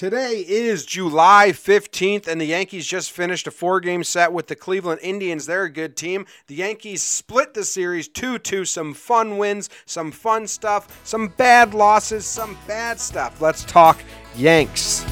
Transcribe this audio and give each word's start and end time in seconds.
Today 0.00 0.46
is 0.48 0.86
July 0.86 1.50
15th, 1.50 2.26
and 2.26 2.40
the 2.40 2.46
Yankees 2.46 2.86
just 2.86 3.12
finished 3.12 3.46
a 3.46 3.50
four 3.50 3.80
game 3.80 4.02
set 4.02 4.32
with 4.32 4.46
the 4.46 4.56
Cleveland 4.56 5.00
Indians. 5.02 5.44
They're 5.44 5.64
a 5.64 5.70
good 5.70 5.94
team. 5.94 6.24
The 6.46 6.54
Yankees 6.54 7.02
split 7.02 7.52
the 7.52 7.64
series 7.64 8.08
2 8.08 8.38
2. 8.38 8.64
Some 8.64 8.94
fun 8.94 9.36
wins, 9.36 9.68
some 9.84 10.10
fun 10.10 10.46
stuff, 10.46 11.02
some 11.04 11.28
bad 11.36 11.74
losses, 11.74 12.24
some 12.24 12.56
bad 12.66 12.98
stuff. 12.98 13.42
Let's 13.42 13.62
talk 13.62 14.02
Yanks. 14.34 15.04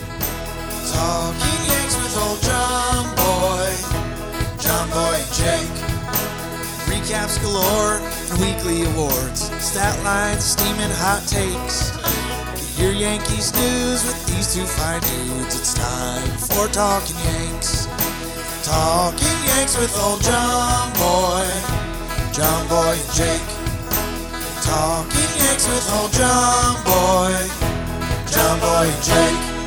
Talking 0.91 1.67
Yanks 1.69 1.97
with 1.99 2.17
old 2.17 2.41
John 2.41 3.15
Boy, 3.15 3.69
John 4.59 4.89
Boy 4.89 5.21
and 5.21 5.35
Jake. 5.35 5.69
Recaps 6.89 7.39
galore 7.43 8.01
weekly 8.41 8.85
awards, 8.95 9.51
stat 9.63 10.03
lines, 10.03 10.45
steaming 10.45 10.89
hot 10.93 11.23
takes. 11.29 12.28
Your 12.79 12.92
Yankees 12.92 13.53
news 13.54 14.04
with 14.04 14.26
these 14.29 14.54
two 14.54 14.65
fine 14.65 15.01
dudes. 15.01 15.58
It's 15.58 15.74
time 15.74 16.28
for 16.38 16.69
Talking 16.69 17.16
Yanks. 17.24 17.88
Talking 18.62 19.27
Yanks 19.46 19.77
with 19.77 19.92
old 19.98 20.23
John 20.23 20.92
Boy, 20.92 21.45
John 22.32 22.68
Boy 22.68 22.95
and 22.95 23.12
Jake. 23.14 23.42
Talking 24.62 25.28
Yanks 25.42 25.66
with 25.66 25.91
old 25.92 26.12
John 26.12 26.77
Boy, 26.84 27.34
John 28.30 28.60
Boy 28.60 28.87
and 28.87 29.02
Jake. 29.02 29.59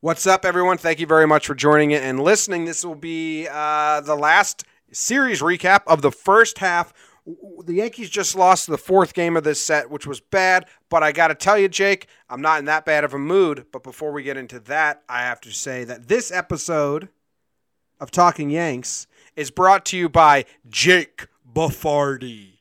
What's 0.00 0.26
up, 0.26 0.44
everyone? 0.44 0.76
Thank 0.76 1.00
you 1.00 1.06
very 1.06 1.26
much 1.26 1.46
for 1.46 1.54
joining 1.54 1.92
it 1.92 2.02
and 2.02 2.20
listening. 2.20 2.66
This 2.66 2.84
will 2.84 2.94
be 2.94 3.48
uh, 3.50 4.02
the 4.02 4.14
last 4.14 4.64
series 4.92 5.40
recap 5.40 5.80
of 5.86 6.02
the 6.02 6.12
first 6.12 6.58
half. 6.58 6.92
The 7.26 7.74
Yankees 7.74 8.10
just 8.10 8.36
lost 8.36 8.66
the 8.66 8.76
fourth 8.76 9.14
game 9.14 9.36
of 9.36 9.44
this 9.44 9.60
set, 9.60 9.90
which 9.90 10.06
was 10.06 10.20
bad. 10.20 10.66
But 10.90 11.02
I 11.02 11.12
got 11.12 11.28
to 11.28 11.34
tell 11.34 11.58
you, 11.58 11.68
Jake, 11.68 12.06
I'm 12.28 12.42
not 12.42 12.58
in 12.58 12.66
that 12.66 12.84
bad 12.84 13.02
of 13.02 13.14
a 13.14 13.18
mood. 13.18 13.66
But 13.72 13.82
before 13.82 14.12
we 14.12 14.22
get 14.22 14.36
into 14.36 14.60
that, 14.60 15.02
I 15.08 15.20
have 15.20 15.40
to 15.42 15.50
say 15.50 15.84
that 15.84 16.08
this 16.08 16.30
episode 16.30 17.08
of 17.98 18.10
Talking 18.10 18.50
Yanks 18.50 19.06
is 19.36 19.50
brought 19.50 19.86
to 19.86 19.96
you 19.96 20.08
by 20.10 20.44
Jake 20.68 21.28
Buffardi, 21.50 22.58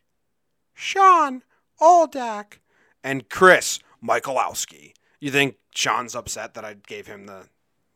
Sean 0.74 1.44
Oldak, 1.82 2.60
and 3.04 3.30
Chris 3.30 3.80
Michalowski. 4.04 4.94
You 5.20 5.32
think 5.32 5.58
Sean's 5.76 6.16
upset 6.16 6.54
that 6.54 6.64
I 6.64 6.76
gave 6.88 7.08
him 7.08 7.26
the 7.26 7.48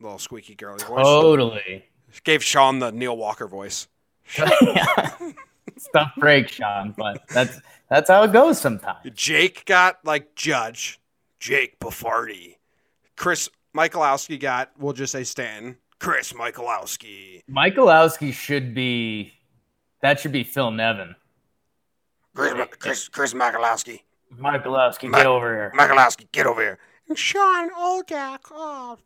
little 0.01 0.19
squeaky 0.19 0.55
girly 0.55 0.83
voice? 0.83 1.05
Totally. 1.05 1.85
Gave 2.23 2.43
Sean 2.43 2.79
the 2.79 2.91
Neil 2.91 3.15
Walker 3.15 3.47
voice. 3.47 3.87
Stuff 5.77 6.11
breaks, 6.17 6.53
Sean, 6.53 6.93
but 6.97 7.21
that's 7.29 7.59
that's 7.89 8.09
how 8.09 8.23
it 8.23 8.33
goes 8.33 8.59
sometimes. 8.59 8.99
Jake 9.13 9.65
got 9.65 10.03
like 10.03 10.35
Judge, 10.35 10.99
Jake 11.39 11.79
Buffardi. 11.79 12.55
Chris 13.15 13.49
Michalowski 13.75 14.39
got, 14.39 14.71
we'll 14.77 14.93
just 14.93 15.11
say 15.11 15.23
Stan. 15.23 15.77
Chris 15.99 16.33
Michalowski. 16.33 17.43
Michalowski 17.49 18.31
should 18.33 18.73
be 18.75 19.33
that 20.01 20.19
should 20.19 20.31
be 20.31 20.43
Phil 20.43 20.71
Nevin. 20.71 21.15
Chris, 22.35 22.53
Chris, 22.79 23.07
Chris 23.09 23.33
Michalowski. 23.33 24.01
Michalowski, 24.35 25.11
get 25.11 25.25
over 25.25 25.53
here. 25.53 25.73
Michalowski, 25.75 26.31
get 26.31 26.45
over 26.45 26.61
here. 26.61 26.79
And 27.09 27.17
Sean 27.17 27.71
Oldak. 27.71 28.39
Oh. 28.51 28.97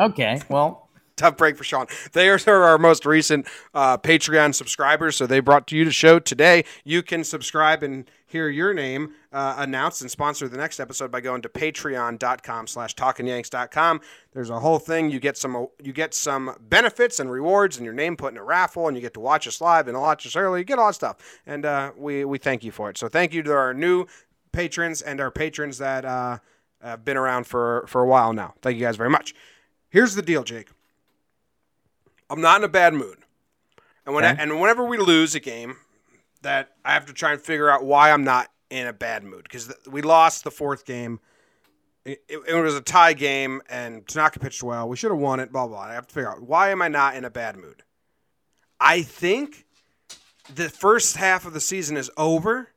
Okay, 0.00 0.40
well, 0.48 0.85
Tough 1.16 1.36
break 1.38 1.56
for 1.56 1.64
Sean. 1.64 1.86
They 2.12 2.28
are 2.28 2.38
our 2.46 2.76
most 2.76 3.06
recent 3.06 3.46
uh, 3.72 3.96
Patreon 3.96 4.54
subscribers, 4.54 5.16
so 5.16 5.26
they 5.26 5.40
brought 5.40 5.66
to 5.68 5.76
you 5.76 5.86
the 5.86 5.90
show 5.90 6.18
today. 6.18 6.64
You 6.84 7.02
can 7.02 7.24
subscribe 7.24 7.82
and 7.82 8.10
hear 8.26 8.50
your 8.50 8.74
name 8.74 9.14
uh, 9.32 9.54
announced 9.58 10.02
and 10.02 10.10
sponsor 10.10 10.46
the 10.48 10.58
next 10.58 10.78
episode 10.78 11.10
by 11.10 11.20
going 11.22 11.40
to 11.42 11.48
patreon.com 11.48 12.66
slash 12.66 12.94
talkingyanks.com. 12.94 14.00
There's 14.32 14.50
a 14.50 14.60
whole 14.60 14.78
thing. 14.78 15.10
You 15.10 15.18
get 15.18 15.38
some 15.38 15.68
you 15.82 15.94
get 15.94 16.12
some 16.12 16.54
benefits 16.60 17.18
and 17.18 17.30
rewards 17.30 17.76
and 17.78 17.84
your 17.84 17.94
name 17.94 18.16
put 18.16 18.32
in 18.32 18.38
a 18.38 18.44
raffle 18.44 18.88
and 18.88 18.96
you 18.96 19.00
get 19.00 19.14
to 19.14 19.20
watch 19.20 19.46
us 19.46 19.60
live 19.60 19.88
and 19.88 19.98
watch 19.98 20.26
us 20.26 20.36
early. 20.36 20.60
You 20.60 20.64
get 20.64 20.78
all 20.78 20.88
that 20.88 20.94
stuff. 20.94 21.16
And 21.46 21.64
uh, 21.64 21.92
we, 21.96 22.26
we 22.26 22.36
thank 22.38 22.62
you 22.62 22.72
for 22.72 22.90
it. 22.90 22.98
So 22.98 23.08
thank 23.08 23.32
you 23.32 23.42
to 23.44 23.52
our 23.52 23.72
new 23.72 24.06
patrons 24.52 25.00
and 25.00 25.20
our 25.20 25.30
patrons 25.30 25.78
that 25.78 26.04
uh, 26.04 26.38
have 26.82 27.04
been 27.04 27.16
around 27.16 27.46
for, 27.46 27.86
for 27.88 28.02
a 28.02 28.06
while 28.06 28.32
now. 28.32 28.54
Thank 28.60 28.76
you 28.76 28.84
guys 28.84 28.96
very 28.96 29.10
much. 29.10 29.34
Here's 29.88 30.14
the 30.14 30.22
deal, 30.22 30.42
Jake. 30.44 30.75
I'm 32.30 32.40
not 32.40 32.60
in 32.60 32.64
a 32.64 32.68
bad 32.68 32.94
mood. 32.94 33.18
And 34.04 34.14
when 34.14 34.24
Okay. 34.24 34.40
and 34.40 34.60
whenever 34.60 34.84
we 34.84 34.98
lose 34.98 35.34
a 35.34 35.40
game, 35.40 35.76
that 36.42 36.72
I 36.84 36.92
have 36.92 37.06
to 37.06 37.12
try 37.12 37.32
and 37.32 37.40
figure 37.40 37.70
out 37.70 37.84
why 37.84 38.12
I'm 38.12 38.24
not 38.24 38.50
in 38.70 38.86
a 38.86 38.92
bad 38.92 39.24
mood 39.24 39.42
because 39.44 39.72
we 39.88 40.02
lost 40.02 40.44
the 40.44 40.50
fourth 40.50 40.84
game. 40.84 41.20
It, 42.04 42.22
it, 42.28 42.38
it 42.46 42.54
was 42.54 42.74
a 42.76 42.80
tie 42.80 43.14
game, 43.14 43.62
and 43.68 44.06
Tanaka 44.06 44.38
pitched 44.38 44.62
well. 44.62 44.88
We 44.88 44.96
should 44.96 45.10
have 45.10 45.18
won 45.18 45.40
it. 45.40 45.50
Blah 45.52 45.66
blah. 45.66 45.80
I 45.80 45.94
have 45.94 46.06
to 46.06 46.14
figure 46.14 46.30
out 46.30 46.42
why 46.42 46.70
am 46.70 46.82
I 46.82 46.88
not 46.88 47.16
in 47.16 47.24
a 47.24 47.30
bad 47.30 47.56
mood. 47.56 47.82
I 48.80 49.02
think 49.02 49.64
the 50.54 50.68
first 50.68 51.16
half 51.16 51.44
of 51.46 51.52
the 51.52 51.60
season 51.60 51.96
is 51.96 52.10
over, 52.16 52.68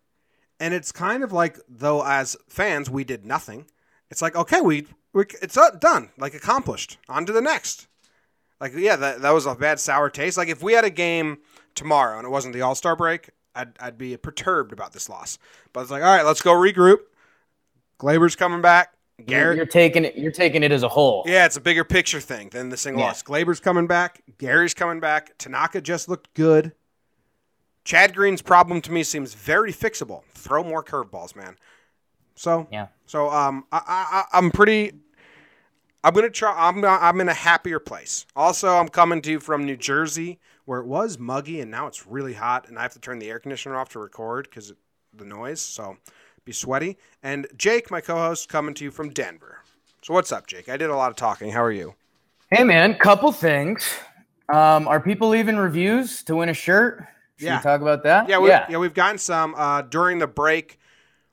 and 0.59 0.73
it's 0.73 0.91
kind 0.91 1.23
of 1.23 1.31
like 1.31 1.59
though 1.67 2.03
as 2.03 2.35
fans 2.47 2.89
we 2.89 3.03
did 3.03 3.25
nothing. 3.25 3.67
It's 4.09 4.21
like 4.23 4.35
okay, 4.35 4.61
we, 4.61 4.87
we 5.13 5.25
it's 5.43 5.57
uh, 5.57 5.71
done, 5.71 6.09
like 6.17 6.33
accomplished. 6.33 6.97
On 7.07 7.23
to 7.27 7.31
the 7.31 7.41
next. 7.41 7.85
Like, 8.61 8.73
yeah, 8.75 8.95
that, 8.97 9.21
that 9.21 9.31
was 9.31 9.45
a 9.45 9.55
bad 9.55 9.79
sour 9.79 10.09
taste. 10.09 10.37
Like, 10.37 10.49
if 10.49 10.61
we 10.61 10.73
had 10.73 10.83
a 10.85 10.89
game 10.89 11.37
tomorrow 11.75 12.17
and 12.17 12.25
it 12.25 12.29
wasn't 12.29 12.53
the 12.53 12.61
All 12.61 12.75
Star 12.75 12.95
break, 12.95 13.29
I'd, 13.55 13.71
I'd 13.79 13.97
be 13.97 14.15
perturbed 14.17 14.71
about 14.73 14.93
this 14.93 15.07
loss. 15.09 15.37
But 15.73 15.81
it's 15.81 15.91
like, 15.91 16.03
all 16.03 16.15
right, 16.15 16.25
let's 16.25 16.41
go 16.41 16.51
regroup. 16.53 16.97
Gleyber's 17.99 18.35
coming 18.35 18.61
back. 18.61 18.93
Garrett. 19.25 19.57
you're 19.57 19.65
taking 19.65 20.05
it. 20.05 20.15
You're 20.17 20.31
taking 20.31 20.63
it 20.63 20.71
as 20.71 20.83
a 20.83 20.87
whole. 20.87 21.23
yeah, 21.27 21.45
it's 21.45 21.57
a 21.57 21.61
bigger 21.61 21.83
picture 21.83 22.21
thing 22.21 22.47
than 22.49 22.69
the 22.69 22.77
single 22.77 23.01
Yeah. 23.01 23.07
loss. 23.07 23.21
Gleyber's 23.21 23.59
coming 23.59 23.85
back. 23.87 24.21
Gary's 24.37 24.73
coming 24.73 25.01
back. 25.01 25.37
Tanaka 25.37 25.81
just 25.81 26.07
looked 26.07 26.33
good. 26.33 26.71
Chad 27.83 28.15
Green's 28.15 28.41
problem 28.41 28.79
to 28.81 28.91
me 28.93 29.03
seems 29.03 29.33
very 29.33 29.73
fixable. 29.73 30.23
Throw 30.33 30.63
more 30.63 30.83
curveballs, 30.83 31.35
man. 31.35 31.57
So 32.35 32.67
Yeah. 32.71 32.87
so 33.07 33.29
um, 33.29 33.65
I, 33.73 33.81
I- 34.31 34.37
I'm 34.37 34.51
pretty. 34.51 34.93
I'm 36.03 36.13
gonna 36.13 36.29
try. 36.29 36.53
I'm 36.55 36.83
I'm 36.85 37.19
in 37.21 37.29
a 37.29 37.33
happier 37.33 37.79
place. 37.79 38.25
Also, 38.35 38.69
I'm 38.77 38.87
coming 38.87 39.21
to 39.23 39.31
you 39.31 39.39
from 39.39 39.65
New 39.65 39.75
Jersey, 39.77 40.39
where 40.65 40.79
it 40.79 40.85
was 40.85 41.17
muggy 41.19 41.59
and 41.61 41.69
now 41.69 41.87
it's 41.87 42.07
really 42.07 42.33
hot, 42.33 42.67
and 42.69 42.79
I 42.79 42.83
have 42.83 42.93
to 42.93 42.99
turn 42.99 43.19
the 43.19 43.29
air 43.29 43.39
conditioner 43.39 43.75
off 43.75 43.89
to 43.89 43.99
record 43.99 44.47
because 44.49 44.73
the 45.13 45.25
noise. 45.25 45.61
So, 45.61 45.97
be 46.45 46.51
sweaty. 46.53 46.97
And 47.21 47.47
Jake, 47.57 47.91
my 47.91 47.99
co-host, 48.01 48.47
coming 48.47 48.73
to 48.75 48.83
you 48.85 48.91
from 48.91 49.09
Denver. 49.09 49.59
So 50.01 50.13
what's 50.13 50.31
up, 50.31 50.47
Jake? 50.47 50.69
I 50.69 50.77
did 50.77 50.89
a 50.89 50.95
lot 50.95 51.09
of 51.11 51.17
talking. 51.17 51.51
How 51.51 51.61
are 51.63 51.71
you? 51.71 51.95
Hey, 52.49 52.63
man. 52.63 52.95
Couple 52.95 53.31
things. 53.33 53.85
Um, 54.47 54.87
are 54.87 54.99
people 55.01 55.27
leaving 55.27 55.57
reviews 55.57 56.23
to 56.23 56.37
win 56.37 56.47
a 56.49 56.53
shirt? 56.53 57.05
Should 57.37 57.45
Yeah. 57.45 57.57
we 57.57 57.63
talk 57.63 57.81
about 57.81 58.03
that? 58.03 58.29
Yeah, 58.29 58.39
we, 58.39 58.49
yeah. 58.49 58.77
we've 58.77 58.93
gotten 58.93 59.17
some 59.17 59.53
uh, 59.55 59.81
during 59.83 60.19
the 60.19 60.27
break. 60.27 60.78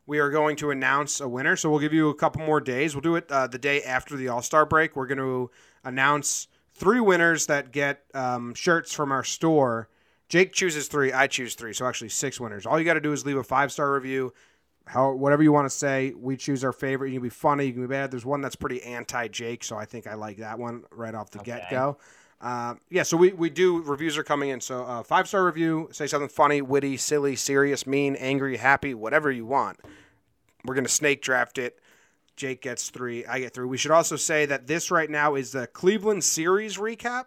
We 0.06 0.20
are 0.20 0.30
going 0.30 0.56
to 0.56 0.70
announce 0.70 1.20
a 1.20 1.28
winner, 1.28 1.56
so 1.56 1.68
we'll 1.68 1.80
give 1.80 1.92
you 1.92 2.08
a 2.08 2.14
couple 2.14 2.42
more 2.42 2.60
days. 2.60 2.94
We'll 2.94 3.02
do 3.02 3.16
it 3.16 3.30
uh, 3.30 3.48
the 3.48 3.58
day 3.58 3.82
after 3.82 4.16
the 4.16 4.28
All 4.28 4.42
Star 4.42 4.64
break. 4.64 4.94
We're 4.94 5.06
going 5.06 5.18
to 5.18 5.50
announce 5.84 6.46
three 6.74 7.00
winners 7.00 7.46
that 7.46 7.72
get 7.72 8.04
um, 8.14 8.54
shirts 8.54 8.92
from 8.92 9.10
our 9.10 9.24
store. 9.24 9.88
Jake 10.28 10.52
chooses 10.52 10.88
three, 10.88 11.12
I 11.12 11.26
choose 11.26 11.54
three, 11.54 11.72
so 11.72 11.86
actually 11.86 12.08
six 12.08 12.40
winners. 12.40 12.66
All 12.66 12.78
you 12.78 12.84
got 12.84 12.94
to 12.94 13.00
do 13.00 13.12
is 13.12 13.24
leave 13.24 13.36
a 13.36 13.44
five 13.44 13.70
star 13.72 13.92
review, 13.92 14.32
how 14.86 15.12
whatever 15.12 15.42
you 15.42 15.52
want 15.52 15.66
to 15.66 15.76
say. 15.76 16.12
We 16.16 16.36
choose 16.36 16.64
our 16.64 16.72
favorite. 16.72 17.10
You 17.10 17.14
can 17.14 17.22
be 17.24 17.30
funny, 17.30 17.66
you 17.66 17.72
can 17.72 17.82
be 17.82 17.88
bad. 17.88 18.10
There's 18.10 18.26
one 18.26 18.40
that's 18.40 18.56
pretty 18.56 18.82
anti 18.82 19.28
Jake, 19.28 19.64
so 19.64 19.76
I 19.76 19.84
think 19.84 20.06
I 20.06 20.14
like 20.14 20.38
that 20.38 20.58
one 20.58 20.84
right 20.90 21.14
off 21.14 21.30
the 21.30 21.40
Okay. 21.40 21.52
get 21.52 21.70
go. 21.70 21.98
Uh, 22.40 22.74
yeah, 22.90 23.02
so 23.02 23.16
we, 23.16 23.32
we 23.32 23.48
do 23.48 23.80
reviews 23.82 24.18
are 24.18 24.22
coming 24.22 24.50
in. 24.50 24.60
So 24.60 24.84
uh, 24.84 25.02
five 25.02 25.26
star 25.28 25.44
review, 25.44 25.88
say 25.92 26.06
something 26.06 26.28
funny, 26.28 26.60
witty, 26.60 26.96
silly, 26.96 27.36
serious, 27.36 27.86
mean, 27.86 28.16
angry, 28.16 28.58
happy, 28.58 28.94
whatever 28.94 29.30
you 29.30 29.46
want. 29.46 29.78
We're 30.64 30.74
gonna 30.74 30.88
snake 30.88 31.22
draft 31.22 31.58
it. 31.58 31.78
Jake 32.36 32.60
gets 32.60 32.90
three, 32.90 33.24
I 33.24 33.40
get 33.40 33.54
three. 33.54 33.66
We 33.66 33.78
should 33.78 33.90
also 33.90 34.16
say 34.16 34.44
that 34.46 34.66
this 34.66 34.90
right 34.90 35.08
now 35.08 35.34
is 35.34 35.52
the 35.52 35.66
Cleveland 35.66 36.22
series 36.22 36.76
recap, 36.76 37.26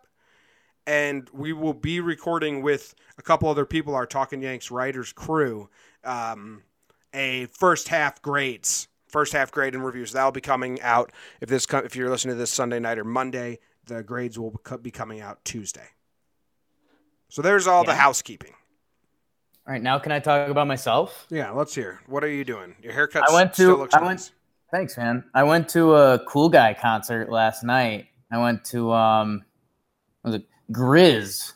and 0.85 1.27
we 1.33 1.51
will 1.51 1.73
be 1.73 2.00
recording 2.00 2.61
with 2.61 2.94
a 3.17 3.23
couple 3.23 3.50
other 3.50 3.65
people, 3.65 3.95
our 3.95 4.06
Talking 4.06 4.44
Yanks 4.44 4.69
writers 4.69 5.11
crew, 5.11 5.69
um, 6.03 6.61
a 7.11 7.47
first 7.47 7.88
half 7.88 8.21
grades, 8.21 8.88
first 9.07 9.33
half 9.33 9.51
grade 9.51 9.73
and 9.73 9.83
reviews. 9.83 10.11
That'll 10.11 10.31
be 10.31 10.41
coming 10.41 10.79
out 10.81 11.11
if 11.41 11.50
this 11.50 11.65
if 11.71 11.95
you're 11.95 12.11
listening 12.11 12.35
to 12.35 12.39
this 12.39 12.51
Sunday 12.51 12.79
night 12.79 13.00
or 13.00 13.03
Monday. 13.03 13.57
The 13.89 14.03
grades 14.03 14.38
will 14.39 14.53
be 14.81 14.91
coming 14.91 15.19
out 15.19 15.44
Tuesday. 15.44 15.88
So 17.30 17.41
there's 17.41 17.68
all 17.68 17.83
the 17.83 17.95
housekeeping. 17.95 18.53
All 19.68 19.74
right. 19.74 19.81
Now, 19.81 20.00
can 20.00 20.12
I 20.12 20.19
talk 20.19 20.50
about 20.50 20.68
myself? 20.68 21.27
Yeah, 21.30 21.51
let's 21.51 21.75
hear. 21.75 22.00
What 22.07 22.24
are 22.24 22.30
you 22.30 22.44
doing? 22.44 22.75
Your 22.81 22.94
haircut 22.94 23.30
I 23.30 23.33
went 23.33 23.53
to- 23.53 23.62
still 23.63 23.77
looks 23.77 23.94
I 23.94 24.00
nice. 24.00 24.06
went- 24.07 24.31
Thanks, 24.71 24.97
man. 24.97 25.24
I 25.33 25.44
went 25.44 25.68
to 25.69 25.95
a 25.95 26.19
cool 26.25 26.47
guy 26.50 26.75
concert 26.80 27.31
last 27.31 27.63
night. 27.63 28.07
I 28.31 28.38
went 28.38 28.63
to 28.65 28.91
um, 28.94 29.44
was 30.24 30.35
it 30.35 30.45
Grizz? 30.71 31.53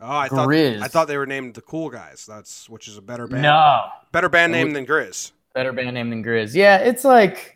Oh, 0.00 0.16
I 0.16 0.28
thought 0.28 0.52
I 0.52 0.86
thought 0.88 1.08
they 1.08 1.16
were 1.16 1.26
named 1.26 1.54
the 1.54 1.62
Cool 1.62 1.88
Guys. 1.90 2.24
That's 2.28 2.68
which 2.70 2.86
is 2.86 2.96
a 2.98 3.02
better 3.02 3.26
band. 3.26 3.42
No, 3.42 3.86
Better 4.12 4.28
band 4.28 4.52
name 4.52 4.72
than 4.74 4.86
Grizz. 4.86 5.32
Better 5.54 5.72
band 5.72 5.94
name 5.94 6.10
than 6.10 6.22
Grizz. 6.22 6.54
Yeah, 6.54 6.76
it's 6.76 7.02
like 7.04 7.55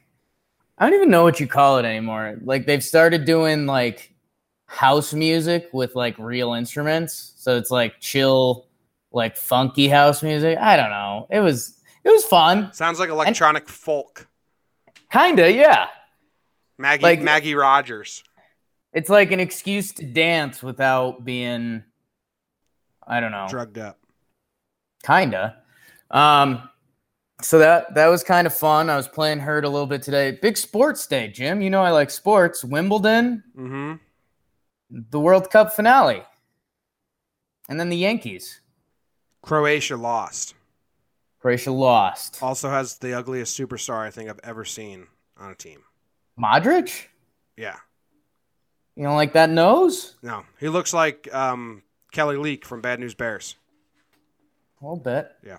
I 0.80 0.86
don't 0.88 0.94
even 0.96 1.10
know 1.10 1.22
what 1.22 1.38
you 1.38 1.46
call 1.46 1.76
it 1.78 1.84
anymore. 1.84 2.38
Like 2.42 2.64
they've 2.66 2.82
started 2.82 3.26
doing 3.26 3.66
like 3.66 4.14
house 4.66 5.12
music 5.12 5.68
with 5.72 5.94
like 5.94 6.18
real 6.18 6.54
instruments. 6.54 7.34
So 7.36 7.56
it's 7.58 7.70
like 7.70 8.00
chill, 8.00 8.66
like 9.12 9.36
funky 9.36 9.88
house 9.88 10.22
music. 10.22 10.56
I 10.58 10.76
don't 10.76 10.88
know. 10.90 11.26
It 11.30 11.40
was 11.40 11.78
it 12.02 12.08
was 12.08 12.24
fun. 12.24 12.72
Sounds 12.72 12.98
like 12.98 13.10
electronic 13.10 13.68
folk. 13.68 14.26
Kinda, 15.12 15.52
yeah. 15.52 15.88
Maggie 16.78 17.02
Like- 17.02 17.20
Maggie 17.20 17.54
Rogers. 17.54 18.24
It's 18.94 19.10
like 19.10 19.32
an 19.32 19.38
excuse 19.40 19.92
to 19.92 20.06
dance 20.06 20.62
without 20.62 21.24
being 21.26 21.84
I 23.06 23.20
don't 23.20 23.32
know. 23.32 23.48
Drugged 23.50 23.76
up. 23.76 23.98
Kinda. 25.04 25.56
Um, 26.10 26.69
so 27.42 27.58
that 27.58 27.94
that 27.94 28.06
was 28.08 28.22
kind 28.24 28.46
of 28.46 28.54
fun. 28.54 28.90
I 28.90 28.96
was 28.96 29.08
playing 29.08 29.38
hurt 29.40 29.64
a 29.64 29.68
little 29.68 29.86
bit 29.86 30.02
today. 30.02 30.32
Big 30.42 30.56
sports 30.56 31.06
day, 31.06 31.28
Jim. 31.28 31.60
You 31.60 31.70
know 31.70 31.82
I 31.82 31.90
like 31.90 32.10
sports. 32.10 32.64
Wimbledon, 32.64 33.42
Mm-hmm. 33.56 33.94
the 34.90 35.20
World 35.20 35.50
Cup 35.50 35.72
finale, 35.72 36.22
and 37.68 37.78
then 37.78 37.88
the 37.88 37.96
Yankees. 37.96 38.60
Croatia 39.42 39.96
lost. 39.96 40.54
Croatia 41.40 41.70
lost. 41.72 42.42
Also 42.42 42.68
has 42.68 42.98
the 42.98 43.14
ugliest 43.14 43.58
superstar 43.58 44.00
I 44.06 44.10
think 44.10 44.28
I've 44.28 44.40
ever 44.44 44.64
seen 44.64 45.06
on 45.38 45.50
a 45.50 45.54
team. 45.54 45.82
Modric. 46.38 47.06
Yeah. 47.56 47.76
You 48.96 49.04
don't 49.04 49.16
like 49.16 49.32
that 49.32 49.48
nose? 49.48 50.16
No. 50.22 50.44
He 50.58 50.68
looks 50.68 50.92
like 50.92 51.32
um, 51.34 51.82
Kelly 52.12 52.36
Leak 52.36 52.66
from 52.66 52.82
Bad 52.82 53.00
News 53.00 53.14
Bears. 53.14 53.56
A 54.80 54.84
little 54.84 55.02
bit. 55.02 55.30
Yeah. 55.46 55.56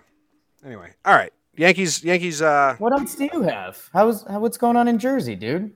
Anyway. 0.64 0.92
All 1.04 1.14
right. 1.14 1.32
Yankees 1.56 2.02
Yankees 2.02 2.40
uh 2.42 2.76
What 2.78 2.92
else 2.92 3.14
do 3.14 3.28
you 3.32 3.42
have? 3.42 3.88
How's 3.92 4.22
how, 4.24 4.40
what's 4.40 4.56
going 4.56 4.76
on 4.76 4.88
in 4.88 4.98
Jersey, 4.98 5.34
dude? 5.34 5.72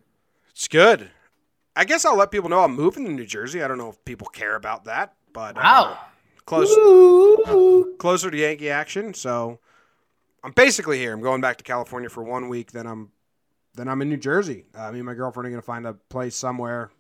it's 0.51 0.69
good. 0.69 1.11
I 1.75 1.85
guess 1.85 2.07
I'll 2.07 2.17
let 2.17 2.31
people 2.31 2.49
know 2.49 2.61
I'm 2.65 2.75
moving 2.75 3.05
to 3.05 3.13
New 3.13 3.27
Jersey. 3.27 3.63
I 3.63 3.69
don't 3.69 3.77
know 3.77 3.91
if 3.91 4.03
people 4.07 4.27
care 4.29 4.57
about 4.57 4.85
that, 4.85 5.15
but 5.35 5.59
uh, 5.59 5.61
Wow. 5.63 5.99
close 6.47 6.71
Ooh. 6.71 7.95
closer 7.99 8.31
to 8.31 8.37
Yankee 8.37 8.71
action. 8.71 9.13
So 9.13 9.59
I'm 10.43 10.53
basically 10.53 10.99
here. 10.99 11.13
I'm 11.13 11.21
going 11.21 11.43
back 11.43 11.59
to 11.59 11.65
California 11.65 12.09
for 12.09 12.23
one 12.25 12.49
week. 12.49 12.73
Then 12.73 12.87
I'm 12.87 13.11
then 13.75 13.89
I'm 13.89 14.01
in 14.01 14.09
New 14.09 14.17
Jersey. 14.17 14.65
Uh, 14.75 14.91
me 14.93 15.01
and 15.01 15.07
my 15.07 15.13
girlfriend 15.13 15.47
are 15.47 15.51
going 15.51 15.61
to 15.61 15.67
find 15.67 15.87
a 15.87 15.93
place 15.93 16.35
somewhere. 16.35 16.91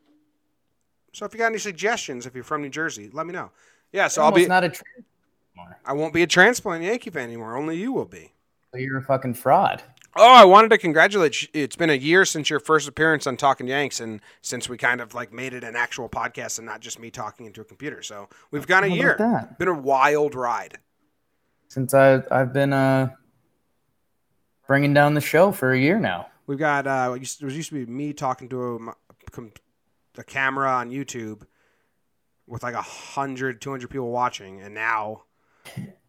So 1.14 1.24
if 1.24 1.32
you 1.32 1.38
got 1.38 1.46
any 1.46 1.58
suggestions, 1.58 2.26
if 2.26 2.34
you're 2.34 2.44
from 2.44 2.60
New 2.60 2.68
Jersey, 2.68 3.08
let 3.10 3.26
me 3.26 3.32
know. 3.32 3.50
Yeah, 3.90 4.08
so 4.08 4.20
I'll 4.22 4.32
be. 4.32 4.46
not 4.46 4.64
a 4.64 4.66
anymore. 4.66 5.78
I 5.86 5.94
won't 5.94 6.12
be 6.12 6.22
a 6.22 6.26
transplant 6.26 6.84
Yankee 6.84 7.08
fan 7.08 7.22
anymore. 7.24 7.56
Only 7.56 7.78
you 7.78 7.92
will 7.92 8.04
be. 8.04 8.34
So 8.76 8.82
You're 8.82 8.98
a 8.98 9.02
fucking 9.02 9.32
fraud. 9.34 9.82
Oh, 10.18 10.34
I 10.34 10.44
wanted 10.44 10.68
to 10.68 10.76
congratulate 10.78 11.40
you. 11.42 11.48
It's 11.54 11.76
been 11.76 11.88
a 11.88 11.94
year 11.94 12.26
since 12.26 12.50
your 12.50 12.60
first 12.60 12.86
appearance 12.86 13.26
on 13.26 13.38
Talking 13.38 13.66
Yanks, 13.68 14.00
and 14.00 14.20
since 14.42 14.68
we 14.68 14.76
kind 14.76 15.00
of 15.00 15.14
like 15.14 15.32
made 15.32 15.54
it 15.54 15.64
an 15.64 15.76
actual 15.76 16.10
podcast 16.10 16.58
and 16.58 16.66
not 16.66 16.80
just 16.80 16.98
me 16.98 17.10
talking 17.10 17.46
into 17.46 17.62
a 17.62 17.64
computer. 17.64 18.02
So 18.02 18.28
we've 18.50 18.66
gone 18.66 18.84
a 18.84 18.88
How 18.90 18.94
year. 18.94 19.16
that? 19.18 19.58
Been 19.58 19.68
a 19.68 19.74
wild 19.74 20.34
ride. 20.34 20.78
Since 21.68 21.94
I 21.94 22.22
I've 22.30 22.52
been 22.52 22.74
uh 22.74 23.10
bringing 24.66 24.92
down 24.92 25.14
the 25.14 25.20
show 25.22 25.52
for 25.52 25.72
a 25.72 25.78
year 25.78 25.98
now. 25.98 26.26
We've 26.46 26.58
got 26.58 26.86
uh, 26.86 27.12
it 27.16 27.20
used- 27.20 27.42
it 27.42 27.52
used 27.52 27.70
to 27.70 27.86
be 27.86 27.90
me 27.90 28.12
talking 28.12 28.48
to 28.50 28.94
a, 29.38 29.40
a 30.18 30.24
camera 30.24 30.70
on 30.70 30.90
YouTube 30.90 31.42
with 32.46 32.62
like 32.62 32.74
a 32.74 32.82
hundred, 32.82 33.60
two 33.62 33.70
hundred 33.70 33.88
people 33.88 34.10
watching, 34.10 34.60
and 34.60 34.74
now 34.74 35.22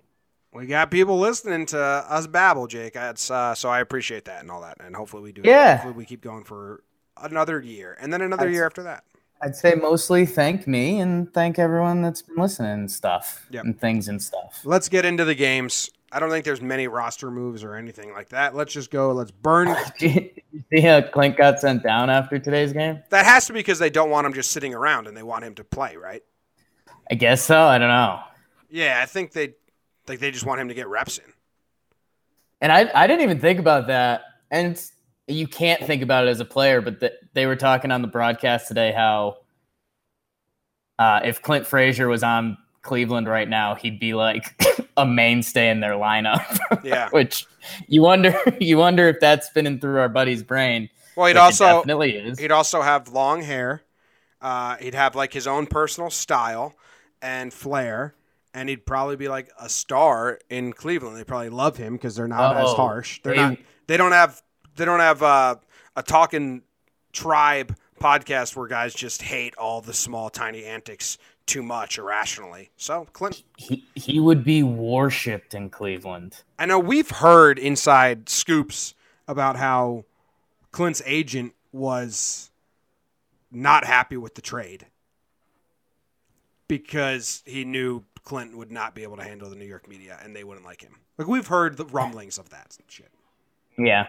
we 0.57 0.65
got 0.68 0.92
people 0.92 1.19
listening 1.19 1.65
to 1.68 1.80
us 1.80 2.27
babble, 2.27 2.68
Jake. 2.68 2.94
That's 2.94 3.30
uh, 3.31 3.54
so 3.56 3.69
I 3.69 3.80
appreciate 3.80 4.25
that 4.25 4.42
and 4.42 4.51
all 4.51 4.62
that, 4.62 4.77
and 4.83 4.95
hopefully 4.95 5.24
we 5.24 5.31
do. 5.31 5.42
Yeah. 5.45 5.75
hopefully 5.77 5.94
we 5.95 6.06
keep 6.06 6.21
going 6.21 6.44
for 6.44 6.83
another 7.21 7.62
year, 7.62 7.98
and 8.00 8.12
then 8.12 8.21
another 8.21 8.45
I'd- 8.45 8.54
year 8.54 8.65
after 8.65 8.83
that. 8.83 9.04
I'd 9.39 9.56
say 9.56 9.75
mostly 9.75 10.25
thank 10.25 10.65
me 10.65 11.00
and 11.00 11.31
thank 11.31 11.59
everyone 11.59 12.01
that's 12.01 12.24
been 12.24 12.38
listening 12.38 12.71
and 12.71 12.92
stuff 12.92 13.45
Yep. 13.51 13.65
and 13.65 13.80
things 13.80 14.07
and 14.07 14.19
stuff. 14.19 14.62
Let's 14.63 14.89
get 14.89 15.06
into 15.06 15.25
the 15.25 15.36
games. 15.36 15.92
I 16.12 16.19
don't 16.19 16.31
think 16.31 16.44
there's 16.44 16.59
many 16.62 16.88
roster 16.88 17.30
moves 17.30 17.63
or 17.63 17.75
anything 17.75 18.12
like 18.13 18.30
that. 18.30 18.56
Let's 18.56 18.74
just 18.74 18.89
go. 18.89 19.12
Let's 19.12 19.30
burn. 19.30 19.75
See 20.00 20.33
how 20.81 21.01
Clint 21.01 21.38
got 21.38 21.59
sent 21.59 21.83
down 21.83 22.09
after 22.09 22.39
today's 22.39 22.74
game? 22.74 23.04
that 23.12 23.25
has 23.25 23.45
to 23.45 23.54
be 23.54 23.59
because 23.59 23.77
they 23.77 23.92
don't 23.92 24.09
want 24.09 24.25
him 24.25 24.33
just 24.33 24.50
sitting 24.51 24.74
around 24.74 25.06
and 25.06 25.15
they 25.15 25.21
want 25.21 25.44
him 25.44 25.54
to 25.54 25.63
play, 25.63 25.98
right? 25.98 26.24
I 27.12 27.13
guess 27.13 27.44
so. 27.44 27.62
I 27.62 27.77
don't 27.77 27.89
know. 27.89 28.19
Yeah, 28.71 29.00
I 29.00 29.06
think 29.06 29.33
they 29.33 29.54
like 30.09 30.19
they 30.19 30.31
just 30.31 30.45
want 30.45 30.62
him 30.62 30.68
to 30.69 30.74
get 30.74 30.88
reps 30.88 31.18
in. 31.18 31.25
And 32.62 32.71
I, 32.71 32.89
I 32.94 33.07
didn't 33.07 33.21
even 33.21 33.39
think 33.39 33.59
about 33.59 33.88
that. 33.88 34.21
And 34.50 34.81
you 35.27 35.48
can't 35.48 35.83
think 35.83 36.01
about 36.01 36.25
it 36.27 36.30
as 36.30 36.39
a 36.39 36.45
player, 36.45 36.81
but 36.81 37.00
th- 37.00 37.13
they 37.33 37.45
were 37.45 37.56
talking 37.56 37.92
on 37.92 38.01
the 38.01 38.07
broadcast 38.07 38.68
today 38.68 38.92
how 38.92 39.38
uh, 41.00 41.19
if 41.24 41.42
Clint 41.42 41.68
Frazier 41.68 42.07
was 42.07 42.24
on 42.24 42.57
Cleveland 42.81 43.27
right 43.27 43.48
now, 43.48 43.75
he'd 43.75 44.00
be 44.00 44.13
like 44.13 44.59
a 44.98 45.06
mainstay 45.06 45.69
in 45.69 45.80
their 45.80 45.94
lineup. 45.94 46.44
Yeah. 46.83 47.09
Which 47.09 47.45
you 47.88 48.01
wonder 48.01 48.33
you 48.62 48.77
wonder 48.77 49.09
if 49.09 49.19
that's 49.19 49.48
spinning 49.48 49.80
through 49.80 50.00
our 50.00 50.07
buddy's 50.07 50.44
brain. 50.44 50.89
Well, 51.15 51.27
he'd 51.27 51.36
also 51.36 51.65
definitely 51.65 52.12
is. 52.15 52.39
he'd 52.39 52.51
also 52.51 52.81
have 52.81 53.09
long 53.09 53.42
hair. 53.42 53.81
Uh, 54.39 54.77
he'd 54.77 54.94
have 54.94 55.15
like 55.15 55.33
his 55.33 55.48
own 55.48 55.65
personal 55.65 56.09
style 56.09 56.75
and 57.21 57.51
flair, 57.51 58.13
and 58.53 58.69
he'd 58.69 58.85
probably 58.85 59.15
be 59.15 59.27
like 59.27 59.49
a 59.59 59.69
star 59.69 60.39
in 60.49 60.73
Cleveland. 60.73 61.17
They 61.17 61.23
probably 61.23 61.49
love 61.49 61.77
him 61.77 61.94
because 61.94 62.15
they're 62.15 62.27
not 62.27 62.57
as 62.57 62.69
Oh, 62.69 62.75
harsh. 62.75 63.19
They're 63.23 63.35
they- 63.35 63.41
not. 63.41 63.57
They 63.88 63.97
don't 63.97 64.11
have. 64.11 64.41
They 64.75 64.85
don't 64.85 64.99
have 64.99 65.23
uh, 65.23 65.55
a 65.95 66.03
talking 66.03 66.61
tribe 67.13 67.75
podcast 67.99 68.55
where 68.55 68.67
guys 68.67 68.94
just 68.94 69.21
hate 69.23 69.55
all 69.57 69.81
the 69.81 69.94
small 69.94 70.29
tiny 70.29 70.63
antics 70.65 71.17
too 71.47 71.63
much 71.63 71.97
irrationally. 71.97 72.69
So 72.77 73.07
Clint, 73.13 73.44
He 73.57 73.85
he 73.95 74.19
would 74.19 74.44
be 74.44 74.61
worshipped 74.61 75.53
in 75.53 75.69
Cleveland. 75.69 76.44
I 76.59 76.65
know 76.65 76.77
we've 76.77 77.09
heard 77.09 77.57
inside 77.57 78.27
scoops 78.29 78.94
about 79.27 79.55
how 79.55 80.03
Clint's 80.71 81.01
agent 81.05 81.53
was 81.71 82.51
not 83.49 83.85
happy 83.85 84.17
with 84.17 84.35
the 84.35 84.41
trade 84.41 84.88
because 86.67 87.41
he 87.45 87.63
knew 87.65 88.03
Clint 88.27 88.57
would 88.57 88.74
not 88.74 88.94
be 88.94 89.03
able 89.03 89.15
to 89.15 89.24
handle 89.24 89.50
the 89.50 89.56
New 89.56 89.63
York 89.65 89.88
media 89.88 90.19
and 90.21 90.35
they 90.35 90.44
wouldn't 90.44 90.65
like 90.65 90.81
him. 90.81 90.97
Like 91.18 91.29
we've 91.29 91.47
heard 91.47 91.77
the 91.77 91.85
rumblings 91.85 92.38
of 92.38 92.50
that 92.50 92.77
shit, 92.89 93.09
Yeah. 93.77 94.07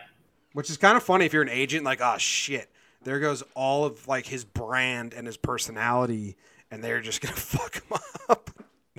which 0.54 0.68
is 0.70 0.76
kind 0.76 0.96
of 0.96 1.04
funny 1.04 1.24
if 1.24 1.32
you're 1.32 1.42
an 1.44 1.48
agent. 1.48 1.84
Like, 1.84 2.00
oh 2.02 2.16
shit, 2.18 2.68
there 3.04 3.20
goes 3.20 3.44
all 3.54 3.84
of 3.84 4.08
like 4.08 4.26
his 4.26 4.44
brand 4.44 5.14
and 5.14 5.24
his 5.24 5.36
personality, 5.36 6.36
and 6.68 6.82
they're 6.82 7.00
just 7.00 7.20
gonna 7.20 7.36
fuck 7.36 7.74
him 7.76 7.96
up. 8.28 8.50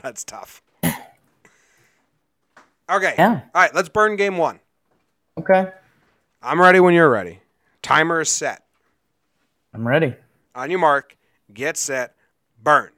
That's 0.01 0.23
tough. 0.23 0.61
Okay. 2.89 3.13
Yeah. 3.17 3.41
All 3.53 3.61
right, 3.61 3.75
let's 3.75 3.89
burn 3.89 4.15
game 4.15 4.37
one. 4.37 4.61
Okay. 5.37 5.69
I'm 6.41 6.61
ready 6.61 6.79
when 6.79 6.93
you're 6.93 7.09
ready. 7.09 7.41
Timer 7.81 8.21
is 8.21 8.29
set. 8.29 8.63
I'm 9.73 9.85
ready. 9.85 10.15
On 10.55 10.71
your 10.71 10.79
mark, 10.79 11.17
get 11.53 11.75
set, 11.75 12.15
burn. 12.63 12.91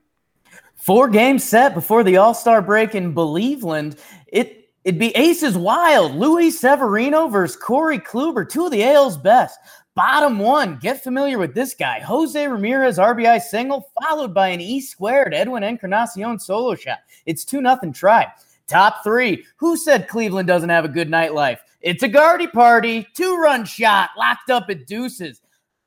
Four 0.82 1.10
games 1.10 1.44
set 1.44 1.76
before 1.76 2.04
the 2.04 2.18
All 2.18 2.34
Star 2.34 2.60
break 2.60 2.96
in 2.96 3.14
Believeland. 3.14 4.00
It 4.26 4.70
it'd 4.84 5.00
be 5.00 5.16
Aces 5.16 5.56
Wild, 5.56 6.16
Luis 6.16 6.60
Severino 6.60 7.28
versus 7.28 7.56
Corey 7.56 8.00
Kluber, 8.00 8.50
two 8.50 8.66
of 8.66 8.72
the 8.72 8.84
AL's 8.84 9.16
best. 9.16 9.60
Bottom 9.94 10.40
one, 10.40 10.80
get 10.82 11.04
familiar 11.04 11.38
with 11.38 11.54
this 11.54 11.76
guy. 11.76 12.00
Jose 12.00 12.48
Ramirez 12.48 12.98
RBI 12.98 13.42
single, 13.42 13.92
followed 14.02 14.34
by 14.34 14.48
an 14.48 14.60
E 14.60 14.82
squared 14.82 15.36
Edwin 15.36 15.64
Encarnacion 15.64 16.40
solo 16.40 16.74
shot. 16.74 17.00
It's 17.28 17.46
2 17.46 17.62
nothing 17.62 17.94
try. 17.94 18.26
Top 18.68 19.04
three. 19.04 19.46
Who 19.58 19.78
said 19.78 20.08
Cleveland 20.08 20.48
doesn't 20.48 20.70
have 20.70 20.86
a 20.86 20.90
good 20.90 21.10
nightlife? 21.10 21.60
It's 21.82 22.04
a 22.04 22.08
Gardy 22.08 22.48
party. 22.48 23.06
Two 23.14 23.36
run 23.38 23.66
shot, 23.66 24.12
locked 24.18 24.50
up 24.50 24.70
at 24.70 24.88
deuces. 24.88 25.42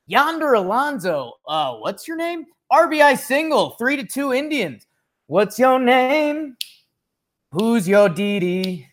Yonder 0.07 0.53
Alonso, 0.53 1.33
uh, 1.49 1.75
what's 1.77 2.07
your 2.07 2.19
name? 2.19 2.45
RBI 2.75 3.17
single, 3.17 3.71
three 3.71 3.97
to 3.97 4.05
two 4.05 4.33
Indians. 4.33 4.85
What's 5.29 5.61
your 5.61 5.79
name? 5.79 6.57
Who's 7.53 7.87
your 7.87 8.09
Didi? 8.09 8.89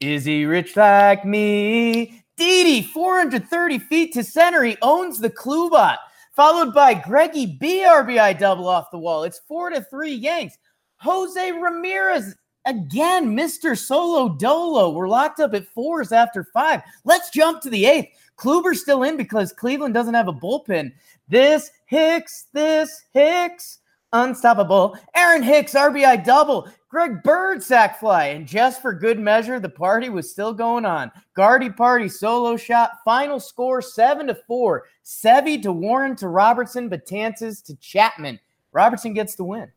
Is 0.00 0.24
he 0.24 0.44
rich 0.44 0.76
like 0.76 1.24
me? 1.24 2.24
Didi, 2.36 2.82
430 2.82 3.78
feet 3.78 4.12
to 4.14 4.24
center. 4.24 4.64
He 4.64 4.76
owns 4.82 5.20
the 5.20 5.30
Klubot, 5.30 5.98
followed 6.32 6.74
by 6.74 6.94
Greggy 6.94 7.46
B 7.46 7.84
RBI 7.86 8.36
double 8.36 8.66
off 8.66 8.90
the 8.90 8.98
wall. 8.98 9.22
It's 9.22 9.38
four 9.46 9.70
to 9.70 9.80
three 9.82 10.12
Yanks. 10.12 10.58
Jose 10.96 11.52
Ramirez 11.52 12.34
again, 12.64 13.36
Mr. 13.36 13.78
Solo 13.78 14.30
Dolo. 14.30 14.90
We're 14.90 15.06
locked 15.06 15.38
up 15.38 15.54
at 15.54 15.68
fours 15.68 16.10
after 16.10 16.42
five. 16.42 16.82
Let's 17.04 17.30
jump 17.30 17.62
to 17.62 17.70
the 17.70 17.86
eighth. 17.86 18.08
Kluber's 18.36 18.80
still 18.80 19.04
in 19.04 19.16
because 19.16 19.52
Cleveland 19.52 19.94
doesn't 19.94 20.14
have 20.14 20.26
a 20.26 20.32
bullpen. 20.32 20.92
This 21.28 21.70
Hicks, 21.94 22.46
this 22.52 23.04
Hicks, 23.12 23.78
unstoppable. 24.12 24.98
Aaron 25.14 25.44
Hicks, 25.44 25.74
RBI 25.74 26.24
double. 26.24 26.68
Greg 26.88 27.22
Bird 27.22 27.62
sac 27.62 28.00
fly. 28.00 28.26
And 28.26 28.48
just 28.48 28.82
for 28.82 28.92
good 28.92 29.20
measure, 29.20 29.60
the 29.60 29.68
party 29.68 30.08
was 30.08 30.28
still 30.28 30.52
going 30.52 30.84
on. 30.84 31.12
Gardy 31.34 31.70
party 31.70 32.08
solo 32.08 32.56
shot. 32.56 32.90
Final 33.04 33.38
score 33.38 33.80
seven 33.80 34.26
to 34.26 34.34
four. 34.34 34.88
Sevy 35.04 35.62
to 35.62 35.72
Warren 35.72 36.16
to 36.16 36.26
Robertson, 36.26 36.90
Betances 36.90 37.62
to 37.66 37.76
Chapman. 37.76 38.40
Robertson 38.72 39.14
gets 39.14 39.36
the 39.36 39.44
win. 39.44 39.70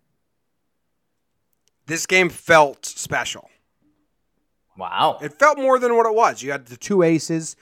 This 1.86 2.08
game 2.08 2.30
felt 2.30 2.84
special. 2.84 3.48
Wow. 4.76 5.20
It 5.22 5.34
felt 5.34 5.60
more 5.60 5.78
than 5.78 5.96
what 5.96 6.08
it 6.08 6.16
was. 6.16 6.42
You 6.42 6.52
had 6.52 6.66
the 6.66 6.78
two 6.78 7.04
aces, 7.04 7.56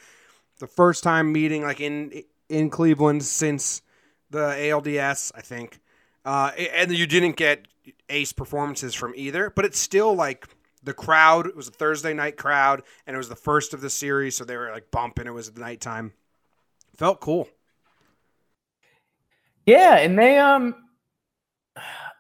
the 0.59 0.67
first 0.67 1.03
time 1.03 1.33
meeting 1.33 1.63
like 1.63 1.81
in 1.81 2.24
in 2.47 2.69
Cleveland 2.69 3.24
since 3.24 3.81
the 4.29 4.55
ALDS, 4.58 5.32
I 5.36 5.41
think. 5.41 5.79
Uh, 6.24 6.51
and 6.74 6.91
you 6.91 7.05
didn't 7.05 7.36
get 7.36 7.67
ace 8.10 8.34
performances 8.34 8.94
from 8.96 9.13
either, 9.15 9.51
but 9.55 9.65
it's 9.65 9.79
still 9.79 10.15
like 10.15 10.48
the 10.84 10.94
crowd. 10.94 11.48
It 11.48 11.55
was 11.55 11.67
a 11.67 11.72
Thursday 11.72 12.13
night 12.13 12.38
crowd, 12.38 12.84
and 13.05 13.13
it 13.13 13.17
was 13.17 13.29
the 13.29 13.36
first 13.36 13.74
of 13.74 13.82
the 13.82 13.89
series, 13.89 14.36
so 14.36 14.46
they 14.46 14.58
were 14.58 14.72
like 14.72 14.89
bumping. 14.91 15.27
It 15.27 15.34
was 15.34 15.51
the 15.51 15.62
nighttime. 15.62 16.13
Felt 16.98 17.20
cool. 17.20 17.50
Yeah, 19.65 19.98
and 19.98 20.17
they 20.17 20.38
um, 20.38 20.75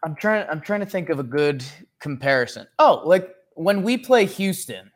I'm 0.03 0.15
trying. 0.15 0.47
I'm 0.49 0.61
trying 0.61 0.81
to 0.81 0.85
think 0.85 1.09
of 1.09 1.19
a 1.19 1.23
good 1.23 1.63
comparison. 1.99 2.67
Oh, 2.79 3.01
like 3.05 3.33
when 3.53 3.83
we 3.83 3.97
play 3.97 4.25
Houston, 4.25 4.91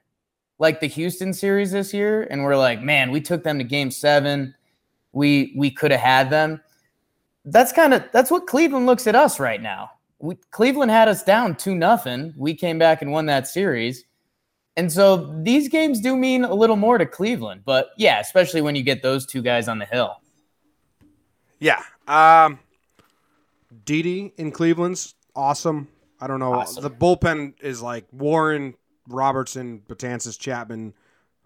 like 0.57 0.79
the 0.79 0.87
Houston 0.87 1.33
series 1.33 1.71
this 1.71 1.93
year, 1.93 2.27
and 2.29 2.43
we're 2.43 2.57
like, 2.57 2.81
man, 2.81 3.11
we 3.11 3.21
took 3.21 3.43
them 3.43 3.57
to 3.59 3.63
Game 3.63 3.91
Seven. 3.91 4.53
We 5.13 5.53
we 5.55 5.71
could 5.71 5.91
have 5.91 5.99
had 5.99 6.29
them. 6.29 6.61
That's 7.51 7.71
kind 7.71 7.93
of 7.93 8.03
that's 8.11 8.31
what 8.31 8.47
Cleveland 8.47 8.85
looks 8.85 9.07
at 9.07 9.15
us 9.15 9.39
right 9.39 9.61
now. 9.61 9.91
We, 10.19 10.35
Cleveland 10.51 10.91
had 10.91 11.07
us 11.07 11.23
down 11.23 11.55
two 11.55 11.75
nothing. 11.75 12.33
We 12.37 12.53
came 12.53 12.77
back 12.77 13.01
and 13.01 13.11
won 13.11 13.25
that 13.27 13.47
series. 13.47 14.03
And 14.77 14.91
so 14.91 15.33
these 15.43 15.67
games 15.67 15.99
do 15.99 16.15
mean 16.15 16.45
a 16.45 16.53
little 16.53 16.75
more 16.75 16.97
to 16.97 17.05
Cleveland, 17.05 17.63
but 17.65 17.89
yeah, 17.97 18.19
especially 18.19 18.61
when 18.61 18.75
you 18.75 18.83
get 18.83 19.01
those 19.01 19.25
two 19.25 19.41
guys 19.41 19.67
on 19.67 19.77
the 19.77 19.85
hill. 19.85 20.21
Yeah. 21.59 21.81
Um, 22.07 22.59
Didi 23.83 24.33
in 24.37 24.51
Cleveland's 24.51 25.15
awesome. 25.35 25.89
I 26.21 26.27
don't 26.27 26.39
know. 26.39 26.53
Awesome. 26.53 26.83
The 26.83 26.89
bullpen 26.89 27.55
is 27.61 27.81
like 27.81 28.05
Warren, 28.11 28.75
Robertson, 29.07 29.81
Betances, 29.87 30.39
Chapman. 30.39 30.93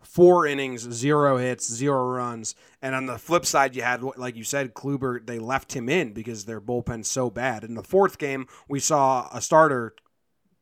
Four 0.03 0.45
innings, 0.45 0.81
zero 0.91 1.38
hits, 1.38 1.72
zero 1.72 2.05
runs. 2.05 2.55
And 2.81 2.93
on 2.93 3.05
the 3.05 3.17
flip 3.17 3.45
side, 3.45 3.75
you 3.75 3.81
had, 3.81 4.03
like 4.03 4.36
you 4.36 4.43
said, 4.43 4.74
Kluber, 4.74 5.25
they 5.25 5.39
left 5.39 5.74
him 5.74 5.89
in 5.89 6.13
because 6.13 6.45
their 6.45 6.62
bullpen's 6.62 7.07
so 7.10 7.29
bad. 7.29 7.63
In 7.63 7.74
the 7.75 7.83
fourth 7.83 8.17
game, 8.17 8.48
we 8.67 8.79
saw 8.79 9.27
a 9.33 9.41
starter 9.41 9.95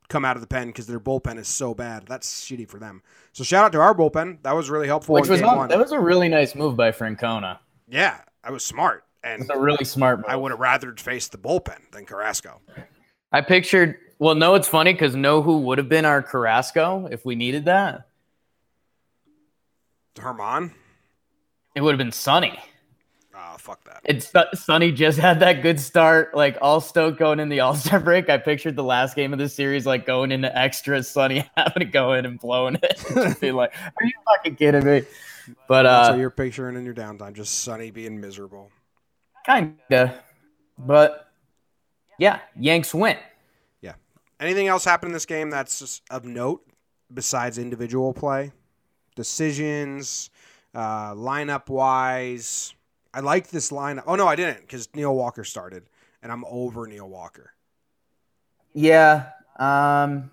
come 0.09 0.25
out 0.25 0.35
of 0.35 0.41
the 0.41 0.47
pen 0.47 0.67
because 0.67 0.87
their 0.87 0.99
bullpen 0.99 1.37
is 1.39 1.47
so 1.47 1.73
bad. 1.73 2.05
That's 2.07 2.43
shitty 2.45 2.69
for 2.69 2.79
them. 2.79 3.01
So 3.33 3.43
shout 3.43 3.65
out 3.65 3.71
to 3.71 3.79
our 3.79 3.95
bullpen. 3.95 4.43
That 4.43 4.55
was 4.55 4.69
really 4.69 4.87
helpful. 4.87 5.15
Which 5.15 5.29
was 5.29 5.41
not- 5.41 5.69
that 5.69 5.79
was 5.79 5.91
a 5.91 5.99
really 5.99 6.27
nice 6.29 6.53
move 6.55 6.75
by 6.75 6.91
Francona. 6.91 7.59
yeah, 7.87 8.17
I 8.43 8.51
was 8.51 8.63
smart. 8.65 9.05
And 9.23 9.41
It's 9.41 9.51
a 9.51 9.57
really 9.59 9.85
smart 9.85 10.17
move. 10.19 10.25
I 10.27 10.35
would 10.35 10.51
have 10.51 10.59
rather 10.59 10.93
faced 10.97 11.31
the 11.31 11.37
bullpen 11.37 11.91
than 11.91 12.05
Carrasco. 12.05 12.59
I 13.31 13.41
pictured. 13.41 13.97
Well, 14.19 14.35
no, 14.35 14.55
it's 14.55 14.67
funny 14.67 14.93
because 14.93 15.15
know 15.15 15.41
who 15.41 15.59
would 15.59 15.77
have 15.77 15.87
been 15.89 16.05
our 16.05 16.21
Carrasco 16.21 17.07
if 17.11 17.23
we 17.25 17.35
needed 17.35 17.65
that? 17.65 18.07
German? 20.15 20.73
It 21.75 21.81
would 21.81 21.91
have 21.91 21.97
been 21.97 22.11
Sonny. 22.11 22.59
Oh, 23.33 23.55
fuck 23.57 23.83
that. 23.85 24.01
It's 24.03 24.31
Sonny 24.61 24.91
just 24.91 25.17
had 25.17 25.39
that 25.39 25.61
good 25.61 25.79
start, 25.79 26.35
like 26.35 26.57
all 26.61 26.81
stoked 26.81 27.17
going 27.17 27.39
in 27.39 27.49
the 27.49 27.61
All 27.61 27.75
Star 27.75 27.99
break. 28.01 28.29
I 28.29 28.37
pictured 28.37 28.75
the 28.75 28.83
last 28.83 29.15
game 29.15 29.33
of 29.33 29.39
the 29.39 29.49
series 29.49 29.85
like 29.85 30.05
going 30.05 30.31
into 30.31 30.55
extras, 30.57 31.09
Sonny 31.09 31.49
having 31.57 31.79
to 31.79 31.85
go 31.85 32.13
in 32.13 32.25
and 32.25 32.39
blowing 32.39 32.77
it. 32.81 33.03
just 33.13 33.41
be 33.41 33.51
like, 33.51 33.73
"Are 33.75 34.05
you 34.05 34.11
fucking 34.25 34.55
kidding 34.57 34.85
me?" 34.85 35.03
But 35.67 35.85
uh, 35.85 36.09
what 36.09 36.19
you're 36.19 36.29
picturing 36.29 36.75
in 36.75 36.85
your 36.85 36.93
downtime, 36.93 37.33
just 37.33 37.59
Sonny 37.59 37.89
being 37.89 38.19
miserable. 38.19 38.69
kinda. 39.45 40.21
But 40.77 41.27
yeah, 42.19 42.39
Yanks 42.59 42.93
win. 42.93 43.17
Yeah. 43.81 43.93
Anything 44.39 44.67
else 44.67 44.85
happen 44.85 45.07
in 45.07 45.13
this 45.13 45.25
game 45.25 45.49
that's 45.49 45.79
just 45.79 46.03
of 46.11 46.25
note 46.25 46.61
besides 47.13 47.57
individual 47.57 48.13
play? 48.13 48.51
Decisions, 49.15 50.29
uh, 50.73 51.13
lineup 51.13 51.69
wise. 51.69 52.73
I 53.13 53.19
like 53.19 53.49
this 53.49 53.71
lineup. 53.71 54.03
Oh 54.07 54.15
no, 54.15 54.27
I 54.27 54.35
didn't 54.35 54.61
because 54.61 54.87
Neil 54.95 55.13
Walker 55.15 55.43
started, 55.43 55.83
and 56.23 56.31
I'm 56.31 56.45
over 56.45 56.87
Neil 56.87 57.09
Walker. 57.09 57.53
Yeah. 58.73 59.29
Um. 59.57 60.31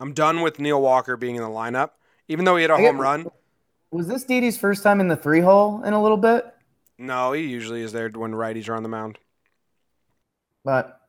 I'm 0.00 0.12
done 0.12 0.42
with 0.42 0.58
Neil 0.58 0.82
Walker 0.82 1.16
being 1.16 1.36
in 1.36 1.42
the 1.42 1.48
lineup, 1.48 1.90
even 2.28 2.44
though 2.44 2.56
he 2.56 2.62
had 2.62 2.70
a 2.70 2.74
I 2.74 2.82
home 2.82 3.00
run. 3.00 3.26
Was 3.90 4.08
this 4.08 4.24
Didi's 4.24 4.58
first 4.58 4.82
time 4.82 5.00
in 5.00 5.08
the 5.08 5.16
three 5.16 5.40
hole 5.40 5.82
in 5.84 5.94
a 5.94 6.02
little 6.02 6.16
bit? 6.16 6.44
No, 6.98 7.32
he 7.32 7.46
usually 7.46 7.80
is 7.80 7.92
there 7.92 8.08
when 8.08 8.32
righties 8.32 8.68
are 8.68 8.74
on 8.74 8.82
the 8.82 8.88
mound. 8.88 9.18
But 10.64 11.00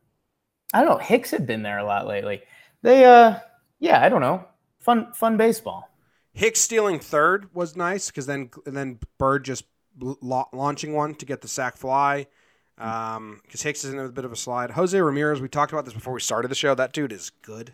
I 0.74 0.82
don't 0.82 0.90
know. 0.90 0.98
Hicks 0.98 1.32
had 1.32 1.48
been 1.48 1.64
there 1.64 1.80
a 1.80 1.84
lot 1.84 2.08
lately. 2.08 2.44
They 2.82 3.06
uh 3.06 3.40
yeah, 3.80 4.02
I 4.02 4.10
don't 4.10 4.22
know. 4.22 4.46
Fun 4.80 5.14
fun 5.14 5.36
baseball. 5.36 5.90
Hicks 6.36 6.60
stealing 6.60 7.00
third 7.00 7.48
was 7.56 7.78
nice 7.78 8.08
because 8.08 8.26
then 8.26 8.50
then 8.66 9.00
Bird 9.18 9.46
just 9.46 9.64
launching 9.98 10.94
one 10.94 11.16
to 11.16 11.26
get 11.26 11.42
the 11.42 11.48
sac 11.48 11.78
fly. 11.78 12.28
Because 12.76 13.62
Hicks 13.62 13.86
is 13.86 13.94
in 13.94 14.00
a 14.00 14.10
bit 14.10 14.26
of 14.26 14.34
a 14.34 14.36
slide. 14.36 14.72
Jose 14.72 15.00
Ramirez, 15.00 15.40
we 15.40 15.48
talked 15.48 15.72
about 15.72 15.86
this 15.86 15.94
before 15.94 16.14
we 16.14 16.20
started 16.20 16.50
the 16.50 16.56
show. 16.56 16.76
That 16.76 16.92
dude 16.92 17.14
is 17.14 17.30
good. 17.42 17.74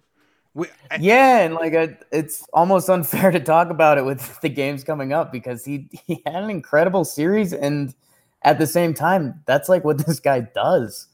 We, 0.53 0.67
I- 0.91 0.97
Yeah, 0.99 1.39
and 1.39 1.55
like 1.55 1.73
uh 1.73 1.87
it's 2.11 2.47
almost 2.53 2.87
unfair 2.97 3.31
to 3.31 3.39
talk 3.39 3.71
about 3.71 3.97
it 3.97 4.05
with 4.05 4.39
the 4.41 4.49
games 4.49 4.83
coming 4.83 5.11
up 5.11 5.31
because 5.31 5.65
he 5.65 5.89
he 6.05 6.21
had 6.25 6.43
an 6.43 6.51
incredible 6.51 7.03
series 7.03 7.53
and 7.53 7.95
at 8.43 8.59
the 8.59 8.67
same 8.67 8.93
time 8.93 9.41
that's 9.47 9.69
like 9.69 9.83
what 9.83 9.97
this 10.05 10.19
guy 10.19 10.41
does. 10.41 11.07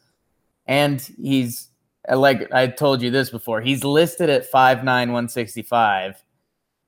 And 0.65 1.01
he's 1.17 1.69
like 2.13 2.51
I 2.51 2.67
told 2.67 3.01
you 3.01 3.11
this 3.11 3.29
before. 3.29 3.61
He's 3.61 3.85
listed 3.85 4.29
at 4.29 4.45
five 4.47 4.83
nine 4.83 5.13
one 5.13 5.29
sixty 5.29 5.61
five 5.61 6.11
165. 6.13 6.23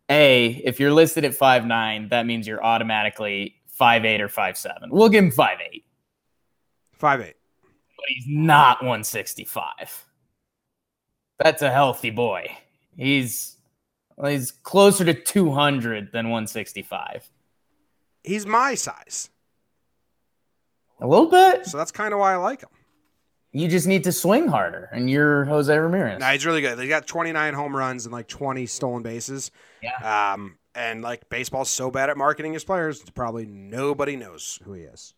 A, 0.09 0.47
if 0.65 0.79
you're 0.79 0.91
listed 0.91 1.23
at 1.25 1.33
5'9, 1.33 2.09
that 2.09 2.25
means 2.25 2.47
you're 2.47 2.63
automatically 2.63 3.55
5'8 3.79 4.19
or 4.21 4.27
5'7. 4.27 4.89
We'll 4.89 5.09
give 5.09 5.23
him 5.23 5.31
5'8. 5.31 5.83
five 6.97 7.21
eight. 7.21 7.35
but 7.95 8.05
he's 8.07 8.25
not 8.27 8.81
165. 8.81 10.05
That's 11.37 11.61
a 11.61 11.71
healthy 11.71 12.09
boy. 12.09 12.57
He's 12.97 13.57
well, 14.17 14.31
he's 14.31 14.51
closer 14.51 15.05
to 15.05 15.13
200 15.13 16.11
than 16.11 16.25
165. 16.25 17.29
He's 18.23 18.45
my 18.45 18.75
size, 18.75 19.29
A 20.99 21.07
little 21.07 21.27
bit. 21.29 21.65
so 21.65 21.77
that's 21.77 21.91
kind 21.91 22.13
of 22.13 22.19
why 22.19 22.33
I 22.33 22.35
like 22.35 22.61
him. 22.61 22.69
You 23.51 23.67
just 23.67 23.87
need 23.87 24.03
to 24.03 24.11
swing 24.11 24.47
harder, 24.47 24.89
and 24.91 25.09
you're 25.09 25.45
Jose 25.45 25.75
Ramirez. 25.75 26.19
Nah, 26.19 26.31
he's 26.31 26.45
really 26.45 26.61
good. 26.61 26.77
They 26.77 26.87
got 26.87 27.07
29 27.07 27.53
home 27.55 27.75
runs 27.75 28.05
and 28.05 28.13
like 28.13 28.27
20 28.27 28.67
stolen 28.67 29.01
bases. 29.01 29.49
Yeah. 29.81 30.33
Um, 30.33 30.57
and 30.75 31.01
like 31.01 31.27
baseball's 31.29 31.69
so 31.69 31.89
bad 31.89 32.09
at 32.09 32.17
marketing 32.17 32.53
his 32.53 32.63
players, 32.63 33.01
probably 33.15 33.45
nobody 33.45 34.15
knows 34.15 34.59
who 34.63 34.73
he 34.73 34.83
is. 34.83 35.13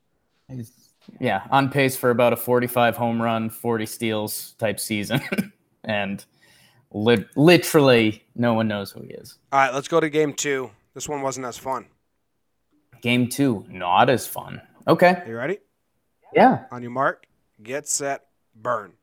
He's, 0.48 0.72
yeah, 1.20 1.44
on 1.52 1.70
pace 1.70 1.98
for 1.98 2.10
about 2.10 2.32
a 2.32 2.38
45 2.38 2.96
home 2.96 3.22
run, 3.22 3.50
40 3.50 3.86
steals 3.86 4.54
type 4.58 4.80
season, 4.80 5.22
and 5.84 6.24
lit- 6.92 7.36
literally 7.36 8.24
no 8.36 8.54
one 8.54 8.68
knows 8.68 8.92
who 8.92 9.02
he 9.02 9.10
is. 9.10 9.38
All 9.52 9.60
right, 9.60 9.74
let's 9.74 9.88
go 9.88 10.00
to 10.00 10.10
game 10.10 10.34
two. 10.34 10.72
This 10.94 11.08
one 11.08 11.22
wasn't 11.22 11.46
as 11.46 11.58
fun. 11.58 11.88
Game 13.02 13.28
two, 13.28 13.66
not 13.70 14.10
as 14.10 14.28
fun. 14.28 14.62
Okay. 14.88 15.22
you 15.28 15.36
ready? 15.36 15.58
Yeah. 16.34 16.66
On 16.72 16.82
your 16.82 16.92
mark, 16.92 17.26
get 17.64 17.88
set, 17.88 18.26
burn. 18.56 18.94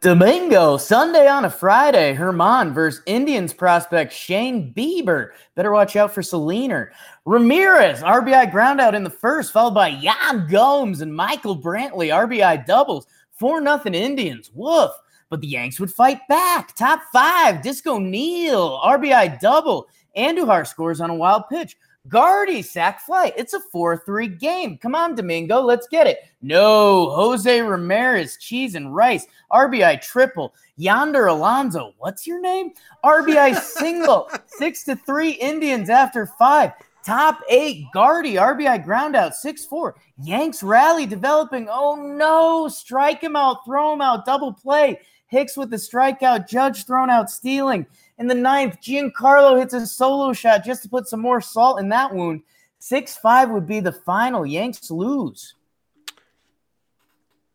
Domingo, 0.00 0.78
Sunday 0.78 1.28
on 1.28 1.44
a 1.44 1.50
Friday, 1.50 2.16
German 2.16 2.74
versus 2.74 3.02
Indians 3.06 3.52
prospect 3.52 4.12
Shane 4.12 4.74
Bieber. 4.74 5.30
Better 5.54 5.70
watch 5.70 5.94
out 5.94 6.12
for 6.12 6.22
Seliner. 6.22 6.88
Ramirez, 7.24 8.00
RBI 8.02 8.50
groundout 8.50 8.94
in 8.94 9.04
the 9.04 9.10
first, 9.10 9.52
followed 9.52 9.74
by 9.74 9.88
Yan 9.88 10.48
Gomes 10.48 11.02
and 11.02 11.14
Michael 11.14 11.56
Brantley, 11.56 12.08
RBI 12.12 12.66
doubles. 12.66 13.06
4 13.38 13.60
nothing 13.60 13.94
Indians. 13.94 14.50
Woof. 14.52 14.90
But 15.28 15.40
the 15.40 15.46
Yanks 15.46 15.78
would 15.78 15.92
fight 15.92 16.18
back. 16.28 16.74
Top 16.74 17.00
five, 17.12 17.62
Disco 17.62 17.98
Neil, 17.98 18.80
RBI 18.84 19.40
double. 19.40 19.86
Andujar 20.16 20.66
scores 20.66 21.00
on 21.00 21.10
a 21.10 21.14
wild 21.14 21.44
pitch. 21.48 21.76
Gardy, 22.08 22.62
sac 22.62 23.00
fly. 23.00 23.32
It's 23.36 23.54
a 23.54 23.60
4 23.60 23.98
3 24.04 24.28
game. 24.28 24.76
Come 24.78 24.94
on, 24.94 25.14
Domingo, 25.14 25.60
let's 25.60 25.86
get 25.86 26.06
it. 26.06 26.18
No, 26.40 27.10
Jose 27.10 27.60
Ramirez, 27.60 28.36
cheese 28.38 28.74
and 28.74 28.94
rice. 28.94 29.26
RBI 29.52 30.00
triple. 30.00 30.54
Yonder 30.76 31.26
Alonso, 31.26 31.94
what's 31.98 32.26
your 32.26 32.40
name? 32.40 32.72
RBI 33.04 33.56
single. 33.60 34.28
Six 34.46 34.82
to 34.84 34.96
three 34.96 35.30
Indians 35.30 35.90
after 35.90 36.26
five. 36.26 36.72
Top 37.04 37.40
eight, 37.48 37.86
Gardy, 37.92 38.34
RBI 38.34 38.84
ground 38.84 39.16
out, 39.16 39.34
6 39.34 39.64
4. 39.64 39.96
Yanks 40.22 40.62
rally 40.62 41.06
developing. 41.06 41.68
Oh 41.70 41.96
no, 41.96 42.68
strike 42.68 43.20
him 43.20 43.34
out, 43.36 43.64
throw 43.64 43.92
him 43.92 44.00
out, 44.00 44.24
double 44.24 44.52
play. 44.52 45.00
Hicks 45.32 45.56
with 45.56 45.70
the 45.70 45.76
strikeout, 45.76 46.46
Judge 46.46 46.84
thrown 46.84 47.08
out 47.08 47.30
stealing. 47.30 47.86
In 48.18 48.26
the 48.26 48.34
ninth, 48.34 48.82
Giancarlo 48.82 49.58
hits 49.58 49.72
a 49.72 49.86
solo 49.86 50.34
shot 50.34 50.62
just 50.62 50.82
to 50.82 50.90
put 50.90 51.08
some 51.08 51.20
more 51.20 51.40
salt 51.40 51.80
in 51.80 51.88
that 51.88 52.14
wound. 52.14 52.42
6 52.80 53.16
5 53.16 53.48
would 53.48 53.66
be 53.66 53.80
the 53.80 53.92
final. 53.92 54.44
Yanks 54.44 54.90
lose. 54.90 55.54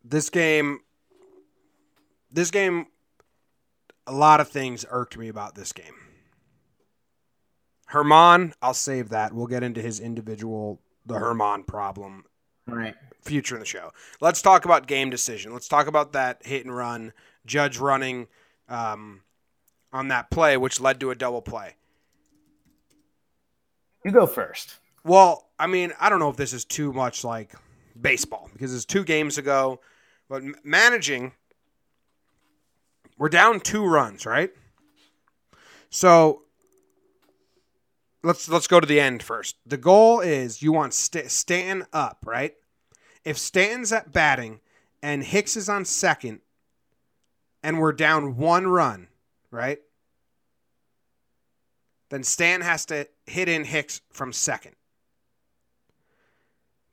This 0.04 0.32
game, 0.32 0.80
this 2.32 2.50
game, 2.50 2.88
a 4.08 4.12
lot 4.12 4.40
of 4.40 4.50
things 4.50 4.84
irked 4.90 5.16
me 5.16 5.28
about 5.28 5.54
this 5.54 5.72
game. 5.72 5.94
German, 7.92 8.56
I'll 8.60 8.74
save 8.74 9.10
that. 9.10 9.34
We'll 9.34 9.46
get 9.46 9.62
into 9.62 9.84
his 9.84 10.00
individual, 10.00 10.82
the 11.06 11.20
German 11.20 11.64
problem 11.64 12.26
Right. 12.66 12.96
future 13.22 13.54
in 13.54 13.60
the 13.60 13.68
show. 13.68 13.92
Let's 14.20 14.42
talk 14.42 14.66
about 14.66 14.88
game 14.88 15.12
decision. 15.12 15.54
Let's 15.54 15.68
talk 15.68 15.86
about 15.86 16.14
that 16.14 16.44
hit 16.44 16.66
and 16.66 16.76
run, 16.76 17.14
Judge 17.48 17.80
running 17.80 18.28
um, 18.70 19.22
on 19.92 20.10
that 20.10 20.30
play, 20.30 20.58
which 20.58 20.80
led 20.80 21.00
to 21.00 21.12
a 21.12 21.16
double 21.16 21.42
play. 21.42 21.76
You 24.06 24.12
go 24.12 24.28
first. 24.28 24.76
Well, 25.04 25.50
I 25.58 25.68
mean, 25.68 25.94
I 26.00 26.10
don't 26.10 26.20
know 26.20 26.30
if 26.30 26.38
this 26.38 26.54
is 26.54 26.66
too 26.66 26.94
much 26.94 27.24
like 27.24 27.54
baseball 28.00 28.50
because 28.54 28.76
it's 28.76 28.86
two 28.86 29.04
games 29.04 29.38
ago, 29.38 29.80
but 30.30 30.44
m- 30.44 30.56
managing, 30.64 31.32
we're 33.18 33.30
down 33.30 33.60
two 33.60 33.86
runs, 33.86 34.26
right? 34.26 34.52
So 35.90 36.44
let's 38.24 38.50
let's 38.50 38.68
go 38.68 38.80
to 38.80 38.88
the 38.88 39.00
end 39.00 39.24
first. 39.24 39.56
The 39.66 39.78
goal 39.78 40.20
is 40.20 40.62
you 40.62 40.72
want 40.72 40.94
St- 40.94 41.32
Stanton 41.32 41.88
up, 41.94 42.24
right? 42.26 42.54
If 43.24 43.38
Stanton's 43.38 43.92
at 43.92 44.14
batting 44.14 44.60
and 45.02 45.24
Hicks 45.24 45.58
is 45.58 45.70
on 45.70 45.86
second, 45.86 46.42
and 47.68 47.80
we're 47.82 47.92
down 47.92 48.38
one 48.38 48.66
run, 48.66 49.10
right? 49.52 49.80
Then 52.08 52.24
Stan 52.24 52.62
has 52.62 52.86
to 52.86 53.10
hit 53.26 53.50
in 53.50 53.66
Hicks 53.66 54.00
from 54.10 54.32
second. 54.32 54.78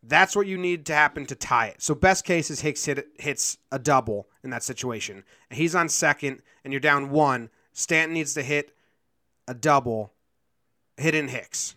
That's 0.02 0.34
what 0.34 0.48
you 0.48 0.58
need 0.58 0.84
to 0.86 0.92
happen 0.92 1.26
to 1.26 1.36
tie 1.36 1.68
it. 1.68 1.80
So 1.80 1.94
best 1.94 2.24
case 2.24 2.50
is 2.50 2.62
Hicks 2.62 2.84
hit, 2.84 3.06
hits 3.20 3.56
a 3.70 3.78
double 3.78 4.26
in 4.42 4.50
that 4.50 4.64
situation. 4.64 5.22
And 5.48 5.56
he's 5.56 5.76
on 5.76 5.88
second, 5.88 6.42
and 6.64 6.72
you're 6.72 6.80
down 6.80 7.10
one. 7.10 7.50
Stanton 7.72 8.12
needs 8.14 8.34
to 8.34 8.42
hit 8.42 8.74
a 9.46 9.54
double, 9.54 10.12
hit 10.96 11.14
in 11.14 11.28
Hicks. 11.28 11.76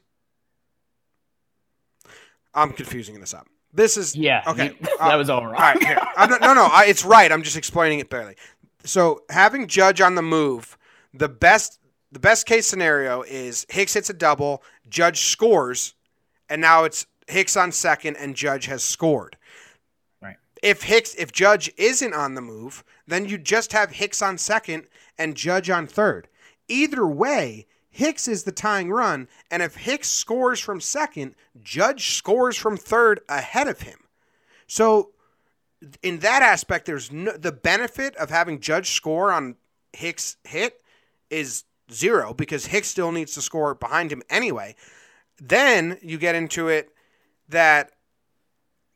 I'm 2.51 2.71
confusing 2.73 3.19
this 3.19 3.35
up. 3.35 3.47
This 3.73 3.95
is 3.95 4.15
Yeah. 4.15 4.41
Okay, 4.47 4.75
you- 4.79 4.87
uh, 4.99 5.09
that 5.09 5.15
was 5.17 5.29
all 5.29 5.41
all 5.41 5.47
right. 5.47 5.75
right, 5.75 5.83
here. 5.83 5.99
I'm 6.17 6.29
not, 6.31 6.41
no, 6.41 6.53
no, 6.55 6.65
I, 6.65 6.85
it's 6.85 7.05
right. 7.05 7.31
I'm 7.31 7.43
just 7.43 7.57
explaining 7.57 7.99
it 7.99 8.09
barely. 8.09 8.35
So 8.83 9.23
having 9.29 9.67
Judge 9.67 10.01
on 10.01 10.15
the 10.15 10.21
move, 10.21 10.77
the 11.13 11.29
best 11.29 11.79
the 12.11 12.19
best 12.19 12.45
case 12.45 12.65
scenario 12.65 13.21
is 13.23 13.65
Hicks 13.69 13.93
hits 13.93 14.09
a 14.09 14.13
double, 14.13 14.63
Judge 14.87 15.21
scores, 15.25 15.93
and 16.49 16.61
now 16.61 16.85
it's 16.85 17.05
Hicks 17.27 17.57
on 17.57 17.71
second 17.71 18.15
and 18.15 18.35
Judge 18.35 18.67
has 18.67 18.83
scored. 18.83 19.37
Right. 20.21 20.37
If 20.63 20.83
Hicks 20.83 21.15
if 21.15 21.31
Judge 21.31 21.71
isn't 21.77 22.13
on 22.13 22.35
the 22.35 22.41
move, 22.41 22.83
then 23.05 23.25
you 23.25 23.37
just 23.37 23.73
have 23.73 23.91
Hicks 23.91 24.21
on 24.21 24.37
second 24.37 24.87
and 25.17 25.35
Judge 25.35 25.69
on 25.69 25.87
third. 25.87 26.27
Either 26.69 27.05
way, 27.05 27.65
Hicks 27.89 28.27
is 28.27 28.43
the 28.43 28.51
tying 28.51 28.91
run, 28.91 29.27
and 29.49 29.63
if 29.63 29.75
Hicks 29.75 30.09
scores 30.09 30.59
from 30.59 30.79
second, 30.79 31.35
Judge 31.61 32.11
scores 32.15 32.55
from 32.55 32.77
third 32.77 33.21
ahead 33.27 33.67
of 33.67 33.81
him. 33.81 33.99
So 34.67 35.11
in 36.01 36.19
that 36.19 36.41
aspect, 36.41 36.85
there's 36.85 37.11
no, 37.11 37.31
the 37.33 37.51
benefit 37.51 38.15
of 38.17 38.29
having 38.29 38.59
Judge 38.59 38.91
score 38.91 39.31
on 39.31 39.55
Hicks 39.93 40.37
hit 40.43 40.81
is 41.29 41.63
zero 41.91 42.33
because 42.33 42.67
Hicks 42.67 42.87
still 42.87 43.11
needs 43.11 43.33
to 43.35 43.41
score 43.41 43.75
behind 43.75 44.11
him 44.11 44.23
anyway. 44.29 44.75
Then 45.39 45.97
you 46.01 46.17
get 46.17 46.35
into 46.35 46.67
it 46.67 46.89
that 47.49 47.91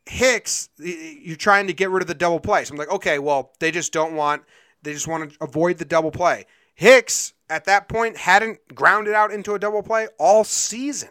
Hicks, 0.06 0.70
you're 0.78 1.38
trying 1.38 1.68
to 1.68 1.74
get 1.74 1.90
rid 1.90 2.02
of 2.02 2.08
the 2.08 2.16
double 2.16 2.40
play. 2.40 2.66
So 2.66 2.74
I'm 2.74 2.78
like, 2.78 2.92
okay, 2.92 3.20
well, 3.20 3.52
they 3.60 3.72
just 3.72 3.94
don't 3.94 4.16
want, 4.16 4.44
they 4.82 4.94
just 4.94 5.08
want 5.08 5.32
to 5.32 5.38
avoid 5.42 5.78
the 5.78 5.86
double 5.86 6.12
play. 6.12 6.46
Hicks 6.74 7.34
at 7.50 7.66
that 7.66 7.88
point 7.88 8.18
hadn't 8.18 8.60
grounded 8.74 9.14
out 9.14 9.32
into 9.32 9.54
a 9.54 9.60
double 9.60 9.84
play 9.84 10.08
all 10.18 10.44
season. 10.44 11.10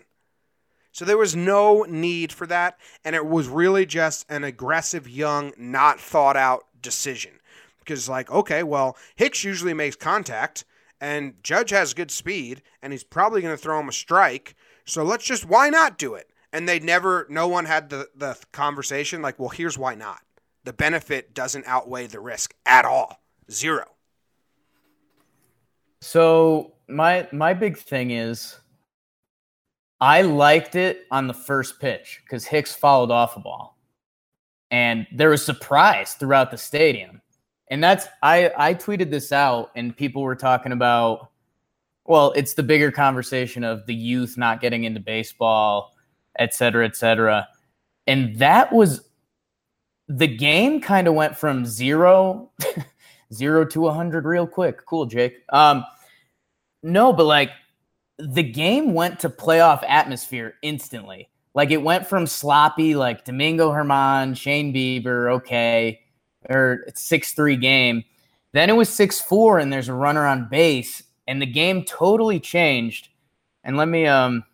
So 0.92 1.05
there 1.05 1.18
was 1.18 1.37
no 1.37 1.85
need 1.88 2.33
for 2.33 2.46
that. 2.46 2.79
And 3.05 3.14
it 3.16 3.26
was 3.26 3.48
really 3.48 3.87
just 3.87 4.26
an 4.31 4.44
aggressive, 4.44 5.09
young, 5.09 5.53
not 5.57 6.00
thought 6.00 6.37
out 6.37 6.64
decision. 6.83 7.33
Because, 7.79 8.09
like, 8.09 8.31
okay, 8.31 8.62
well, 8.62 8.96
Hicks 9.16 9.42
usually 9.42 9.74
makes 9.74 9.96
contact, 9.96 10.64
and 11.00 11.35
Judge 11.42 11.70
has 11.70 11.94
good 11.94 12.11
speed, 12.11 12.62
and 12.83 12.92
he's 12.92 13.05
probably 13.05 13.40
going 13.40 13.57
to 13.57 13.62
throw 13.62 13.81
him 13.81 13.88
a 13.88 13.92
strike. 13.92 14.55
So 14.85 15.03
let's 15.03 15.24
just, 15.24 15.46
why 15.46 15.70
not 15.70 15.98
do 15.98 16.14
it? 16.14 16.29
And 16.53 16.68
they 16.68 16.79
never, 16.79 17.26
no 17.31 17.48
one 17.48 17.64
had 17.64 17.90
the, 17.90 18.09
the 18.14 18.38
conversation, 18.53 19.22
like, 19.22 19.38
well, 19.38 19.48
here's 19.48 19.79
why 19.79 19.94
not. 19.94 20.20
The 20.64 20.72
benefit 20.72 21.35
doesn't 21.35 21.66
outweigh 21.66 22.07
the 22.07 22.20
risk 22.20 22.55
at 22.66 22.85
all. 22.85 23.20
Zero. 23.50 23.87
So 26.03 26.74
my 26.88 27.29
my 27.33 27.53
big 27.55 27.76
thing 27.76 28.11
is 28.11 28.60
I 30.01 30.23
liked 30.23 30.75
it 30.77 31.07
on 31.11 31.27
the 31.27 31.35
first 31.35 31.81
pitch 31.81 32.21
because 32.25 32.47
Hicks 32.47 32.75
followed 32.75 33.11
off 33.11 33.37
a 33.37 33.41
ball. 33.41 33.77
And 34.71 35.07
there 35.13 35.31
was 35.31 35.45
surprise 35.45 36.15
throughout 36.15 36.51
the 36.51 36.57
stadium. 36.57 37.21
And 37.71 37.83
that's 37.83 38.09
I 38.23 38.51
I 38.57 38.75
tweeted 38.75 39.11
this 39.11 39.33
out 39.33 39.71
and 39.77 39.97
people 39.97 40.23
were 40.23 40.37
talking 40.37 40.73
about 40.73 41.31
well, 42.07 42.33
it's 42.35 42.55
the 42.55 42.63
bigger 42.63 42.91
conversation 42.91 43.63
of 43.63 43.87
the 43.87 43.95
youth 43.95 44.37
not 44.37 44.61
getting 44.61 44.83
into 44.85 44.99
baseball, 44.99 45.95
et 46.39 46.53
cetera, 46.55 46.85
et 46.85 46.97
cetera. 46.97 47.47
And 48.07 48.37
that 48.37 48.73
was 48.73 49.09
the 50.09 50.27
game 50.27 50.81
kind 50.81 51.07
of 51.07 51.15
went 51.15 51.37
from 51.37 51.65
zero 51.65 52.51
zero 53.33 53.65
to 53.67 53.81
100 53.83 54.25
real 54.25 54.47
quick. 54.47 54.85
Cool, 54.87 55.07
Jake. 55.07 55.37
Um, 55.51 55.85
no, 56.83 57.13
but 57.13 57.27
like 57.27 57.51
the 58.21 58.43
game 58.43 58.95
went 58.95 59.21
to 59.21 59.29
playoff 59.29 59.83
atmosphere 59.87 60.55
instantly. 60.63 61.29
Like 61.55 61.71
it 61.71 61.83
went 61.83 62.07
from 62.07 62.27
sloppy, 62.27 62.95
like 62.95 63.25
Domingo 63.25 63.73
German, 63.73 64.35
Shane 64.35 64.73
Bieber, 64.73 65.33
okay, 65.33 66.01
or 66.49 66.85
6 66.95 67.33
3 67.33 67.57
game. 67.57 68.05
Then 68.53 68.71
it 68.71 68.77
was 68.77 68.89
6 68.89 69.21
4, 69.21 69.59
and 69.59 69.73
there's 69.73 69.89
a 69.89 69.95
runner 69.95 70.27
on 70.27 70.49
base, 70.49 71.03
and 71.27 71.43
the 71.43 71.47
game 71.47 71.85
totally 71.85 72.41
changed. 72.41 73.09
And 73.65 73.77
let 73.77 73.89
me 73.89 74.07
um 74.07 74.45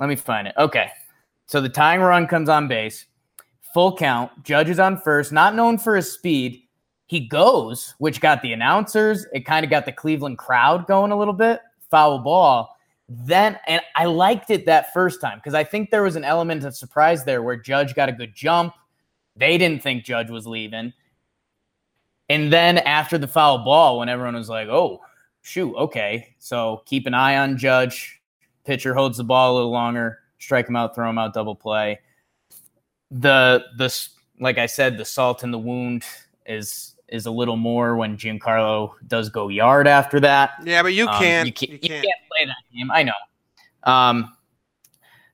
let 0.00 0.08
me 0.08 0.16
find 0.16 0.48
it. 0.48 0.54
Okay. 0.58 0.90
So 1.46 1.60
the 1.60 1.68
tying 1.68 2.00
run 2.00 2.26
comes 2.26 2.48
on 2.48 2.68
base, 2.68 3.04
full 3.74 3.96
count, 3.96 4.30
judges 4.44 4.78
on 4.78 4.96
first, 4.96 5.30
not 5.30 5.54
known 5.54 5.76
for 5.76 5.96
his 5.96 6.10
speed 6.10 6.64
he 7.06 7.20
goes, 7.20 7.94
which 7.98 8.20
got 8.20 8.42
the 8.42 8.52
announcers, 8.52 9.26
it 9.32 9.44
kind 9.46 9.64
of 9.64 9.70
got 9.70 9.84
the 9.84 9.92
Cleveland 9.92 10.38
crowd 10.38 10.86
going 10.86 11.12
a 11.12 11.16
little 11.16 11.34
bit, 11.34 11.60
foul 11.90 12.18
ball. 12.18 12.73
Then, 13.08 13.58
and 13.66 13.82
I 13.96 14.06
liked 14.06 14.50
it 14.50 14.66
that 14.66 14.92
first 14.92 15.20
time 15.20 15.38
because 15.38 15.54
I 15.54 15.64
think 15.64 15.90
there 15.90 16.02
was 16.02 16.16
an 16.16 16.24
element 16.24 16.64
of 16.64 16.74
surprise 16.74 17.24
there 17.24 17.42
where 17.42 17.56
Judge 17.56 17.94
got 17.94 18.08
a 18.08 18.12
good 18.12 18.34
jump. 18.34 18.74
They 19.36 19.58
didn't 19.58 19.82
think 19.82 20.04
Judge 20.04 20.30
was 20.30 20.46
leaving. 20.46 20.92
And 22.30 22.52
then 22.52 22.78
after 22.78 23.18
the 23.18 23.28
foul 23.28 23.58
ball, 23.58 23.98
when 23.98 24.08
everyone 24.08 24.34
was 24.34 24.48
like, 24.48 24.68
oh, 24.68 25.02
shoot, 25.42 25.74
okay. 25.74 26.34
So 26.38 26.82
keep 26.86 27.06
an 27.06 27.14
eye 27.14 27.36
on 27.36 27.58
Judge. 27.58 28.22
Pitcher 28.64 28.94
holds 28.94 29.18
the 29.18 29.24
ball 29.24 29.52
a 29.52 29.56
little 29.56 29.70
longer, 29.70 30.20
strike 30.38 30.68
him 30.68 30.76
out, 30.76 30.94
throw 30.94 31.10
him 31.10 31.18
out, 31.18 31.34
double 31.34 31.54
play. 31.54 32.00
The, 33.10 33.64
the, 33.76 33.94
like 34.40 34.56
I 34.56 34.64
said, 34.64 34.96
the 34.96 35.04
salt 35.04 35.44
in 35.44 35.50
the 35.50 35.58
wound 35.58 36.04
is 36.46 36.93
is 37.08 37.26
a 37.26 37.30
little 37.30 37.56
more 37.56 37.96
when 37.96 38.16
Giancarlo 38.16 38.92
does 39.06 39.28
go 39.28 39.48
yard 39.48 39.86
after 39.86 40.20
that. 40.20 40.52
Yeah, 40.64 40.82
but 40.82 40.94
you 40.94 41.06
Um, 41.08 41.18
can't. 41.18 41.46
you, 41.46 41.52
can't, 41.52 41.70
you 41.72 41.78
you 41.82 41.88
can't. 41.88 42.04
can't 42.04 42.20
play 42.30 42.46
that 42.46 42.56
game. 42.74 42.90
I 42.90 43.02
know. 43.02 43.12
Um, 43.84 44.34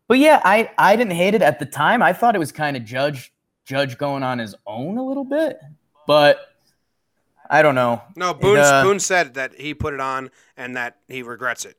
but 0.09 0.19
yeah, 0.19 0.41
I 0.45 0.71
I 0.77 0.97
didn't 0.97 1.13
hate 1.15 1.35
it 1.35 1.43
at 1.43 1.59
the 1.59 1.67
time. 1.67 2.03
I 2.03 2.13
thought 2.13 2.35
it 2.35 2.41
was 2.41 2.51
kind 2.53 2.77
of 2.77 2.85
Judge 2.85 3.33
Judge 3.65 3.97
going 3.97 4.23
on 4.25 4.39
his 4.39 4.55
own 4.67 4.99
a 4.99 5.05
little 5.05 5.25
bit, 5.25 5.61
but 6.07 6.41
I 7.49 7.63
don't 7.63 7.77
know. 7.77 8.03
No, 8.17 8.35
Boone, 8.35 8.59
uh, 8.59 8.83
Boone 8.83 8.99
said 8.99 9.35
that 9.35 9.55
he 9.55 9.75
put 9.75 9.95
it 9.95 10.01
on 10.01 10.31
and 10.57 10.77
that 10.77 10.97
he 11.09 11.23
regrets 11.23 11.65
it. 11.65 11.77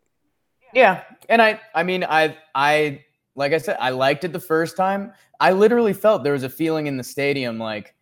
Yeah, 0.74 1.04
and 1.28 1.42
I 1.42 1.60
I 1.76 1.84
mean 1.84 2.06
I 2.06 2.38
I 2.56 3.04
like 3.36 3.52
I 3.52 3.58
said 3.58 3.76
I 3.82 3.90
liked 3.90 4.24
it 4.24 4.32
the 4.32 4.40
first 4.40 4.78
time. 4.78 5.12
I 5.42 5.52
literally 5.52 5.92
felt 5.94 6.24
there 6.24 6.34
was 6.34 6.44
a 6.44 6.50
feeling 6.50 6.88
in 6.88 6.96
the 6.96 7.04
stadium 7.04 7.58
like 7.60 7.94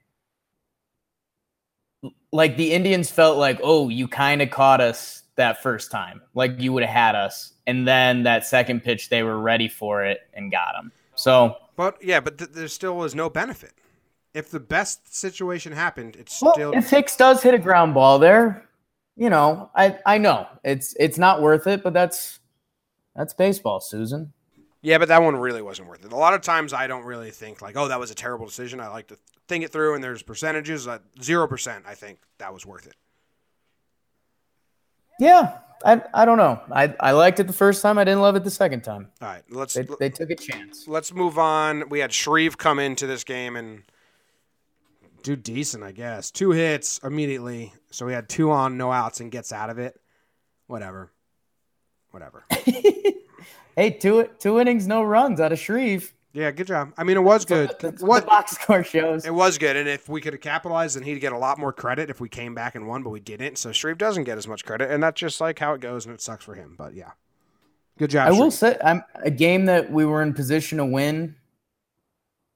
like 2.31 2.57
the 2.57 2.73
Indians 2.73 3.09
felt 3.09 3.37
like, 3.37 3.59
"Oh, 3.63 3.89
you 3.89 4.07
kind 4.07 4.41
of 4.41 4.49
caught 4.49 4.81
us 4.81 5.23
that 5.35 5.61
first 5.63 5.91
time. 5.91 6.21
Like 6.33 6.59
you 6.59 6.73
would 6.73 6.83
have 6.83 6.93
had 6.93 7.15
us." 7.15 7.53
And 7.67 7.87
then 7.87 8.23
that 8.23 8.45
second 8.45 8.83
pitch 8.83 9.09
they 9.09 9.23
were 9.23 9.39
ready 9.39 9.67
for 9.67 10.03
it 10.03 10.21
and 10.33 10.51
got 10.51 10.75
him. 10.75 10.91
So, 11.15 11.57
But 11.75 11.97
yeah, 12.03 12.19
but 12.19 12.37
th- 12.37 12.51
there 12.51 12.67
still 12.67 12.95
was 12.95 13.13
no 13.15 13.29
benefit. 13.29 13.73
If 14.33 14.51
the 14.51 14.59
best 14.59 15.13
situation 15.13 15.71
happened, 15.73 16.15
it's 16.15 16.41
well, 16.41 16.53
still 16.53 16.71
if 16.73 16.89
Hicks 16.89 17.15
does 17.15 17.41
hit 17.43 17.53
a 17.53 17.59
ground 17.59 17.93
ball 17.93 18.19
there, 18.19 18.67
you 19.15 19.29
know, 19.29 19.69
I 19.75 19.97
I 20.05 20.17
know 20.17 20.47
it's 20.63 20.95
it's 20.99 21.17
not 21.17 21.41
worth 21.41 21.67
it, 21.67 21.83
but 21.83 21.93
that's 21.93 22.39
that's 23.15 23.33
baseball, 23.33 23.81
Susan. 23.81 24.33
Yeah, 24.81 24.97
but 24.97 25.09
that 25.09 25.21
one 25.21 25.35
really 25.35 25.61
wasn't 25.61 25.89
worth 25.89 26.05
it. 26.05 26.13
A 26.13 26.15
lot 26.15 26.33
of 26.33 26.41
times 26.41 26.71
I 26.71 26.87
don't 26.87 27.03
really 27.03 27.31
think 27.31 27.61
like, 27.61 27.75
oh, 27.75 27.89
that 27.89 27.99
was 27.99 28.11
a 28.11 28.15
terrible 28.15 28.45
decision. 28.45 28.79
I 28.79 28.87
like 28.87 29.07
to 29.07 29.17
think 29.49 29.65
it 29.65 29.71
through, 29.71 29.95
and 29.95 30.03
there's 30.03 30.23
percentages. 30.23 30.87
Uh, 30.87 30.99
zero 31.21 31.47
percent, 31.47 31.83
I 31.85 31.95
think 31.95 32.19
that 32.37 32.53
was 32.53 32.65
worth 32.65 32.87
it. 32.87 32.95
Yeah, 35.19 35.57
I, 35.83 36.01
I 36.13 36.23
don't 36.23 36.37
know. 36.37 36.61
I, 36.71 36.95
I 36.99 37.11
liked 37.11 37.41
it 37.41 37.47
the 37.47 37.53
first 37.53 37.81
time. 37.81 37.97
I 37.97 38.05
didn't 38.05 38.21
love 38.21 38.37
it 38.37 38.45
the 38.45 38.51
second 38.51 38.81
time. 38.81 39.09
All 39.21 39.27
right, 39.27 39.43
let's. 39.49 39.73
They, 39.73 39.85
they 39.99 40.09
took 40.09 40.29
a 40.29 40.35
chance. 40.35 40.87
Let's 40.87 41.13
move 41.13 41.37
on. 41.37 41.89
We 41.89 41.99
had 41.99 42.13
Shreve 42.13 42.57
come 42.57 42.79
into 42.79 43.05
this 43.05 43.25
game 43.25 43.57
and 43.57 43.83
do 45.23 45.35
decent, 45.35 45.83
I 45.83 45.91
guess. 45.91 46.31
Two 46.31 46.51
hits 46.51 46.99
immediately. 47.03 47.73
So 47.91 48.05
we 48.05 48.13
had 48.13 48.29
two 48.29 48.51
on, 48.51 48.77
no 48.77 48.91
outs, 48.91 49.19
and 49.19 49.31
gets 49.31 49.51
out 49.51 49.69
of 49.69 49.79
it. 49.79 49.99
Whatever. 50.67 51.11
Whatever. 52.11 52.45
hey, 53.75 53.91
two 53.99 54.29
two 54.39 54.59
innings, 54.59 54.87
no 54.87 55.03
runs 55.03 55.41
out 55.41 55.51
of 55.51 55.59
Shreve. 55.59 56.13
Yeah, 56.31 56.51
good 56.51 56.67
job. 56.67 56.93
I 56.95 57.03
mean, 57.03 57.17
it 57.17 57.23
was 57.23 57.43
good. 57.43 57.71
That's 57.79 58.03
what, 58.03 58.09
what 58.09 58.19
the 58.21 58.27
box 58.27 58.51
score 58.51 58.83
shows. 58.83 59.25
It 59.25 59.33
was 59.33 59.57
good, 59.57 59.75
and 59.75 59.89
if 59.89 60.07
we 60.07 60.21
could 60.21 60.33
have 60.33 60.41
capitalized, 60.41 60.95
then 60.95 61.03
he'd 61.03 61.19
get 61.19 61.33
a 61.33 61.37
lot 61.37 61.57
more 61.57 61.73
credit 61.73 62.11
if 62.11 62.19
we 62.19 62.29
came 62.29 62.53
back 62.53 62.75
and 62.75 62.87
won, 62.87 63.01
but 63.01 63.09
we 63.09 63.19
didn't. 63.19 63.57
So 63.57 63.71
Shreve 63.71 63.97
doesn't 63.97 64.25
get 64.25 64.37
as 64.37 64.47
much 64.47 64.63
credit, 64.63 64.91
and 64.91 65.01
that's 65.01 65.19
just 65.19 65.41
like 65.41 65.57
how 65.57 65.73
it 65.73 65.81
goes, 65.81 66.05
and 66.05 66.13
it 66.13 66.21
sucks 66.21 66.45
for 66.45 66.53
him. 66.53 66.75
But 66.77 66.93
yeah, 66.93 67.11
good 67.97 68.11
job. 68.11 68.27
I 68.27 68.29
Shreve. 68.29 68.39
will 68.39 68.51
say, 68.51 68.77
I'm 68.83 69.03
a 69.15 69.31
game 69.31 69.65
that 69.65 69.91
we 69.91 70.05
were 70.05 70.21
in 70.21 70.33
position 70.33 70.77
to 70.77 70.85
win. 70.85 71.35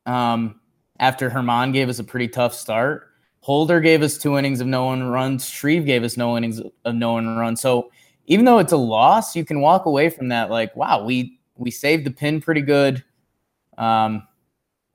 Um, 0.06 0.60
after 1.00 1.30
German 1.30 1.72
gave 1.72 1.90
us 1.90 1.98
a 1.98 2.04
pretty 2.04 2.28
tough 2.28 2.54
start, 2.54 3.10
Holder 3.40 3.80
gave 3.80 4.04
us 4.04 4.20
two 4.20 4.38
innings 4.38 4.62
of 4.62 4.68
no 4.68 4.86
one 4.86 5.04
runs. 5.04 5.50
Shreve 5.50 5.86
gave 5.86 6.04
us 6.04 6.16
no 6.16 6.38
innings 6.38 6.62
of 6.86 6.94
no 6.94 7.14
one 7.14 7.36
runs. 7.38 7.60
So 7.60 7.92
even 8.28 8.46
though 8.46 8.60
it's 8.60 8.72
a 8.72 8.78
loss, 8.78 9.36
you 9.36 9.44
can 9.44 9.62
walk 9.62 9.88
away 9.88 10.10
from 10.10 10.28
that 10.28 10.52
like, 10.52 10.76
wow, 10.76 11.04
we 11.04 11.40
we 11.58 11.72
saved 11.72 12.06
the 12.06 12.12
pin 12.12 12.40
pretty 12.40 12.62
good 12.62 13.04
um, 13.78 14.28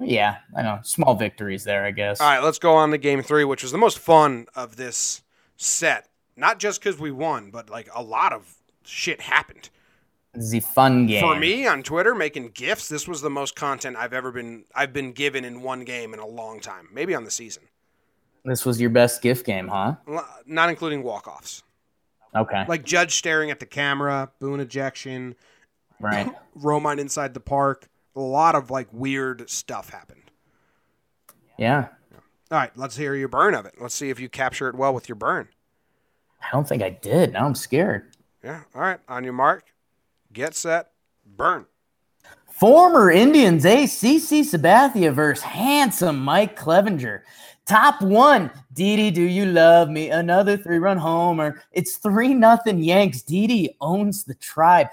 yeah, 0.00 0.38
I 0.56 0.62
know. 0.62 0.78
Small 0.82 1.14
victories 1.14 1.64
there, 1.64 1.84
I 1.84 1.90
guess. 1.90 2.20
All 2.20 2.28
right, 2.28 2.42
let's 2.42 2.58
go 2.58 2.74
on 2.74 2.90
to 2.90 2.98
game 2.98 3.22
three, 3.22 3.44
which 3.44 3.62
was 3.62 3.72
the 3.72 3.78
most 3.78 3.98
fun 3.98 4.46
of 4.54 4.76
this 4.76 5.22
set. 5.56 6.08
Not 6.36 6.58
just 6.58 6.80
because 6.80 7.00
we 7.00 7.10
won, 7.10 7.50
but 7.50 7.68
like 7.68 7.88
a 7.94 8.02
lot 8.02 8.32
of 8.32 8.54
shit 8.84 9.20
happened. 9.22 9.70
The 10.34 10.60
fun 10.60 11.06
game 11.06 11.20
for 11.20 11.36
me 11.36 11.66
on 11.66 11.82
Twitter 11.82 12.14
making 12.14 12.50
gifts. 12.50 12.88
This 12.88 13.08
was 13.08 13.22
the 13.22 13.30
most 13.30 13.56
content 13.56 13.96
I've 13.96 14.12
ever 14.12 14.30
been 14.30 14.64
I've 14.74 14.92
been 14.92 15.12
given 15.12 15.44
in 15.44 15.62
one 15.62 15.84
game 15.84 16.14
in 16.14 16.20
a 16.20 16.26
long 16.26 16.60
time, 16.60 16.88
maybe 16.92 17.14
on 17.14 17.24
the 17.24 17.30
season. 17.30 17.64
This 18.44 18.64
was 18.64 18.80
your 18.80 18.90
best 18.90 19.20
gift 19.20 19.44
game, 19.44 19.66
huh? 19.66 19.96
Not 20.46 20.70
including 20.70 21.02
walk 21.02 21.26
offs. 21.26 21.64
Okay. 22.36 22.64
Like 22.68 22.84
Judge 22.84 23.16
staring 23.16 23.50
at 23.50 23.58
the 23.58 23.66
camera, 23.66 24.30
Boone 24.38 24.60
ejection, 24.60 25.34
right? 25.98 26.32
Romine 26.56 26.98
inside 26.98 27.34
the 27.34 27.40
park 27.40 27.88
a 28.18 28.20
lot 28.20 28.54
of 28.54 28.70
like 28.70 28.88
weird 28.92 29.48
stuff 29.48 29.90
happened. 29.90 30.30
Yeah. 31.58 31.88
All 32.50 32.58
right, 32.58 32.70
let's 32.76 32.96
hear 32.96 33.14
your 33.14 33.28
burn 33.28 33.54
of 33.54 33.66
it. 33.66 33.74
Let's 33.80 33.94
see 33.94 34.10
if 34.10 34.18
you 34.18 34.28
capture 34.28 34.68
it 34.68 34.74
well 34.74 34.94
with 34.94 35.08
your 35.08 35.16
burn. 35.16 35.48
I 36.40 36.46
don't 36.52 36.66
think 36.66 36.82
I 36.82 36.90
did. 36.90 37.32
Now 37.32 37.46
I'm 37.46 37.54
scared. 37.54 38.16
Yeah. 38.42 38.62
All 38.74 38.80
right. 38.80 39.00
On 39.08 39.24
your 39.24 39.32
mark, 39.32 39.64
get 40.32 40.54
set, 40.54 40.90
burn. 41.26 41.66
Former 42.50 43.10
Indians 43.10 43.66
ace 43.66 44.00
CC 44.00 44.40
Sabathia 44.40 45.12
versus 45.12 45.44
handsome 45.44 46.18
Mike 46.18 46.58
Clevinger. 46.58 47.20
Top 47.66 48.00
one, 48.00 48.50
Didi, 48.72 49.10
do 49.10 49.22
you 49.22 49.44
love 49.44 49.90
me? 49.90 50.08
Another 50.08 50.56
three-run 50.56 50.96
homer. 50.96 51.62
It's 51.72 51.98
three 51.98 52.32
nothing 52.32 52.82
Yanks. 52.82 53.20
Didi 53.20 53.76
owns 53.80 54.24
the 54.24 54.34
tribe. 54.36 54.88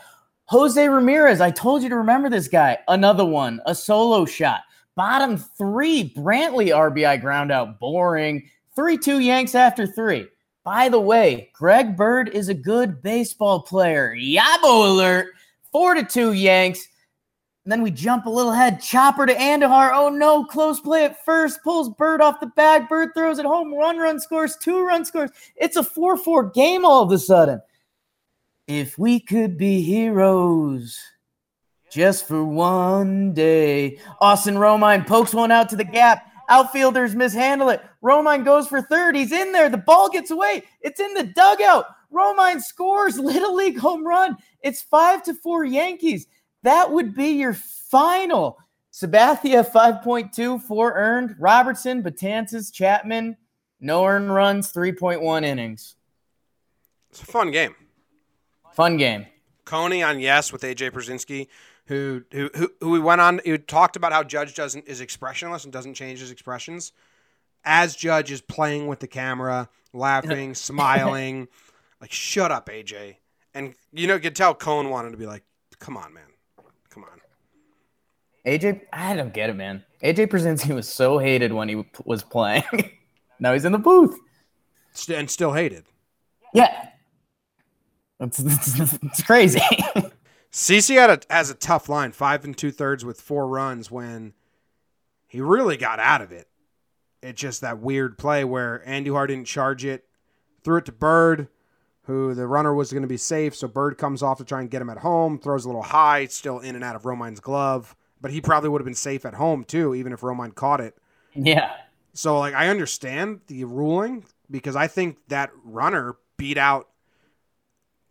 Jose 0.47 0.87
Ramirez, 0.87 1.41
I 1.41 1.49
told 1.51 1.81
you 1.81 1.89
to 1.89 1.97
remember 1.97 2.29
this 2.29 2.47
guy. 2.47 2.77
Another 2.87 3.25
one, 3.25 3.61
a 3.65 3.73
solo 3.73 4.25
shot. 4.25 4.61
Bottom 4.95 5.37
three, 5.37 6.13
Brantley 6.15 6.67
RBI 6.67 7.19
ground 7.19 7.51
out. 7.51 7.79
Boring. 7.79 8.47
3 8.75 8.97
2 8.97 9.19
Yanks 9.19 9.55
after 9.55 9.87
three. 9.87 10.27
By 10.63 10.89
the 10.89 10.99
way, 10.99 11.49
Greg 11.53 11.95
Bird 11.95 12.29
is 12.29 12.49
a 12.49 12.53
good 12.53 13.01
baseball 13.01 13.61
player. 13.61 14.15
Yabo 14.15 14.89
alert. 14.89 15.27
4 15.71 15.95
to 15.95 16.03
2 16.03 16.33
Yanks. 16.33 16.87
And 17.63 17.71
then 17.71 17.81
we 17.81 17.89
jump 17.89 18.25
a 18.25 18.29
little 18.29 18.51
ahead. 18.51 18.81
Chopper 18.81 19.25
to 19.25 19.33
Andujar. 19.33 19.91
Oh 19.93 20.09
no, 20.09 20.43
close 20.43 20.79
play 20.79 21.05
at 21.05 21.23
first. 21.25 21.63
Pulls 21.63 21.89
Bird 21.89 22.21
off 22.21 22.39
the 22.39 22.47
bag. 22.47 22.87
Bird 22.87 23.09
throws 23.15 23.39
it 23.39 23.45
home. 23.45 23.71
One 23.71 23.97
run 23.97 24.19
scores, 24.19 24.55
two 24.57 24.85
run 24.85 25.03
scores. 25.03 25.31
It's 25.55 25.77
a 25.77 25.83
4 25.83 26.17
4 26.17 26.51
game 26.51 26.85
all 26.85 27.01
of 27.01 27.11
a 27.11 27.17
sudden. 27.17 27.61
If 28.67 28.97
we 28.97 29.19
could 29.19 29.57
be 29.57 29.81
heroes 29.81 30.99
just 31.95 32.27
for 32.27 32.43
one 32.43 33.33
day. 33.33 33.99
Austin 34.19 34.55
Romine 34.55 35.07
pokes 35.07 35.33
one 35.33 35.51
out 35.51 35.69
to 35.69 35.77
the 35.77 35.85
gap. 35.85 36.29
Outfielders 36.49 37.15
mishandle 37.15 37.69
it. 37.69 37.81
Romine 38.03 38.43
goes 38.43 38.67
for 38.67 38.81
third. 38.81 39.15
He's 39.15 39.31
in 39.31 39.53
there. 39.53 39.69
The 39.69 39.77
ball 39.77 40.09
gets 40.09 40.29
away. 40.29 40.63
It's 40.81 40.99
in 40.99 41.13
the 41.13 41.23
dugout. 41.23 41.85
Romine 42.13 42.61
scores 42.61 43.17
Little 43.17 43.55
League 43.55 43.77
home 43.77 44.05
run. 44.05 44.35
It's 44.61 44.81
five 44.81 45.23
to 45.23 45.33
four 45.33 45.63
Yankees. 45.63 46.27
That 46.63 46.91
would 46.91 47.15
be 47.15 47.29
your 47.29 47.53
final. 47.53 48.57
Sabathia 48.91 49.69
5.2, 49.69 50.61
four 50.61 50.93
earned. 50.93 51.35
Robertson, 51.39 52.01
Betances, 52.01 52.73
Chapman, 52.73 53.35
no 53.79 54.05
earned 54.05 54.33
runs, 54.33 54.71
3.1 54.71 55.43
innings. 55.43 55.95
It's 57.09 57.21
a 57.21 57.25
fun 57.25 57.51
game. 57.51 57.75
Fun 58.75 58.97
game. 58.97 59.25
Coney 59.63 60.03
on 60.03 60.19
yes 60.19 60.51
with 60.51 60.61
AJ 60.63 60.91
Pierzynski, 60.91 61.47
who 61.85 62.23
who 62.31 62.49
who, 62.53 62.69
who 62.81 62.91
we 62.91 62.99
went 62.99 63.21
on 63.21 63.39
who 63.45 63.57
talked 63.57 63.95
about 63.95 64.11
how 64.11 64.21
Judge 64.21 64.53
doesn't 64.53 64.85
is 64.85 64.99
expressionless 64.99 65.63
and 65.63 65.71
doesn't 65.71 65.93
change 65.93 66.19
his 66.19 66.29
expressions. 66.29 66.91
As 67.63 67.95
Judge 67.95 68.31
is 68.33 68.41
playing 68.41 68.87
with 68.87 68.99
the 68.99 69.07
camera, 69.07 69.69
laughing, 69.93 70.53
smiling, 70.53 71.47
like 72.01 72.11
shut 72.11 72.51
up, 72.51 72.67
AJ. 72.67 73.15
And 73.53 73.75
you 73.93 74.07
know, 74.07 74.15
you 74.15 74.19
could 74.19 74.35
tell 74.35 74.53
Cone 74.53 74.89
wanted 74.89 75.11
to 75.11 75.17
be 75.17 75.25
like, 75.25 75.43
"Come 75.79 75.95
on, 75.95 76.13
man, 76.13 76.27
come 76.89 77.05
on." 77.05 77.21
AJ, 78.45 78.81
I 78.91 79.15
don't 79.15 79.33
get 79.33 79.49
it, 79.49 79.55
man. 79.55 79.85
AJ 80.03 80.27
Pierzynski 80.27 80.75
was 80.75 80.89
so 80.89 81.17
hated 81.17 81.53
when 81.53 81.69
he 81.69 81.85
was 82.03 82.23
playing. 82.23 82.91
now 83.39 83.53
he's 83.53 83.63
in 83.63 83.71
the 83.71 83.79
booth, 83.79 84.19
and 85.09 85.31
still 85.31 85.53
hated. 85.53 85.85
Yeah, 86.53 86.89
it's, 88.19 88.39
it's, 88.39 88.93
it's 89.03 89.23
crazy. 89.23 89.61
CC 90.51 90.95
had 90.95 91.09
a, 91.09 91.19
has 91.33 91.49
a 91.49 91.55
tough 91.55 91.89
line, 91.89 92.11
five 92.11 92.45
and 92.45 92.57
two 92.57 92.71
thirds 92.71 93.03
with 93.03 93.19
four 93.19 93.47
runs 93.47 93.91
when 93.91 94.33
he 95.27 95.41
really 95.41 95.77
got 95.77 95.99
out 95.99 96.21
of 96.21 96.31
it. 96.31 96.47
It's 97.21 97.41
just 97.41 97.61
that 97.61 97.79
weird 97.79 98.17
play 98.17 98.43
where 98.43 98.87
Andy 98.87 99.09
Andujar 99.09 99.27
didn't 99.27 99.47
charge 99.47 99.83
it, 99.83 100.05
threw 100.63 100.77
it 100.77 100.85
to 100.85 100.91
Bird, 100.91 101.47
who 102.03 102.33
the 102.33 102.47
runner 102.47 102.73
was 102.73 102.91
going 102.91 103.01
to 103.01 103.07
be 103.07 103.17
safe. 103.17 103.55
So 103.55 103.67
Bird 103.67 103.97
comes 103.97 104.21
off 104.21 104.37
to 104.37 104.45
try 104.45 104.61
and 104.61 104.69
get 104.69 104.81
him 104.81 104.89
at 104.89 104.99
home, 104.99 105.39
throws 105.39 105.65
a 105.65 105.67
little 105.67 105.81
high, 105.83 106.25
still 106.27 106.59
in 106.59 106.75
and 106.75 106.83
out 106.83 106.95
of 106.95 107.03
Romine's 107.03 107.39
glove. 107.39 107.95
But 108.21 108.31
he 108.31 108.41
probably 108.41 108.69
would 108.69 108.79
have 108.79 108.85
been 108.85 108.93
safe 108.93 109.25
at 109.25 109.33
home 109.33 109.63
too, 109.63 109.93
even 109.93 110.13
if 110.13 110.21
Romine 110.21 110.55
caught 110.55 110.81
it. 110.81 110.95
Yeah. 111.33 111.71
So 112.13 112.39
like 112.39 112.53
I 112.53 112.69
understand 112.69 113.41
the 113.47 113.65
ruling 113.65 114.23
because 114.49 114.75
I 114.75 114.87
think 114.87 115.17
that 115.27 115.51
runner 115.63 116.15
beat 116.37 116.57
out 116.57 116.87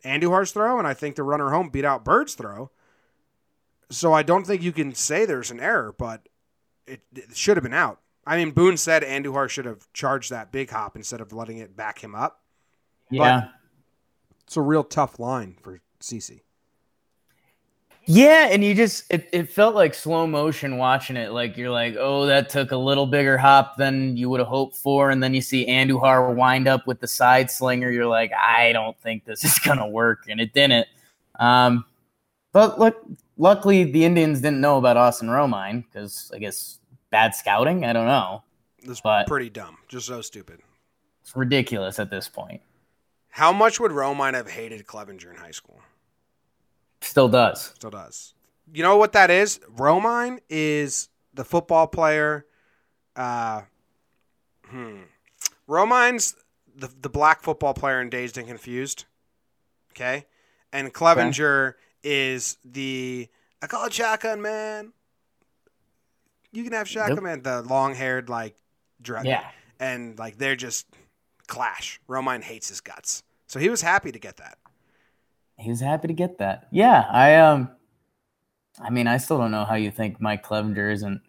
Andujar's 0.05 0.53
throw, 0.53 0.79
and 0.79 0.87
I 0.87 0.95
think 0.95 1.17
the 1.17 1.23
runner 1.23 1.51
home 1.51 1.69
beat 1.71 1.85
out 1.85 2.05
Bird's 2.05 2.35
throw. 2.35 2.71
So 3.90 4.12
I 4.12 4.23
don't 4.23 4.47
think 4.47 4.62
you 4.62 4.73
can 4.73 4.95
say 4.95 5.25
there's 5.25 5.51
an 5.51 5.61
error, 5.61 5.95
but 5.97 6.29
it, 6.87 7.03
it 7.14 7.37
should 7.37 7.57
have 7.57 7.64
been 7.64 7.75
out. 7.75 8.01
I 8.27 8.37
mean, 8.37 8.53
Boone 8.53 8.77
said 8.77 9.03
Andujar 9.03 9.49
should 9.49 9.67
have 9.67 9.93
charged 9.93 10.31
that 10.31 10.51
big 10.51 10.71
hop 10.71 10.97
instead 10.97 11.21
of 11.21 11.33
letting 11.33 11.59
it 11.59 11.77
back 11.77 12.03
him 12.03 12.14
up. 12.14 12.40
Yeah. 13.11 13.40
But 13.40 13.51
it's 14.47 14.57
a 14.57 14.62
real 14.62 14.85
tough 14.85 15.19
line 15.19 15.57
for 15.62 15.81
CC. 16.01 16.40
Yeah, 18.07 18.49
and 18.51 18.62
you 18.62 18.75
just 18.75 19.05
it, 19.11 19.29
it 19.33 19.51
felt 19.51 19.75
like 19.75 19.95
slow 19.95 20.27
motion 20.27 20.77
watching 20.77 21.17
it. 21.17 21.33
Like 21.33 21.57
you're 21.57 21.71
like, 21.71 21.97
oh, 21.99 22.27
that 22.27 22.51
took 22.51 22.73
a 22.73 22.77
little 22.77 23.07
bigger 23.07 23.38
hop 23.38 23.77
than 23.77 24.17
you 24.17 24.29
would 24.29 24.40
have 24.40 24.49
hoped 24.49 24.77
for, 24.77 25.11
and 25.11 25.23
then 25.23 25.33
you 25.33 25.40
see 25.40 25.67
Andujar 25.67 26.35
wind 26.35 26.69
up 26.69 26.87
with 26.87 27.01
the 27.01 27.09
side 27.09 27.51
slinger. 27.51 27.90
You're 27.90 28.07
like, 28.07 28.33
I 28.33 28.73
don't 28.73 28.99
think 28.99 29.25
this 29.25 29.45
is 29.45 29.59
gonna 29.59 29.88
work, 29.88 30.25
and 30.29 30.40
it 30.40 30.53
didn't. 30.53 30.87
Um, 31.38 31.87
but 32.53 32.79
look, 32.79 33.03
luckily 33.38 33.85
the 33.85 34.05
Indians 34.05 34.40
didn't 34.40 34.61
know 34.61 34.77
about 34.77 34.97
Austin 34.97 35.29
Romine 35.29 35.85
because 35.85 36.31
I 36.35 36.38
guess 36.38 36.79
bad 37.11 37.35
scouting. 37.35 37.85
I 37.85 37.93
don't 37.93 38.07
know. 38.07 38.43
This 38.83 39.01
but 39.01 39.27
pretty 39.27 39.49
dumb, 39.49 39.79
just 39.88 40.07
so 40.07 40.21
stupid. 40.21 40.61
It's 41.23 41.35
ridiculous 41.35 41.99
at 41.99 42.11
this 42.11 42.29
point. 42.29 42.61
How 43.31 43.51
much 43.51 43.81
would 43.81 43.93
Romine 43.93 44.35
have 44.35 44.49
hated 44.49 44.87
Clevinger 44.87 45.31
in 45.31 45.37
high 45.37 45.51
school? 45.51 45.81
Still 47.05 47.29
does. 47.29 47.73
Still 47.75 47.90
does. 47.90 48.35
You 48.73 48.83
know 48.83 48.97
what 48.97 49.12
that 49.12 49.31
is? 49.31 49.61
Romine 49.77 50.40
is 50.49 51.09
the 51.35 51.45
football 51.45 51.87
player. 51.87 52.47
Uh, 53.14 53.62
hmm. 54.67 55.03
Romine's 55.69 56.35
the 56.77 56.90
the 57.01 57.09
black 57.09 57.43
football 57.43 57.75
player 57.75 58.01
in 58.01 58.11
Dazed 58.11 58.37
and 58.38 58.47
Confused. 58.49 59.05
Okay, 59.93 60.27
and 60.73 60.93
Clevinger 60.93 61.75
is 62.03 62.59
the 62.64 63.29
I 63.62 63.67
call 63.67 63.87
it 63.87 63.93
shotgun 63.93 64.43
man. 64.43 64.93
You 66.53 66.64
can 66.64 66.73
have 66.73 66.88
shotgun 66.88 67.17
Yep. 67.17 67.23
man, 67.23 67.43
the 67.43 67.62
long 67.62 67.95
haired 67.95 68.29
like 68.29 68.57
drug. 69.01 69.27
Yeah. 69.27 69.45
and 69.81 70.19
like 70.19 70.38
they're 70.38 70.57
just 70.57 70.87
clash. 71.47 72.01
Romine 72.09 72.43
hates 72.43 72.69
his 72.69 72.81
guts, 72.81 73.23
so 73.47 73.59
he 73.61 73.69
was 73.69 73.83
happy 73.83 74.11
to 74.12 74.19
get 74.19 74.37
that. 74.38 74.59
He 75.59 75.71
was 75.71 75.81
happy 75.81 76.09
to 76.09 76.14
get 76.14 76.38
that. 76.38 76.67
Yeah, 76.71 77.07
I 77.11 77.37
um 77.37 77.71
I 78.81 78.90
mean, 78.90 79.07
I 79.07 79.19
still 79.19 79.38
don't 79.38 79.51
know 79.53 79.64
how 79.64 79.75
you 79.77 79.90
think 79.90 80.21
Mike 80.21 80.45
Clevinger 80.45 80.93
isn't 80.93 81.21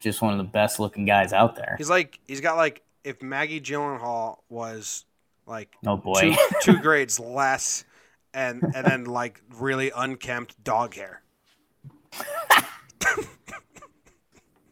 just 0.00 0.22
one 0.22 0.32
of 0.32 0.38
the 0.38 0.44
best 0.44 0.80
looking 0.80 1.04
guys 1.04 1.32
out 1.32 1.56
there. 1.56 1.74
He's 1.78 1.90
like 1.90 2.18
he's 2.26 2.40
got 2.40 2.56
like 2.56 2.82
if 3.04 3.22
Maggie 3.22 3.60
Gyllenhaal 3.60 4.38
was 4.48 5.04
like 5.46 5.74
Oh 5.86 5.96
boy. 5.96 6.20
two, 6.20 6.36
two 6.62 6.78
grades 6.80 7.20
less 7.20 7.84
and 8.34 8.62
and 8.74 8.86
then 8.86 9.04
like 9.04 9.40
really 9.58 9.92
unkempt 9.94 10.62
dog 10.64 10.94
hair. 10.94 11.22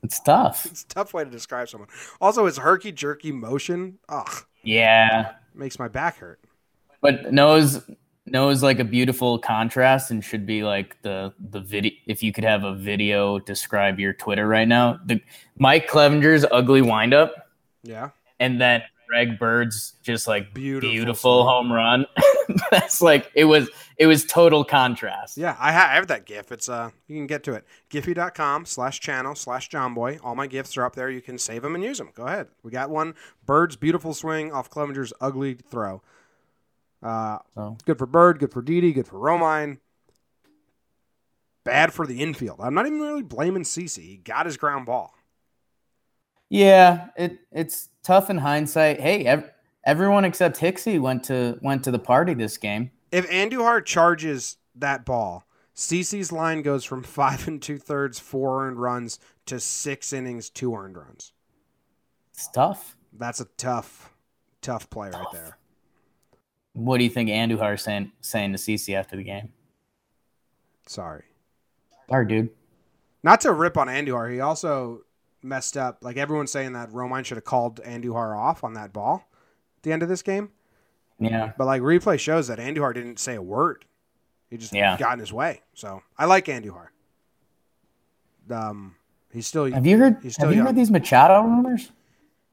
it's 0.03 0.21
tough. 0.21 0.67
It's 0.67 0.83
a 0.83 0.89
tough 0.89 1.13
way 1.15 1.25
to 1.25 1.31
describe 1.31 1.69
someone. 1.69 1.89
Also, 2.21 2.47
his 2.47 2.59
herky 2.59 2.93
jerky 2.93 3.33
motion, 3.33 3.99
ugh, 4.09 4.45
Yeah. 4.63 5.33
makes 5.55 5.79
my 5.79 5.89
back 5.89 6.19
hurt. 6.19 6.41
But 7.01 7.33
Noah's 8.33 8.49
Noah's 8.49 8.63
like 8.63 8.79
a 8.79 8.85
beautiful 8.85 9.39
contrast 9.39 10.11
and 10.11 10.25
should 10.25 10.47
be 10.47 10.63
like 10.65 11.01
the 11.03 11.33
the 11.51 11.61
video 11.61 11.93
if 12.07 12.23
you 12.23 12.33
could 12.33 12.45
have 12.45 12.65
a 12.65 12.75
video 12.75 13.39
describe 13.39 13.99
your 13.99 14.13
Twitter 14.13 14.47
right 14.47 14.69
now. 14.69 15.01
The 15.07 15.21
Mike 15.59 15.89
Clevinger's 15.89 16.45
ugly 16.51 16.83
windup 16.83 17.35
Yeah, 17.83 18.11
and 18.41 18.61
then 18.61 18.83
Greg 19.09 19.39
Bird's 19.39 19.95
just 20.03 20.29
like 20.29 20.53
Beautiful 20.53 20.91
beautiful, 20.91 21.45
home 21.49 21.73
run. 21.73 22.07
That's 22.71 23.01
like 23.01 23.31
it 23.35 23.45
was 23.45 23.69
it 23.97 24.07
was 24.07 24.25
total 24.25 24.65
contrast. 24.65 25.37
yeah. 25.37 25.57
I, 25.59 25.73
ha- 25.73 25.89
I 25.91 25.95
have 25.95 26.07
that 26.09 26.25
GIF. 26.27 26.53
It's 26.53 26.69
uh, 26.69 26.91
you 27.07 27.17
can 27.17 27.27
get 27.27 27.43
to 27.45 27.55
it. 27.55 27.65
Giphy.com 27.91 28.65
slash 28.67 29.01
channel 29.01 29.35
slash 29.35 29.71
JohnBoy. 29.71 30.21
All 30.23 30.35
my 30.35 30.47
GIFs 30.47 30.77
are 30.77 30.85
up 30.85 30.95
there. 30.95 31.11
You 31.11 31.21
can 31.21 31.39
save 31.39 31.63
them 31.63 31.75
and 31.75 31.83
use 31.83 31.99
them. 31.99 32.11
Go 32.15 32.25
ahead. 32.25 32.49
We 32.63 32.71
got 32.71 32.91
one. 32.91 33.15
Bird's 33.47 33.77
beautiful 33.77 34.15
swing 34.15 34.53
off 34.53 34.71
Clevinger's 34.71 35.13
ugly 35.21 35.55
throw. 35.55 36.03
Uh, 37.03 37.39
So 37.55 37.77
good 37.85 37.99
for 37.99 38.07
Bird. 38.07 38.39
Good 38.39 38.53
for 38.53 38.63
Didi. 38.63 38.93
Good 38.93 39.07
for 39.07 39.19
Romine. 39.19 39.79
Bad 41.65 41.93
for 41.93 42.07
the 42.07 42.23
infield. 42.23 42.61
I'm 42.61 42.75
not 42.75 42.87
even 42.87 43.01
really 43.01 43.23
blaming 43.23 43.63
CC. 43.63 43.99
He 44.03 44.17
got 44.17 44.47
his 44.47 44.57
ground 44.57 44.87
ball. 44.87 45.15
Yeah, 46.49 47.09
it 47.17 47.41
it's 47.53 47.91
tough 48.03 48.31
in 48.31 48.39
hindsight. 48.39 49.01
Hey, 49.01 49.27
ev- 49.27 49.51
everyone 49.85 50.25
except 50.25 50.59
Hixie 50.59 50.99
went 50.99 51.25
to 51.25 51.59
went 51.61 51.85
to 51.85 51.91
the 51.91 51.99
party 51.99 52.33
this 52.35 52.57
game. 52.57 52.91
If 53.13 53.29
Andujar 53.29 53.85
charges 53.85 54.57
that 54.75 55.05
ball, 55.05 55.45
CC's 55.77 56.33
line 56.33 56.63
goes 56.63 56.85
from 56.85 57.03
five 57.05 57.47
and 57.47 57.61
two 57.61 57.77
thirds, 57.79 58.19
four 58.19 58.67
earned 58.67 58.81
runs 58.81 59.19
to 59.47 59.61
six 59.61 60.13
innings, 60.13 60.49
two 60.49 60.75
earned 60.75 60.97
runs. 60.97 61.33
It's 62.33 62.49
tough. 62.49 62.97
That's 63.13 63.41
a 63.41 63.47
tough, 63.57 64.11
tough 64.63 64.89
play 64.89 65.11
right 65.11 65.27
there. 65.33 65.59
What 66.79 66.99
do 66.99 67.05
you 67.05 67.11
think 67.11 67.29
Andujar 67.29 67.79
saying 67.79 68.13
saying 68.21 68.53
to 68.53 68.59
CC 68.59 68.95
after 68.95 69.17
the 69.17 69.25
game? 69.25 69.53
Sorry. 70.87 71.25
Sorry, 72.09 72.27
dude. 72.27 72.51
Not 73.25 73.41
to 73.43 73.53
rip 73.53 73.77
on 73.77 73.89
Andujar, 73.89 74.33
he 74.33 74.41
also 74.41 75.03
messed 75.43 75.77
up. 75.77 75.99
Like 76.03 76.17
everyone's 76.17 76.53
saying 76.53 76.75
that 76.75 76.91
Romine 76.91 77.25
should 77.25 77.37
have 77.37 77.45
called 77.45 77.83
Andujar 77.83 78.39
off 78.39 78.63
on 78.63 78.75
that 78.75 78.93
ball 78.93 79.29
at 79.77 79.83
the 79.83 79.93
end 79.93 80.03
of 80.05 80.09
this 80.09 80.23
game. 80.23 80.51
Yeah. 81.19 81.53
But 81.59 81.65
like 81.67 81.83
replay 81.83 82.19
shows 82.19 82.47
that 82.47 82.59
Andujar 82.61 82.95
didn't 82.95 83.19
say 83.19 83.35
a 83.35 83.43
word. 83.43 83.85
He 84.49 84.57
just 84.57 84.73
Yeah. 84.73 84.97
got 84.97 85.15
in 85.15 85.19
his 85.19 85.33
way. 85.33 85.63
So 85.75 86.03
I 86.17 86.27
like 86.27 86.45
Andujar. 86.47 86.89
Um, 88.51 88.95
he's 89.33 89.47
still 89.49 89.71
Have 89.71 89.85
you 89.85 89.99
heard 89.99 90.23
have 90.39 90.51
you 90.51 90.57
young. 90.59 90.67
heard 90.67 90.77
these 90.77 90.91
Machado 90.93 91.43
rumors? 91.43 91.91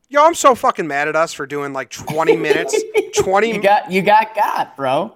Yo, 0.08 0.24
I'm 0.24 0.36
so 0.36 0.54
fucking 0.54 0.88
mad 0.88 1.08
at 1.08 1.16
us 1.16 1.34
for 1.34 1.46
doing 1.48 1.74
like 1.74 1.90
20 1.90 2.36
minutes. 2.38 2.76
20 3.18 3.54
You 3.54 3.62
got 3.62 3.92
you 3.92 4.02
got 4.02 4.36
got, 4.36 4.76
bro. 4.76 5.16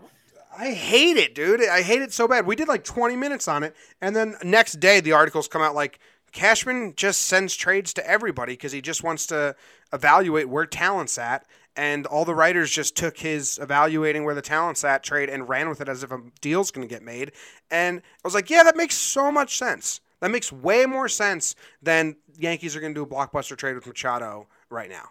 I 0.57 0.71
hate 0.71 1.15
it, 1.15 1.35
dude. 1.35 1.63
I 1.67 1.81
hate 1.83 2.01
it 2.01 2.11
so 2.11 2.27
bad. 2.27 2.45
We 2.45 2.55
did 2.55 2.67
like 2.67 2.83
20 2.83 3.15
minutes 3.15 3.47
on 3.47 3.63
it, 3.63 3.75
and 4.01 4.15
then 4.15 4.35
next 4.43 4.79
day 4.79 4.99
the 4.99 5.13
articles 5.13 5.47
come 5.47 5.61
out 5.61 5.73
like 5.73 5.99
Cashman 6.31 6.93
just 6.95 7.21
sends 7.21 7.55
trades 7.55 7.93
to 7.93 8.07
everybody 8.07 8.53
because 8.53 8.71
he 8.71 8.81
just 8.81 9.03
wants 9.03 9.25
to 9.27 9.55
evaluate 9.93 10.49
where 10.49 10.65
talent's 10.65 11.17
at, 11.17 11.45
and 11.75 12.05
all 12.05 12.25
the 12.25 12.35
writers 12.35 12.71
just 12.71 12.97
took 12.97 13.17
his 13.17 13.57
evaluating 13.61 14.25
where 14.25 14.35
the 14.35 14.41
talent's 14.41 14.83
at 14.83 15.03
trade 15.03 15.29
and 15.29 15.47
ran 15.47 15.69
with 15.69 15.81
it 15.81 15.87
as 15.87 16.03
if 16.03 16.11
a 16.11 16.19
deal's 16.41 16.71
going 16.71 16.87
to 16.87 16.93
get 16.93 17.03
made. 17.03 17.31
And 17.71 17.99
I 17.99 18.21
was 18.23 18.33
like, 18.33 18.49
yeah, 18.49 18.63
that 18.63 18.75
makes 18.75 18.95
so 18.95 19.31
much 19.31 19.57
sense. 19.57 20.01
That 20.19 20.31
makes 20.31 20.51
way 20.51 20.85
more 20.85 21.07
sense 21.07 21.55
than 21.81 22.17
Yankees 22.37 22.75
are 22.75 22.81
going 22.81 22.93
to 22.93 22.99
do 22.99 23.03
a 23.03 23.07
blockbuster 23.07 23.55
trade 23.55 23.75
with 23.75 23.87
Machado 23.87 24.47
right 24.69 24.89
now. 24.89 25.09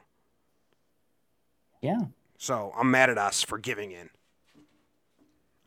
Yeah. 1.82 1.98
So 2.38 2.72
I'm 2.76 2.90
mad 2.90 3.10
at 3.10 3.18
us 3.18 3.42
for 3.42 3.58
giving 3.58 3.90
in, 3.92 4.10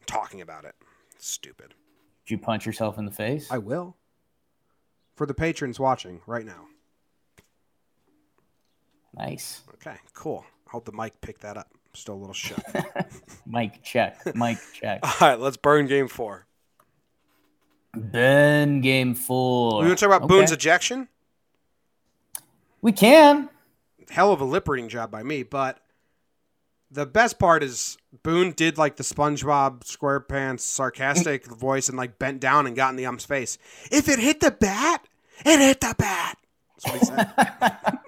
talking 0.06 0.41
about 0.41 0.65
it. 0.65 0.75
Stupid. 1.19 1.73
Did 2.25 2.32
you 2.32 2.38
punch 2.38 2.65
yourself 2.65 2.97
in 2.97 3.06
the 3.06 3.12
face? 3.12 3.51
I 3.51 3.58
will. 3.58 3.95
For 5.15 5.25
the 5.25 5.34
patrons 5.34 5.80
watching 5.80 6.21
right 6.25 6.45
now. 6.45 6.65
nice. 9.15 9.62
Okay, 9.75 9.97
cool. 10.13 10.45
I 10.67 10.71
hope 10.71 10.86
the 10.86 10.91
mic 10.93 11.19
picked 11.21 11.41
that 11.41 11.58
up. 11.58 11.67
Still 11.93 12.15
a 12.15 12.21
little 12.21 12.34
shook. 12.34 12.60
Mike 13.45 13.84
check. 13.84 14.17
Mike 14.36 14.60
check. 14.73 14.99
All 15.04 15.27
right, 15.27 15.39
let's 15.39 15.58
burn 15.58 15.88
game 15.88 16.08
four. 16.08 16.45
Burn 17.93 18.80
game 18.80 19.13
four. 19.13 19.82
We 19.82 19.88
want 19.88 19.99
to 19.99 20.06
talk 20.06 20.15
about 20.15 20.25
Okay. 20.25 20.39
Boone's 20.39 20.54
ejection. 20.54 21.10
We 22.82 22.93
can. 22.93 23.49
Hell 24.12 24.34
of 24.34 24.41
a 24.41 24.45
lip 24.45 24.67
reading 24.67 24.89
job 24.89 25.10
by 25.10 25.24
me, 25.24 25.41
but 25.41 25.80
the 26.91 27.06
best 27.06 27.39
part 27.39 27.63
is 27.63 27.97
Boone 28.24 28.52
did 28.52 28.78
like 28.78 28.97
the 28.97 29.04
SpongeBob 29.04 29.86
SquarePants 29.86 30.60
sarcastic 30.60 31.45
voice 31.60 31.88
and 31.88 31.97
like 31.97 32.19
bent 32.19 32.41
down 32.41 32.67
and 32.67 32.76
got 32.76 32.89
in 32.89 32.97
the 32.97 33.06
ump's 33.06 33.24
face. 33.24 33.58
If 33.89 34.10
it 34.10 34.19
hit 34.19 34.41
the 34.41 34.52
bat, 34.52 35.08
it 35.45 35.60
hit 35.60 35.80
the 35.80 35.95
bat. 35.97 36.38
That's 36.84 36.86
what 36.86 37.00
he 37.00 37.06
said. 37.06 38.00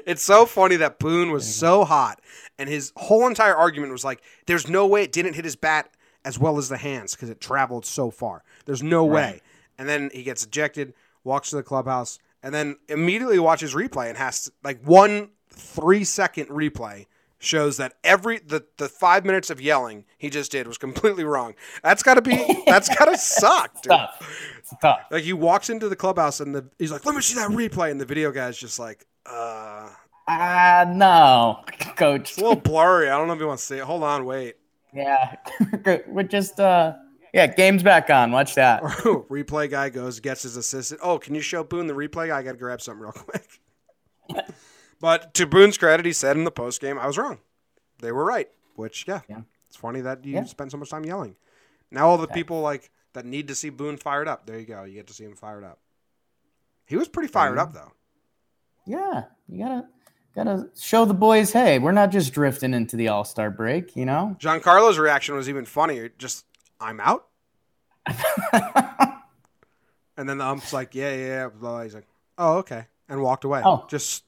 it's 0.06 0.22
so 0.22 0.46
funny 0.46 0.76
that 0.76 0.98
Boone 0.98 1.32
was 1.32 1.54
so 1.54 1.84
hot, 1.84 2.22
and 2.58 2.66
his 2.66 2.90
whole 2.96 3.26
entire 3.26 3.54
argument 3.54 3.92
was 3.92 4.06
like, 4.06 4.22
"There's 4.46 4.68
no 4.68 4.86
way 4.86 5.02
it 5.02 5.12
didn't 5.12 5.34
hit 5.34 5.44
his 5.44 5.56
bat 5.56 5.90
as 6.24 6.38
well 6.38 6.56
as 6.56 6.70
the 6.70 6.78
hands 6.78 7.14
because 7.14 7.28
it 7.28 7.42
traveled 7.42 7.84
so 7.84 8.10
far. 8.10 8.42
There's 8.64 8.82
no 8.82 9.04
way." 9.04 9.42
And 9.76 9.86
then 9.86 10.10
he 10.14 10.22
gets 10.22 10.44
ejected, 10.44 10.94
walks 11.24 11.50
to 11.50 11.56
the 11.56 11.62
clubhouse, 11.62 12.18
and 12.48 12.54
then 12.54 12.76
immediately 12.88 13.38
watches 13.38 13.74
replay 13.74 14.08
and 14.08 14.16
has 14.16 14.44
to, 14.44 14.52
like 14.64 14.80
one 14.82 15.28
three 15.50 16.02
second 16.02 16.46
replay 16.46 17.04
shows 17.38 17.76
that 17.76 17.92
every 18.02 18.38
the 18.38 18.64
the 18.78 18.88
five 18.88 19.26
minutes 19.26 19.50
of 19.50 19.60
yelling 19.60 20.06
he 20.16 20.30
just 20.30 20.50
did 20.50 20.66
was 20.66 20.78
completely 20.78 21.24
wrong. 21.24 21.54
That's 21.82 22.02
got 22.02 22.14
to 22.14 22.22
be 22.22 22.62
that's 22.64 22.88
got 22.88 23.04
to 23.04 23.18
suck, 23.18 23.82
dude. 23.82 23.90
Tough. 23.90 24.54
It's 24.60 24.72
tough. 24.80 25.00
Like 25.10 25.24
he 25.24 25.34
walks 25.34 25.68
into 25.68 25.90
the 25.90 25.96
clubhouse 25.96 26.40
and 26.40 26.54
the 26.54 26.64
he's 26.78 26.90
like, 26.90 27.04
"Let 27.04 27.14
me 27.14 27.20
see 27.20 27.34
that 27.34 27.50
replay," 27.50 27.90
and 27.90 28.00
the 28.00 28.06
video 28.06 28.32
guy's 28.32 28.56
just 28.56 28.78
like, 28.78 29.04
"Uh." 29.26 29.90
Ah, 30.26 30.84
no, 30.88 31.64
coach. 31.96 32.30
It's 32.30 32.38
a 32.38 32.40
little 32.40 32.56
blurry. 32.56 33.10
I 33.10 33.18
don't 33.18 33.26
know 33.26 33.34
if 33.34 33.40
you 33.40 33.46
want 33.46 33.58
to 33.58 33.64
see 33.64 33.76
it. 33.76 33.84
Hold 33.84 34.04
on, 34.04 34.24
wait. 34.24 34.56
Yeah, 34.94 35.36
we're 36.06 36.22
just 36.22 36.60
uh, 36.60 36.94
yeah. 37.32 37.46
Game's 37.46 37.82
back 37.82 38.10
on. 38.10 38.32
Watch 38.32 38.54
that. 38.54 38.82
Oh, 39.04 39.26
replay 39.30 39.70
guy 39.70 39.88
goes, 39.90 40.20
gets 40.20 40.42
his 40.42 40.56
assistant. 40.56 41.00
Oh, 41.02 41.18
can 41.18 41.34
you 41.34 41.40
show 41.40 41.62
Boone 41.64 41.86
the 41.86 41.94
replay? 41.94 42.30
I 42.32 42.42
got 42.42 42.52
to 42.52 42.58
grab 42.58 42.80
something 42.80 43.02
real 43.02 43.12
quick. 44.32 44.46
but 45.00 45.34
to 45.34 45.46
Boone's 45.46 45.78
credit, 45.78 46.06
he 46.06 46.12
said 46.12 46.36
in 46.36 46.44
the 46.44 46.50
post 46.50 46.80
game, 46.80 46.98
I 46.98 47.06
was 47.06 47.18
wrong. 47.18 47.38
They 48.00 48.12
were 48.12 48.24
right. 48.24 48.48
Which, 48.76 49.06
yeah, 49.08 49.20
Yeah. 49.28 49.40
it's 49.66 49.76
funny 49.76 50.00
that 50.02 50.24
you 50.24 50.34
Yeah. 50.34 50.44
spend 50.44 50.70
so 50.70 50.76
much 50.78 50.90
time 50.90 51.04
yelling. 51.04 51.36
Now 51.90 52.08
all 52.08 52.18
the 52.18 52.28
people 52.28 52.60
like 52.60 52.90
that 53.14 53.24
need 53.24 53.48
to 53.48 53.54
see 53.54 53.70
Boone 53.70 53.96
fired 53.96 54.28
up. 54.28 54.46
There 54.46 54.58
you 54.58 54.66
go. 54.66 54.84
You 54.84 54.94
get 54.94 55.06
to 55.08 55.14
see 55.14 55.24
him 55.24 55.34
fired 55.34 55.64
up. 55.64 55.78
He 56.86 56.96
was 56.96 57.08
pretty 57.08 57.28
fired 57.32 57.58
up 57.58 57.72
though. 57.72 57.92
Yeah, 58.86 59.24
you 59.48 59.58
gotta 59.64 59.86
gotta 60.34 60.70
show 60.80 61.04
the 61.04 61.14
boys. 61.14 61.52
Hey, 61.52 61.78
we're 61.78 61.92
not 61.92 62.10
just 62.10 62.32
drifting 62.32 62.72
into 62.74 62.96
the 62.96 63.08
All 63.08 63.24
Star 63.24 63.50
break. 63.50 63.96
You 63.96 64.04
know. 64.06 64.36
Giancarlo's 64.38 64.98
reaction 64.98 65.34
was 65.34 65.48
even 65.48 65.64
funnier. 65.64 66.08
Just, 66.18 66.44
I'm 66.80 67.00
out. 67.00 67.26
And 70.18 70.28
then 70.28 70.38
the 70.38 70.44
ump's 70.44 70.72
like, 70.72 70.96
yeah, 70.96 71.12
yeah, 71.14 71.26
yeah. 71.26 71.48
Blah, 71.48 71.60
blah. 71.60 71.82
He's 71.84 71.94
like, 71.94 72.08
oh, 72.38 72.56
okay. 72.58 72.86
And 73.08 73.22
walked 73.22 73.44
away. 73.44 73.62
Oh. 73.64 73.86
Just, 73.88 74.24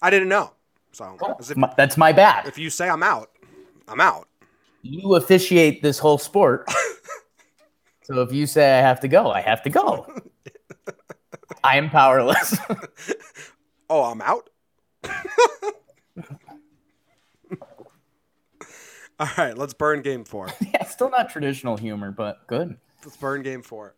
I 0.00 0.08
didn't 0.08 0.30
know. 0.30 0.52
So 0.92 1.18
if, 1.38 1.54
My- 1.54 1.72
That's 1.76 1.98
my 1.98 2.12
bad. 2.12 2.46
if 2.46 2.56
you 2.56 2.70
say 2.70 2.88
I'm 2.88 3.02
out, 3.02 3.30
I'm 3.86 4.00
out. 4.00 4.26
You 4.80 5.16
officiate 5.16 5.82
this 5.82 5.98
whole 5.98 6.16
sport. 6.16 6.66
so 8.04 8.22
if 8.22 8.32
you 8.32 8.46
say 8.46 8.78
I 8.78 8.80
have 8.80 9.00
to 9.00 9.08
go, 9.08 9.30
I 9.30 9.42
have 9.42 9.62
to 9.64 9.70
go. 9.70 10.06
I 11.62 11.76
am 11.76 11.90
powerless. 11.90 12.56
Oh, 13.90 14.04
I'm 14.04 14.22
out? 14.22 14.48
All 19.20 19.28
right, 19.38 19.56
let's 19.56 19.72
burn 19.74 20.02
game 20.02 20.24
four. 20.24 20.48
yeah, 20.60 20.84
still 20.84 21.08
not 21.10 21.30
traditional 21.30 21.76
humor, 21.76 22.10
but 22.10 22.46
good. 22.46 22.76
Let's 23.04 23.16
burn 23.16 23.42
game 23.42 23.62
four. 23.62 23.94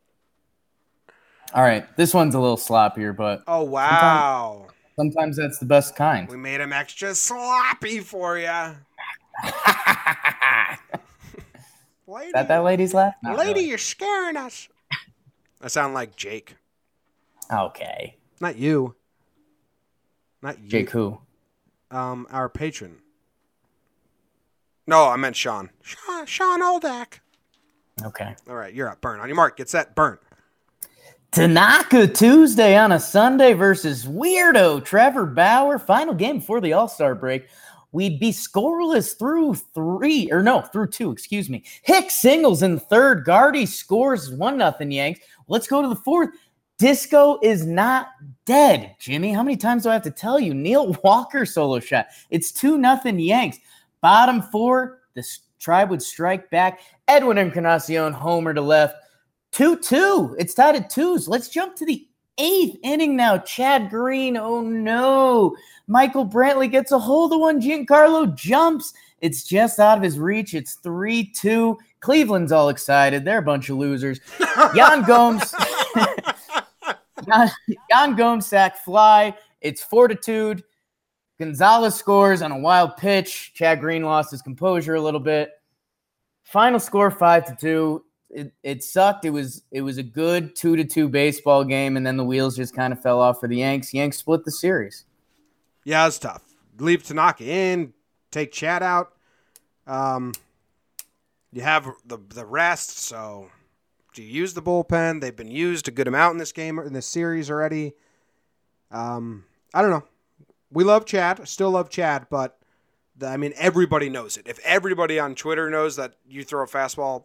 All 1.55 1.63
right, 1.63 1.85
this 1.97 2.13
one's 2.15 2.35
a 2.35 2.41
little 2.41 2.57
sloppier, 2.59 3.17
but 3.17 3.43
Oh 3.49 3.63
wow, 3.65 4.67
sometimes 4.97 5.37
that's 5.39 5.59
the 5.59 5.65
best 5.67 5.97
kind. 5.97 6.29
we 6.29 6.37
made 6.37 6.61
him 6.61 6.73
extra 6.73 7.15
sloppy 7.15 8.01
for 8.01 8.39
you, 8.39 8.47
lady. 12.07 12.33
that 12.33 12.49
that 12.49 12.59
lady's 12.65 12.95
laugh? 12.95 13.15
Not 13.23 13.39
lady, 13.39 13.53
really. 13.55 13.69
you're 13.69 13.79
scaring 13.79 14.37
us. 14.37 14.69
I 15.61 15.69
sound 15.69 15.95
like 15.95 16.17
Jake, 16.17 16.55
Okay. 17.53 18.17
not 18.41 18.57
you. 18.57 18.95
Not 20.43 20.61
you. 20.61 20.69
Jake 20.69 20.91
who? 20.91 21.19
Um, 21.91 22.27
our 22.31 22.49
patron. 22.49 22.99
No, 24.89 25.07
I 25.07 25.17
meant 25.17 25.37
Sean. 25.37 25.69
Sean, 25.83 26.25
Sean 26.25 26.63
Oldak. 26.63 27.21
Okay. 28.05 28.35
All 28.49 28.57
right, 28.57 28.73
you're 28.73 28.89
up. 28.89 29.03
Burn 29.03 29.21
on 29.21 29.29
your 29.29 29.37
mark. 29.37 29.59
Get 29.59 29.69
set. 29.69 29.95
Burn. 29.95 30.17
Tanaka 31.31 32.07
Tuesday 32.07 32.75
on 32.75 32.93
a 32.93 32.99
Sunday 32.99 33.53
versus 33.53 34.07
Weirdo 34.07 34.83
Trevor 34.83 35.27
Bauer. 35.27 35.79
Final 35.79 36.15
game 36.15 36.39
before 36.39 36.63
the 36.63 36.73
All 36.73 36.89
Star 36.89 37.15
break. 37.15 37.49
We'd 37.93 38.19
be 38.19 38.31
scoreless 38.31 39.19
through 39.19 39.57
three, 39.57 40.33
or 40.33 40.43
no, 40.43 40.63
through 40.63 40.87
two, 40.89 41.11
excuse 41.11 41.51
me. 41.51 41.65
Hicks 41.83 42.15
singles 42.15 42.63
in 42.63 42.79
third. 42.79 43.27
Gardy 43.27 43.67
scores 43.67 44.31
one 44.31 44.57
nothing 44.57 44.91
Yanks. 44.91 45.21
Let's 45.49 45.67
go 45.67 45.83
to 45.83 45.89
the 45.89 45.97
fourth. 45.97 46.31
Disco 46.79 47.39
is 47.43 47.67
not 47.67 48.09
dead. 48.47 48.97
Jimmy, 48.99 49.35
how 49.35 49.43
many 49.43 49.59
times 49.59 49.83
do 49.83 49.91
I 49.91 49.95
have 49.95 50.03
to 50.05 50.11
tell 50.11 50.41
you? 50.41 50.55
Neil 50.55 50.97
Walker 51.05 51.45
solo 51.45 51.79
shot. 51.79 52.07
It's 52.31 52.53
two 52.53 52.79
nothing 52.79 53.19
Yanks. 53.19 53.59
Bottom 54.01 54.43
four, 54.43 55.01
the 55.15 55.25
tribe 55.59 55.91
would 55.91 56.03
strike 56.03 56.51
back. 56.51 56.81
Edwin 57.07 57.39
Encarnacion 57.39 58.13
homer 58.13 58.55
to 58.55 58.61
left. 58.61 58.97
2 59.53 59.79
2. 59.79 60.37
It's 60.39 60.55
tied 60.55 60.77
at 60.77 60.91
twos. 60.91 61.29
Let's 61.29 61.49
jump 61.49 61.75
to 61.77 61.87
the 61.87 62.07
eighth 62.39 62.77
inning 62.83 63.17
now. 63.17 63.39
Chad 63.39 63.91
Green. 63.91 64.37
Oh 64.37 64.61
no. 64.63 65.57
Michael 65.87 66.27
Brantley 66.27 66.71
gets 66.71 66.93
a 66.93 66.99
hold 66.99 67.33
of 67.33 67.41
one. 67.41 67.61
Giancarlo 67.61 68.35
jumps. 68.35 68.93
It's 69.21 69.43
just 69.43 69.81
out 69.81 69.99
of 69.99 70.05
his 70.05 70.19
reach. 70.19 70.55
It's 70.55 70.75
3 70.75 71.33
2. 71.33 71.79
Cleveland's 72.01 72.53
all 72.53 72.69
excited. 72.69 73.25
They're 73.25 73.39
a 73.39 73.43
bunch 73.43 73.69
of 73.71 73.79
losers. 73.79 74.21
Yan 74.75 75.03
Gomes. 75.03 75.53
Yan, 77.27 77.51
Yan 77.91 78.15
Gomes 78.15 78.47
sac 78.47 78.77
fly. 78.85 79.35
It's 79.61 79.83
fortitude. 79.83 80.63
Gonzalez 81.39 81.95
scores 81.95 82.43
on 82.43 82.53
a 82.53 82.59
wild 82.59 82.97
pitch. 82.97 83.53
Chad 83.55 83.81
Green 83.81 84.03
lost 84.03 84.31
his 84.31 84.43
composure 84.43 84.95
a 84.95 85.01
little 85.01 85.21
bit. 85.21 85.53
Final 86.43 86.81
score 86.81 87.11
five 87.11 87.45
to 87.47 87.55
two. 87.55 88.05
It, 88.31 88.53
it 88.63 88.83
sucked. 88.83 89.25
It 89.25 89.31
was 89.31 89.63
it 89.71 89.81
was 89.81 89.99
a 89.99 90.03
good 90.03 90.57
two 90.57 90.77
to 90.77 90.85
two 90.85 91.09
baseball 91.09 91.65
game, 91.65 91.97
and 91.97 92.07
then 92.07 92.17
the 92.17 92.25
wheels 92.25 92.57
just 92.57 92.75
kind 92.75 92.93
of 92.93 93.01
fell 93.01 93.21
off 93.21 93.41
for 93.41 93.49
the 93.49 93.57
Yanks. 93.57 93.95
Yanks 93.95 94.19
split 94.19 94.45
the 94.45 94.51
series. 94.51 95.05
Yeah, 95.85 96.07
it's 96.07 96.19
tough. 96.19 96.43
Leave 96.79 97.03
Tanaka 97.03 97.45
in, 97.45 97.93
take 98.31 98.53
Chad 98.53 98.83
out. 98.83 99.13
Um, 99.87 100.35
you 101.53 101.63
have 101.63 101.89
the 102.05 102.19
the 102.29 102.45
rest, 102.45 102.99
so 102.99 103.49
do 104.15 104.23
you 104.23 104.31
use 104.31 104.53
the 104.55 104.63
bullpen? 104.63 105.21
They've 105.21 105.35
been 105.35 105.51
used 105.51 105.89
a 105.89 105.93
good 105.93 106.09
amount 106.09 106.33
in 106.33 106.39
this 106.39 106.53
game 106.53 106.79
in 106.79 106.93
this 106.93 107.07
series 107.07 107.51
already. 107.51 107.95
Um, 108.91 109.45
I 109.73 109.81
don't 109.81 109.91
know. 109.91 110.05
We 110.71 110.85
love 110.85 111.07
Chad, 111.07 111.47
still 111.49 111.71
love 111.71 111.89
Chad, 111.89 112.27
but 112.31 112.59
the, 113.17 113.27
I 113.27 113.37
mean 113.37 113.53
everybody 113.57 114.09
knows 114.09 114.37
it. 114.37 114.47
If 114.47 114.59
everybody 114.61 115.19
on 115.19 115.35
Twitter 115.35 115.71
knows 115.71 115.97
that 115.97 116.15
you 116.29 116.45
throw 116.45 116.63
a 116.63 116.67
fastball 116.67 117.25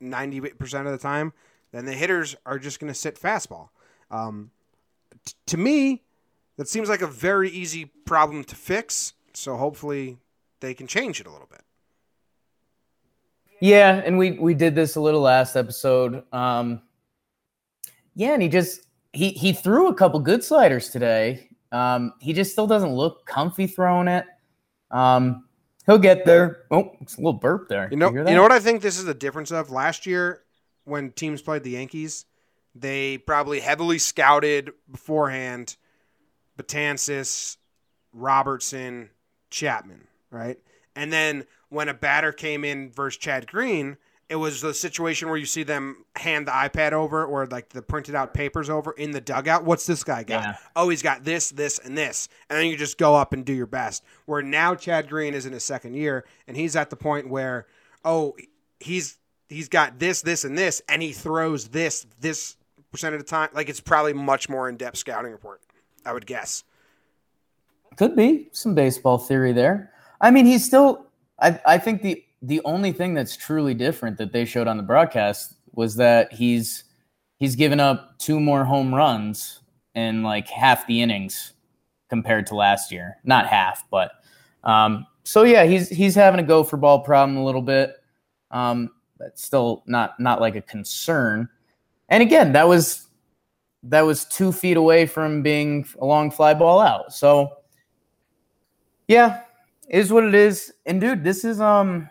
ninety 0.00 0.40
percent 0.40 0.86
of 0.86 0.92
the 0.92 0.98
time, 0.98 1.32
then 1.72 1.84
the 1.84 1.92
hitters 1.92 2.36
are 2.46 2.58
just 2.58 2.80
going 2.80 2.92
to 2.92 2.98
sit 2.98 3.20
fastball. 3.20 3.68
Um, 4.10 4.50
t- 5.24 5.34
to 5.46 5.56
me, 5.56 6.02
that 6.56 6.68
seems 6.68 6.88
like 6.88 7.02
a 7.02 7.06
very 7.06 7.50
easy 7.50 7.86
problem 8.04 8.44
to 8.44 8.56
fix. 8.56 9.12
So 9.32 9.56
hopefully 9.56 10.16
they 10.60 10.74
can 10.74 10.86
change 10.86 11.20
it 11.20 11.26
a 11.26 11.30
little 11.30 11.48
bit. 11.50 11.62
Yeah, 13.60 14.02
and 14.04 14.18
we 14.18 14.32
we 14.32 14.54
did 14.54 14.74
this 14.74 14.96
a 14.96 15.00
little 15.00 15.20
last 15.20 15.54
episode. 15.54 16.24
Um, 16.32 16.80
yeah, 18.14 18.32
and 18.32 18.42
he 18.42 18.48
just 18.48 18.86
he 19.12 19.30
he 19.30 19.52
threw 19.52 19.88
a 19.88 19.94
couple 19.94 20.18
good 20.20 20.42
sliders 20.42 20.88
today. 20.88 21.49
Um, 21.72 22.14
he 22.20 22.32
just 22.32 22.52
still 22.52 22.66
doesn't 22.66 22.92
look 22.92 23.26
comfy 23.26 23.66
throwing 23.66 24.08
it. 24.08 24.24
Um, 24.90 25.44
he'll 25.86 25.98
get 25.98 26.24
there. 26.24 26.64
Oh, 26.70 26.96
it's 27.00 27.16
a 27.16 27.18
little 27.18 27.34
burp 27.34 27.68
there. 27.68 27.88
You 27.90 27.96
know, 27.96 28.10
hear 28.10 28.28
you, 28.28 28.34
know 28.34 28.42
what 28.42 28.52
I 28.52 28.60
think 28.60 28.82
this 28.82 28.98
is 28.98 29.04
the 29.04 29.14
difference 29.14 29.50
of 29.50 29.70
last 29.70 30.06
year 30.06 30.42
when 30.84 31.12
teams 31.12 31.42
played 31.42 31.62
the 31.62 31.70
Yankees, 31.70 32.26
they 32.74 33.18
probably 33.18 33.60
heavily 33.60 33.98
scouted 33.98 34.72
beforehand 34.90 35.76
Betances, 36.58 37.56
Robertson, 38.12 39.10
Chapman, 39.50 40.06
right? 40.30 40.58
And 40.96 41.12
then 41.12 41.46
when 41.68 41.88
a 41.88 41.94
batter 41.94 42.32
came 42.32 42.64
in 42.64 42.90
versus 42.90 43.18
Chad 43.18 43.46
Green, 43.46 43.96
it 44.30 44.36
was 44.36 44.60
the 44.60 44.72
situation 44.72 45.28
where 45.28 45.36
you 45.36 45.44
see 45.44 45.64
them 45.64 46.04
hand 46.14 46.46
the 46.46 46.52
iPad 46.52 46.92
over 46.92 47.24
or 47.24 47.46
like 47.46 47.68
the 47.70 47.82
printed 47.82 48.14
out 48.14 48.32
papers 48.32 48.70
over 48.70 48.92
in 48.92 49.10
the 49.10 49.20
dugout. 49.20 49.64
What's 49.64 49.86
this 49.86 50.04
guy 50.04 50.22
got? 50.22 50.44
Yeah. 50.44 50.56
Oh, 50.76 50.88
he's 50.88 51.02
got 51.02 51.24
this, 51.24 51.50
this, 51.50 51.80
and 51.80 51.98
this. 51.98 52.28
And 52.48 52.56
then 52.56 52.66
you 52.68 52.76
just 52.76 52.96
go 52.96 53.16
up 53.16 53.32
and 53.32 53.44
do 53.44 53.52
your 53.52 53.66
best. 53.66 54.04
Where 54.26 54.40
now 54.40 54.76
Chad 54.76 55.08
Green 55.08 55.34
is 55.34 55.46
in 55.46 55.52
his 55.52 55.64
second 55.64 55.94
year 55.94 56.24
and 56.46 56.56
he's 56.56 56.76
at 56.76 56.90
the 56.90 56.96
point 56.96 57.28
where, 57.28 57.66
oh, 58.04 58.36
he's 58.78 59.18
he's 59.48 59.68
got 59.68 59.98
this, 59.98 60.22
this, 60.22 60.44
and 60.44 60.56
this, 60.56 60.80
and 60.88 61.02
he 61.02 61.10
throws 61.10 61.66
this, 61.68 62.06
this 62.20 62.56
percent 62.92 63.16
of 63.16 63.20
the 63.20 63.26
time. 63.26 63.48
Like 63.52 63.68
it's 63.68 63.80
probably 63.80 64.12
much 64.12 64.48
more 64.48 64.68
in 64.68 64.76
depth 64.76 64.98
scouting 64.98 65.32
report, 65.32 65.60
I 66.06 66.12
would 66.12 66.24
guess. 66.24 66.62
Could 67.96 68.14
be 68.14 68.48
some 68.52 68.76
baseball 68.76 69.18
theory 69.18 69.52
there. 69.52 69.90
I 70.20 70.30
mean, 70.30 70.46
he's 70.46 70.64
still. 70.64 71.06
I 71.40 71.60
I 71.66 71.78
think 71.78 72.02
the 72.02 72.24
the 72.42 72.60
only 72.64 72.92
thing 72.92 73.14
that's 73.14 73.36
truly 73.36 73.74
different 73.74 74.16
that 74.18 74.32
they 74.32 74.44
showed 74.44 74.66
on 74.66 74.76
the 74.76 74.82
broadcast 74.82 75.54
was 75.74 75.96
that 75.96 76.32
he's 76.32 76.84
he's 77.36 77.56
given 77.56 77.80
up 77.80 78.18
two 78.18 78.40
more 78.40 78.64
home 78.64 78.94
runs 78.94 79.60
in 79.94 80.22
like 80.22 80.48
half 80.48 80.86
the 80.86 81.02
innings 81.02 81.52
compared 82.08 82.46
to 82.46 82.54
last 82.54 82.90
year. 82.90 83.18
Not 83.24 83.46
half, 83.46 83.84
but 83.90 84.12
um, 84.64 85.06
so 85.22 85.42
yeah, 85.42 85.64
he's 85.64 85.88
he's 85.88 86.14
having 86.14 86.40
a 86.40 86.44
gopher 86.44 86.76
ball 86.76 87.00
problem 87.00 87.36
a 87.36 87.44
little 87.44 87.62
bit. 87.62 87.96
Um, 88.50 88.90
that's 89.18 89.44
still 89.44 89.82
not 89.86 90.18
not 90.18 90.40
like 90.40 90.56
a 90.56 90.62
concern. 90.62 91.48
And 92.08 92.22
again, 92.22 92.52
that 92.52 92.66
was 92.66 93.08
that 93.82 94.02
was 94.02 94.24
two 94.24 94.52
feet 94.52 94.76
away 94.76 95.06
from 95.06 95.42
being 95.42 95.86
a 96.00 96.04
long 96.04 96.30
fly 96.30 96.54
ball 96.54 96.80
out. 96.80 97.12
So 97.12 97.50
yeah, 99.08 99.42
is 99.88 100.12
what 100.12 100.24
it 100.24 100.34
is. 100.34 100.72
And 100.86 101.00
dude, 101.00 101.24
this 101.24 101.44
is 101.44 101.60
um 101.60 102.08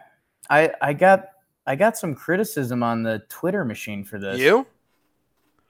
I 0.49 0.71
I 0.81 0.93
got 0.93 1.29
I 1.65 1.75
got 1.75 1.97
some 1.97 2.15
criticism 2.15 2.83
on 2.83 3.03
the 3.03 3.19
Twitter 3.29 3.63
machine 3.63 4.03
for 4.03 4.17
this. 4.19 4.39
You? 4.39 4.65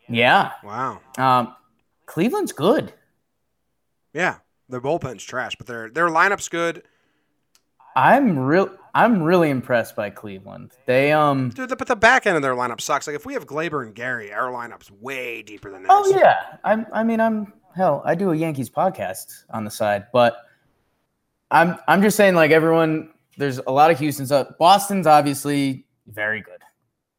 Yeah. 0.08 0.52
Wow. 0.64 1.02
Um 1.18 1.56
Cleveland's 2.06 2.52
good. 2.52 2.94
Yeah. 4.14 4.38
Their 4.70 4.82
bullpen's 4.82 5.24
trash, 5.24 5.56
but 5.58 5.68
their 5.68 5.90
their 5.90 6.08
lineup's 6.08 6.50
good. 6.50 6.84
I'm 7.96 8.38
real 8.40 8.70
I'm 8.94 9.22
really 9.22 9.50
impressed 9.50 9.96
by 9.96 10.10
Cleveland. 10.10 10.72
They 10.86 11.12
um 11.12 11.50
Dude, 11.50 11.70
the, 11.70 11.76
but 11.76 11.88
the 11.88 11.96
back 11.96 12.26
end 12.26 12.36
of 12.36 12.42
their 12.42 12.56
lineup 12.56 12.82
sucks. 12.82 13.08
Like 13.08 13.16
if 13.16 13.26
we 13.26 13.34
have 13.34 13.46
Gleyber 13.46 13.84
and 13.84 13.94
Gary, 13.94 14.32
our 14.32 14.52
lineup's 14.52 14.92
way 14.92 15.42
deeper 15.42 15.72
than 15.72 15.84
theirs. 15.84 15.92
Oh 15.92 16.18
yeah. 16.18 16.58
I'm 16.64 16.86
I 16.94 17.04
mean 17.04 17.20
I'm 17.20 17.54
hell, 17.76 18.02
I 18.06 18.16
do 18.16 18.32
a 18.32 18.36
Yankees 18.36 18.70
podcast 18.70 19.44
on 19.50 19.64
the 19.64 19.72
side, 19.72 20.08
but 20.14 20.38
I'm 21.52 21.78
I'm 21.88 22.02
just 22.02 22.16
saying 22.18 22.36
like 22.36 22.52
everyone 22.52 23.12
there's 23.40 23.58
a 23.58 23.72
lot 23.72 23.90
of 23.90 23.98
Houston's 24.00 24.32
up. 24.32 24.58
Boston's 24.58 25.08
obviously 25.08 25.86
very 26.08 26.42
good. 26.42 26.62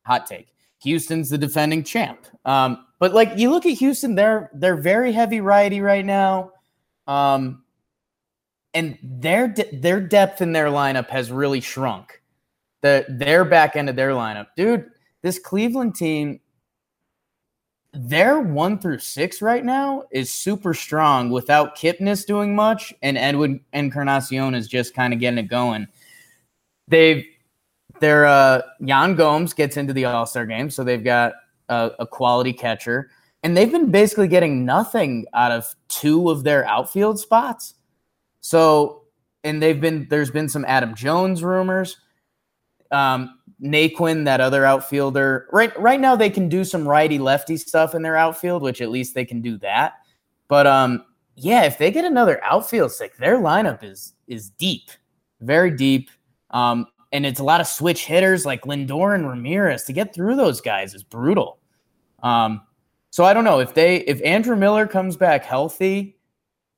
Hot 0.04 0.26
take. 0.26 0.48
Houston's 0.82 1.30
the 1.30 1.38
defending 1.38 1.82
champ. 1.82 2.26
Um, 2.44 2.84
but 2.98 3.14
like 3.14 3.32
you 3.36 3.50
look 3.50 3.66
at 3.66 3.78
Houston, 3.78 4.14
they're 4.14 4.50
they're 4.54 4.76
very 4.76 5.12
heavy 5.12 5.40
righty 5.40 5.80
right 5.80 6.04
now. 6.04 6.52
Um, 7.06 7.64
and 8.74 8.98
their 9.02 9.48
de- 9.48 9.76
their 9.76 10.00
depth 10.00 10.42
in 10.42 10.52
their 10.52 10.68
lineup 10.68 11.08
has 11.08 11.32
really 11.32 11.60
shrunk. 11.60 12.22
The 12.82 13.04
their 13.08 13.44
back 13.44 13.74
end 13.74 13.88
of 13.88 13.96
their 13.96 14.10
lineup, 14.10 14.48
dude. 14.56 14.90
This 15.22 15.38
Cleveland 15.38 15.94
team, 15.94 16.40
their 17.92 18.40
one 18.40 18.78
through 18.78 19.00
six 19.00 19.42
right 19.42 19.64
now 19.64 20.04
is 20.10 20.32
super 20.32 20.72
strong 20.72 21.30
without 21.30 21.76
Kipnis 21.76 22.24
doing 22.24 22.54
much, 22.54 22.94
and 23.02 23.18
Edwin 23.18 23.60
Encarnacion 23.74 24.54
is 24.54 24.66
just 24.66 24.94
kind 24.94 25.12
of 25.12 25.20
getting 25.20 25.38
it 25.38 25.48
going. 25.48 25.88
They've 26.90 27.24
their 28.00 28.26
uh, 28.26 28.62
Yan 28.80 29.14
Gomes 29.14 29.52
gets 29.52 29.76
into 29.76 29.92
the 29.92 30.04
All 30.06 30.26
Star 30.26 30.46
game, 30.46 30.70
so 30.70 30.84
they've 30.84 31.02
got 31.02 31.34
a, 31.68 31.92
a 32.00 32.06
quality 32.06 32.52
catcher, 32.52 33.10
and 33.42 33.56
they've 33.56 33.70
been 33.70 33.90
basically 33.90 34.28
getting 34.28 34.64
nothing 34.64 35.26
out 35.32 35.52
of 35.52 35.74
two 35.88 36.30
of 36.30 36.44
their 36.44 36.64
outfield 36.66 37.18
spots. 37.18 37.74
So 38.40 39.00
and 39.44 39.62
they've 39.62 39.80
been 39.80 40.06
there's 40.10 40.30
been 40.30 40.48
some 40.48 40.64
Adam 40.66 40.94
Jones 40.94 41.42
rumors. 41.42 41.96
Um, 42.90 43.38
Naquin, 43.62 44.24
that 44.24 44.40
other 44.40 44.64
outfielder, 44.64 45.46
right 45.52 45.78
right 45.78 46.00
now 46.00 46.16
they 46.16 46.30
can 46.30 46.48
do 46.48 46.64
some 46.64 46.88
righty 46.88 47.18
lefty 47.18 47.56
stuff 47.56 47.94
in 47.94 48.02
their 48.02 48.16
outfield, 48.16 48.62
which 48.62 48.80
at 48.80 48.90
least 48.90 49.14
they 49.14 49.24
can 49.24 49.42
do 49.42 49.58
that. 49.58 49.94
But 50.48 50.66
um, 50.66 51.04
yeah, 51.36 51.64
if 51.64 51.78
they 51.78 51.90
get 51.90 52.04
another 52.04 52.42
outfield 52.42 52.92
stick, 52.92 53.16
their 53.18 53.38
lineup 53.38 53.84
is 53.84 54.14
is 54.26 54.50
deep, 54.50 54.90
very 55.40 55.70
deep. 55.70 56.10
Um, 56.50 56.86
and 57.12 57.26
it's 57.26 57.40
a 57.40 57.44
lot 57.44 57.60
of 57.60 57.66
switch 57.66 58.06
hitters 58.06 58.46
like 58.46 58.62
Lindor 58.62 59.14
and 59.14 59.28
Ramirez. 59.28 59.84
To 59.84 59.92
get 59.92 60.14
through 60.14 60.36
those 60.36 60.60
guys 60.60 60.94
is 60.94 61.02
brutal. 61.02 61.58
Um, 62.22 62.62
so 63.10 63.24
I 63.24 63.34
don't 63.34 63.44
know 63.44 63.60
if 63.60 63.74
they 63.74 63.96
if 63.98 64.22
Andrew 64.22 64.56
Miller 64.56 64.86
comes 64.86 65.16
back 65.16 65.44
healthy, 65.44 66.16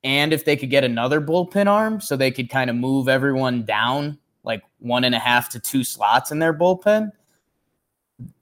and 0.05 0.33
if 0.33 0.45
they 0.45 0.57
could 0.57 0.71
get 0.71 0.85
another 0.85 1.21
bullpen 1.21 1.67
arm, 1.67 2.01
so 2.01 2.17
they 2.17 2.31
could 2.31 2.49
kind 2.49 2.71
of 2.71 2.77
move 2.77 3.09
everyone 3.09 3.65
down 3.65 4.19
like 4.45 4.63
one 4.79 5.05
and 5.05 5.15
a 5.15 5.19
half 5.19 5.51
to 5.51 5.61
two 5.61 5.85
slots 5.85 6.31
in 6.33 6.39
their 6.39 6.55
bullpen. 6.55 7.13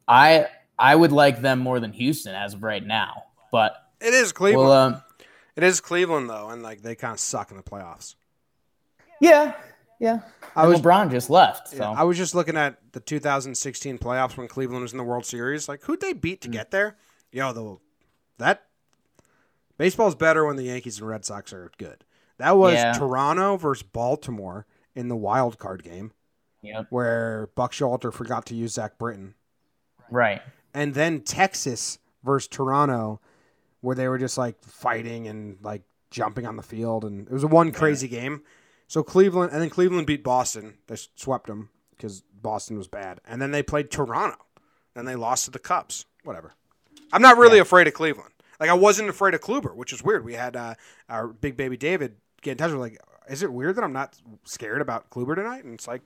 I 0.09 0.47
I 0.79 0.95
would 0.97 1.13
like 1.13 1.41
them 1.41 1.59
more 1.59 1.81
than 1.81 1.93
Houston 1.93 2.35
as 2.35 2.55
of 2.55 2.63
right 2.63 2.85
now, 2.85 3.25
but 3.53 3.77
It 4.01 4.15
is 4.15 4.33
Cleveland. 4.33 4.69
well, 4.69 4.73
um, 4.73 5.03
it 5.57 5.63
is 5.63 5.81
Cleveland 5.81 6.31
though, 6.31 6.49
and 6.51 6.63
like 6.63 6.83
they 6.83 6.95
kind 6.95 7.13
of 7.13 7.21
suck 7.21 7.51
in 7.51 7.57
the 7.57 7.63
playoffs. 7.63 8.15
yeah, 9.21 9.55
yeah. 10.01 10.21
I 10.57 10.63
And 10.63 10.73
was- 10.73 10.81
LeBron 10.81 11.11
just 11.13 11.31
left, 11.31 11.69
so 11.69 11.77
Yeah, 11.77 11.91
I 11.91 12.03
was 12.03 12.17
just 12.19 12.35
looking 12.35 12.57
at 12.57 12.79
the 12.93 12.99
2016 13.01 13.99
playoffs 13.99 14.37
when 14.37 14.49
Cleveland 14.49 14.83
was 14.83 14.91
in 14.93 14.99
the 14.99 15.05
World 15.05 15.25
Series. 15.25 15.69
Like, 15.69 15.85
who'd 15.85 16.01
they 16.01 16.13
beat 16.13 16.41
to 16.41 16.49
Mm. 16.49 16.53
get 16.53 16.71
there? 16.73 16.97
Yo, 17.31 17.53
the 17.53 17.77
that 18.39 18.67
baseball's 19.79 20.15
better 20.15 20.45
when 20.45 20.57
the 20.57 20.65
Yankees 20.65 20.99
and 20.99 21.09
Red 21.09 21.25
Sox 21.25 21.53
are 21.53 21.71
good. 21.79 22.05
That 22.39 22.57
was 22.57 22.75
Yeah. 22.75 22.93
Toronto 22.93 23.57
versus 23.57 23.83
Baltimore 23.83 24.67
in 24.95 25.09
the 25.09 25.17
wild 25.17 25.59
card 25.59 25.83
game 25.85 26.13
yep, 26.63 26.87
where 26.91 27.49
Buck 27.55 27.73
Showalter 27.73 28.13
forgot 28.13 28.47
to 28.47 28.55
use 28.55 28.73
Zach 28.73 28.99
Britton, 28.99 29.35
right. 30.11 30.43
and 30.75 30.95
then 30.95 31.21
Texas 31.21 31.99
versus 32.25 32.49
Toronto 32.49 33.21
where 33.83 33.95
they 33.97 34.09
were 34.09 34.19
just 34.19 34.37
like 34.37 34.63
fighting 34.63 35.27
and 35.29 35.59
like 35.63 35.83
jumping 36.11 36.47
on 36.47 36.57
the 36.57 36.63
field, 36.63 37.05
and 37.05 37.27
it 37.29 37.33
was 37.33 37.45
a 37.45 37.49
one 37.49 37.71
crazy 37.73 38.09
game. 38.09 38.43
So 38.91 39.05
Cleveland, 39.05 39.53
and 39.53 39.63
then 39.63 39.71
Cleveland 39.71 40.09
beat 40.09 40.25
Boston. 40.25 40.75
They 40.89 40.97
swept 41.15 41.47
them 41.47 41.69
because 41.93 42.23
Boston 42.43 42.77
was 42.77 42.89
bad, 42.89 43.21
and 43.25 43.41
then 43.41 43.53
they 43.53 43.63
played 43.63 43.89
Toronto, 43.89 44.37
and 44.97 45.07
they 45.07 45.15
lost 45.15 45.45
to 45.45 45.53
the 45.53 45.61
Cubs. 45.61 46.07
Whatever. 46.25 46.55
I'm 47.13 47.23
not 47.23 47.39
really 47.39 47.61
afraid 47.61 47.87
of 47.87 47.95
Cleveland. 47.95 48.33
Like 48.59 48.69
I 48.69 48.75
wasn't 48.75 49.09
afraid 49.09 49.35
of 49.35 49.43
Kluber, 49.43 49.77
which 49.77 49.93
is 49.93 50.03
weird. 50.03 50.25
We 50.25 50.35
had 50.35 50.57
uh, 50.57 50.75
our 51.09 51.29
big 51.29 51.57
baby 51.57 51.77
David 51.77 52.17
get 52.43 52.51
in 52.51 52.57
touch 52.59 52.73
with 52.73 52.81
like, 52.81 52.99
is 53.29 53.45
it 53.45 53.53
weird 53.53 53.77
that 53.77 53.85
I'm 53.85 53.93
not 53.93 54.17
scared 54.43 54.81
about 54.81 55.09
Kluber 55.09 55.37
tonight? 55.37 55.63
And 55.63 55.75
it's 55.75 55.87
like, 55.87 56.03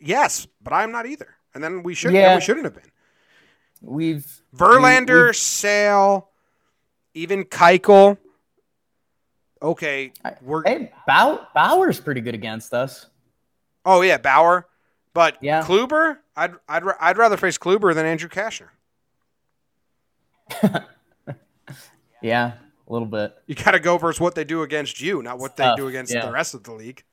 yes, 0.00 0.46
but 0.62 0.72
I'm 0.72 0.92
not 0.92 1.06
either. 1.06 1.34
And 1.54 1.64
then 1.64 1.82
we 1.82 1.94
should, 1.94 2.12
Yeah. 2.12 2.36
we 2.36 2.40
shouldn't 2.40 2.66
have 2.66 2.74
been. 2.74 2.92
We've 3.82 4.42
Verlander, 4.56 5.30
we- 5.30 5.34
Sale, 5.34 6.28
even 7.14 7.42
Keuchel. 7.46 8.16
Okay, 9.62 10.12
we're 10.42 10.62
Hey, 10.64 10.92
Bow- 11.06 11.46
Bauer's 11.54 12.00
pretty 12.00 12.20
good 12.20 12.34
against 12.34 12.74
us. 12.74 13.06
oh 13.84 14.02
yeah, 14.02 14.18
Bauer, 14.18 14.66
but 15.14 15.38
Yeah. 15.40 15.62
Kluber, 15.62 16.18
I'd 16.36 16.54
I'd 16.68 16.82
I'd 17.00 17.18
rather 17.18 17.36
face 17.36 17.58
Kluber 17.58 17.94
than 17.94 18.06
Andrew 18.06 18.28
Cashner. 18.28 18.68
Yeah, 22.22 22.52
a 22.88 22.92
little 22.92 23.06
bit. 23.06 23.36
You 23.46 23.54
got 23.54 23.72
to 23.72 23.80
go 23.80 23.98
versus 23.98 24.20
what 24.20 24.34
they 24.34 24.44
do 24.44 24.62
against 24.62 25.00
you, 25.00 25.22
not 25.22 25.38
what 25.38 25.56
they 25.56 25.72
do 25.76 25.88
against 25.88 26.12
yeah. 26.14 26.26
the 26.26 26.32
rest 26.32 26.54
of 26.54 26.64
the 26.64 26.72
league. 26.72 27.04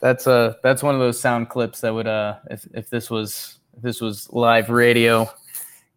That's 0.00 0.26
uh 0.26 0.54
that's 0.62 0.82
one 0.82 0.94
of 0.94 1.00
those 1.00 1.20
sound 1.20 1.50
clips 1.50 1.82
that 1.82 1.92
would 1.92 2.06
uh 2.06 2.36
if 2.50 2.66
if 2.72 2.88
this 2.88 3.10
was 3.10 3.58
if 3.76 3.82
this 3.82 4.00
was 4.00 4.30
live 4.32 4.70
radio, 4.70 5.28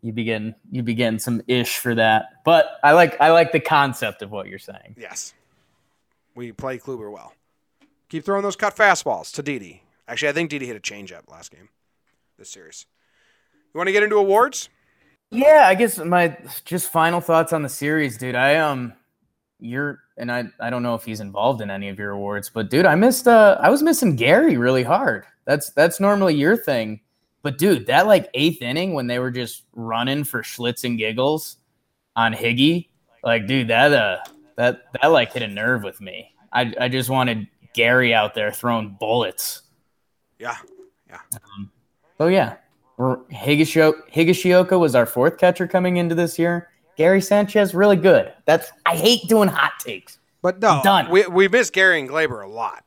you'd 0.02 0.16
be 0.16 0.54
you'd 0.72 0.86
be 0.86 0.94
getting 0.94 1.20
some 1.20 1.42
ish 1.48 1.78
for 1.78 1.96
that. 1.96 2.44
But 2.44 2.80
I 2.84 2.92
like 2.92 3.20
I 3.22 3.32
like 3.32 3.52
the 3.54 3.62
concept 3.62 4.22
of 4.22 4.32
what 4.32 4.48
you're 4.48 4.60
saying. 4.60 4.96
Yes, 4.98 5.34
we 6.36 6.52
play 6.52 6.78
Kluber 6.78 7.12
well. 7.12 7.34
Keep 8.10 8.26
throwing 8.26 8.44
those 8.44 8.56
cut 8.56 8.76
fastballs 8.76 9.32
to 9.34 9.42
Didi. 9.42 9.84
Actually, 10.08 10.30
I 10.30 10.34
think 10.34 10.50
Didi 10.50 10.68
hit 10.68 10.76
a 10.76 10.80
changeup 10.80 11.30
last 11.30 11.52
game, 11.52 11.70
this 12.38 12.50
series. 12.50 12.86
You 13.74 13.78
want 13.78 13.88
to 13.88 13.94
get 13.94 14.04
into 14.04 14.18
awards? 14.18 14.70
Yeah, 15.32 15.64
I 15.66 15.74
guess 15.74 15.98
my 15.98 16.38
just 16.64 16.92
final 16.92 17.20
thoughts 17.20 17.54
on 17.54 17.64
the 17.64 17.70
series, 17.70 18.18
dude. 18.18 18.36
I 18.36 18.58
um 18.58 18.94
you're 19.60 20.00
and 20.18 20.32
I 20.32 20.46
I 20.60 20.70
don't 20.70 20.84
know 20.84 20.94
if 20.94 21.04
he's 21.04 21.22
involved 21.22 21.62
in 21.62 21.72
any 21.72 21.90
of 21.90 21.98
your 21.98 22.12
awards, 22.12 22.52
but 22.54 22.70
dude, 22.70 22.86
I 22.86 22.94
missed 22.94 23.28
uh 23.28 23.58
I 23.60 23.70
was 23.72 23.82
missing 23.82 24.16
Gary 24.16 24.58
really 24.58 24.84
hard. 24.84 25.26
That's 25.46 25.72
that's 25.72 26.00
normally 26.00 26.36
your 26.36 26.56
thing. 26.56 27.02
But 27.42 27.58
dude, 27.58 27.88
that 27.88 28.06
like 28.06 28.30
eighth 28.36 28.62
inning 28.62 28.94
when 28.94 29.08
they 29.08 29.18
were 29.18 29.32
just 29.32 29.64
running 29.74 30.24
for 30.24 30.44
Schlitz 30.44 30.84
and 30.84 31.00
giggles 31.00 31.58
on 32.16 32.32
Higgy, 32.34 32.90
like 33.24 33.48
dude, 33.48 33.70
that 33.70 33.92
uh 33.92 34.18
that 34.58 34.84
that 35.02 35.08
like 35.08 35.34
hit 35.34 35.42
a 35.44 35.48
nerve 35.48 35.84
with 35.84 36.00
me. 36.02 36.34
I 36.52 36.74
I 36.80 36.88
just 36.90 37.10
wanted 37.10 37.48
Gary 37.74 38.14
out 38.14 38.34
there 38.36 38.52
throwing 38.52 38.96
bullets. 39.00 39.62
Yeah, 40.40 40.56
um, 41.12 41.72
So 42.18 42.28
yeah, 42.28 42.56
R- 43.00 43.18
Higashio- 43.32 44.10
Higashioka 44.12 44.78
was 44.80 44.94
our 44.96 45.06
fourth 45.06 45.38
catcher 45.38 45.68
coming 45.68 45.98
into 45.98 46.16
this 46.16 46.38
year. 46.38 46.70
Gary 46.98 47.22
Sanchez, 47.22 47.74
really 47.74 47.96
good. 47.96 48.34
That's 48.46 48.72
I 48.86 48.96
hate 48.96 49.28
doing 49.28 49.50
hot 49.50 49.74
takes. 49.80 50.20
but 50.42 50.60
no, 50.60 50.82
Done. 50.84 51.10
we 51.10 51.26
we 51.28 51.48
miss 51.48 51.70
Gary 51.70 52.00
and 52.00 52.10
Gleyber 52.10 52.44
a 52.44 52.48
lot. 52.48 52.84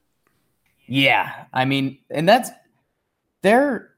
Yeah, 0.87 1.47
I 1.53 1.64
mean, 1.64 1.99
and 2.11 2.29
that's 2.29 2.51
they're. 3.43 3.91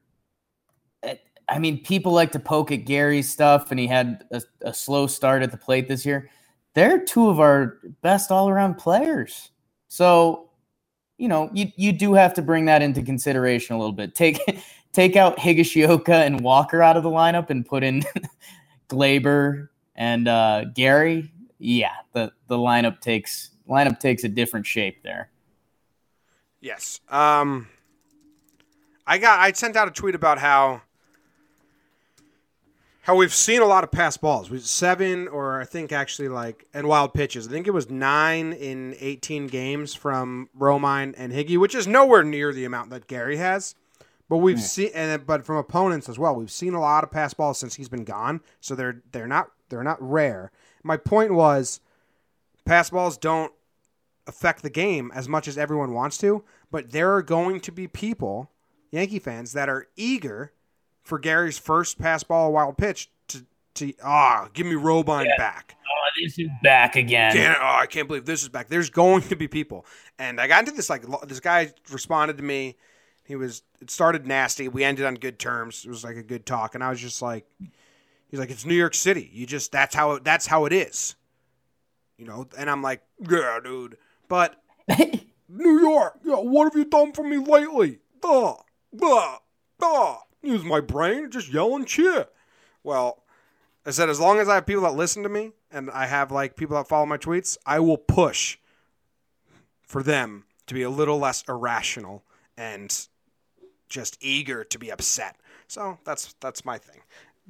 Eh, 1.03 1.15
I 1.47 1.59
mean, 1.59 1.83
people 1.83 2.11
like 2.13 2.31
to 2.31 2.39
poke 2.39 2.71
at 2.71 2.85
Gary's 2.85 3.29
stuff, 3.29 3.69
and 3.71 3.79
he 3.79 3.85
had 3.87 4.23
a, 4.31 4.41
a 4.61 4.73
slow 4.73 5.05
start 5.05 5.43
at 5.43 5.51
the 5.51 5.57
plate 5.57 5.87
this 5.87 6.05
year. 6.05 6.29
They're 6.73 7.03
two 7.03 7.29
of 7.29 7.39
our 7.39 7.77
best 8.01 8.31
all-around 8.31 8.75
players. 8.75 9.51
So, 9.87 10.49
you 11.17 11.27
know, 11.27 11.49
you 11.53 11.71
you 11.75 11.91
do 11.91 12.13
have 12.13 12.33
to 12.35 12.41
bring 12.41 12.65
that 12.65 12.81
into 12.81 13.01
consideration 13.01 13.75
a 13.75 13.79
little 13.79 13.93
bit. 13.93 14.15
Take 14.15 14.39
take 14.93 15.15
out 15.15 15.37
Higashioka 15.37 16.25
and 16.25 16.41
Walker 16.41 16.81
out 16.81 16.95
of 16.95 17.03
the 17.03 17.09
lineup, 17.09 17.49
and 17.49 17.65
put 17.65 17.83
in 17.83 18.03
Gleyber 18.89 19.69
and 19.95 20.27
uh, 20.27 20.65
Gary. 20.75 21.31
Yeah, 21.57 21.95
the 22.13 22.31
the 22.47 22.57
lineup 22.57 23.01
takes 23.01 23.51
lineup 23.67 23.99
takes 23.99 24.23
a 24.23 24.29
different 24.29 24.65
shape 24.65 25.03
there. 25.03 25.29
Yes. 26.61 26.99
Um 27.09 27.67
I 29.05 29.17
got 29.17 29.39
I 29.39 29.51
sent 29.53 29.75
out 29.75 29.87
a 29.87 29.91
tweet 29.91 30.15
about 30.15 30.37
how 30.37 30.81
how 33.01 33.15
we've 33.15 33.33
seen 33.33 33.61
a 33.61 33.65
lot 33.65 33.83
of 33.83 33.91
pass 33.91 34.17
balls. 34.17 34.49
We 34.49 34.59
seven 34.59 35.27
or 35.27 35.61
I 35.61 35.65
think 35.65 35.91
actually 35.91 36.29
like 36.29 36.67
and 36.73 36.87
wild 36.87 37.13
pitches. 37.13 37.47
I 37.47 37.51
think 37.51 37.67
it 37.67 37.71
was 37.71 37.89
9 37.89 38.53
in 38.53 38.95
18 38.99 39.47
games 39.47 39.95
from 39.95 40.49
Romine 40.57 41.13
and 41.17 41.31
Higgy, 41.31 41.57
which 41.57 41.75
is 41.75 41.87
nowhere 41.87 42.23
near 42.23 42.53
the 42.53 42.65
amount 42.65 42.89
that 42.91 43.07
Gary 43.07 43.37
has. 43.37 43.75
But 44.27 44.37
we've 44.37 44.57
hmm. 44.57 44.63
seen 44.63 44.91
and 44.93 45.25
but 45.25 45.45
from 45.45 45.57
opponents 45.57 46.07
as 46.07 46.19
well. 46.19 46.35
We've 46.35 46.51
seen 46.51 46.73
a 46.73 46.81
lot 46.81 47.03
of 47.03 47.11
pass 47.11 47.33
balls 47.33 47.57
since 47.57 47.75
he's 47.75 47.89
been 47.89 48.03
gone, 48.03 48.41
so 48.61 48.75
they're 48.75 49.01
they're 49.11 49.27
not 49.27 49.51
they're 49.69 49.83
not 49.83 49.97
rare. 49.99 50.51
My 50.83 50.97
point 50.97 51.33
was 51.33 51.81
pass 52.65 52.91
balls 52.91 53.17
don't 53.17 53.51
affect 54.27 54.61
the 54.61 54.69
game 54.69 55.11
as 55.15 55.27
much 55.27 55.47
as 55.47 55.57
everyone 55.57 55.93
wants 55.93 56.17
to, 56.19 56.43
but 56.69 56.91
there 56.91 57.13
are 57.15 57.23
going 57.23 57.59
to 57.61 57.71
be 57.71 57.87
people, 57.87 58.51
Yankee 58.91 59.17
fans, 59.17 59.53
that 59.53 59.67
are 59.67 59.87
eager 59.95 60.51
for 61.09 61.19
Gary's 61.19 61.57
first 61.57 61.99
pass 61.99 62.23
ball 62.23 62.53
wild 62.53 62.77
pitch 62.77 63.09
to 63.29 63.45
to 63.75 63.93
ah 64.03 64.47
give 64.53 64.65
me 64.65 64.75
Romine 64.75 65.35
back. 65.37 65.75
Oh, 65.85 66.21
this 66.21 66.37
is 66.37 66.47
back 66.63 66.95
again. 66.95 67.33
Can't, 67.33 67.57
oh, 67.59 67.77
I 67.79 67.87
can't 67.87 68.07
believe 68.07 68.25
this 68.25 68.43
is 68.43 68.49
back. 68.49 68.69
There's 68.69 68.89
going 68.89 69.23
to 69.23 69.35
be 69.35 69.47
people, 69.47 69.85
and 70.17 70.39
I 70.39 70.47
got 70.47 70.59
into 70.59 70.71
this 70.71 70.89
like 70.89 71.03
this 71.27 71.39
guy 71.39 71.73
responded 71.91 72.37
to 72.37 72.43
me. 72.43 72.77
He 73.25 73.35
was 73.35 73.63
it 73.81 73.89
started 73.89 74.25
nasty. 74.25 74.67
We 74.67 74.83
ended 74.83 75.05
on 75.05 75.15
good 75.15 75.39
terms. 75.39 75.83
It 75.85 75.89
was 75.89 76.03
like 76.03 76.15
a 76.15 76.23
good 76.23 76.45
talk, 76.45 76.75
and 76.75 76.83
I 76.83 76.89
was 76.89 77.01
just 77.01 77.21
like, 77.21 77.45
he's 78.29 78.39
like, 78.39 78.51
it's 78.51 78.65
New 78.65 78.75
York 78.75 78.93
City. 78.93 79.29
You 79.33 79.45
just 79.45 79.71
that's 79.71 79.95
how 79.95 80.13
it, 80.13 80.23
that's 80.23 80.45
how 80.45 80.65
it 80.65 80.73
is, 80.73 81.15
you 82.17 82.25
know. 82.25 82.47
And 82.57 82.69
I'm 82.69 82.81
like, 82.81 83.01
yeah, 83.19 83.59
dude, 83.63 83.97
but 84.27 84.61
New 85.49 85.79
York, 85.79 86.19
yeah, 86.23 86.35
what 86.35 86.65
have 86.65 86.75
you 86.75 86.85
done 86.85 87.13
for 87.13 87.23
me 87.23 87.37
lately? 87.37 87.99
Duh, 88.21 88.55
duh, 88.95 89.37
duh. 89.79 90.15
Use 90.41 90.63
my 90.63 90.79
brain, 90.79 91.29
just 91.31 91.51
yell 91.53 91.75
and 91.75 91.85
cheer. 91.87 92.27
Well, 92.83 93.23
I 93.85 93.91
said, 93.91 94.09
as 94.09 94.19
long 94.19 94.39
as 94.39 94.47
I 94.47 94.55
have 94.55 94.65
people 94.65 94.83
that 94.83 94.93
listen 94.93 95.23
to 95.23 95.29
me 95.29 95.51
and 95.71 95.89
I 95.91 96.05
have 96.05 96.31
like 96.31 96.55
people 96.55 96.77
that 96.77 96.87
follow 96.87 97.05
my 97.05 97.17
tweets, 97.17 97.57
I 97.65 97.79
will 97.79 97.97
push 97.97 98.57
for 99.81 100.03
them 100.03 100.45
to 100.67 100.73
be 100.73 100.83
a 100.83 100.89
little 100.89 101.17
less 101.17 101.43
irrational 101.49 102.23
and 102.57 103.07
just 103.89 104.17
eager 104.21 104.63
to 104.63 104.79
be 104.79 104.91
upset. 104.91 105.35
So 105.67 105.97
that's 106.05 106.35
that's 106.39 106.63
my 106.63 106.77
thing. 106.77 107.01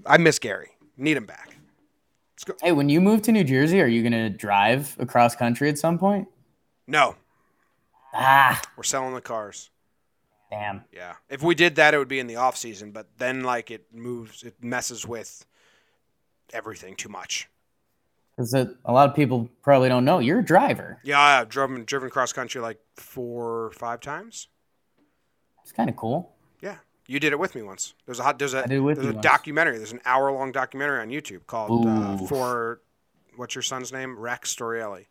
I 0.06 0.18
miss 0.18 0.40
Gary. 0.40 0.72
Need 0.98 1.18
him 1.18 1.26
back. 1.26 1.56
Hey, 2.62 2.72
when 2.72 2.88
you 2.88 3.02
move 3.02 3.22
to 3.24 3.32
New 3.34 3.44
Jersey, 3.44 3.82
are 3.82 3.88
you 3.88 4.02
going 4.02 4.14
to 4.14 4.30
drive 4.30 4.96
across 5.00 5.36
country 5.36 5.68
at 5.70 5.78
some 5.78 5.98
point? 6.00 6.28
No, 6.88 7.16
Ah, 8.14 8.60
We're 8.78 8.84
selling 8.84 9.14
the 9.14 9.22
cars. 9.22 9.70
Damn. 10.50 10.84
Yeah. 10.91 11.14
If 11.30 11.41
we 11.43 11.56
did 11.56 11.76
that, 11.76 11.93
it 11.93 11.97
would 11.97 12.08
be 12.08 12.20
in 12.20 12.28
the 12.28 12.38
off 12.38 12.58
season, 12.58 12.91
but 12.91 13.08
then 13.18 13.43
like 13.43 13.72
it 13.72 13.86
moves, 13.93 14.43
it 14.43 14.56
messes 14.62 15.06
with 15.06 15.45
everything 16.54 16.95
too 16.95 17.10
much. 17.10 17.47
Because 18.36 18.54
a 18.54 18.70
lot 18.88 19.10
of 19.10 19.16
people 19.16 19.50
probably 19.62 19.89
don't 19.89 20.06
know 20.06 20.20
you're 20.20 20.39
a 20.39 20.45
driver. 20.45 21.00
Yeah, 21.04 21.20
I've 21.20 21.50
driven 21.50 21.84
driven 21.84 22.10
cross 22.10 22.32
country 22.32 22.62
like 22.62 22.80
four 22.95 23.66
or 23.66 23.72
five 23.72 24.00
times. 24.00 24.47
It's 25.62 25.74
kind 25.74 25.89
of 25.89 25.97
cool. 25.97 26.32
Yeah, 26.62 26.78
you 27.06 27.20
did 27.20 27.34
it 27.34 27.39
with 27.39 27.54
me 27.54 27.64
once. 27.64 27.95
There's 28.06 28.20
a 28.20 28.24
hot. 28.24 28.39
There's 28.39 28.54
a 28.54 28.60
I 28.60 28.68
did 28.68 28.78
it 28.78 28.80
with 28.80 28.95
there's 28.97 29.10
a 29.10 29.14
once. 29.14 29.24
documentary. 29.24 29.78
There's 29.78 29.91
an 29.91 30.00
hour 30.06 30.32
long 30.32 30.54
documentary 30.54 31.02
on 31.02 31.10
YouTube 31.10 31.47
called 31.47 31.86
uh, 31.86 32.18
for 32.28 32.80
what's 33.36 33.56
your 33.56 33.62
son's 33.62 33.91
name? 33.91 34.18
Rex 34.18 34.56
Storielli. 34.56 35.08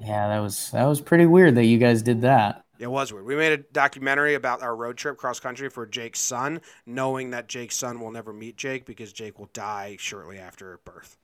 Yeah, 0.00 0.28
that 0.28 0.40
was 0.40 0.72
that 0.72 0.86
was 0.86 1.00
pretty 1.00 1.26
weird 1.26 1.54
that 1.54 1.66
you 1.66 1.78
guys 1.78 2.02
did 2.02 2.22
that. 2.22 2.64
It 2.80 2.90
was 2.90 3.12
weird. 3.12 3.26
We 3.26 3.36
made 3.36 3.52
a 3.52 3.58
documentary 3.58 4.34
about 4.34 4.62
our 4.62 4.74
road 4.74 4.96
trip 4.96 5.18
cross 5.18 5.38
country 5.38 5.68
for 5.68 5.84
Jake's 5.84 6.18
son, 6.18 6.62
knowing 6.86 7.28
that 7.30 7.46
Jake's 7.46 7.76
son 7.76 8.00
will 8.00 8.10
never 8.10 8.32
meet 8.32 8.56
Jake 8.56 8.86
because 8.86 9.12
Jake 9.12 9.38
will 9.38 9.50
die 9.52 9.98
shortly 10.00 10.38
after 10.38 10.80
birth. 10.86 11.18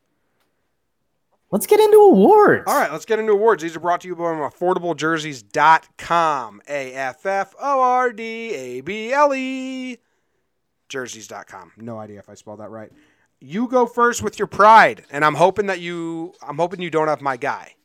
Let's 1.51 1.67
get 1.67 1.81
into 1.81 1.97
awards. 1.97 2.65
All 2.67 2.79
right, 2.79 2.93
let's 2.93 3.07
get 3.07 3.19
into 3.19 3.33
awards. 3.33 3.63
These 3.63 3.75
are 3.75 3.81
brought 3.81 4.03
to 4.03 4.09
you 4.09 4.17
by 4.17 4.25
affordablejerseys.com. 4.25 6.61
A 6.69 6.93
F 6.93 7.25
F 7.25 7.55
O 7.59 7.81
R 7.81 8.13
D 8.13 8.53
A 8.53 8.83
B 8.83 9.15
L 9.15 9.35
E. 9.35 9.97
Jerseys.com. 10.91 11.73
No 11.79 11.99
idea 11.99 12.19
if 12.19 12.29
I 12.29 12.35
spelled 12.35 12.61
that 12.61 12.69
right. 12.71 12.93
You 13.41 13.67
go 13.69 13.87
first 13.87 14.23
with 14.23 14.39
your 14.39 14.49
pride, 14.49 15.05
and 15.11 15.25
I'm 15.25 15.37
hoping 15.37 15.65
that 15.67 15.81
you 15.81 16.35
I'm 16.47 16.59
hoping 16.59 16.83
you 16.83 16.91
don't 16.91 17.09
have 17.09 17.23
my 17.23 17.39
guy. 17.39 17.77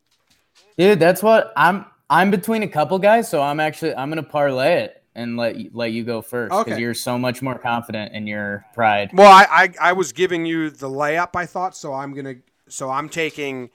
Dude, 0.78 1.00
that's 1.00 1.24
what 1.24 1.54
I'm 1.56 1.86
I'm 2.12 2.30
between 2.30 2.62
a 2.62 2.68
couple 2.68 2.99
guys, 2.99 3.30
so 3.30 3.41
I'm 3.41 3.59
actually 3.59 3.95
I'm 3.95 4.09
gonna 4.09 4.22
parlay 4.22 4.84
it 4.84 5.03
and 5.16 5.38
let 5.38 5.55
you, 5.55 5.72
let 5.74 5.91
you 5.93 6.03
go 6.03 6.22
first 6.22 6.51
because 6.51 6.74
Okay. 6.74 6.82
you're 6.82 6.93
so 6.93 7.18
much 7.18 7.41
more 7.41 7.57
confident 7.57 8.14
in 8.14 8.28
your 8.28 8.66
pride. 8.74 9.12
Well, 9.14 9.32
I, 9.32 9.47
I 9.49 9.89
I 9.89 9.93
was 9.93 10.12
giving 10.12 10.45
you 10.45 10.70
the 10.70 10.89
layup, 10.89 11.30
I 11.36 11.45
thought, 11.45 11.76
so 11.76 11.93
I'm 11.93 12.14
gonna 12.14 12.36
so 12.68 12.89
I'm 12.89 13.09
taking 13.09 13.70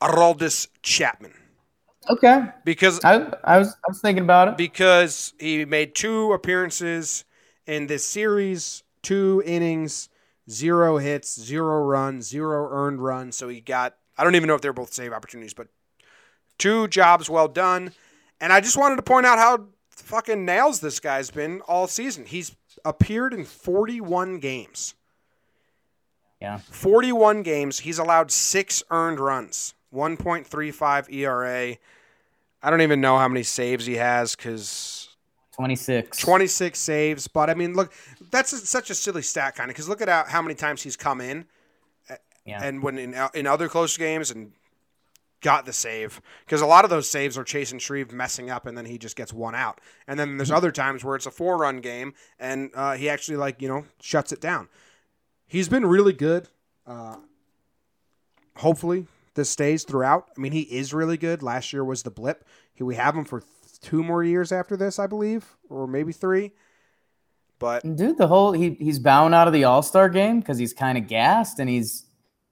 Aroldis 0.00 0.68
Chapman. 0.82 1.32
Okay. 2.10 2.46
Because 2.64 3.00
I 3.04 3.32
I 3.44 3.58
was 3.58 3.68
I 3.68 3.88
was 3.88 4.00
thinking 4.00 4.24
about 4.24 4.48
it. 4.48 4.56
because 4.56 5.34
he 5.38 5.64
made 5.64 5.94
two 5.94 6.32
appearances 6.32 7.24
in 7.66 7.86
this 7.86 8.06
series, 8.06 8.82
two 9.02 9.42
innings, 9.44 10.08
zero 10.50 10.98
hits, 10.98 11.38
zero 11.40 11.82
runs, 11.82 12.26
zero 12.28 12.68
earned 12.70 13.02
runs. 13.02 13.36
So 13.36 13.48
he 13.48 13.60
got, 13.60 13.96
I 14.16 14.24
don't 14.24 14.34
even 14.36 14.46
know 14.48 14.54
if 14.54 14.62
they're 14.62 14.72
both 14.72 14.92
save 14.92 15.12
opportunities, 15.12 15.52
but 15.52 15.68
two 16.58 16.88
jobs 16.88 17.30
well 17.30 17.48
done. 17.48 17.92
And 18.40 18.52
I 18.52 18.60
just 18.60 18.76
wanted 18.76 18.96
to 18.96 19.02
point 19.02 19.26
out 19.26 19.38
how 19.38 19.66
fucking 19.90 20.44
nails 20.44 20.80
this 20.80 21.00
guy's 21.00 21.30
been 21.30 21.60
all 21.62 21.86
season. 21.86 22.24
He's 22.26 22.54
appeared 22.84 23.32
in 23.32 23.44
41 23.44 24.38
games. 24.38 24.94
Yeah. 26.40 26.58
41 26.70 27.42
games. 27.42 27.80
He's 27.80 27.98
allowed 27.98 28.30
six 28.30 28.82
earned 28.90 29.18
runs, 29.18 29.74
1.35 29.92 31.12
ERA. 31.12 31.76
I 32.62 32.70
don't 32.70 32.80
even 32.80 33.00
know 33.00 33.18
how 33.18 33.26
many 33.28 33.42
saves 33.42 33.86
he 33.86 33.94
has 33.96 34.36
because 34.36 35.08
26. 35.56 36.16
26 36.18 36.78
saves. 36.78 37.26
But 37.26 37.50
I 37.50 37.54
mean, 37.54 37.74
look, 37.74 37.92
that's 38.30 38.52
a- 38.52 38.58
such 38.58 38.90
a 38.90 38.94
silly 38.94 39.22
stat, 39.22 39.56
kind 39.56 39.68
of, 39.68 39.74
because 39.74 39.88
look 39.88 40.00
at 40.00 40.08
how, 40.08 40.24
how 40.28 40.42
many 40.42 40.54
times 40.54 40.82
he's 40.82 40.96
come 40.96 41.20
in 41.20 41.44
Yeah. 42.44 42.62
and 42.62 42.82
when 42.84 42.98
in, 42.98 43.16
in 43.34 43.46
other 43.48 43.68
close 43.68 43.96
games 43.96 44.30
and 44.30 44.52
got 45.40 45.66
the 45.66 45.72
save. 45.72 46.20
Because 46.44 46.60
a 46.60 46.66
lot 46.66 46.84
of 46.84 46.90
those 46.90 47.08
saves 47.08 47.38
are 47.38 47.44
Chase 47.44 47.72
and 47.72 47.80
Shreve 47.80 48.12
messing 48.12 48.50
up 48.50 48.66
and 48.66 48.76
then 48.76 48.86
he 48.86 48.98
just 48.98 49.16
gets 49.16 49.32
one 49.32 49.54
out. 49.54 49.80
And 50.06 50.18
then 50.18 50.36
there's 50.36 50.50
other 50.50 50.72
times 50.72 51.04
where 51.04 51.16
it's 51.16 51.26
a 51.26 51.30
four 51.30 51.58
run 51.58 51.80
game 51.80 52.14
and 52.38 52.70
uh, 52.74 52.94
he 52.94 53.08
actually, 53.08 53.36
like, 53.36 53.62
you 53.62 53.68
know, 53.68 53.84
shuts 54.00 54.32
it 54.32 54.40
down. 54.40 54.68
He's 55.46 55.68
been 55.68 55.86
really 55.86 56.12
good. 56.12 56.48
Uh, 56.86 57.16
hopefully, 58.56 59.06
this 59.34 59.50
stays 59.50 59.84
throughout. 59.84 60.28
I 60.36 60.40
mean, 60.40 60.52
he 60.52 60.62
is 60.62 60.92
really 60.92 61.16
good. 61.16 61.42
Last 61.42 61.72
year 61.72 61.84
was 61.84 62.02
the 62.02 62.10
blip. 62.10 62.44
He, 62.74 62.82
we 62.82 62.96
have 62.96 63.14
him 63.14 63.24
for 63.24 63.42
two 63.80 64.02
more 64.02 64.22
years 64.24 64.52
after 64.52 64.76
this, 64.76 64.98
I 64.98 65.06
believe, 65.06 65.56
or 65.70 65.86
maybe 65.86 66.12
three. 66.12 66.52
But 67.58 67.82
Dude, 67.96 68.18
the 68.18 68.28
whole 68.28 68.52
he 68.52 68.74
he's 68.74 68.98
bowing 68.98 69.34
out 69.34 69.46
of 69.46 69.52
the 69.52 69.64
All 69.64 69.82
Star 69.82 70.08
game 70.08 70.40
because 70.40 70.58
he's 70.58 70.72
kind 70.72 70.96
of 70.96 71.08
gassed 71.08 71.58
and 71.58 71.68
he's 71.68 72.04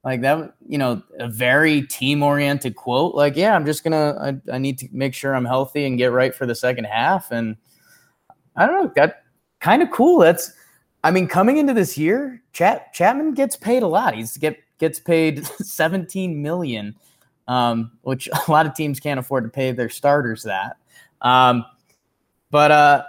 like 0.07 0.21
that. 0.21 0.55
You 0.69 0.79
know, 0.79 1.03
a 1.19 1.29
very 1.29 1.83
team 1.83 2.23
oriented 2.23 2.77
quote. 2.77 3.17
Like, 3.17 3.35
yeah, 3.35 3.57
I'm 3.57 3.67
just 3.67 3.83
gonna. 3.83 4.41
I, 4.49 4.55
I 4.55 4.59
need 4.59 4.79
to 4.79 4.89
make 4.93 5.13
sure 5.13 5.35
I'm 5.35 5.45
healthy 5.45 5.85
and 5.85 5.99
get 5.99 6.13
right 6.13 6.33
for 6.33 6.47
the 6.47 6.55
second 6.55 6.85
half. 6.85 7.33
And 7.33 7.57
I 8.55 8.67
don't 8.67 8.85
know. 8.85 8.93
That 8.95 9.25
kind 9.61 9.83
of 9.83 9.91
cool. 9.91 10.21
That's. 10.21 10.53
I 11.03 11.11
mean, 11.11 11.27
coming 11.27 11.57
into 11.57 11.75
this 11.75 11.99
year, 11.99 12.41
Chat 12.53 12.95
Chapman 12.95 13.35
gets 13.35 13.57
paid 13.57 13.83
a 13.83 13.89
lot. 13.89 14.15
He's 14.15 14.37
get 14.37 14.57
gets 14.79 15.01
paid 15.01 15.45
17 15.59 16.41
million, 16.41 16.95
um, 17.49 17.91
which 18.03 18.29
a 18.49 18.51
lot 18.51 18.65
of 18.65 18.75
teams 18.75 19.01
can't 19.01 19.19
afford 19.19 19.43
to 19.43 19.51
pay 19.51 19.73
their 19.73 19.91
starters 19.91 20.45
that. 20.45 20.77
Um, 21.21 21.65
but 22.53 22.71
uh, 22.71 23.05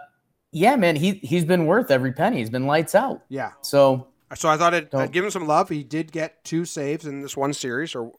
yeah, 0.51 0.75
man, 0.75 0.95
he 0.95 1.13
he's 1.21 1.45
been 1.45 1.67
worth 1.67 1.91
every 1.91 2.11
penny. 2.11 2.37
He's 2.37 2.49
been 2.49 2.65
lights 2.65 2.95
out. 2.95 3.21
yeah, 3.29 3.51
So 3.61 4.07
So 4.35 4.49
I 4.49 4.57
thought 4.57 4.73
I'd, 4.73 4.93
I'd 4.93 5.11
give 5.11 5.23
him 5.23 5.31
some 5.31 5.47
love. 5.47 5.69
He 5.69 5.83
did 5.83 6.11
get 6.11 6.43
two 6.43 6.65
saves 6.65 7.05
in 7.05 7.21
this 7.21 7.37
one 7.37 7.53
series, 7.53 7.95
or 7.95 8.11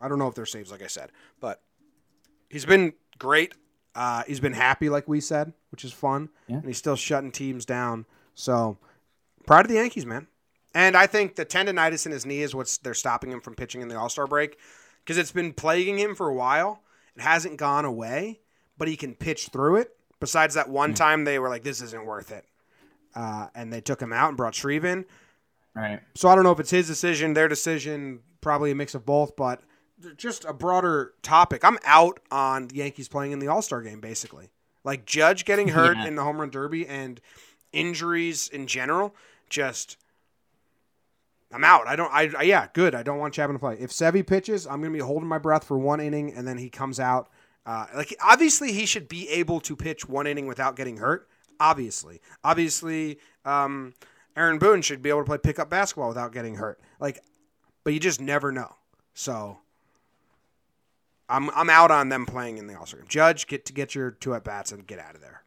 I 0.00 0.08
don't 0.08 0.18
know 0.18 0.28
if 0.28 0.34
they're 0.34 0.46
saves, 0.46 0.70
like 0.70 0.82
I 0.82 0.86
said, 0.86 1.10
but 1.40 1.60
he's 2.48 2.64
been 2.64 2.94
great. 3.18 3.52
Uh, 3.94 4.22
he's 4.26 4.40
been 4.40 4.54
happy, 4.54 4.88
like 4.88 5.06
we 5.06 5.20
said, 5.20 5.52
which 5.70 5.84
is 5.84 5.92
fun, 5.92 6.30
Yeah. 6.46 6.56
and 6.56 6.64
he's 6.64 6.78
still 6.78 6.96
shutting 6.96 7.30
teams 7.30 7.66
down. 7.66 8.06
So 8.34 8.78
proud 9.46 9.66
of 9.66 9.68
the 9.68 9.74
Yankees, 9.76 10.06
man. 10.06 10.26
And 10.74 10.96
I 10.96 11.06
think 11.06 11.36
the 11.36 11.44
tendonitis 11.44 12.06
in 12.06 12.12
his 12.12 12.24
knee 12.24 12.40
is 12.40 12.54
what's 12.54 12.78
they're 12.78 12.94
stopping 12.94 13.30
him 13.30 13.42
from 13.42 13.54
pitching 13.54 13.82
in 13.82 13.88
the 13.88 13.98
All 13.98 14.08
Star 14.08 14.26
break 14.26 14.58
because 15.04 15.18
it's 15.18 15.32
been 15.32 15.52
plaguing 15.52 15.98
him 15.98 16.14
for 16.14 16.28
a 16.30 16.34
while. 16.34 16.80
It 17.14 17.20
hasn't 17.20 17.58
gone 17.58 17.84
away, 17.84 18.40
but 18.78 18.88
he 18.88 18.96
can 18.96 19.14
pitch 19.14 19.48
through 19.48 19.76
it. 19.76 19.94
Besides 20.18 20.54
that 20.54 20.70
one 20.70 20.94
time, 20.94 21.24
they 21.24 21.38
were 21.38 21.50
like, 21.50 21.62
"This 21.62 21.82
isn't 21.82 22.06
worth 22.06 22.32
it," 22.32 22.46
uh, 23.14 23.48
and 23.54 23.70
they 23.70 23.82
took 23.82 24.00
him 24.00 24.14
out 24.14 24.28
and 24.28 24.36
brought 24.38 24.54
Shreve 24.54 24.86
in. 24.86 25.04
Right, 25.74 26.00
So 26.14 26.28
I 26.28 26.34
don't 26.34 26.44
know 26.44 26.52
if 26.52 26.60
it's 26.60 26.70
his 26.70 26.86
decision, 26.86 27.34
their 27.34 27.48
decision, 27.48 28.20
probably 28.40 28.70
a 28.70 28.74
mix 28.74 28.94
of 28.94 29.06
both, 29.06 29.36
but 29.36 29.60
just 30.16 30.44
a 30.44 30.52
broader 30.52 31.14
topic. 31.22 31.64
I'm 31.64 31.78
out 31.84 32.20
on 32.30 32.68
the 32.68 32.76
Yankees 32.76 33.08
playing 33.08 33.32
in 33.32 33.38
the 33.38 33.48
All 33.48 33.62
Star 33.62 33.80
game, 33.82 34.00
basically. 34.00 34.50
Like 34.84 35.04
Judge 35.06 35.44
getting 35.44 35.68
hurt 35.78 35.96
Yeah. 35.96 36.06
in 36.06 36.14
the 36.16 36.22
home 36.24 36.38
run 36.40 36.50
derby 36.50 36.86
and 36.86 37.20
injuries 37.72 38.48
in 38.48 38.66
general, 38.66 39.14
just 39.48 39.96
I'm 41.54 41.64
out. 41.64 41.86
I 41.86 41.96
don't. 41.96 42.10
I, 42.12 42.30
I 42.38 42.42
yeah, 42.44 42.68
good. 42.72 42.94
I 42.94 43.02
don't 43.02 43.18
want 43.18 43.34
Chapman 43.34 43.56
to 43.56 43.58
play. 43.60 43.76
If 43.78 43.90
Sevy 43.90 44.26
pitches, 44.26 44.66
I'm 44.66 44.80
gonna 44.80 44.92
be 44.92 45.00
holding 45.00 45.28
my 45.28 45.36
breath 45.38 45.64
for 45.64 45.78
one 45.78 46.00
inning, 46.00 46.32
and 46.32 46.48
then 46.48 46.56
he 46.58 46.70
comes 46.70 46.98
out. 46.98 47.28
Uh, 47.66 47.86
like 47.94 48.16
obviously, 48.24 48.72
he 48.72 48.86
should 48.86 49.06
be 49.06 49.28
able 49.28 49.60
to 49.60 49.76
pitch 49.76 50.08
one 50.08 50.26
inning 50.26 50.46
without 50.46 50.76
getting 50.76 50.96
hurt. 50.96 51.28
Obviously, 51.60 52.20
obviously, 52.42 53.18
um, 53.44 53.92
Aaron 54.36 54.58
Boone 54.58 54.82
should 54.82 55.02
be 55.02 55.10
able 55.10 55.20
to 55.20 55.26
play 55.26 55.38
pickup 55.38 55.68
basketball 55.68 56.08
without 56.08 56.32
getting 56.32 56.56
hurt. 56.56 56.80
Like, 57.00 57.20
but 57.84 57.92
you 57.92 58.00
just 58.00 58.20
never 58.20 58.52
know. 58.52 58.74
So. 59.14 59.58
I'm, 61.28 61.48
I'm 61.50 61.70
out 61.70 61.90
on 61.90 62.10
them 62.10 62.26
playing 62.26 62.58
in 62.58 62.66
the 62.66 62.78
All 62.78 62.84
Star 62.84 63.00
game. 63.00 63.08
Judge, 63.08 63.46
get 63.46 63.64
to 63.66 63.72
get 63.72 63.94
your 63.94 64.10
two 64.10 64.34
at 64.34 64.44
bats 64.44 64.70
and 64.70 64.86
get 64.86 64.98
out 64.98 65.14
of 65.14 65.22
there. 65.22 65.44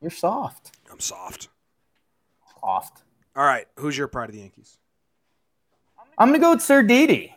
you're 0.00 0.12
soft, 0.12 0.70
I'm 0.92 1.00
soft. 1.00 1.48
soft. 2.60 3.02
All 3.34 3.44
right, 3.44 3.66
who's 3.78 3.98
your 3.98 4.06
pride 4.06 4.28
of 4.28 4.34
the 4.36 4.42
Yankees? 4.42 4.78
I'm 6.18 6.28
gonna 6.28 6.38
go 6.38 6.52
with 6.52 6.62
Sir 6.62 6.84
Didi. 6.84 7.34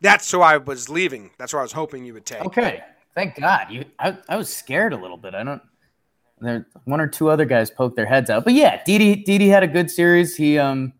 That's 0.00 0.30
who 0.30 0.40
I 0.40 0.56
was 0.56 0.88
leaving. 0.88 1.30
That's 1.38 1.52
who 1.52 1.58
I 1.58 1.62
was 1.62 1.72
hoping 1.72 2.04
you 2.04 2.14
would 2.14 2.24
take. 2.24 2.44
Okay, 2.46 2.82
thank 3.14 3.38
God. 3.38 3.66
You, 3.70 3.84
I, 3.98 4.16
I 4.28 4.36
was 4.36 4.54
scared 4.54 4.92
a 4.92 4.96
little 4.96 5.16
bit. 5.16 5.34
I 5.34 5.44
don't. 5.44 5.62
There, 6.40 6.66
one 6.84 7.00
or 7.00 7.06
two 7.06 7.30
other 7.30 7.44
guys 7.44 7.70
poked 7.70 7.96
their 7.96 8.06
heads 8.06 8.30
out, 8.30 8.44
but 8.44 8.54
yeah, 8.54 8.82
Didi, 8.84 9.16
Didi 9.16 9.48
had 9.48 9.62
a 9.62 9.66
good 9.68 9.90
series. 9.90 10.36
He 10.36 10.58
um, 10.58 10.92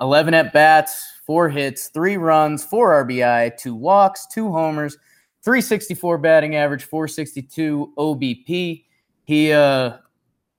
eleven 0.00 0.34
at 0.34 0.52
bats, 0.52 1.04
four 1.26 1.48
hits, 1.48 1.88
three 1.88 2.16
runs, 2.16 2.64
four 2.64 3.04
RBI, 3.04 3.56
two 3.56 3.74
walks, 3.74 4.26
two 4.26 4.52
homers, 4.52 4.96
three 5.42 5.60
sixty 5.60 5.94
four 5.94 6.18
batting 6.18 6.56
average, 6.56 6.84
four 6.84 7.08
sixty 7.08 7.42
two 7.42 7.92
OBP. 7.96 8.84
He 9.24 9.52
uh, 9.52 9.96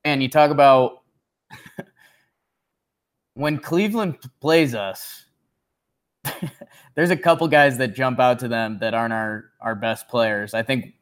and 0.03 0.21
you 0.21 0.29
talk 0.29 0.51
about 0.51 1.03
when 3.33 3.57
Cleveland 3.59 4.17
plays 4.41 4.73
us. 4.73 5.25
there's 6.95 7.11
a 7.11 7.17
couple 7.17 7.47
guys 7.47 7.77
that 7.77 7.95
jump 7.95 8.19
out 8.19 8.39
to 8.39 8.47
them 8.47 8.79
that 8.79 8.93
aren't 8.93 9.13
our 9.13 9.51
our 9.61 9.75
best 9.75 10.07
players. 10.07 10.53
I 10.53 10.63
think 10.63 10.95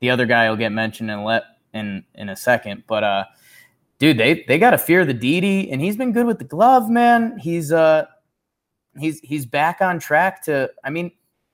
the 0.00 0.10
other 0.10 0.26
guy 0.26 0.48
will 0.48 0.56
get 0.56 0.70
mentioned 0.70 1.10
in 1.10 1.24
let 1.24 1.44
in 1.74 2.04
in 2.14 2.28
a 2.28 2.36
second, 2.36 2.84
but 2.86 3.04
uh, 3.04 3.24
dude, 3.98 4.18
they 4.18 4.44
they 4.48 4.58
got 4.58 4.70
to 4.70 4.78
fear 4.78 5.04
the 5.04 5.14
Didi, 5.14 5.70
and 5.70 5.80
he's 5.80 5.96
been 5.96 6.12
good 6.12 6.26
with 6.26 6.38
the 6.38 6.44
glove, 6.44 6.88
man. 6.88 7.38
He's 7.38 7.72
uh, 7.72 8.06
he's 8.98 9.20
he's 9.20 9.46
back 9.46 9.80
on 9.80 9.98
track 9.98 10.44
to. 10.44 10.70
I 10.84 10.90
mean, 10.90 11.10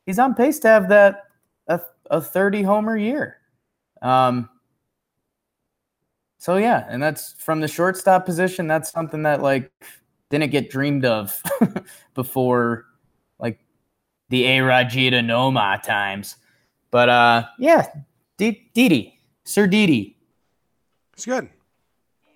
he's 0.07 0.19
on 0.19 0.35
pace 0.35 0.59
to 0.61 0.69
have 0.69 0.89
that 0.89 1.25
a, 1.67 1.81
a 2.11 2.21
30 2.21 2.63
homer 2.63 2.97
year. 2.97 3.39
Um, 4.03 4.49
so 6.39 6.57
yeah, 6.57 6.87
and 6.89 7.03
that's 7.03 7.33
from 7.43 7.61
the 7.61 7.69
shortstop 7.69 8.27
position. 8.27 8.67
That's 8.67 8.93
something 8.93 9.23
that 9.23 9.41
like 9.43 9.73
didn't 10.31 10.51
get 10.51 10.71
dreamed 10.71 11.05
of 11.05 11.43
before, 12.15 12.87
like 13.39 13.59
the 14.29 14.45
A-Rod 14.45 14.91
Jeter 14.91 15.21
Nomar 15.21 15.83
times. 15.83 16.37
But 16.91 17.09
uh, 17.09 17.47
yeah, 17.59 17.87
Didi, 18.37 19.14
Sir 19.45 19.67
Didi. 19.67 20.17
It's 21.13 21.27
good. 21.27 21.49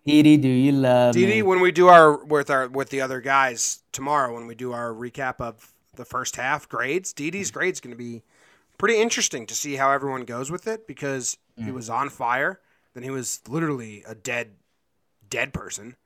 Didi, 0.04 0.36
do 0.36 0.48
you 0.48 0.72
love 0.72 1.14
Didi, 1.14 1.36
me? 1.36 1.42
when 1.42 1.61
we 1.61 1.72
do 1.72 1.88
our 1.88 2.24
with 2.24 2.50
our 2.50 2.68
with 2.68 2.90
the 2.90 3.00
other 3.00 3.20
guys 3.20 3.82
tomorrow, 3.92 4.32
when 4.32 4.46
we 4.46 4.54
do 4.54 4.72
our 4.72 4.92
recap 4.92 5.40
of 5.40 5.72
the 5.96 6.04
first 6.04 6.36
half 6.36 6.68
grades, 6.68 7.12
Didi's 7.12 7.50
grade's 7.50 7.80
going 7.80 7.94
to 7.94 7.98
be 7.98 8.22
pretty 8.78 9.00
interesting 9.00 9.44
to 9.46 9.54
see 9.54 9.74
how 9.74 9.90
everyone 9.90 10.24
goes 10.24 10.50
with 10.50 10.66
it 10.66 10.86
because 10.86 11.36
he 11.56 11.64
mm. 11.64 11.74
was 11.74 11.90
on 11.90 12.09
fire, 12.09 12.61
then 12.94 13.02
he 13.02 13.11
was 13.11 13.40
literally 13.48 14.04
a 14.06 14.14
dead, 14.14 14.52
dead 15.28 15.52
person, 15.52 15.96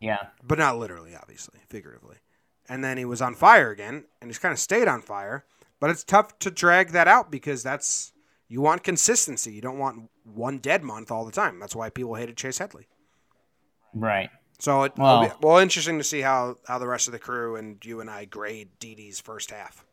Yeah, 0.00 0.26
but 0.42 0.58
not 0.58 0.78
literally, 0.78 1.14
obviously, 1.14 1.60
figuratively, 1.68 2.16
and 2.68 2.84
then 2.84 2.98
he 2.98 3.04
was 3.04 3.22
on 3.22 3.34
fire 3.34 3.70
again, 3.70 4.04
and 4.20 4.28
he's 4.28 4.38
kind 4.38 4.52
of 4.52 4.58
stayed 4.58 4.88
on 4.88 5.00
fire. 5.00 5.44
But 5.78 5.88
it's 5.88 6.04
tough 6.04 6.38
to 6.40 6.50
drag 6.50 6.90
that 6.90 7.08
out 7.08 7.30
because 7.30 7.62
that's 7.62 8.12
you 8.50 8.60
want 8.60 8.82
consistency. 8.84 9.52
You 9.54 9.62
don't 9.62 9.78
want 9.78 10.10
one 10.24 10.58
dead 10.58 10.82
month 10.82 11.10
all 11.10 11.24
the 11.24 11.32
time. 11.32 11.58
That's 11.58 11.74
why 11.74 11.88
people 11.88 12.14
hated 12.16 12.36
Chase 12.36 12.58
Headley. 12.58 12.86
right. 13.94 14.28
So 14.58 14.82
it 14.82 14.92
Well- 14.98 15.20
will 15.22 15.28
be 15.28 15.34
well 15.40 15.56
interesting 15.58 15.96
to 15.96 16.04
see 16.04 16.20
how, 16.20 16.58
how 16.66 16.78
the 16.78 16.86
rest 16.86 17.08
of 17.08 17.12
the 17.12 17.18
crew 17.18 17.56
and 17.56 17.82
you 17.82 18.00
and 18.02 18.10
I 18.10 18.26
grade 18.26 18.68
Didi's 18.78 19.18
first 19.18 19.50
half. 19.50 19.86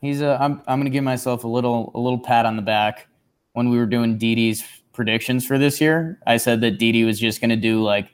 He's 0.00 0.20
a. 0.20 0.36
I'm. 0.42 0.60
I'm 0.66 0.80
gonna 0.80 0.90
give 0.90 1.04
myself 1.04 1.44
a 1.44 1.48
little 1.48 1.92
a 1.94 2.00
little 2.00 2.18
pat 2.18 2.44
on 2.46 2.56
the 2.56 2.62
back. 2.62 3.06
When 3.52 3.70
we 3.70 3.78
were 3.78 3.86
doing 3.86 4.18
Didi's 4.18 4.62
predictions 4.92 5.46
for 5.46 5.56
this 5.56 5.80
year, 5.80 6.18
I 6.26 6.36
said 6.36 6.60
that 6.62 6.72
Didi 6.78 7.04
was 7.04 7.18
just 7.20 7.40
gonna 7.40 7.56
do 7.56 7.80
like 7.82 8.08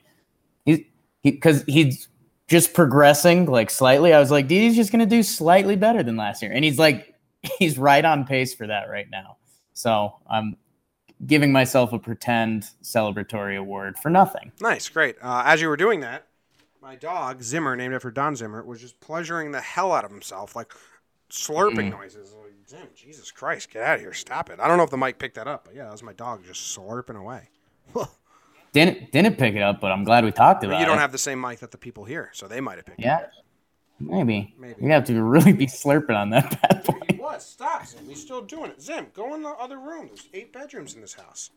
he 0.67 0.87
because 1.25 1.65
he's 1.67 2.07
just 2.49 2.73
progressing 2.75 3.47
like 3.47 3.69
slightly. 3.71 4.13
I 4.13 4.21
was 4.21 4.31
like, 4.31 4.47
Didi's 4.47 4.77
just 4.77 4.93
gonna 4.93 5.07
do 5.07 5.23
slightly 5.25 5.75
better 5.75 6.03
than 6.05 6.17
last 6.17 6.41
year, 6.43 6.53
and 6.53 6.63
he's 6.65 6.79
like 6.79 7.15
he's 7.59 7.77
right 7.79 8.05
on 8.05 8.27
pace 8.27 8.55
for 8.55 8.67
that 8.69 8.89
right 8.91 9.07
now. 9.11 9.39
So 9.73 10.15
I'm 10.29 10.57
giving 11.27 11.53
myself 11.53 11.93
a 11.93 11.99
pretend 11.99 12.65
celebratory 12.83 13.57
award 13.57 13.99
for 13.99 14.11
nothing. 14.11 14.53
Nice, 14.61 14.89
great. 14.89 15.17
Uh, 15.23 15.43
as 15.47 15.61
you 15.61 15.69
were 15.69 15.77
doing 15.77 16.01
that, 16.01 16.27
my 16.81 16.97
dog 16.97 17.43
Zimmer, 17.43 17.77
named 17.77 17.95
after 17.95 18.11
Don 18.11 18.35
Zimmer, 18.35 18.65
was 18.65 18.81
just 18.81 18.99
pleasuring 19.01 19.53
the 19.53 19.61
hell 19.61 19.93
out 19.93 20.05
of 20.05 20.11
himself, 20.11 20.57
like 20.57 20.73
slurping 21.31 21.91
noises. 21.91 22.35
Like, 22.35 22.53
Zim, 22.69 22.89
Jesus 22.95 23.31
Christ, 23.31 23.71
get 23.71 23.83
out 23.83 23.95
of 23.97 24.01
here! 24.01 24.13
Stop 24.13 24.51
it! 24.51 24.59
I 24.59 24.67
don't 24.67 24.79
know 24.79 24.85
if 24.85 24.91
the 24.91 24.97
mic 24.97 25.19
picked 25.19 25.37
that 25.37 25.47
up, 25.47 25.65
but 25.65 25.75
yeah, 25.75 25.85
that 25.85 25.93
was 25.93 26.03
my 26.03 26.13
dog 26.13 26.45
just 26.45 26.77
slurping 26.77 27.17
away. 27.17 27.49
Didn't 28.73 29.13
didn't 29.13 29.37
pick 29.37 29.55
it 29.55 29.61
up, 29.61 29.83
but 29.83 29.93
I'm 29.93 30.03
glad 30.03 30.25
we 30.25 30.33
talked 30.33 30.65
about 30.65 30.77
it. 30.77 30.81
you 30.81 30.87
don't 30.87 30.97
it. 30.97 31.03
have 31.03 31.13
the 31.13 31.19
same 31.19 31.39
mic 31.39 31.59
that 31.59 31.73
the 31.73 31.77
people 31.77 32.05
here, 32.05 32.31
so 32.33 32.49
they 32.49 32.59
might 32.59 32.77
have 32.77 32.87
picked 32.87 33.01
it 33.01 33.05
yeah, 33.05 33.27
maybe. 34.07 34.55
Maybe. 34.59 34.83
You 34.83 34.91
have 34.91 35.05
to 35.07 35.23
really 35.23 35.53
be 35.53 35.67
slurping 35.67 36.17
on 36.17 36.31
that 36.31 36.61
bad 36.63 36.85
boy. 36.85 36.99
He 37.11 37.17
was. 37.17 37.45
Stop, 37.47 37.87
Zim. 37.87 38.07
He's 38.09 38.21
still 38.21 38.43
doing 38.43 38.71
it. 38.71 38.81
Zim, 38.83 39.07
go 39.15 39.35
in 39.35 39.43
the 39.43 39.49
other 39.51 39.79
room. 39.79 40.09
There's 40.09 40.29
eight 40.35 40.53
bedrooms 40.53 40.95
in 40.95 41.01
this 41.01 41.15
house. 41.15 41.51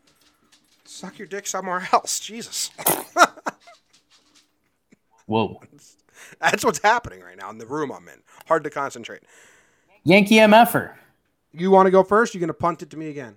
Suck 0.84 1.18
your 1.20 1.28
dick 1.28 1.48
somewhere 1.48 1.88
else. 1.94 2.20
Jesus. 2.20 2.70
Whoa. 5.26 5.60
That's 6.40 6.64
what's 6.64 6.80
happening 6.80 7.22
right 7.22 7.38
now 7.38 7.50
in 7.50 7.58
the 7.58 7.66
room 7.66 7.92
I'm 7.92 8.08
in. 8.08 8.22
Hard 8.48 8.64
to 8.66 8.70
concentrate. 8.70 9.24
Yankee 10.04 10.36
MFer. 10.36 10.94
You 11.52 11.72
want 11.72 11.88
to 11.88 11.92
go 11.92 12.04
first? 12.04 12.34
You're 12.34 12.40
going 12.42 12.50
to 12.50 12.54
punt 12.54 12.84
it 12.84 12.92
to 12.92 12.98
me 12.98 13.10
again. 13.10 13.36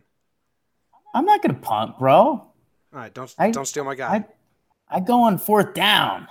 I'm 1.14 1.24
not 1.24 1.40
gonna 1.40 1.54
punt, 1.54 1.98
bro. 1.98 2.14
All 2.18 2.52
right, 2.92 3.12
don't 3.12 3.34
I- 3.38 3.50
don't 3.50 3.64
steal 3.66 3.82
my 3.82 3.94
guy. 3.94 4.14
I 4.14 4.24
I 4.96 5.00
go 5.00 5.22
on 5.22 5.38
fourth 5.38 5.72
down. 5.72 6.28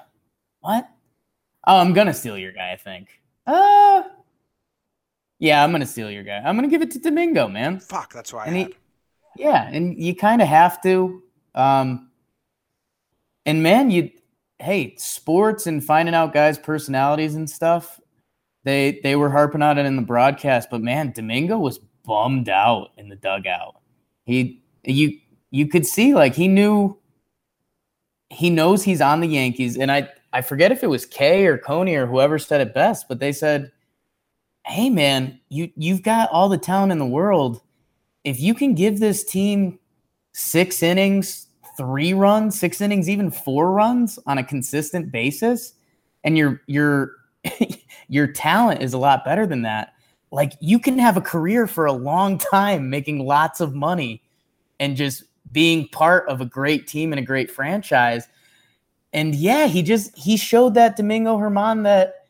What? 0.61 0.88
Oh, 1.68 1.78
I'm 1.78 1.93
gonna 1.93 2.13
steal 2.13 2.38
your 2.38 2.53
guy, 2.53 2.72
I 2.72 2.78
think. 2.78 3.09
Uh 3.45 4.03
yeah, 5.39 5.63
I'm 5.63 5.72
gonna 5.72 5.86
steal 5.86 6.09
your 6.09 6.24
guy. 6.24 6.38
I'm 6.38 6.55
gonna 6.55 6.68
give 6.68 6.82
it 6.82 6.91
to 6.91 6.99
Domingo, 6.99 7.47
man. 7.47 7.80
Fuck, 7.80 8.13
that's 8.13 8.34
why 8.34 8.45
I 8.45 8.47
And 8.47 8.55
he, 8.55 8.76
yeah, 9.36 9.70
and 9.72 9.97
you 9.97 10.15
kind 10.15 10.41
of 10.41 10.47
have 10.47 10.82
to. 10.84 11.22
Um, 11.53 12.09
and 13.45 13.61
man, 13.61 13.91
you, 13.91 14.11
hey, 14.59 14.95
sports 14.97 15.68
and 15.68 15.84
finding 15.84 16.15
out 16.15 16.34
guys' 16.34 16.57
personalities 16.57 17.36
and 17.36 17.49
stuff. 17.49 17.99
They 18.63 18.99
they 19.03 19.15
were 19.15 19.30
harping 19.30 19.61
on 19.61 19.78
it 19.78 19.86
in 19.86 19.95
the 19.95 20.01
broadcast, 20.01 20.70
but 20.70 20.82
man, 20.82 21.11
Domingo 21.11 21.57
was 21.57 21.80
bummed 22.03 22.49
out 22.49 22.91
in 22.97 23.09
the 23.09 23.15
dugout. 23.15 23.80
He 24.26 24.61
you 24.84 25.20
you 25.51 25.68
could 25.68 25.86
see 25.86 26.13
like 26.13 26.34
he 26.34 26.47
knew 26.47 26.97
he 28.30 28.49
knows 28.49 28.84
he's 28.84 29.01
on 29.01 29.22
the 29.22 29.28
Yankees, 29.28 29.78
and 29.78 29.91
I 29.91 30.09
I 30.38 30.41
forget 30.41 30.71
if 30.71 30.83
it 30.83 30.88
was 30.88 31.05
Kay 31.05 31.47
or 31.47 31.57
Coney 31.57 31.95
or 31.95 32.05
whoever 32.05 32.39
said 32.39 32.61
it 32.61 32.73
best, 32.73 33.07
but 33.09 33.19
they 33.19 33.31
said, 33.31 33.71
"Hey 34.65 34.89
man, 34.89 35.39
you 35.49 35.71
you've 35.75 36.03
got 36.03 36.29
all 36.31 36.49
the 36.49 36.57
talent 36.57 36.91
in 36.91 36.99
the 36.99 37.05
world." 37.05 37.61
if 38.27 38.41
you 38.41 38.53
can 38.53 38.75
give 38.75 38.99
this 38.99 39.23
team 39.23 39.79
six 40.33 40.83
innings, 40.83 41.47
three 41.77 42.11
runs, 42.11 42.59
six 42.59 42.81
innings, 42.81 43.09
even 43.09 43.31
four 43.31 43.71
runs 43.71 44.19
on 44.25 44.38
a 44.38 44.43
consistent 44.43 45.13
basis, 45.13 45.73
and 46.25 46.38
your 46.38 46.61
your 46.67 47.11
your 48.09 48.27
talent 48.27 48.81
is 48.81 48.93
a 48.93 48.97
lot 48.97 49.23
better 49.23 49.47
than 49.47 49.61
that, 49.61 49.93
like 50.31 50.51
you 50.59 50.77
can 50.77 50.99
have 50.99 51.15
a 51.15 51.21
career 51.21 51.67
for 51.67 51.85
a 51.85 51.93
long 51.93 52.38
time 52.38 52.89
making 52.89 53.25
lots 53.25 53.61
of 53.61 53.73
money 53.73 54.21
and 54.77 54.97
just 54.97 55.23
being 55.53 55.88
part 55.88 56.27
of 56.27 56.41
a 56.41 56.45
great 56.45 56.85
team 56.85 57.13
and 57.13 57.19
a 57.19 57.23
great 57.23 57.49
franchise. 57.49 58.27
And 59.18 59.34
yeah, 59.34 59.65
he 59.65 59.82
just 59.82 60.15
he 60.15 60.38
showed 60.38 60.76
that 60.76 60.95
Domingo 60.95 61.39
German 61.39 61.82
that 61.82 62.28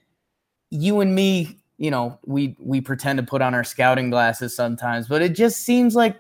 you 0.69 1.01
and 1.01 1.13
me, 1.13 1.59
you 1.77 1.91
know, 1.91 2.17
we 2.25 2.55
we 2.61 2.79
pretend 2.79 3.17
to 3.17 3.23
put 3.23 3.41
on 3.41 3.53
our 3.53 3.65
scouting 3.65 4.09
glasses 4.09 4.55
sometimes, 4.55 5.09
but 5.09 5.21
it 5.21 5.35
just 5.35 5.65
seems 5.65 5.95
like 5.95 6.15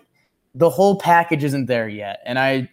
the 0.55 0.69
whole 0.69 0.97
package 0.97 1.45
isn't 1.45 1.67
there 1.67 1.87
yet. 1.87 2.19
And 2.25 2.37
I 2.37 2.69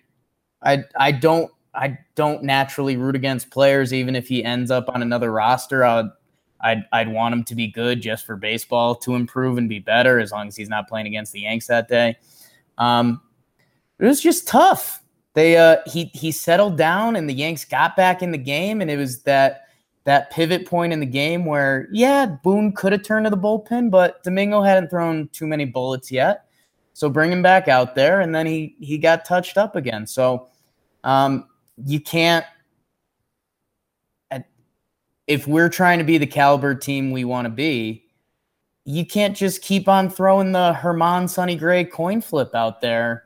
I 0.60 0.82
I 0.98 1.12
don't 1.12 1.52
I 1.72 1.96
don't 2.16 2.42
naturally 2.42 2.96
root 2.96 3.14
against 3.14 3.50
players 3.50 3.94
even 3.94 4.16
if 4.16 4.26
he 4.26 4.42
ends 4.42 4.72
up 4.72 4.88
on 4.88 5.00
another 5.00 5.30
roster. 5.30 5.84
I'd 5.84 6.10
I'd, 6.62 6.84
I'd 6.90 7.12
want 7.12 7.32
him 7.32 7.44
to 7.44 7.54
be 7.54 7.68
good 7.68 8.02
just 8.02 8.26
for 8.26 8.34
baseball 8.34 8.96
to 8.96 9.14
improve 9.14 9.56
and 9.56 9.68
be 9.68 9.78
better 9.78 10.18
as 10.18 10.32
long 10.32 10.48
as 10.48 10.56
he's 10.56 10.68
not 10.68 10.88
playing 10.88 11.06
against 11.06 11.32
the 11.32 11.42
Yanks 11.42 11.68
that 11.68 11.86
day. 11.86 12.16
Um, 12.76 13.20
it 14.00 14.04
was 14.04 14.20
just 14.20 14.48
tough. 14.48 15.03
They 15.34 15.56
uh, 15.56 15.78
he 15.86 16.10
he 16.14 16.32
settled 16.32 16.78
down 16.78 17.16
and 17.16 17.28
the 17.28 17.34
Yanks 17.34 17.64
got 17.64 17.96
back 17.96 18.22
in 18.22 18.30
the 18.30 18.38
game. 18.38 18.80
And 18.80 18.90
it 18.90 18.96
was 18.96 19.22
that 19.22 19.68
that 20.04 20.30
pivot 20.30 20.66
point 20.66 20.92
in 20.92 21.00
the 21.00 21.06
game 21.06 21.44
where 21.44 21.88
yeah 21.92 22.26
Boone 22.26 22.72
could 22.72 22.92
have 22.92 23.02
turned 23.02 23.26
to 23.26 23.30
the 23.30 23.38
bullpen 23.38 23.90
but 23.90 24.22
Domingo 24.22 24.62
hadn't 24.62 24.90
thrown 24.90 25.28
too 25.28 25.46
many 25.46 25.64
bullets 25.64 26.10
yet. 26.10 26.46
So 26.92 27.08
bring 27.08 27.32
him 27.32 27.42
back 27.42 27.68
out 27.68 27.94
there. 27.94 28.20
And 28.20 28.34
then 28.34 28.46
he 28.46 28.76
he 28.80 28.96
got 28.96 29.24
touched 29.24 29.58
up 29.58 29.76
again. 29.76 30.06
So 30.06 30.48
um, 31.02 31.48
you 31.84 32.00
can't 32.00 32.44
if 35.26 35.46
we're 35.46 35.70
trying 35.70 35.98
to 35.98 36.04
be 36.04 36.18
the 36.18 36.26
caliber 36.26 36.74
team 36.74 37.10
we 37.10 37.24
want 37.24 37.46
to 37.46 37.50
be 37.50 38.04
you 38.84 39.06
can't 39.06 39.36
just 39.36 39.62
keep 39.62 39.88
on 39.88 40.10
throwing 40.10 40.52
the 40.52 40.78
German 40.82 41.26
Sonny 41.26 41.56
Gray 41.56 41.84
coin 41.84 42.20
flip 42.20 42.54
out 42.54 42.80
there 42.80 43.23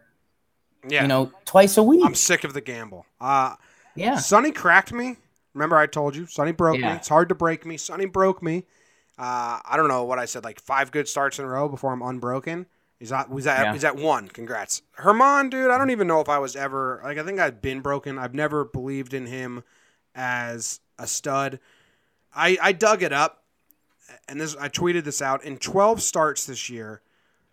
Yeah, 0.91 1.03
you 1.03 1.09
know 1.09 1.32
twice 1.45 1.76
a 1.76 1.82
week 1.82 2.05
I'm 2.05 2.14
sick 2.14 2.45
of 2.45 2.55
the 2.55 2.61
gamble. 2.61 3.07
Uh, 3.20 3.55
yeah 3.95 4.16
Sonny 4.16 4.53
cracked 4.53 4.93
me. 4.93 5.16
Remember, 5.55 5.76
I 5.76 5.86
told 5.86 6.14
you 6.14 6.26
Sonny 6.26 6.53
broke 6.53 6.78
me. 6.78 6.86
It's 6.89 7.09
hard 7.09 7.28
to 7.30 7.34
break 7.34 7.66
me. 7.66 7.76
Sonny 7.76 8.07
broke 8.07 8.43
me. 8.43 8.64
Uh, 9.18 9.59
I 9.64 9.74
don't 9.76 9.89
know 9.89 10.05
what 10.05 10.18
I 10.20 10.26
said, 10.26 10.45
like 10.45 10.61
five 10.61 10.93
good 10.93 11.09
starts 11.09 11.39
in 11.41 11.45
a 11.45 11.49
row 11.49 11.68
before 11.68 11.93
I'm 11.93 12.03
unbroken. 12.03 12.66
He's 13.01 13.11
at 13.12 13.28
he's 13.32 13.47
at 13.47 13.62
Yeah. 13.64 13.72
he's 13.72 13.84
at 13.84 13.97
one. 13.97 14.28
Congrats, 14.28 14.82
German, 15.03 15.51
dude. 15.51 15.70
I 15.70 15.78
don't 15.78 15.91
even 15.91 16.07
know 16.07 16.20
if 16.20 16.28
I 16.28 16.39
was 16.39 16.55
ever 16.57 17.01
like 17.05 17.18
I 17.18 17.24
think 17.24 17.41
I've 17.41 17.61
been 17.61 17.80
broken. 17.80 18.18
I've 18.18 18.34
never 18.34 18.64
believed 18.64 19.14
in 19.14 19.26
him 19.26 19.64
as 20.14 20.80
a 20.99 21.07
stud. 21.07 21.59
I 22.34 22.59
I 22.61 22.72
dug 22.72 23.03
it 23.03 23.12
up, 23.12 23.45
and 24.28 24.41
this 24.41 24.55
I 24.57 24.68
tweeted 24.68 25.05
this 25.05 25.22
out. 25.22 25.43
In 25.45 25.59
12 25.59 26.03
starts 26.03 26.47
this 26.47 26.68
year, 26.70 27.01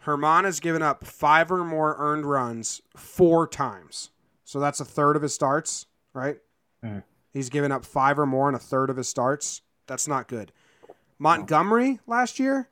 German 0.06 0.46
has 0.46 0.60
given 0.60 0.82
up 0.84 1.04
five 1.04 1.52
or 1.52 1.64
more 1.66 1.96
earned 1.98 2.26
runs 2.26 2.82
four 2.96 3.48
times. 3.48 4.12
So 4.44 4.60
that's 4.60 4.80
a 4.80 4.86
third 4.86 5.16
of 5.16 5.24
his 5.24 5.34
starts, 5.34 5.88
right? 6.14 6.40
Mhm. 6.84 7.04
He's 7.34 7.50
given 7.50 7.72
up 7.72 7.84
five 7.84 8.20
or 8.20 8.28
more 8.28 8.48
in 8.48 8.54
a 8.56 8.60
third 8.60 8.90
of 8.92 8.98
his 8.98 9.10
starts. 9.10 9.62
That's 9.88 10.08
not 10.08 10.28
good. 10.28 10.52
Montgomery 11.18 12.00
last 12.06 12.40
year, 12.40 12.70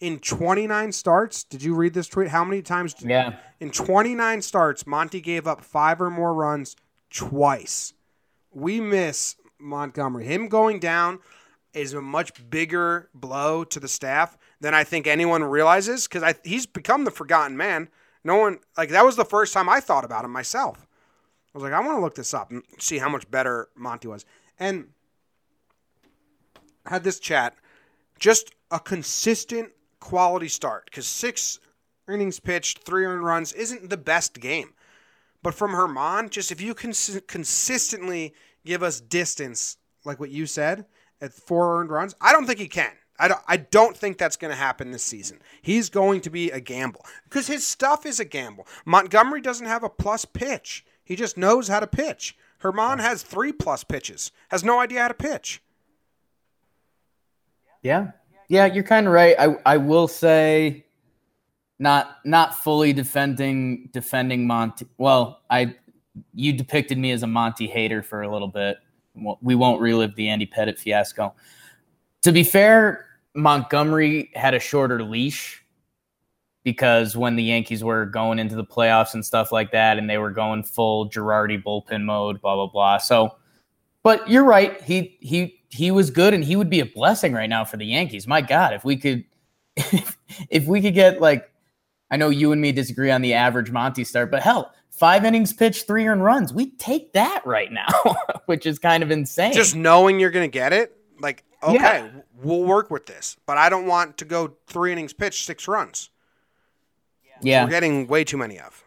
in 0.00 0.18
29 0.18 0.92
starts, 0.92 1.44
did 1.44 1.62
you 1.62 1.74
read 1.74 1.92
this 1.92 2.08
tweet? 2.08 2.28
How 2.28 2.44
many 2.44 2.62
times? 2.62 2.94
Did, 2.94 3.10
yeah 3.10 3.36
In 3.60 3.70
29 3.70 4.40
starts, 4.40 4.86
Monty 4.86 5.20
gave 5.20 5.46
up 5.46 5.60
five 5.60 6.00
or 6.00 6.08
more 6.08 6.32
runs 6.32 6.76
twice. 7.10 7.92
We 8.50 8.80
miss 8.80 9.36
Montgomery. 9.58 10.24
Him 10.24 10.48
going 10.48 10.80
down 10.80 11.18
is 11.74 11.92
a 11.92 12.00
much 12.00 12.48
bigger 12.48 13.10
blow 13.12 13.64
to 13.64 13.78
the 13.78 13.86
staff 13.88 14.38
than 14.60 14.74
I 14.74 14.84
think 14.84 15.06
anyone 15.06 15.42
realizes 15.42 16.06
because 16.06 16.34
he's 16.44 16.66
become 16.66 17.04
the 17.04 17.10
forgotten 17.10 17.56
man. 17.56 17.88
No 18.24 18.36
one 18.36 18.58
like 18.76 18.90
that 18.90 19.04
was 19.04 19.16
the 19.16 19.24
first 19.24 19.54
time 19.54 19.68
I 19.68 19.80
thought 19.80 20.04
about 20.04 20.24
him 20.24 20.30
myself. 20.30 20.86
I 21.54 21.58
was 21.58 21.62
like, 21.62 21.72
I 21.72 21.80
want 21.80 21.96
to 21.96 22.00
look 22.00 22.14
this 22.14 22.34
up 22.34 22.50
and 22.50 22.62
see 22.78 22.98
how 22.98 23.08
much 23.08 23.30
better 23.30 23.68
Monty 23.74 24.08
was. 24.08 24.24
And 24.58 24.88
had 26.86 27.02
this 27.02 27.18
chat, 27.18 27.54
just 28.18 28.52
a 28.70 28.78
consistent 28.78 29.70
quality 29.98 30.48
start 30.48 30.84
because 30.86 31.06
six 31.06 31.58
innings 32.08 32.40
pitched, 32.40 32.84
three 32.84 33.04
earned 33.04 33.24
runs 33.24 33.52
isn't 33.52 33.90
the 33.90 33.96
best 33.96 34.38
game. 34.40 34.74
But 35.42 35.54
from 35.54 35.72
German, 35.72 36.28
just 36.28 36.52
if 36.52 36.60
you 36.60 36.74
can 36.74 36.90
cons- 36.90 37.20
consistently 37.26 38.34
give 38.64 38.82
us 38.82 39.00
distance, 39.00 39.78
like 40.04 40.20
what 40.20 40.30
you 40.30 40.46
said, 40.46 40.84
at 41.20 41.32
four 41.32 41.80
earned 41.80 41.90
runs, 41.90 42.14
I 42.20 42.32
don't 42.32 42.46
think 42.46 42.58
he 42.58 42.68
can. 42.68 42.92
I 43.20 43.28
don't, 43.28 43.40
I 43.46 43.56
don't 43.58 43.96
think 43.96 44.18
that's 44.18 44.36
going 44.36 44.50
to 44.50 44.56
happen 44.56 44.90
this 44.90 45.04
season. 45.04 45.38
He's 45.62 45.90
going 45.90 46.22
to 46.22 46.30
be 46.30 46.50
a 46.50 46.60
gamble 46.60 47.04
because 47.24 47.46
his 47.46 47.66
stuff 47.66 48.06
is 48.06 48.18
a 48.18 48.24
gamble. 48.24 48.66
Montgomery 48.84 49.40
doesn't 49.40 49.66
have 49.66 49.84
a 49.84 49.90
plus 49.90 50.24
pitch. 50.24 50.84
He 51.04 51.16
just 51.16 51.36
knows 51.36 51.68
how 51.68 51.80
to 51.80 51.86
pitch. 51.86 52.36
German 52.62 52.98
has 52.98 53.22
three 53.22 53.52
plus 53.52 53.84
pitches, 53.84 54.32
has 54.48 54.64
no 54.64 54.80
idea 54.80 55.02
how 55.02 55.08
to 55.08 55.14
pitch. 55.14 55.62
Yeah. 57.82 58.12
Yeah, 58.48 58.66
you're 58.66 58.84
kind 58.84 59.06
of 59.06 59.12
right. 59.12 59.36
I 59.38 59.56
I 59.64 59.76
will 59.76 60.08
say 60.08 60.84
not 61.78 62.18
not 62.24 62.54
fully 62.56 62.92
defending 62.92 63.88
defending 63.92 64.46
Monty. 64.46 64.86
Well, 64.98 65.40
I 65.48 65.76
you 66.34 66.52
depicted 66.52 66.98
me 66.98 67.12
as 67.12 67.22
a 67.22 67.26
Monty 67.26 67.66
hater 67.66 68.02
for 68.02 68.22
a 68.22 68.30
little 68.30 68.48
bit. 68.48 68.78
We 69.40 69.54
won't 69.54 69.80
relive 69.80 70.16
the 70.16 70.28
Andy 70.28 70.46
Pettitte 70.46 70.78
fiasco. 70.78 71.34
To 72.22 72.32
be 72.32 72.44
fair, 72.44 73.06
Montgomery 73.34 74.30
had 74.34 74.54
a 74.54 74.60
shorter 74.60 75.02
leash 75.02 75.62
because 76.62 77.16
when 77.16 77.36
the 77.36 77.42
Yankees 77.42 77.82
were 77.82 78.06
going 78.06 78.38
into 78.38 78.54
the 78.54 78.64
playoffs 78.64 79.14
and 79.14 79.24
stuff 79.24 79.52
like 79.52 79.72
that, 79.72 79.98
and 79.98 80.08
they 80.08 80.18
were 80.18 80.30
going 80.30 80.62
full 80.62 81.08
Girardi 81.08 81.62
bullpen 81.62 82.04
mode, 82.04 82.40
blah 82.40 82.54
blah 82.54 82.66
blah. 82.66 82.98
So, 82.98 83.36
but 84.02 84.28
you're 84.28 84.44
right. 84.44 84.80
He 84.82 85.16
he 85.20 85.62
he 85.70 85.90
was 85.90 86.10
good, 86.10 86.34
and 86.34 86.44
he 86.44 86.56
would 86.56 86.70
be 86.70 86.80
a 86.80 86.86
blessing 86.86 87.32
right 87.32 87.48
now 87.48 87.64
for 87.64 87.76
the 87.76 87.86
Yankees. 87.86 88.26
My 88.26 88.40
God, 88.40 88.74
if 88.74 88.84
we 88.84 88.96
could, 88.96 89.24
if, 89.76 90.18
if 90.50 90.66
we 90.66 90.80
could 90.80 90.94
get 90.94 91.20
like, 91.20 91.50
I 92.10 92.16
know 92.16 92.28
you 92.28 92.52
and 92.52 92.60
me 92.60 92.72
disagree 92.72 93.10
on 93.10 93.22
the 93.22 93.34
average 93.34 93.70
Monty 93.70 94.04
start, 94.04 94.30
but 94.30 94.42
hell, 94.42 94.72
five 94.90 95.24
innings 95.24 95.52
pitched, 95.52 95.86
three 95.86 96.06
earned 96.06 96.24
runs, 96.24 96.52
we 96.52 96.72
take 96.72 97.12
that 97.12 97.46
right 97.46 97.72
now, 97.72 97.88
which 98.46 98.66
is 98.66 98.78
kind 98.78 99.02
of 99.02 99.10
insane. 99.10 99.52
Just 99.52 99.76
knowing 99.76 100.20
you're 100.20 100.30
going 100.30 100.48
to 100.48 100.52
get 100.52 100.72
it, 100.72 100.96
like 101.20 101.44
okay, 101.62 101.74
Yeah. 101.76 102.08
We'll 102.42 102.64
work 102.64 102.90
with 102.90 103.06
this, 103.06 103.36
but 103.46 103.56
I 103.58 103.68
don't 103.68 103.86
want 103.86 104.16
to 104.18 104.24
go 104.24 104.54
three 104.66 104.92
innings 104.92 105.12
pitched, 105.12 105.44
six 105.44 105.66
runs. 105.68 106.10
yeah, 107.42 107.64
We're 107.64 107.70
getting 107.70 108.06
way 108.06 108.24
too 108.24 108.36
many 108.36 108.58
of. 108.58 108.84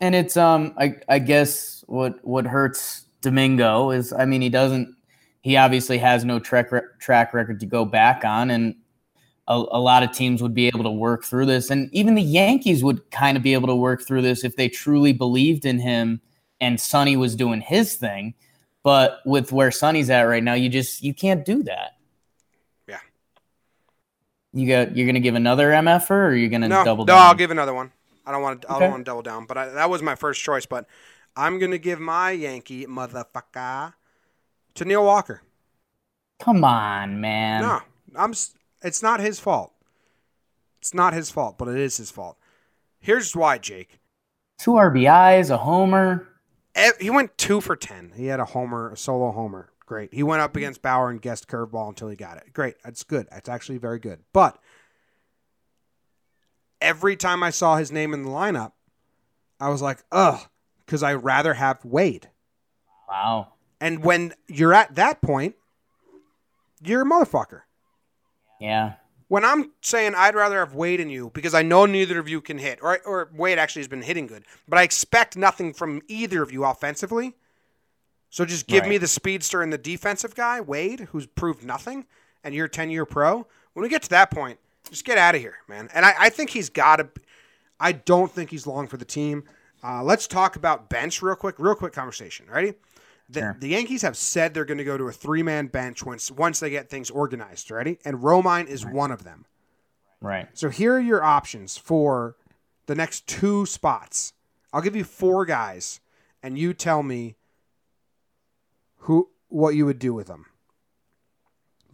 and 0.00 0.14
it's 0.14 0.36
um 0.36 0.74
I 0.78 0.96
I 1.08 1.18
guess 1.18 1.84
what 1.86 2.24
what 2.24 2.46
hurts 2.46 3.06
Domingo 3.20 3.90
is 3.90 4.12
I 4.12 4.24
mean 4.24 4.42
he 4.42 4.48
doesn't 4.48 4.94
he 5.42 5.56
obviously 5.56 5.98
has 5.98 6.24
no 6.24 6.38
track 6.38 6.70
track 7.00 7.34
record 7.34 7.60
to 7.60 7.66
go 7.66 7.84
back 7.84 8.24
on 8.24 8.50
and 8.50 8.74
a, 9.48 9.54
a 9.54 9.80
lot 9.80 10.02
of 10.04 10.12
teams 10.12 10.40
would 10.42 10.54
be 10.54 10.68
able 10.68 10.84
to 10.84 10.90
work 10.90 11.24
through 11.24 11.46
this 11.46 11.70
and 11.70 11.88
even 11.92 12.14
the 12.14 12.22
Yankees 12.22 12.82
would 12.84 13.10
kind 13.10 13.36
of 13.36 13.42
be 13.42 13.54
able 13.54 13.68
to 13.68 13.74
work 13.76 14.02
through 14.06 14.22
this 14.22 14.44
if 14.44 14.56
they 14.56 14.68
truly 14.68 15.12
believed 15.12 15.64
in 15.64 15.78
him 15.80 16.20
and 16.60 16.80
Sonny 16.80 17.16
was 17.16 17.34
doing 17.36 17.60
his 17.60 17.94
thing 17.96 18.34
but 18.84 19.20
with 19.24 19.52
where 19.52 19.70
Sonny's 19.70 20.10
at 20.10 20.22
right 20.22 20.42
now 20.42 20.54
you 20.54 20.68
just 20.68 21.02
you 21.02 21.12
can't 21.14 21.44
do 21.44 21.62
that. 21.64 21.92
You 24.52 24.68
got 24.68 24.96
you're 24.96 25.06
gonna 25.06 25.20
give 25.20 25.34
another 25.34 25.70
MFer 25.70 26.10
or 26.10 26.26
are 26.28 26.34
you 26.34 26.48
gonna 26.48 26.68
No, 26.68 26.84
double 26.84 27.04
down? 27.04 27.16
no, 27.16 27.22
I'll 27.22 27.34
give 27.34 27.50
another 27.50 27.74
one. 27.74 27.92
I 28.26 28.32
don't 28.32 28.42
want 28.42 28.62
to. 28.62 28.70
I 28.70 28.78
don't 28.78 28.90
want 28.90 29.00
to 29.04 29.08
double 29.10 29.22
down, 29.22 29.46
but 29.46 29.56
I, 29.58 29.68
that 29.70 29.90
was 29.90 30.02
my 30.02 30.14
first 30.14 30.40
choice. 30.42 30.66
But 30.66 30.86
I'm 31.36 31.58
gonna 31.58 31.78
give 31.78 31.98
my 31.98 32.30
Yankee 32.30 32.86
motherfucker 32.86 33.94
to 34.74 34.84
Neil 34.84 35.04
Walker. 35.04 35.42
come 36.40 36.64
on 36.64 37.20
man 37.20 37.62
No, 37.62 37.80
I'm. 38.16 38.32
It's 38.82 39.02
not 39.02 39.20
his 39.20 39.40
fault. 39.40 39.72
It's 40.80 40.92
not 40.94 41.14
his 41.14 41.30
fault, 41.30 41.58
but 41.58 41.68
it 41.68 41.76
is 41.78 41.96
his 41.96 42.10
fault. 42.10 42.36
Here's 43.00 43.34
why, 43.34 43.58
Jake. 43.58 43.98
two 44.58 44.72
RBIs 44.72 45.50
a 45.50 45.56
homer. 45.58 46.28
He 47.00 47.10
went 47.10 47.36
two 47.36 47.60
for 47.60 47.76
ten. 47.76 48.12
He 48.16 48.26
had 48.26 48.40
a 48.40 48.44
homer, 48.44 48.92
a 48.92 48.96
solo 48.96 49.32
homer. 49.32 49.71
Great. 49.86 50.14
He 50.14 50.22
went 50.22 50.42
up 50.42 50.56
against 50.56 50.82
Bauer 50.82 51.10
and 51.10 51.20
guessed 51.20 51.48
curveball 51.48 51.88
until 51.88 52.08
he 52.08 52.16
got 52.16 52.36
it. 52.36 52.52
Great. 52.52 52.76
That's 52.84 53.02
good. 53.02 53.26
That's 53.30 53.48
actually 53.48 53.78
very 53.78 53.98
good. 53.98 54.20
But 54.32 54.58
every 56.80 57.16
time 57.16 57.42
I 57.42 57.50
saw 57.50 57.76
his 57.76 57.92
name 57.92 58.14
in 58.14 58.22
the 58.22 58.30
lineup, 58.30 58.72
I 59.60 59.68
was 59.68 59.82
like, 59.82 60.02
ugh, 60.10 60.40
because 60.84 61.02
I'd 61.02 61.24
rather 61.24 61.54
have 61.54 61.84
Wade. 61.84 62.28
Wow. 63.08 63.52
And 63.80 64.04
when 64.04 64.34
you're 64.48 64.72
at 64.72 64.94
that 64.94 65.20
point, 65.22 65.56
you're 66.82 67.02
a 67.02 67.04
motherfucker. 67.04 67.62
Yeah. 68.60 68.94
When 69.28 69.44
I'm 69.44 69.72
saying 69.80 70.14
I'd 70.14 70.34
rather 70.34 70.58
have 70.58 70.74
Wade 70.74 71.00
and 71.00 71.10
you 71.10 71.30
because 71.32 71.54
I 71.54 71.62
know 71.62 71.86
neither 71.86 72.18
of 72.18 72.28
you 72.28 72.40
can 72.40 72.58
hit, 72.58 72.78
or 72.82 73.00
or 73.06 73.30
Wade 73.34 73.58
actually 73.58 73.80
has 73.80 73.88
been 73.88 74.02
hitting 74.02 74.26
good, 74.26 74.44
but 74.68 74.78
I 74.78 74.82
expect 74.82 75.36
nothing 75.36 75.72
from 75.72 76.02
either 76.06 76.42
of 76.42 76.52
you 76.52 76.64
offensively. 76.64 77.34
So 78.32 78.46
just 78.46 78.66
give 78.66 78.84
Right. 78.84 78.88
me 78.90 78.98
the 78.98 79.06
speedster 79.08 79.60
and 79.60 79.70
the 79.70 79.76
defensive 79.76 80.34
guy, 80.34 80.58
Wade, 80.58 81.00
who's 81.12 81.26
proved 81.26 81.62
nothing, 81.64 82.06
and 82.42 82.54
you're 82.54 82.64
a 82.64 82.68
10 82.68 82.88
year 82.90 83.04
pro. 83.04 83.46
When 83.74 83.82
we 83.82 83.90
get 83.90 84.02
to 84.04 84.08
that 84.08 84.30
point, 84.30 84.58
just 84.88 85.04
get 85.04 85.18
out 85.18 85.34
of 85.34 85.42
here, 85.42 85.56
man. 85.68 85.90
And 85.92 86.06
I, 86.06 86.14
I 86.18 86.28
think 86.30 86.48
he's 86.50 86.70
got 86.70 86.96
to. 86.96 87.08
I 87.78 87.92
don't 87.92 88.32
think 88.32 88.48
he's 88.48 88.66
long 88.66 88.86
for 88.88 88.96
the 88.96 89.04
team. 89.04 89.44
Uh, 89.84 90.02
let's 90.02 90.26
talk 90.26 90.56
about 90.56 90.88
bench 90.88 91.20
real 91.20 91.34
quick. 91.36 91.56
Real 91.58 91.74
quick 91.74 91.92
conversation. 91.92 92.46
Ready? 92.50 92.72
The, 93.28 93.40
Sure. 93.40 93.56
the 93.60 93.68
Yankees 93.68 94.00
have 94.00 94.16
said 94.16 94.54
they're 94.54 94.64
going 94.64 94.78
to 94.78 94.84
go 94.84 94.96
to 94.96 95.08
a 95.08 95.12
three 95.12 95.42
man 95.42 95.66
bench 95.66 96.02
once 96.02 96.30
once 96.30 96.58
they 96.58 96.70
get 96.70 96.88
things 96.88 97.10
organized. 97.10 97.70
Ready? 97.70 97.98
And 98.02 98.18
Romine 98.20 98.66
is 98.66 98.86
one 98.86 99.10
of 99.10 99.24
them. 99.24 99.44
Right. 100.22 100.48
So 100.54 100.70
here 100.70 100.94
are 100.94 101.00
your 101.00 101.22
options 101.22 101.76
for 101.76 102.36
the 102.86 102.94
next 102.94 103.26
two 103.26 103.66
spots. 103.66 104.32
I'll 104.72 104.80
give 104.82 104.96
you 104.96 105.04
four 105.04 105.44
guys, 105.44 106.00
and 106.42 106.56
you 106.58 106.72
tell 106.72 107.02
me 107.02 107.34
who 109.02 109.28
what 109.48 109.74
you 109.74 109.84
would 109.86 109.98
do 109.98 110.14
with 110.14 110.26
them. 110.28 110.46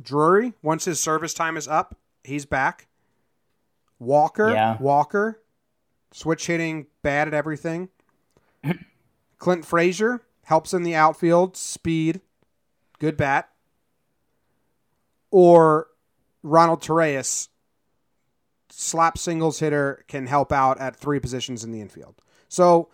Drury, 0.00 0.52
once 0.62 0.84
his 0.84 1.00
service 1.00 1.34
time 1.34 1.56
is 1.56 1.66
up, 1.66 1.96
he's 2.22 2.46
back. 2.46 2.86
Walker, 3.98 4.50
Yeah. 4.50 4.76
Walker, 4.78 5.42
switch 6.12 6.46
hitting, 6.46 6.86
bad 7.02 7.26
at 7.28 7.34
everything. 7.34 7.88
Clint 9.38 9.64
Frazier 9.64 10.22
helps 10.44 10.72
in 10.72 10.82
the 10.84 10.94
outfield, 10.94 11.56
speed, 11.56 12.20
good 12.98 13.16
bat. 13.16 13.50
Or 15.30 15.88
Ronald 16.42 16.80
Torreyes, 16.80 17.48
slap 18.70 19.18
singles 19.18 19.59
hitter, 19.59 20.04
can 20.09 20.26
help 20.26 20.52
out 20.52 20.80
at 20.80 20.96
three 20.96 21.20
positions 21.20 21.64
in 21.64 21.72
the 21.72 21.80
infield. 21.80 22.22
So 22.48 22.88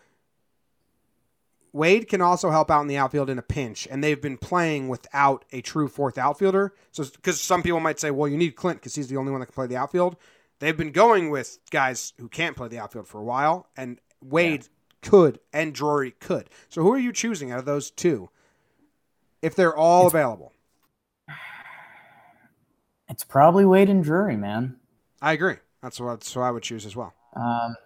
Wade 1.74 2.06
can 2.06 2.20
also 2.20 2.50
help 2.50 2.70
out 2.70 2.82
in 2.82 2.86
the 2.86 2.96
outfield 2.96 3.28
in 3.28 3.36
a 3.36 3.42
pinch, 3.42 3.88
and 3.90 4.02
they've 4.02 4.22
been 4.22 4.38
playing 4.38 4.88
without 4.88 5.44
a 5.50 5.60
true 5.60 5.88
fourth 5.88 6.16
outfielder. 6.16 6.72
So, 6.92 7.04
because 7.04 7.40
some 7.40 7.64
people 7.64 7.80
might 7.80 7.98
say, 7.98 8.12
well, 8.12 8.28
you 8.30 8.38
need 8.38 8.54
Clint 8.54 8.78
because 8.78 8.94
he's 8.94 9.08
the 9.08 9.16
only 9.16 9.32
one 9.32 9.40
that 9.40 9.46
can 9.46 9.54
play 9.54 9.66
the 9.66 9.76
outfield. 9.76 10.16
They've 10.60 10.76
been 10.76 10.92
going 10.92 11.30
with 11.30 11.58
guys 11.72 12.12
who 12.18 12.28
can't 12.28 12.56
play 12.56 12.68
the 12.68 12.78
outfield 12.78 13.08
for 13.08 13.20
a 13.20 13.24
while, 13.24 13.66
and 13.76 14.00
Wade 14.22 14.68
could, 15.02 15.40
and 15.52 15.74
Drury 15.74 16.12
could. 16.12 16.48
So, 16.68 16.82
who 16.82 16.94
are 16.94 16.98
you 16.98 17.12
choosing 17.12 17.50
out 17.50 17.58
of 17.58 17.64
those 17.64 17.90
two 17.90 18.30
if 19.42 19.56
they're 19.56 19.76
all 19.76 20.06
available? 20.06 20.52
It's 23.06 23.22
probably 23.22 23.66
Wade 23.66 23.90
and 23.90 24.02
Drury, 24.02 24.36
man. 24.36 24.76
I 25.20 25.34
agree. 25.34 25.56
That's 25.82 26.00
what, 26.00 26.20
that's 26.20 26.34
what 26.34 26.42
I 26.42 26.50
would 26.50 26.62
choose 26.62 26.86
as 26.86 26.96
well. 26.96 27.12
Um, 27.36 27.76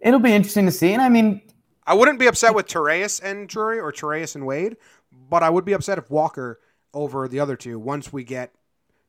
it'll 0.00 0.18
be 0.18 0.32
interesting 0.32 0.66
to 0.66 0.72
see. 0.72 0.92
And 0.92 1.00
I 1.00 1.08
mean, 1.08 1.40
I 1.86 1.94
wouldn't 1.94 2.18
be 2.18 2.26
upset 2.26 2.54
with 2.54 2.66
Torreyes 2.66 3.22
and 3.22 3.48
Drury 3.48 3.78
or 3.78 3.92
Torreyes 3.92 4.34
and 4.34 4.46
Wade, 4.46 4.76
but 5.12 5.42
I 5.42 5.50
would 5.50 5.64
be 5.64 5.72
upset 5.72 5.98
if 5.98 6.10
Walker 6.10 6.60
over 6.92 7.28
the 7.28 7.40
other 7.40 7.56
two 7.56 7.78
once 7.78 8.12
we 8.12 8.24
get 8.24 8.54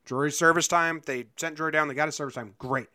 Drury's 0.06 0.38
service 0.38 0.68
time. 0.68 1.02
They 1.06 1.28
sent 1.38 1.56
Drury 1.56 1.72
down, 1.72 1.88
they 1.88 1.94
got 1.94 2.08
his 2.08 2.16
service 2.16 2.36
time. 2.36 2.54
Great. 2.58 2.88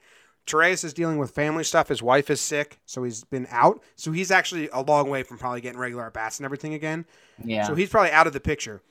Torreyes 0.46 0.84
is 0.84 0.92
dealing 0.92 1.18
with 1.18 1.30
family 1.30 1.64
stuff. 1.64 1.88
His 1.88 2.02
wife 2.02 2.28
is 2.30 2.40
sick, 2.40 2.80
so 2.86 3.04
he's 3.04 3.24
been 3.24 3.46
out. 3.50 3.82
So 3.96 4.10
he's 4.10 4.30
actually 4.30 4.68
a 4.72 4.80
long 4.80 5.08
way 5.08 5.22
from 5.22 5.38
probably 5.38 5.60
getting 5.60 5.78
regular 5.78 6.06
at 6.06 6.12
bats 6.12 6.38
and 6.38 6.44
everything 6.44 6.74
again. 6.74 7.04
yeah. 7.44 7.66
So 7.66 7.74
he's 7.74 7.88
probably 7.88 8.10
out 8.10 8.26
of 8.26 8.32
the 8.32 8.40
picture. 8.40 8.82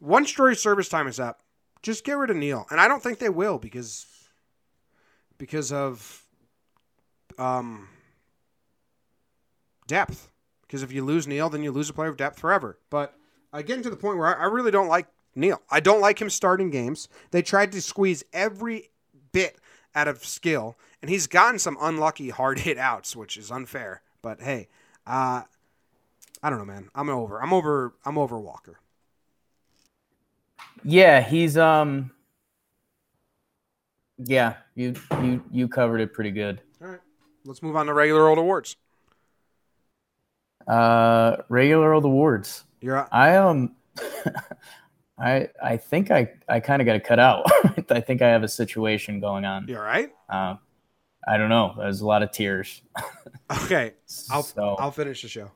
Once 0.00 0.30
Drury's 0.32 0.60
service 0.60 0.88
time 0.88 1.06
is 1.06 1.18
up, 1.18 1.40
just 1.82 2.04
get 2.04 2.12
rid 2.18 2.30
of 2.30 2.36
Neil. 2.36 2.66
And 2.70 2.80
I 2.80 2.88
don't 2.88 3.02
think 3.02 3.18
they 3.18 3.28
will 3.28 3.58
because 3.58 4.06
because 5.38 5.72
of 5.72 6.24
um 7.38 7.88
depth. 9.88 10.30
Because 10.62 10.84
if 10.84 10.92
you 10.92 11.04
lose 11.04 11.26
Neil, 11.26 11.48
then 11.48 11.64
you 11.64 11.72
lose 11.72 11.90
a 11.90 11.94
player 11.94 12.10
of 12.10 12.16
depth 12.16 12.38
forever. 12.38 12.78
But 12.90 13.14
I 13.52 13.62
get 13.62 13.82
to 13.82 13.90
the 13.90 13.96
point 13.96 14.18
where 14.18 14.38
I, 14.38 14.44
I 14.44 14.46
really 14.46 14.70
don't 14.70 14.86
like 14.86 15.08
Neil. 15.34 15.60
I 15.70 15.80
don't 15.80 16.00
like 16.00 16.20
him 16.20 16.30
starting 16.30 16.70
games. 16.70 17.08
They 17.30 17.42
tried 17.42 17.72
to 17.72 17.80
squeeze 17.80 18.22
every 18.32 18.90
bit 19.32 19.58
out 19.94 20.06
of 20.06 20.24
skill, 20.24 20.76
and 21.00 21.10
he's 21.10 21.26
gotten 21.26 21.58
some 21.58 21.76
unlucky 21.80 22.28
hard 22.28 22.58
hit 22.60 22.78
outs, 22.78 23.16
which 23.16 23.36
is 23.36 23.50
unfair. 23.50 24.02
But 24.20 24.42
hey, 24.42 24.68
uh, 25.06 25.42
I 26.42 26.50
don't 26.50 26.58
know, 26.58 26.64
man. 26.64 26.90
I'm 26.94 27.08
over. 27.08 27.42
I'm 27.42 27.52
over. 27.52 27.94
I'm 28.04 28.18
over 28.18 28.38
Walker. 28.38 28.78
Yeah, 30.84 31.20
he's 31.20 31.56
um. 31.56 32.10
Yeah, 34.18 34.56
you 34.74 34.94
you 35.22 35.42
you 35.50 35.68
covered 35.68 36.00
it 36.00 36.12
pretty 36.12 36.32
good. 36.32 36.60
All 36.82 36.88
right, 36.88 37.00
let's 37.44 37.62
move 37.62 37.76
on 37.76 37.86
to 37.86 37.94
regular 37.94 38.28
old 38.28 38.38
awards. 38.38 38.76
Uh, 40.68 41.36
regular 41.48 41.92
old 41.94 42.04
awards. 42.04 42.64
You're. 42.80 43.08
I 43.10 43.36
um, 43.36 43.74
I 45.18 45.48
I 45.62 45.76
think 45.78 46.10
I 46.10 46.30
I 46.48 46.60
kind 46.60 46.80
of 46.82 46.86
got 46.86 46.92
to 46.92 47.00
cut 47.00 47.18
out. 47.18 47.44
I 47.90 48.00
think 48.00 48.22
I 48.22 48.28
have 48.28 48.42
a 48.42 48.48
situation 48.48 49.18
going 49.20 49.44
on. 49.44 49.66
You 49.66 49.76
all 49.76 49.82
right? 49.82 50.10
Uh, 50.28 50.56
I 51.26 51.36
don't 51.38 51.48
know. 51.48 51.74
There's 51.76 52.00
a 52.02 52.06
lot 52.06 52.22
of 52.22 52.30
tears. 52.32 52.82
Okay, 53.50 53.94
I'll 54.30 54.42
So- 54.42 54.76
I'll 54.78 54.90
finish 54.90 55.22
the 55.22 55.28
show. 55.28 55.50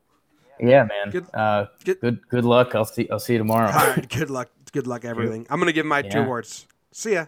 Yeah, 0.59 0.85
man. 0.85 1.11
Good- 1.11 1.27
uh, 1.35 1.67
good- 1.85 2.01
good 2.01 2.29
good 2.31 2.45
luck. 2.47 2.75
I'll 2.75 2.87
see 2.87 3.07
I'll 3.11 3.19
see 3.19 3.35
you 3.35 3.39
tomorrow. 3.39 3.67
All 3.71 3.87
right, 3.91 4.09
good 4.09 4.31
luck. 4.31 4.49
Good 4.73 4.87
luck, 4.87 5.05
everything. 5.05 5.47
I'm 5.51 5.59
gonna 5.59 5.73
give 5.73 5.85
my 5.85 6.01
two 6.01 6.21
awards. 6.21 6.67
See 6.91 7.13
ya. 7.13 7.27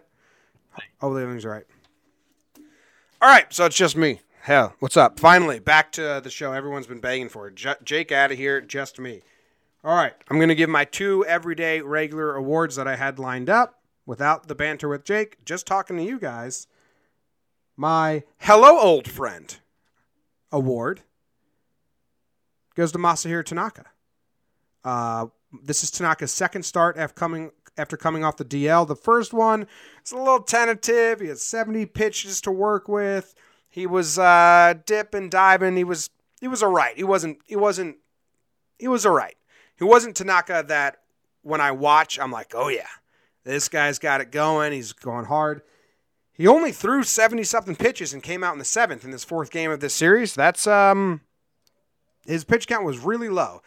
Hopefully 1.03 1.23
everything's 1.23 1.45
all 1.45 1.53
right. 1.53 1.67
All 3.21 3.29
right, 3.29 3.45
so 3.53 3.67
it's 3.67 3.77
just 3.77 3.95
me. 3.95 4.21
Hell, 4.45 4.75
what's 4.79 4.99
up? 4.99 5.19
Finally, 5.19 5.61
back 5.61 5.91
to 5.93 6.21
the 6.23 6.29
show. 6.29 6.53
Everyone's 6.53 6.87
been 6.87 7.01
begging 7.01 7.31
for 7.31 7.49
it. 7.49 7.55
J- 7.55 7.77
Jake 7.83 8.13
out 8.13 8.31
of 8.31 8.37
here, 8.37 8.61
just 8.61 9.01
me. 9.01 9.23
All 9.83 9.97
right, 9.97 10.13
I'm 10.29 10.39
gonna 10.39 10.55
give 10.55 10.69
my 10.69 10.85
two 10.85 11.25
everyday 11.25 11.81
regular 11.81 12.37
awards 12.37 12.77
that 12.77 12.87
I 12.87 12.97
had 12.97 13.19
lined 13.19 13.49
up 13.49 13.81
without 14.05 14.47
the 14.47 14.55
banter 14.55 14.87
with 14.87 15.03
Jake. 15.03 15.43
Just 15.47 15.67
talking 15.67 15.97
to 15.97 16.03
you 16.03 16.19
guys. 16.19 16.67
My 17.75 18.23
hello, 18.37 18.79
old 18.79 19.09
friend 19.09 19.57
award 20.53 21.01
goes 22.75 22.93
to 22.93 22.99
Masahiro 22.99 23.43
Tanaka. 23.43 23.87
Uh, 24.85 25.29
this 25.63 25.83
is 25.83 25.91
Tanaka's 25.91 26.33
second 26.33 26.65
start 26.65 26.99
after 26.99 27.15
coming 27.15 27.51
after 27.79 27.97
coming 27.97 28.25
off 28.25 28.37
the 28.37 28.45
DL. 28.45 28.87
The 28.87 28.95
first 28.95 29.33
one 29.33 29.67
is 30.05 30.13
a 30.13 30.19
little 30.19 30.43
tentative. 30.43 31.21
He 31.21 31.29
had 31.29 31.39
70 31.39 31.87
pitches 31.87 32.43
to 32.43 32.51
work 32.51 32.89
with. 32.89 33.35
He 33.75 33.89
was 33.89 34.21
uh, 34.21 34.75
dipping, 34.87 35.29
diving. 35.29 35.77
He 35.77 35.83
was 35.83 36.09
he 36.41 36.47
was 36.47 36.63
alright. 36.63 36.97
He 36.97 37.03
wasn't 37.03 37.39
he 37.45 37.57
wasn't 37.57 37.97
he 38.79 38.87
was 38.87 39.05
alright. 39.05 39.35
He 39.77 39.83
wasn't 39.83 40.15
Tanaka 40.15 40.65
that 40.69 40.99
when 41.43 41.61
I 41.61 41.73
watch, 41.73 42.17
I'm 42.21 42.31
like, 42.31 42.53
oh 42.55 42.69
yeah, 42.69 42.87
this 43.43 43.69
guy's 43.69 43.99
got 43.99 44.21
it 44.21 44.31
going. 44.31 44.73
He's 44.73 44.93
going 44.93 45.25
hard. 45.25 45.63
He 46.33 46.47
only 46.47 46.71
threw 46.71 47.03
70 47.03 47.43
something 47.43 47.75
pitches 47.75 48.15
and 48.15 48.23
came 48.23 48.45
out 48.45 48.53
in 48.53 48.61
the 48.61 48.65
seventh 48.65 49.05
in 49.05 49.11
this 49.11 49.25
fourth 49.25 49.51
game 49.51 49.73
of 49.73 49.81
this 49.81 49.93
series. 49.93 50.37
That's 50.37 50.69
um 50.69 51.23
his 52.25 52.45
pitch 52.45 52.69
count 52.69 52.85
was 52.85 53.01
really 53.01 53.29
low. 53.29 53.61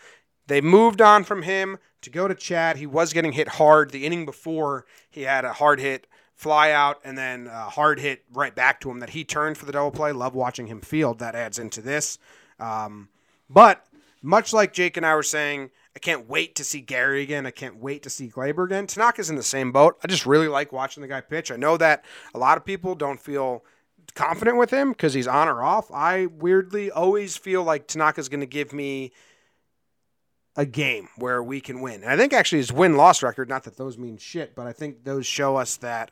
They 0.47 0.61
moved 0.61 1.01
on 1.01 1.25
from 1.25 1.41
him 1.41 1.79
to 1.99 2.09
go 2.09 2.29
to 2.29 2.33
Chad. 2.33 2.77
He 2.77 2.87
was 2.87 3.11
getting 3.11 3.33
hit 3.33 3.49
hard. 3.49 3.91
The 3.91 4.05
inning 4.05 4.25
before, 4.25 4.85
he 5.09 5.23
had 5.23 5.43
a 5.43 5.51
hard 5.51 5.81
hit 5.81 6.07
fly 6.37 6.71
out 6.71 7.01
and 7.03 7.17
then 7.17 7.47
a 7.47 7.63
hard 7.63 7.99
hit 7.99 8.23
right 8.31 8.53
back 8.53 8.79
to 8.79 8.91
him 8.91 8.99
that 8.99 9.09
he 9.09 9.25
turned 9.25 9.57
for 9.57 9.65
the 9.65 9.71
double 9.71 9.91
play. 9.91 10.11
Love 10.11 10.35
watching 10.35 10.67
him 10.67 10.79
field. 10.79 11.17
That 11.19 11.33
adds 11.33 11.57
into 11.57 11.81
this. 11.81 12.19
Um, 12.59 13.09
but 13.49 13.83
much 14.21 14.53
like 14.53 14.71
Jake 14.71 14.97
and 14.97 15.05
I 15.05 15.15
were 15.15 15.23
saying, 15.23 15.71
I 15.95 15.99
can't 15.99 16.29
wait 16.29 16.55
to 16.55 16.63
see 16.63 16.79
Gary 16.79 17.23
again. 17.23 17.47
I 17.47 17.51
can't 17.51 17.77
wait 17.77 18.03
to 18.03 18.09
see 18.11 18.29
Gleyber 18.29 18.65
again. 18.65 18.85
Tanaka's 18.85 19.31
in 19.31 19.35
the 19.35 19.41
same 19.41 19.71
boat. 19.71 19.97
I 20.03 20.07
just 20.07 20.27
really 20.27 20.47
like 20.47 20.71
watching 20.71 21.01
the 21.01 21.07
guy 21.07 21.21
pitch. 21.21 21.51
I 21.51 21.55
know 21.55 21.75
that 21.77 22.05
a 22.35 22.37
lot 22.37 22.57
of 22.57 22.63
people 22.63 22.93
don't 22.93 23.19
feel 23.19 23.65
confident 24.13 24.57
with 24.57 24.69
him 24.69 24.91
because 24.91 25.15
he's 25.15 25.27
on 25.27 25.47
or 25.47 25.63
off. 25.63 25.91
I 25.91 26.27
weirdly 26.27 26.91
always 26.91 27.35
feel 27.35 27.63
like 27.63 27.87
Tanaka's 27.87 28.29
going 28.29 28.41
to 28.41 28.45
give 28.45 28.73
me 28.73 29.11
a 30.55 30.67
game 30.67 31.09
where 31.17 31.41
we 31.41 31.61
can 31.61 31.81
win. 31.81 32.03
And 32.03 32.11
I 32.11 32.17
think 32.17 32.31
actually 32.31 32.59
his 32.59 32.71
win 32.71 32.95
loss 32.95 33.23
record, 33.23 33.49
not 33.49 33.63
that 33.63 33.77
those 33.77 33.97
mean 33.97 34.17
shit, 34.17 34.53
but 34.55 34.67
I 34.67 34.73
think 34.73 35.03
those 35.03 35.25
show 35.25 35.55
us 35.55 35.77
that 35.77 36.11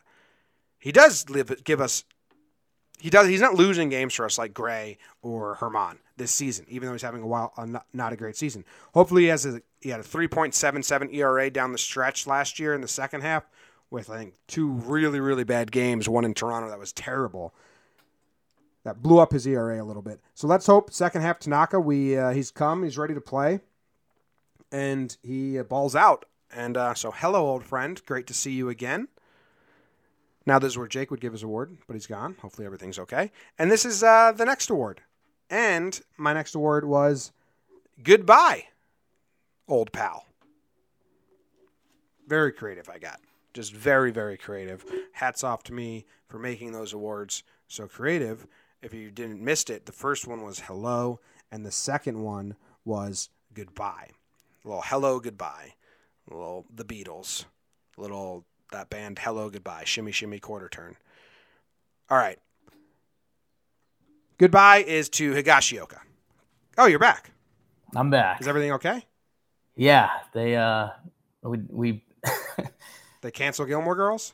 he 0.85 0.91
does 0.91 1.27
live, 1.31 1.63
give 1.63 1.81
us. 1.81 2.03
He 2.99 3.09
does. 3.09 3.27
He's 3.27 3.41
not 3.41 3.55
losing 3.55 3.89
games 3.89 4.13
for 4.13 4.23
us 4.23 4.37
like 4.37 4.53
Gray 4.53 4.99
or 5.23 5.57
German 5.59 5.97
this 6.15 6.31
season, 6.31 6.67
even 6.69 6.85
though 6.85 6.93
he's 6.93 7.01
having 7.01 7.23
a 7.23 7.27
while 7.27 7.51
not, 7.57 7.87
not 7.91 8.13
a 8.13 8.15
great 8.15 8.35
season. 8.35 8.63
Hopefully, 8.93 9.23
he 9.23 9.29
has 9.29 9.47
a 9.47 9.63
he 9.81 9.89
had 9.89 9.99
a 9.99 10.03
3.77 10.03 11.11
ERA 11.11 11.49
down 11.49 11.71
the 11.71 11.79
stretch 11.79 12.27
last 12.27 12.59
year 12.59 12.75
in 12.75 12.81
the 12.81 12.87
second 12.87 13.21
half, 13.21 13.49
with 13.89 14.11
I 14.11 14.17
think 14.17 14.35
two 14.45 14.67
really 14.73 15.19
really 15.19 15.43
bad 15.43 15.71
games. 15.71 16.07
One 16.07 16.23
in 16.23 16.35
Toronto 16.35 16.69
that 16.69 16.77
was 16.77 16.93
terrible. 16.93 17.55
That 18.83 19.01
blew 19.01 19.17
up 19.17 19.31
his 19.31 19.47
ERA 19.47 19.81
a 19.81 19.83
little 19.83 20.03
bit. 20.03 20.21
So 20.35 20.45
let's 20.45 20.67
hope 20.67 20.93
second 20.93 21.23
half 21.23 21.39
Tanaka. 21.39 21.79
We 21.79 22.15
uh, 22.15 22.29
he's 22.29 22.51
come. 22.51 22.83
He's 22.83 22.99
ready 22.99 23.15
to 23.15 23.21
play, 23.21 23.61
and 24.71 25.17
he 25.23 25.57
uh, 25.57 25.63
balls 25.63 25.95
out. 25.95 26.25
And 26.53 26.77
uh, 26.77 26.93
so 26.93 27.09
hello, 27.09 27.47
old 27.47 27.63
friend. 27.63 27.99
Great 28.05 28.27
to 28.27 28.35
see 28.35 28.51
you 28.51 28.69
again. 28.69 29.07
Now 30.45 30.59
this 30.59 30.73
is 30.73 30.77
where 30.77 30.87
Jake 30.87 31.11
would 31.11 31.21
give 31.21 31.33
his 31.33 31.43
award, 31.43 31.77
but 31.87 31.95
he's 31.95 32.07
gone. 32.07 32.35
Hopefully 32.41 32.65
everything's 32.65 32.99
okay. 32.99 33.31
And 33.57 33.71
this 33.71 33.85
is 33.85 34.03
uh, 34.03 34.31
the 34.31 34.45
next 34.45 34.69
award. 34.69 35.01
And 35.49 35.99
my 36.17 36.33
next 36.33 36.55
award 36.55 36.85
was 36.85 37.31
goodbye, 38.03 38.65
old 39.67 39.91
pal. 39.91 40.25
Very 42.27 42.51
creative, 42.51 42.89
I 42.89 42.97
got. 42.97 43.19
Just 43.53 43.73
very, 43.73 44.11
very 44.11 44.37
creative. 44.37 44.83
Hats 45.13 45.43
off 45.43 45.63
to 45.63 45.73
me 45.73 46.05
for 46.27 46.39
making 46.39 46.71
those 46.71 46.93
awards 46.93 47.43
so 47.67 47.87
creative. 47.87 48.47
If 48.81 48.93
you 48.93 49.11
didn't 49.11 49.41
missed 49.41 49.69
it, 49.69 49.85
the 49.85 49.91
first 49.91 50.27
one 50.27 50.43
was 50.43 50.59
hello, 50.59 51.19
and 51.51 51.65
the 51.65 51.71
second 51.71 52.21
one 52.21 52.55
was 52.83 53.29
goodbye. 53.53 54.09
A 54.63 54.67
little 54.67 54.83
hello, 54.85 55.19
goodbye. 55.19 55.73
A 56.29 56.33
little 56.33 56.65
the 56.73 56.83
Beatles. 56.83 57.45
A 57.97 58.01
little 58.01 58.45
that 58.71 58.89
band 58.89 59.19
hello, 59.19 59.49
goodbye. 59.49 59.83
Shimmy, 59.85 60.11
shimmy, 60.11 60.39
quarter 60.39 60.69
turn. 60.69 60.95
All 62.09 62.17
right. 62.17 62.39
Goodbye 64.37 64.79
is 64.79 65.09
to 65.09 65.33
Higashioka. 65.33 65.99
Oh, 66.77 66.87
you're 66.87 66.99
back. 66.99 67.31
I'm 67.95 68.09
back. 68.09 68.41
Is 68.41 68.47
everything 68.47 68.73
okay? 68.73 69.05
Yeah, 69.75 70.09
they 70.33 70.55
uh 70.55 70.89
we 71.41 71.59
we 71.69 72.03
They 73.21 73.31
cancel 73.31 73.65
Gilmore 73.65 73.95
Girls? 73.95 74.33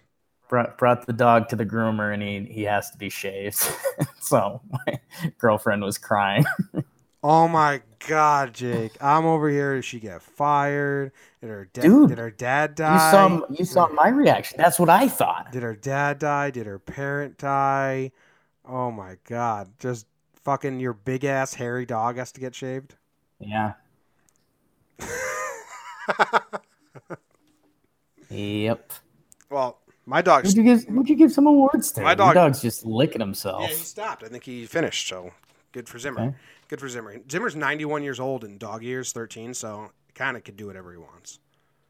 brought 0.52 0.78
brought 0.78 1.06
the 1.08 1.14
dog 1.14 1.48
to 1.48 1.56
the 1.56 1.66
groomer 1.66 2.14
and 2.14 2.22
he 2.22 2.54
he 2.54 2.64
has 2.64 2.92
to 2.92 2.98
be 2.98 3.10
shaved. 3.10 3.56
so 4.20 4.62
my 4.70 5.00
girlfriend 5.40 5.82
was 5.82 5.98
crying. 5.98 6.46
Oh 7.24 7.48
my 7.48 7.82
God, 8.08 8.52
Jake! 8.56 8.94
I'm 9.00 9.28
over 9.28 9.48
here. 9.48 9.80
She 9.84 10.00
get 10.00 10.24
fired? 10.24 11.12
Did 11.42 11.50
her 11.50 11.66
dad? 11.74 11.82
Dude, 11.82 12.10
did 12.10 12.18
her 12.20 12.30
dad 12.32 12.76
die? 12.76 12.94
You 12.94 13.00
saw 13.12 13.42
you 13.50 13.66
saw 13.66 13.88
my 13.90 14.10
reaction. 14.10 14.58
That's 14.60 14.78
what 14.80 14.90
I 14.90 15.08
thought. 15.08 15.52
Did 15.52 15.64
her 15.64 15.76
dad 15.76 16.20
die? 16.20 16.52
Did 16.52 16.68
her 16.68 16.78
parent 16.78 17.38
die? 17.40 18.12
Oh 18.64 18.92
my 18.92 19.18
God! 19.28 19.72
Just 19.80 20.06
fucking 20.44 20.80
your 20.80 20.94
big 20.94 21.24
ass 21.26 21.56
hairy 21.56 21.86
dog 21.88 22.18
has 22.18 22.32
to 22.34 22.40
get 22.40 22.54
shaved. 22.54 22.96
Yeah. 23.40 23.74
Yep. 28.30 28.94
Well, 29.50 29.80
my 30.06 30.22
dog's 30.22 30.50
Who'd 30.54 30.58
you 30.58 30.64
give 30.64 30.84
who'd 30.88 31.10
you 31.10 31.16
give 31.16 31.32
some 31.34 31.48
awards 31.48 31.92
to? 31.94 32.02
My 32.02 32.12
Your 32.12 32.16
dog- 32.18 32.34
dog's 32.36 32.62
just 32.62 32.86
licking 32.86 33.20
himself. 33.20 33.64
Yeah, 33.64 33.68
he 33.70 33.74
stopped. 33.76 34.24
I 34.24 34.28
think 34.28 34.44
he 34.44 34.66
finished. 34.66 35.08
So 35.08 35.32
good 35.72 35.88
for 35.90 36.00
Zimmer. 36.00 36.22
Okay. 36.22 36.36
Good 36.68 36.80
for 36.80 36.90
Zimmer. 36.90 37.16
Zimmer's 37.30 37.56
91 37.56 38.04
years 38.04 38.20
old 38.20 38.44
and 38.44 38.60
dog 38.60 38.84
years 38.84 39.12
13, 39.12 39.54
so 39.54 39.92
kind 40.16 40.38
of 40.38 40.44
could 40.44 40.58
do 40.58 40.68
whatever 40.68 40.92
he 40.92 40.98
wants. 40.98 41.40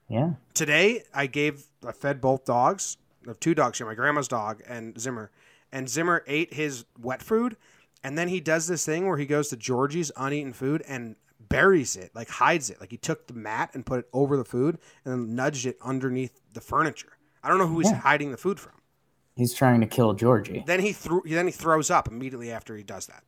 Yeah. 0.08 0.32
Today, 0.54 1.04
I 1.14 1.28
gave, 1.28 1.66
I 1.86 1.92
fed 1.92 2.20
both 2.22 2.46
dogs. 2.46 2.98
I 3.26 3.30
have 3.30 3.40
two 3.40 3.54
dogs 3.56 3.78
here, 3.78 3.88
my 3.88 3.94
grandma's 3.96 4.28
dog 4.28 4.62
and 4.68 5.00
Zimmer. 5.00 5.32
And 5.72 5.88
Zimmer 5.88 6.24
ate 6.28 6.54
his 6.54 6.86
wet 7.00 7.22
food, 7.22 7.56
and 8.04 8.18
then 8.18 8.28
he 8.28 8.40
does 8.42 8.68
this 8.68 8.86
thing 8.86 9.08
where 9.08 9.18
he 9.18 9.26
goes 9.26 9.50
to 9.50 9.56
Georgie's 9.58 10.12
uneaten 10.18 10.54
food 10.54 10.84
and 10.88 11.16
buries 11.48 11.96
it, 11.96 12.12
like 12.14 12.30
hides 12.30 12.70
it. 12.70 12.80
Like 12.82 12.92
he 12.92 12.98
took 12.98 13.28
the 13.28 13.34
mat 13.34 13.72
and 13.74 13.86
put 13.86 14.00
it 14.00 14.06
over 14.12 14.36
the 14.38 14.44
food 14.46 14.78
and 15.06 15.14
then 15.14 15.36
nudged 15.36 15.66
it 15.66 15.78
underneath 15.84 16.40
the 16.54 16.62
furniture. 16.62 17.18
I 17.44 17.50
don't 17.50 17.58
know 17.58 17.68
who 17.68 17.80
he's 17.80 17.90
Yeah. 17.92 17.98
hiding 18.00 18.32
the 18.32 18.38
food 18.38 18.60
from. 18.60 18.74
He's 19.36 19.54
trying 19.54 19.82
to 19.82 19.88
kill 19.88 20.14
Georgie. 20.14 20.64
Then 20.68 20.82
he 20.82 20.92
threw. 20.94 21.24
Then 21.26 21.46
he 21.48 21.52
throws 21.52 21.90
up 21.90 22.08
immediately 22.08 22.52
after 22.52 22.76
he 22.76 22.84
does 22.84 23.08
that. 23.08 23.24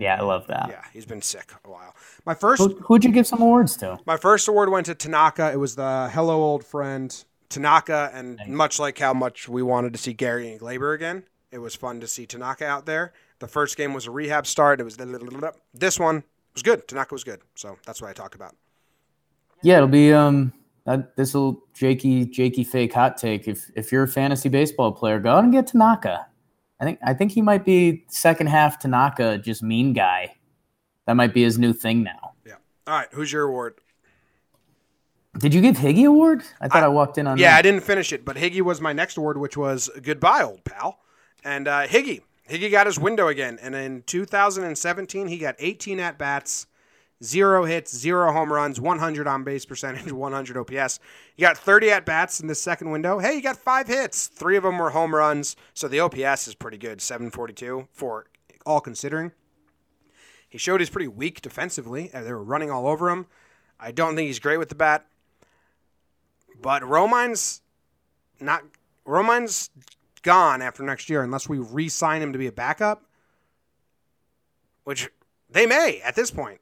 Yeah, 0.00 0.16
I 0.16 0.22
love 0.22 0.46
that. 0.46 0.66
Yeah, 0.70 0.82
he's 0.92 1.04
been 1.04 1.22
sick 1.22 1.52
a 1.64 1.70
while. 1.70 1.94
My 2.24 2.34
first 2.34 2.60
Who, 2.60 2.74
who'd 2.76 3.04
you 3.04 3.12
give 3.12 3.26
some 3.26 3.42
awards 3.42 3.76
to? 3.78 3.98
my 4.06 4.16
first 4.16 4.48
award 4.48 4.70
went 4.70 4.86
to 4.86 4.94
Tanaka. 4.94 5.52
It 5.52 5.58
was 5.58 5.76
the 5.76 6.08
Hello 6.12 6.42
Old 6.42 6.64
Friend 6.64 7.24
Tanaka, 7.50 8.10
and 8.14 8.40
much 8.48 8.78
like 8.78 8.98
how 8.98 9.12
much 9.12 9.48
we 9.48 9.62
wanted 9.62 9.92
to 9.92 9.98
see 9.98 10.12
Gary 10.14 10.50
and 10.50 10.58
Gleyber 10.58 10.94
again, 10.94 11.24
it 11.52 11.58
was 11.58 11.74
fun 11.74 12.00
to 12.00 12.06
see 12.06 12.24
Tanaka 12.24 12.64
out 12.64 12.86
there. 12.86 13.12
The 13.40 13.48
first 13.48 13.76
game 13.76 13.92
was 13.92 14.06
a 14.06 14.10
rehab 14.10 14.46
start. 14.46 14.80
It 14.80 14.84
was 14.84 14.96
this 15.74 15.98
one 15.98 16.24
was 16.54 16.62
good. 16.62 16.88
Tanaka 16.88 17.14
was 17.14 17.24
good, 17.24 17.40
so 17.54 17.76
that's 17.84 18.00
what 18.00 18.08
I 18.08 18.12
talked 18.12 18.34
about. 18.34 18.56
Yeah, 19.62 19.76
it'll 19.76 19.88
be 19.88 20.12
um 20.12 20.52
this 21.16 21.34
little 21.34 21.62
Jakey 21.74 22.24
Jakey 22.24 22.64
fake 22.64 22.92
hot 22.92 23.16
take. 23.16 23.48
If 23.48 23.70
if 23.76 23.92
you're 23.92 24.04
a 24.04 24.08
fantasy 24.08 24.48
baseball 24.48 24.92
player, 24.92 25.18
go 25.18 25.30
out 25.30 25.44
and 25.44 25.52
get 25.52 25.66
Tanaka. 25.66 26.26
I 26.80 26.84
think 26.84 26.98
I 27.04 27.14
think 27.14 27.32
he 27.32 27.42
might 27.42 27.64
be 27.64 28.04
second 28.08 28.48
half 28.48 28.78
Tanaka, 28.78 29.38
just 29.38 29.62
mean 29.62 29.92
guy. 29.92 30.36
That 31.06 31.14
might 31.14 31.34
be 31.34 31.42
his 31.42 31.58
new 31.58 31.72
thing 31.72 32.02
now. 32.02 32.32
Yeah. 32.46 32.54
All 32.86 32.94
right. 32.94 33.08
Who's 33.12 33.32
your 33.32 33.44
award? 33.44 33.74
Did 35.38 35.54
you 35.54 35.60
give 35.60 35.76
Higgy 35.76 36.06
award? 36.06 36.42
I 36.60 36.68
thought 36.68 36.82
I, 36.82 36.88
walked 36.88 37.16
in 37.16 37.26
on. 37.26 37.38
Yeah, 37.38 37.50
that. 37.50 37.58
I 37.58 37.62
didn't 37.62 37.82
finish 37.84 38.12
it, 38.12 38.24
but 38.24 38.36
Higgy 38.36 38.62
was 38.62 38.80
my 38.80 38.92
next 38.92 39.16
award, 39.16 39.38
which 39.38 39.56
was 39.56 39.88
goodbye, 40.02 40.42
old 40.42 40.64
pal. 40.64 40.98
And 41.44 41.68
uh, 41.68 41.86
Higgy, 41.86 42.22
Higgy 42.48 42.70
got 42.70 42.86
his 42.86 42.98
window 42.98 43.28
again, 43.28 43.58
and 43.62 43.74
in 43.74 44.02
2017 44.02 45.28
he 45.28 45.38
got 45.38 45.54
18 45.58 46.00
at 46.00 46.18
bats, 46.18 46.66
zero 47.22 47.64
hits, 47.64 47.96
zero 47.96 48.32
home 48.32 48.52
runs, 48.52 48.80
100 48.80 49.26
on 49.26 49.44
base 49.44 49.64
percentage, 49.64 50.12
100 50.12 50.56
OPS. 50.56 51.00
You 51.36 51.42
got 51.42 51.58
30 51.58 51.90
at 51.90 52.06
bats 52.06 52.40
in 52.40 52.46
the 52.46 52.54
second 52.54 52.90
window. 52.90 53.18
Hey, 53.18 53.34
you 53.34 53.42
got 53.42 53.56
five 53.56 53.86
hits, 53.86 54.26
three 54.26 54.56
of 54.56 54.62
them 54.62 54.78
were 54.78 54.90
home 54.90 55.14
runs, 55.14 55.56
so 55.74 55.88
the 55.88 56.00
OPS 56.00 56.48
is 56.48 56.54
pretty 56.54 56.78
good, 56.78 57.00
742 57.00 57.88
for 57.92 58.26
all 58.64 58.80
considering. 58.80 59.32
He 60.48 60.58
showed 60.58 60.80
he's 60.80 60.90
pretty 60.90 61.08
weak 61.08 61.40
defensively. 61.40 62.10
They 62.12 62.32
were 62.32 62.42
running 62.42 62.70
all 62.70 62.86
over 62.88 63.08
him. 63.08 63.26
I 63.78 63.92
don't 63.92 64.16
think 64.16 64.26
he's 64.26 64.40
great 64.40 64.58
with 64.58 64.68
the 64.68 64.74
bat. 64.74 65.06
But 66.60 66.86
Romine's 66.86 67.62
not 68.40 68.64
Romine's 69.04 69.70
gone 70.22 70.60
after 70.60 70.82
next 70.82 71.08
year 71.08 71.22
unless 71.22 71.48
we 71.48 71.58
re-sign 71.58 72.20
him 72.20 72.32
to 72.32 72.38
be 72.38 72.46
a 72.46 72.52
backup, 72.52 73.04
which 74.84 75.08
they 75.48 75.66
may 75.66 76.00
at 76.04 76.14
this 76.16 76.30
point. 76.30 76.59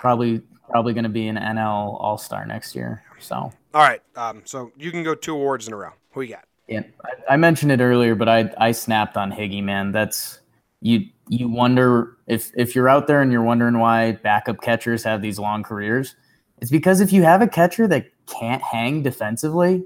Probably 0.00 0.42
probably 0.68 0.92
going 0.92 1.04
to 1.04 1.10
be 1.10 1.28
an 1.28 1.36
NL 1.36 2.00
All 2.00 2.18
Star 2.18 2.46
next 2.46 2.74
year. 2.74 3.02
So 3.18 3.34
all 3.36 3.52
right, 3.74 4.02
um, 4.16 4.42
so 4.44 4.72
you 4.76 4.90
can 4.90 5.02
go 5.02 5.14
two 5.14 5.34
awards 5.34 5.66
in 5.66 5.74
a 5.74 5.76
row. 5.76 5.92
Who 6.12 6.22
you 6.22 6.34
got? 6.34 6.44
Yeah, 6.68 6.82
I, 7.04 7.34
I 7.34 7.36
mentioned 7.36 7.72
it 7.72 7.80
earlier, 7.80 8.14
but 8.14 8.28
I 8.28 8.52
I 8.58 8.72
snapped 8.72 9.16
on 9.16 9.30
Higgy. 9.32 9.62
Man, 9.62 9.92
that's 9.92 10.40
you. 10.80 11.06
You 11.28 11.48
wonder 11.48 12.16
if 12.26 12.50
if 12.56 12.74
you're 12.74 12.88
out 12.88 13.06
there 13.06 13.22
and 13.22 13.30
you're 13.30 13.42
wondering 13.42 13.78
why 13.78 14.12
backup 14.12 14.60
catchers 14.60 15.04
have 15.04 15.22
these 15.22 15.38
long 15.38 15.62
careers 15.62 16.16
it's 16.60 16.70
because 16.70 17.00
if 17.00 17.12
you 17.12 17.22
have 17.22 17.42
a 17.42 17.48
catcher 17.48 17.86
that 17.88 18.06
can't 18.26 18.62
hang 18.62 19.02
defensively, 19.02 19.84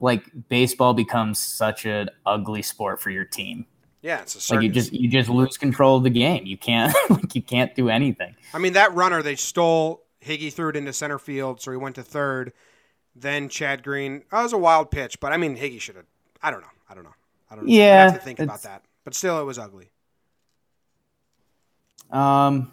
like 0.00 0.24
baseball 0.48 0.94
becomes 0.94 1.38
such 1.38 1.84
an 1.84 2.08
ugly 2.24 2.62
sport 2.62 3.00
for 3.00 3.10
your 3.10 3.24
team. 3.24 3.66
Yeah, 4.00 4.20
it's 4.20 4.36
a 4.36 4.40
certain... 4.40 4.62
like 4.62 4.66
you 4.66 4.72
just 4.72 4.92
you 4.92 5.08
just 5.08 5.28
lose 5.28 5.56
control 5.56 5.96
of 5.96 6.04
the 6.04 6.10
game. 6.10 6.46
You 6.46 6.56
can't 6.56 6.94
like 7.10 7.34
you 7.34 7.42
can't 7.42 7.74
do 7.74 7.88
anything. 7.88 8.34
I 8.54 8.58
mean 8.58 8.74
that 8.74 8.94
runner 8.94 9.22
they 9.22 9.36
stole 9.36 10.04
Higgy 10.24 10.52
threw 10.52 10.70
it 10.70 10.76
into 10.76 10.92
center 10.92 11.18
field, 11.18 11.60
so 11.60 11.70
he 11.70 11.76
went 11.76 11.96
to 11.96 12.02
third. 12.02 12.52
Then 13.14 13.48
Chad 13.48 13.82
Green. 13.82 14.22
Oh, 14.30 14.40
it 14.40 14.42
was 14.44 14.52
a 14.52 14.58
wild 14.58 14.90
pitch, 14.90 15.18
but 15.20 15.32
I 15.32 15.36
mean 15.36 15.56
Higgy 15.56 15.80
should 15.80 15.96
have. 15.96 16.06
I 16.42 16.50
don't 16.50 16.60
know. 16.60 16.68
I 16.88 16.94
don't 16.94 17.04
know. 17.04 17.14
I 17.50 17.56
don't 17.56 17.66
know. 17.66 17.72
Yeah, 17.72 18.06
I 18.06 18.10
have 18.10 18.14
to 18.14 18.20
think 18.20 18.38
about 18.38 18.62
that. 18.62 18.82
But 19.04 19.14
still, 19.14 19.40
it 19.40 19.44
was 19.44 19.58
ugly. 19.58 19.90
Um, 22.10 22.72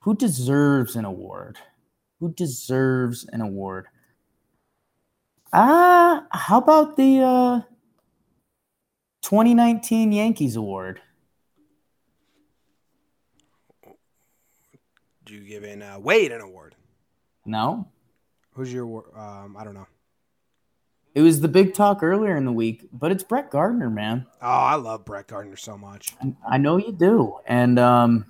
who 0.00 0.14
deserves 0.14 0.96
an 0.96 1.04
award? 1.04 1.58
who 2.20 2.32
deserves 2.34 3.26
an 3.32 3.40
award? 3.40 3.86
Ah, 5.52 6.26
uh, 6.30 6.36
how 6.36 6.58
about 6.58 6.96
the 6.96 7.20
uh, 7.20 7.60
2019 9.22 10.12
Yankees 10.12 10.56
award? 10.56 11.00
Do 15.24 15.34
you 15.34 15.42
give 15.42 15.64
in 15.64 15.82
uh, 15.82 15.98
Wade 15.98 16.32
an 16.32 16.40
award? 16.40 16.74
No. 17.44 17.88
Who's 18.54 18.72
your? 18.72 19.04
Um, 19.16 19.56
I 19.56 19.64
don't 19.64 19.74
know. 19.74 19.86
It 21.14 21.22
was 21.22 21.40
the 21.40 21.48
big 21.48 21.74
talk 21.74 22.02
earlier 22.02 22.36
in 22.36 22.44
the 22.44 22.52
week, 22.52 22.88
but 22.92 23.10
it's 23.10 23.24
Brett 23.24 23.50
Gardner, 23.50 23.90
man. 23.90 24.26
Oh, 24.40 24.46
I 24.48 24.76
love 24.76 25.04
Brett 25.04 25.26
Gardner 25.26 25.56
so 25.56 25.76
much. 25.76 26.14
I 26.48 26.56
know 26.56 26.76
you 26.76 26.92
do, 26.92 27.36
and 27.46 27.78
um, 27.78 28.26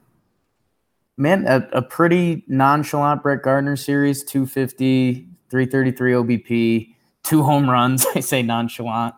man, 1.16 1.46
a, 1.46 1.68
a 1.72 1.82
pretty 1.82 2.44
nonchalant 2.48 3.22
Brett 3.22 3.42
Gardner 3.42 3.76
series 3.76 4.24
250, 4.24 5.26
333 5.50 6.12
OBP, 6.12 6.94
two 7.22 7.42
home 7.42 7.68
runs. 7.68 8.06
I 8.14 8.20
say 8.20 8.42
nonchalant. 8.42 9.14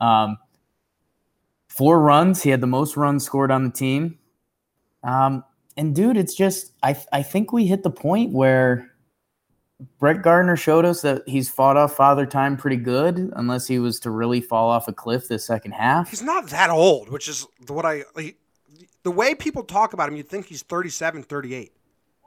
Um, 0.00 0.36
four 1.76 2.00
runs. 2.00 2.42
He 2.42 2.50
had 2.50 2.60
the 2.60 2.66
most 2.66 2.96
runs 2.96 3.24
scored 3.24 3.50
on 3.50 3.64
the 3.64 3.70
team. 3.70 4.18
Um, 5.02 5.44
and 5.76 5.94
dude, 5.94 6.16
it's 6.16 6.34
just 6.34 6.72
I 6.82 6.96
I 7.12 7.22
think 7.22 7.52
we 7.52 7.66
hit 7.66 7.82
the 7.82 7.90
point 7.90 8.32
where 8.32 8.90
Brett 9.98 10.22
Gardner 10.22 10.56
showed 10.56 10.86
us 10.86 11.02
that 11.02 11.22
he's 11.26 11.50
fought 11.50 11.76
off 11.76 11.94
father 11.94 12.24
time 12.24 12.56
pretty 12.56 12.78
good, 12.78 13.30
unless 13.36 13.66
he 13.66 13.78
was 13.78 14.00
to 14.00 14.10
really 14.10 14.40
fall 14.40 14.70
off 14.70 14.88
a 14.88 14.92
cliff 14.92 15.28
the 15.28 15.38
second 15.38 15.72
half. 15.72 16.10
He's 16.10 16.22
not 16.22 16.48
that 16.48 16.70
old, 16.70 17.10
which 17.10 17.28
is 17.28 17.46
what 17.68 17.84
I 17.84 18.04
the 19.02 19.10
way 19.10 19.34
people 19.34 19.62
talk 19.62 19.92
about 19.92 20.08
him, 20.08 20.16
you'd 20.16 20.28
think 20.28 20.46
he's 20.46 20.62
37, 20.62 21.22
38. 21.22 21.72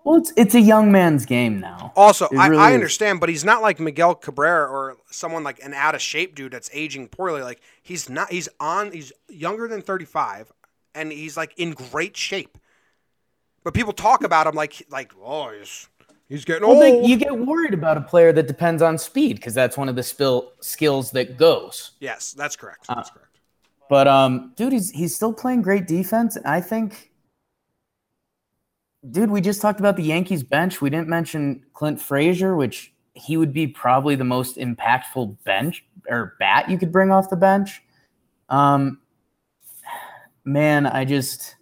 Well, 0.03 0.17
it's 0.17 0.31
it's 0.37 0.55
a 0.55 0.61
young 0.61 0.91
man's 0.91 1.25
game 1.25 1.59
now. 1.59 1.91
Also, 1.95 2.27
I, 2.37 2.47
really 2.47 2.61
I, 2.61 2.73
understand, 2.73 3.19
but 3.19 3.29
he's 3.29 3.43
not 3.43 3.61
like 3.61 3.79
Miguel 3.79 4.15
Cabrera 4.15 4.67
or 4.67 4.97
someone 5.11 5.43
like 5.43 5.63
an 5.63 5.73
out 5.73 5.95
of 5.95 6.01
shape 6.01 6.35
dude 6.35 6.53
that's 6.53 6.69
aging 6.73 7.09
poorly. 7.09 7.41
Like 7.41 7.61
he's 7.81 8.09
not. 8.09 8.31
He's 8.31 8.49
on. 8.59 8.91
He's 8.91 9.11
younger 9.27 9.67
than 9.67 9.81
thirty 9.81 10.05
five, 10.05 10.51
and 10.95 11.11
he's 11.11 11.35
like 11.35 11.53
in 11.57 11.71
great 11.71 12.15
shape. 12.15 12.57
But 13.63 13.73
people 13.73 13.93
talk 13.93 14.23
about 14.23 14.47
him 14.47 14.55
like 14.55 14.85
like 14.89 15.11
oh 15.21 15.51
he's 15.51 15.89
he's 16.29 16.45
getting 16.45 16.67
well, 16.67 16.81
old. 16.81 17.09
you 17.09 17.17
get 17.17 17.37
worried 17.37 17.73
about 17.73 17.97
a 17.97 18.01
player 18.01 18.31
that 18.31 18.47
depends 18.47 18.81
on 18.81 18.97
speed 18.97 19.35
because 19.35 19.53
that's 19.53 19.77
one 19.77 19.89
of 19.89 19.95
the 19.95 20.03
spill 20.03 20.53
skills 20.61 21.11
that 21.11 21.37
goes. 21.37 21.91
Yes, 21.99 22.31
that's 22.31 22.55
correct. 22.55 22.87
That's 22.87 23.09
uh, 23.09 23.13
correct. 23.13 23.29
But 23.89 24.07
um, 24.07 24.53
dude, 24.55 24.71
he's 24.71 24.91
he's 24.91 25.15
still 25.15 25.33
playing 25.33 25.63
great 25.63 25.87
defense. 25.87 26.35
And 26.35 26.45
I 26.45 26.61
think, 26.61 27.08
dude, 29.09 29.31
we 29.31 29.41
just 29.41 29.61
talked 29.61 29.79
about 29.79 29.97
the 29.97 30.03
Yankees 30.03 30.43
bench. 30.43 30.81
We 30.81 30.89
didn't 30.89 31.07
mention 31.07 31.63
Clint 31.73 31.99
Frazier, 31.99 32.55
which 32.55 32.93
he 33.13 33.37
would 33.37 33.53
be 33.53 33.67
probably 33.67 34.15
the 34.15 34.23
most 34.23 34.57
impactful 34.57 35.43
bench 35.43 35.83
or 36.07 36.35
bat 36.39 36.69
you 36.69 36.77
could 36.77 36.91
bring 36.91 37.11
off 37.11 37.29
the 37.29 37.35
bench. 37.35 37.81
Um, 38.49 38.99
man, 40.45 40.85
I 40.85 41.05
just 41.05 41.55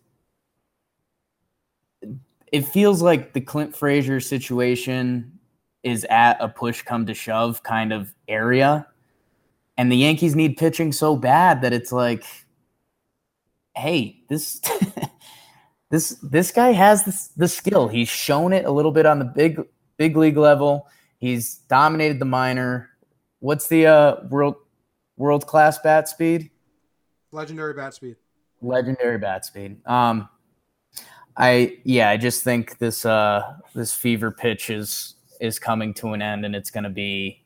it 2.51 2.61
feels 2.61 3.01
like 3.01 3.33
the 3.33 3.41
Clint 3.41 3.75
Frazier 3.75 4.19
situation 4.19 5.39
is 5.83 6.05
at 6.09 6.37
a 6.39 6.47
push 6.47 6.81
come 6.81 7.05
to 7.05 7.13
shove 7.13 7.63
kind 7.63 7.91
of 7.91 8.13
area 8.27 8.87
and 9.77 9.91
the 9.91 9.97
Yankees 9.97 10.35
need 10.35 10.57
pitching 10.57 10.91
so 10.91 11.15
bad 11.15 11.61
that 11.61 11.71
it's 11.71 11.91
like, 11.91 12.25
hey, 13.75 14.23
this 14.27 14.59
this 15.89 16.17
this 16.21 16.51
guy 16.51 16.71
has 16.71 17.03
this, 17.03 17.27
the 17.29 17.47
skill. 17.47 17.87
He's 17.87 18.09
shown 18.09 18.53
it 18.53 18.65
a 18.65 18.71
little 18.71 18.91
bit 18.91 19.05
on 19.05 19.19
the 19.19 19.25
big 19.25 19.61
big 19.97 20.17
league 20.17 20.37
level. 20.37 20.87
He's 21.19 21.55
dominated 21.69 22.19
the 22.19 22.25
minor. 22.25 22.89
What's 23.39 23.67
the 23.67 23.87
uh, 23.87 24.15
world 24.29 24.55
world 25.15 25.47
class 25.47 25.79
bat 25.79 26.07
speed? 26.09 26.51
Legendary 27.31 27.73
bat 27.73 27.93
speed. 27.93 28.15
Legendary 28.61 29.17
bat 29.17 29.45
speed. 29.45 29.85
Um, 29.85 30.29
I 31.35 31.77
yeah, 31.83 32.09
I 32.09 32.17
just 32.17 32.43
think 32.43 32.79
this 32.79 33.05
uh 33.05 33.57
this 33.75 33.93
fever 33.93 34.31
pitch 34.31 34.69
is 34.69 35.15
is 35.39 35.59
coming 35.59 35.93
to 35.95 36.13
an 36.13 36.21
end, 36.21 36.45
and 36.45 36.55
it's 36.55 36.71
going 36.71 36.83
to 36.83 36.89
be 36.89 37.43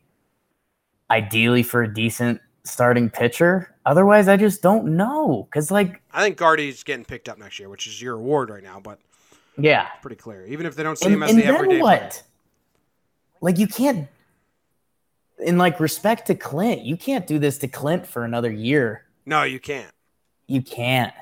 ideally 1.09 1.61
for 1.61 1.83
a 1.83 1.93
decent 1.93 2.39
starting 2.63 3.09
pitcher. 3.09 3.70
Otherwise, 3.85 4.27
I 4.27 4.37
just 4.37 4.61
don't 4.61 4.95
know. 4.95 5.47
Because, 5.49 5.71
like, 5.71 6.01
I 6.13 6.23
think 6.23 6.37
Gardy's 6.37 6.83
getting 6.83 7.05
picked 7.05 7.27
up 7.29 7.37
next 7.37 7.59
year, 7.59 7.69
which 7.69 7.87
is 7.87 8.01
your 8.01 8.15
award 8.15 8.49
right 8.49 8.63
now, 8.63 8.79
but 8.79 8.99
yeah, 9.57 9.87
pretty 10.01 10.15
clear. 10.15 10.45
Even 10.45 10.65
if 10.65 10.75
they 10.75 10.83
don't 10.83 10.97
see 10.97 11.05
and, 11.05 11.15
him 11.15 11.23
as 11.23 11.35
the 11.35 11.45
everyday 11.45 11.81
what? 11.81 11.99
Player. 11.99 12.11
Like, 13.41 13.57
you 13.57 13.67
can't, 13.67 14.07
in 15.39 15.57
like 15.57 15.79
respect 15.79 16.27
to 16.27 16.35
Clint, 16.35 16.81
you 16.81 16.95
can't 16.95 17.25
do 17.25 17.39
this 17.39 17.57
to 17.59 17.67
Clint 17.67 18.05
for 18.05 18.23
another 18.23 18.51
year. 18.51 19.05
No, 19.25 19.43
you 19.43 19.59
can't. 19.59 19.91
You 20.47 20.61
can't. 20.61 21.13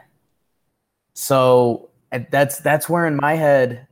So 1.13 1.89
that's 2.11 2.59
that's 2.59 2.89
where 2.89 3.05
in 3.05 3.15
my 3.15 3.35
head, 3.35 3.87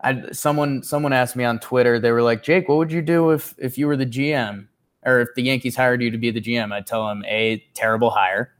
I 0.00 0.30
someone 0.32 0.82
someone 0.82 1.12
asked 1.12 1.36
me 1.36 1.44
on 1.44 1.58
Twitter. 1.58 1.98
They 1.98 2.10
were 2.10 2.22
like, 2.22 2.42
Jake, 2.42 2.68
what 2.68 2.78
would 2.78 2.92
you 2.92 3.02
do 3.02 3.30
if 3.30 3.54
if 3.58 3.78
you 3.78 3.86
were 3.86 3.96
the 3.96 4.06
GM? 4.06 4.66
Or 5.04 5.20
if 5.20 5.28
the 5.34 5.42
Yankees 5.42 5.76
hired 5.76 6.02
you 6.02 6.10
to 6.10 6.18
be 6.18 6.30
the 6.30 6.40
GM, 6.40 6.72
I'd 6.72 6.86
tell 6.86 7.06
them 7.06 7.24
a 7.26 7.64
terrible 7.74 8.10
hire. 8.10 8.52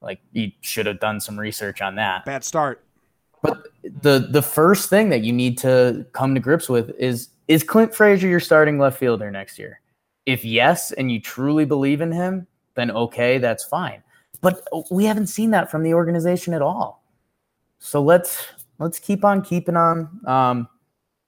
Like 0.00 0.20
you 0.32 0.52
should 0.60 0.86
have 0.86 1.00
done 1.00 1.20
some 1.20 1.38
research 1.38 1.82
on 1.82 1.96
that. 1.96 2.24
Bad 2.24 2.44
start. 2.44 2.84
But 3.42 3.68
the 3.82 4.28
the 4.30 4.42
first 4.42 4.88
thing 4.88 5.08
that 5.10 5.22
you 5.22 5.32
need 5.32 5.58
to 5.58 6.06
come 6.12 6.34
to 6.34 6.40
grips 6.40 6.68
with 6.68 6.90
is 6.98 7.28
is 7.48 7.62
Clint 7.62 7.94
Frazier 7.94 8.28
your 8.28 8.40
starting 8.40 8.78
left 8.78 8.98
fielder 8.98 9.30
next 9.30 9.58
year? 9.58 9.80
If 10.26 10.44
yes, 10.44 10.92
and 10.92 11.10
you 11.10 11.20
truly 11.20 11.64
believe 11.64 12.00
in 12.00 12.12
him, 12.12 12.46
then 12.74 12.90
okay, 12.90 13.38
that's 13.38 13.64
fine. 13.64 14.02
But 14.40 14.62
we 14.90 15.04
haven't 15.04 15.28
seen 15.28 15.50
that 15.50 15.70
from 15.70 15.82
the 15.82 15.94
organization 15.94 16.54
at 16.54 16.62
all. 16.62 17.02
So 17.78 18.02
let's 18.02 18.44
let's 18.78 18.98
keep 18.98 19.24
on 19.24 19.42
keeping 19.42 19.76
on. 19.76 20.20
Um, 20.26 20.68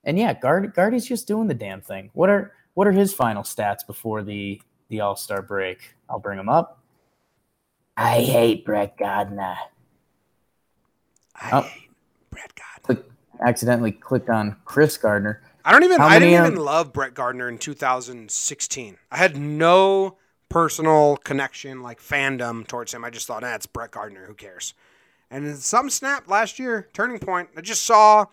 and 0.04 0.18
yeah, 0.18 0.32
Guard 0.34 0.72
Gardy's 0.74 1.06
just 1.06 1.26
doing 1.26 1.48
the 1.48 1.54
damn 1.54 1.80
thing. 1.80 2.10
What 2.14 2.30
are 2.30 2.52
what 2.74 2.86
are 2.86 2.92
his 2.92 3.12
final 3.12 3.42
stats 3.42 3.86
before 3.86 4.22
the 4.22 4.60
the 4.88 5.00
All 5.00 5.16
Star 5.16 5.42
break? 5.42 5.94
I'll 6.08 6.18
bring 6.18 6.36
them 6.36 6.48
up. 6.48 6.78
I 7.96 8.20
hate 8.20 8.64
Brett 8.64 8.96
Gardner. 8.96 9.56
I 11.36 11.50
Oh. 11.52 11.60
hate 11.62 11.90
Brett 12.30 12.52
Gardner. 12.54 13.02
Click, 13.02 13.12
accidentally 13.46 13.92
clicked 13.92 14.30
on 14.30 14.56
Chris 14.64 14.96
Gardner. 14.96 15.42
I 15.64 15.72
don't 15.72 15.84
even. 15.84 15.98
How 15.98 16.06
I 16.06 16.18
didn't 16.18 16.46
even 16.46 16.58
um, 16.58 16.64
love 16.64 16.92
Brett 16.92 17.14
Gardner 17.14 17.48
in 17.48 17.58
2016. 17.58 18.96
I 19.10 19.16
had 19.16 19.36
no 19.36 20.16
personal 20.48 21.16
connection, 21.18 21.82
like 21.82 22.00
fandom 22.00 22.66
towards 22.66 22.92
him. 22.94 23.04
I 23.04 23.10
just 23.10 23.26
thought, 23.26 23.44
eh, 23.44 23.54
it's 23.54 23.66
Brett 23.66 23.90
Gardner. 23.92 24.24
Who 24.26 24.34
cares? 24.34 24.74
And 25.30 25.46
then 25.46 25.56
some 25.56 25.90
snap 25.90 26.28
last 26.28 26.58
year, 26.58 26.88
turning 26.92 27.18
point. 27.20 27.50
I 27.56 27.60
just 27.60 27.84
saw, 27.84 28.24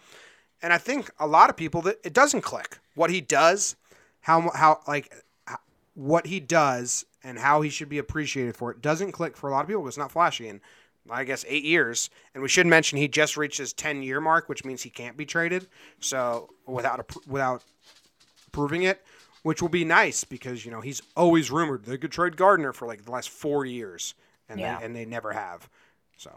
and 0.63 0.73
I 0.73 0.77
think 0.79 1.11
a 1.19 1.27
lot 1.27 1.49
of 1.49 1.55
people 1.57 1.81
that 1.83 1.97
it 2.03 2.13
doesn't 2.13 2.41
click 2.41 2.79
what 2.95 3.11
he 3.11 3.21
does, 3.21 3.75
how 4.27 4.51
how 4.53 4.81
like 4.89 5.09
h- 5.49 5.55
what 5.95 6.27
he 6.27 6.41
does, 6.41 7.05
and 7.23 7.39
how 7.39 7.61
he 7.61 7.69
should 7.69 7.87
be 7.87 7.97
appreciated 7.97 8.57
for 8.57 8.71
it 8.71 8.81
doesn't 8.81 9.13
click 9.13 9.37
for 9.37 9.49
a 9.49 9.53
lot 9.53 9.61
of 9.61 9.67
people. 9.67 9.87
It's 9.87 9.97
not 9.97 10.11
flashy, 10.11 10.49
and 10.49 10.59
I 11.09 11.23
guess 11.23 11.45
eight 11.47 11.63
years. 11.63 12.09
And 12.33 12.43
we 12.43 12.49
should 12.49 12.67
mention 12.67 12.97
he 12.97 13.07
just 13.07 13.37
reached 13.37 13.57
his 13.57 13.71
10 13.71 14.03
year 14.03 14.19
mark, 14.19 14.49
which 14.49 14.65
means 14.65 14.83
he 14.83 14.89
can't 14.89 15.15
be 15.15 15.25
traded. 15.25 15.67
So 16.01 16.49
without 16.65 16.99
a, 16.99 17.05
without 17.25 17.63
proving 18.51 18.83
it, 18.83 19.01
which 19.43 19.61
will 19.61 19.69
be 19.69 19.85
nice 19.85 20.25
because 20.25 20.65
you 20.65 20.71
know 20.71 20.81
he's 20.81 21.01
always 21.15 21.49
rumored 21.49 21.85
they 21.85 21.97
could 21.97 22.11
trade 22.11 22.35
Gardner 22.35 22.73
for 22.73 22.85
like 22.85 23.05
the 23.05 23.11
last 23.11 23.29
four 23.29 23.65
years, 23.65 24.13
and 24.49 24.59
Yeah. 24.59 24.77
they, 24.77 24.85
and 24.85 24.93
they 24.93 25.05
never 25.05 25.31
have. 25.31 25.69
So 26.17 26.31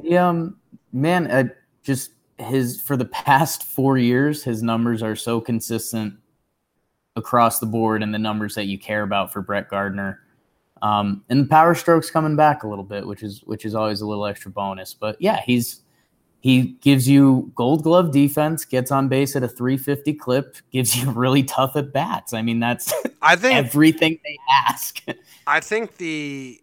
Yeah, 0.00 0.28
um, 0.28 0.58
man, 0.92 1.28
uh, 1.28 1.48
just 1.82 2.12
his 2.38 2.80
for 2.80 2.96
the 2.96 3.04
past 3.04 3.64
four 3.64 3.98
years, 3.98 4.44
his 4.44 4.62
numbers 4.62 5.02
are 5.02 5.16
so 5.16 5.40
consistent 5.40 6.19
across 7.16 7.58
the 7.58 7.66
board, 7.66 8.02
and 8.02 8.12
the 8.14 8.18
numbers 8.18 8.54
that 8.54 8.66
you 8.66 8.78
care 8.78 9.02
about 9.02 9.32
for 9.32 9.42
Brett 9.42 9.68
Gardner. 9.68 10.20
Um, 10.82 11.24
and 11.28 11.44
the 11.44 11.48
power 11.48 11.74
strokes 11.74 12.10
coming 12.10 12.36
back 12.36 12.62
a 12.62 12.68
little 12.68 12.84
bit, 12.84 13.06
which 13.06 13.22
is 13.22 13.42
which 13.44 13.64
is 13.64 13.74
always 13.74 14.00
a 14.00 14.06
little 14.06 14.26
extra 14.26 14.50
bonus. 14.50 14.94
But 14.94 15.16
yeah, 15.20 15.40
he's 15.44 15.82
he 16.40 16.78
gives 16.80 17.06
you 17.06 17.52
Gold 17.54 17.82
Glove 17.82 18.12
defense, 18.12 18.64
gets 18.64 18.90
on 18.90 19.08
base 19.08 19.36
at 19.36 19.42
a 19.42 19.48
350 19.48 20.14
clip, 20.14 20.56
gives 20.72 20.96
you 20.96 21.10
really 21.12 21.42
tough 21.42 21.76
at 21.76 21.92
bats. 21.92 22.32
I 22.32 22.42
mean, 22.42 22.60
that's 22.60 22.92
I 23.22 23.36
think 23.36 23.56
everything 23.56 24.18
they 24.24 24.38
ask. 24.66 25.04
I 25.46 25.60
think 25.60 25.98
the 25.98 26.60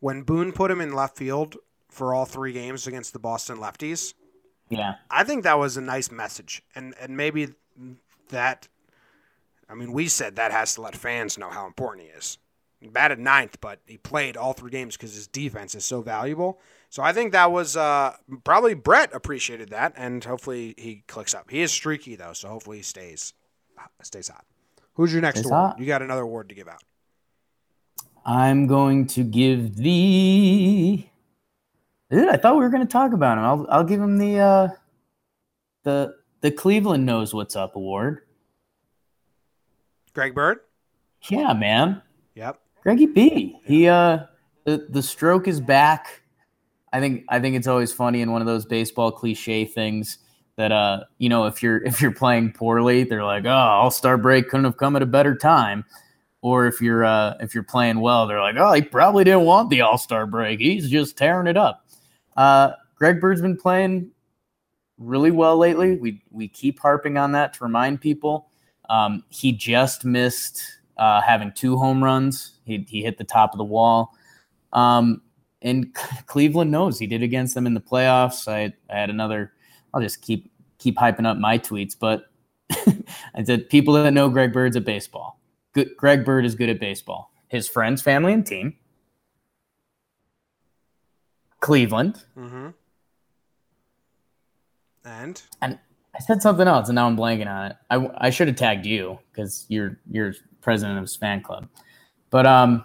when 0.00 0.22
Boone 0.22 0.52
put 0.52 0.70
him 0.70 0.80
in 0.80 0.92
left 0.92 1.16
field 1.16 1.56
for 1.88 2.12
all 2.12 2.26
three 2.26 2.52
games 2.52 2.86
against 2.86 3.12
the 3.12 3.18
Boston 3.18 3.58
lefties, 3.58 4.14
yeah, 4.68 4.94
I 5.10 5.24
think 5.24 5.44
that 5.44 5.58
was 5.58 5.76
a 5.76 5.80
nice 5.80 6.10
message, 6.10 6.62
and 6.74 6.94
and 7.00 7.16
maybe 7.16 7.48
that. 8.28 8.68
I 9.68 9.74
mean, 9.74 9.92
we 9.92 10.08
said 10.08 10.36
that 10.36 10.52
has 10.52 10.74
to 10.74 10.82
let 10.82 10.96
fans 10.96 11.38
know 11.38 11.50
how 11.50 11.66
important 11.66 12.06
he 12.06 12.12
is. 12.12 12.38
He 12.80 12.88
batted 12.88 13.18
ninth, 13.18 13.58
but 13.60 13.80
he 13.86 13.96
played 13.96 14.36
all 14.36 14.52
three 14.52 14.70
games 14.70 14.96
because 14.96 15.14
his 15.14 15.26
defense 15.26 15.74
is 15.74 15.84
so 15.84 16.02
valuable. 16.02 16.60
So 16.90 17.02
I 17.02 17.12
think 17.12 17.32
that 17.32 17.50
was 17.50 17.76
uh, 17.76 18.14
probably 18.44 18.74
Brett 18.74 19.12
appreciated 19.14 19.70
that, 19.70 19.94
and 19.96 20.22
hopefully 20.22 20.74
he 20.76 21.02
clicks 21.08 21.34
up. 21.34 21.50
He 21.50 21.62
is 21.62 21.72
streaky 21.72 22.16
though, 22.16 22.32
so 22.32 22.48
hopefully 22.48 22.78
he 22.78 22.82
stays 22.82 23.32
stays 24.02 24.28
hot. 24.28 24.44
Who's 24.94 25.12
your 25.12 25.22
next 25.22 25.40
Stays 25.40 25.50
award? 25.50 25.70
hot. 25.70 25.78
You 25.78 25.86
got 25.86 26.02
another 26.02 26.22
award 26.22 26.48
to 26.50 26.54
give 26.54 26.68
out. 26.68 26.82
I'm 28.24 28.66
going 28.66 29.06
to 29.08 29.24
give 29.24 29.76
the. 29.76 31.06
Dude, 32.10 32.28
I 32.28 32.36
thought 32.36 32.54
we 32.54 32.62
were 32.62 32.70
going 32.70 32.86
to 32.86 32.92
talk 32.92 33.12
about 33.12 33.38
him. 33.38 33.44
I'll 33.44 33.66
I'll 33.70 33.84
give 33.84 34.00
him 34.00 34.18
the 34.18 34.38
uh, 34.38 34.68
the 35.82 36.14
the 36.40 36.50
Cleveland 36.50 37.06
knows 37.06 37.34
what's 37.34 37.56
up 37.56 37.74
award. 37.76 38.20
Greg 40.16 40.34
Bird. 40.34 40.60
Yeah, 41.28 41.52
man, 41.52 42.00
Yep. 42.36 42.58
Greggy 42.82 43.04
B. 43.04 43.58
He 43.64 43.86
uh, 43.86 44.20
the 44.64 44.86
the 44.88 45.02
stroke 45.02 45.46
is 45.46 45.60
back. 45.60 46.22
I 46.90 47.00
think 47.00 47.24
I 47.28 47.38
think 47.38 47.54
it's 47.54 47.66
always 47.66 47.92
funny 47.92 48.22
in 48.22 48.32
one 48.32 48.40
of 48.40 48.46
those 48.46 48.64
baseball 48.64 49.12
cliche 49.12 49.66
things 49.66 50.18
that 50.56 50.72
uh 50.72 51.04
you 51.18 51.28
know 51.28 51.44
if 51.44 51.62
you're 51.62 51.84
if 51.84 52.00
you're 52.00 52.14
playing 52.14 52.52
poorly 52.52 53.04
they're 53.04 53.24
like 53.24 53.44
oh 53.44 53.50
All 53.50 53.90
Star 53.90 54.16
break 54.16 54.48
couldn't 54.48 54.64
have 54.64 54.78
come 54.78 54.96
at 54.96 55.02
a 55.02 55.06
better 55.06 55.34
time, 55.36 55.84
or 56.40 56.66
if 56.66 56.80
you're 56.80 57.04
uh 57.04 57.34
if 57.40 57.52
you're 57.52 57.62
playing 57.62 58.00
well 58.00 58.26
they're 58.26 58.40
like 58.40 58.56
oh 58.56 58.72
he 58.72 58.80
probably 58.80 59.22
didn't 59.22 59.44
want 59.44 59.68
the 59.68 59.82
All 59.82 59.98
Star 59.98 60.26
break 60.26 60.60
he's 60.60 60.88
just 60.88 61.18
tearing 61.18 61.46
it 61.46 61.58
up. 61.58 61.84
Uh, 62.38 62.72
Greg 62.94 63.20
Bird's 63.20 63.42
been 63.42 63.58
playing 63.58 64.10
really 64.96 65.30
well 65.30 65.58
lately. 65.58 65.96
We 65.96 66.22
we 66.30 66.48
keep 66.48 66.80
harping 66.80 67.18
on 67.18 67.32
that 67.32 67.52
to 67.54 67.64
remind 67.64 68.00
people. 68.00 68.48
Um, 68.88 69.24
he 69.28 69.52
just 69.52 70.04
missed 70.04 70.62
uh, 70.96 71.20
having 71.20 71.52
two 71.52 71.76
home 71.76 72.02
runs. 72.02 72.58
He 72.64 72.86
he 72.88 73.02
hit 73.02 73.18
the 73.18 73.24
top 73.24 73.52
of 73.52 73.58
the 73.58 73.64
wall. 73.64 74.14
Um, 74.72 75.22
and 75.62 75.94
Cleveland 76.26 76.70
knows 76.70 76.98
he 76.98 77.06
did 77.06 77.22
against 77.22 77.54
them 77.54 77.66
in 77.66 77.74
the 77.74 77.80
playoffs. 77.80 78.48
I, 78.48 78.72
I 78.92 78.98
had 78.98 79.10
another. 79.10 79.52
I'll 79.92 80.02
just 80.02 80.22
keep 80.22 80.50
keep 80.78 80.96
hyping 80.96 81.26
up 81.26 81.38
my 81.38 81.58
tweets, 81.58 81.96
but 81.98 82.30
I 83.34 83.42
said 83.44 83.68
people 83.68 83.94
that 83.94 84.12
know 84.12 84.28
Greg 84.28 84.52
Bird's 84.52 84.76
at 84.76 84.84
baseball. 84.84 85.40
Good, 85.72 85.96
Greg 85.96 86.24
Bird 86.24 86.44
is 86.44 86.54
good 86.54 86.68
at 86.68 86.80
baseball. 86.80 87.32
His 87.48 87.68
friends, 87.68 88.02
family, 88.02 88.32
and 88.32 88.46
team. 88.46 88.76
Cleveland. 91.60 92.22
Mm-hmm. 92.36 92.68
And 95.04 95.42
And 95.62 95.78
I 96.16 96.20
said 96.20 96.40
something 96.40 96.66
else, 96.66 96.88
and 96.88 96.96
now 96.96 97.06
I'm 97.06 97.16
blanking 97.16 97.46
on 97.46 97.72
it. 97.72 97.76
I, 97.90 98.08
I 98.18 98.30
should 98.30 98.48
have 98.48 98.56
tagged 98.56 98.86
you 98.86 99.18
because 99.30 99.66
you're 99.68 99.98
you're 100.10 100.32
president 100.62 100.98
of 100.98 101.02
his 101.02 101.14
fan 101.14 101.42
club. 101.42 101.68
But 102.30 102.46
um, 102.46 102.84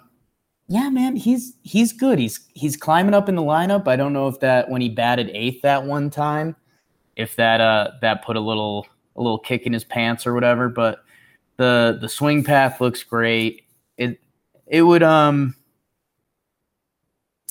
yeah, 0.68 0.90
man, 0.90 1.16
he's 1.16 1.54
he's 1.62 1.94
good. 1.94 2.20
He's 2.20 2.46
he's 2.54 2.76
climbing 2.76 3.14
up 3.14 3.30
in 3.30 3.36
the 3.36 3.42
lineup. 3.42 3.88
I 3.88 3.96
don't 3.96 4.12
know 4.12 4.28
if 4.28 4.40
that 4.42 4.70
when 4.70 4.82
he 4.82 4.90
batted 4.90 5.30
eighth 5.34 5.62
that 5.62 5.86
one 5.86 6.10
time, 6.10 6.56
if 7.16 7.36
that 7.38 7.62
uh 7.62 7.92
that 8.02 8.26
put 8.26 8.36
a 8.36 8.42
little 8.42 8.86
a 9.16 9.22
little 9.22 9.40
kick 9.40 9.64
in 9.64 9.72
his 9.74 9.86
pants 9.86 10.28
or 10.28 10.34
whatever. 10.34 10.68
But 10.68 11.04
the 11.58 11.98
the 12.02 12.10
swing 12.10 12.44
path 12.44 12.82
looks 12.82 13.04
great. 13.04 13.64
It 13.98 14.20
it 14.68 14.82
would 14.82 15.04
um. 15.04 15.56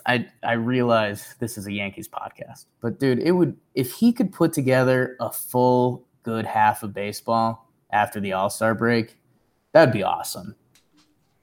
I 0.06 0.26
I 0.42 0.52
realize 0.52 1.34
this 1.38 1.56
is 1.58 1.66
a 1.66 1.72
Yankees 1.72 2.08
podcast, 2.08 2.66
but 2.80 2.98
dude, 2.98 3.18
it 3.18 3.32
would 3.32 3.56
if 3.74 3.92
he 3.92 4.12
could 4.12 4.32
put 4.32 4.52
together 4.52 5.16
a 5.20 5.30
full 5.30 6.06
good 6.22 6.46
half 6.46 6.82
of 6.82 6.92
baseball 6.94 7.68
after 7.90 8.20
the 8.20 8.32
All 8.32 8.50
Star 8.50 8.74
break, 8.74 9.16
that'd 9.72 9.92
be 9.92 10.02
awesome. 10.02 10.54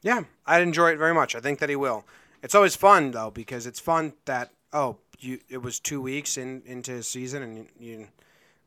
Yeah, 0.02 0.24
I'd 0.46 0.62
enjoy 0.62 0.92
it 0.92 0.98
very 0.98 1.14
much. 1.14 1.36
I 1.36 1.40
think 1.40 1.60
that 1.60 1.70
he 1.70 1.76
will. 1.76 2.06
It's 2.44 2.56
always 2.56 2.76
fun 2.76 3.12
though 3.12 3.32
because 3.32 3.66
it's 3.68 3.80
fun 3.80 4.14
that 4.26 4.52
oh 4.74 4.98
you 5.20 5.40
it 5.50 5.58
was 5.62 5.80
two 5.80 6.00
weeks 6.02 6.38
in 6.38 6.62
into 6.66 6.92
his 6.92 7.08
season 7.08 7.42
and 7.44 7.58
you, 7.58 7.68
you 7.80 8.08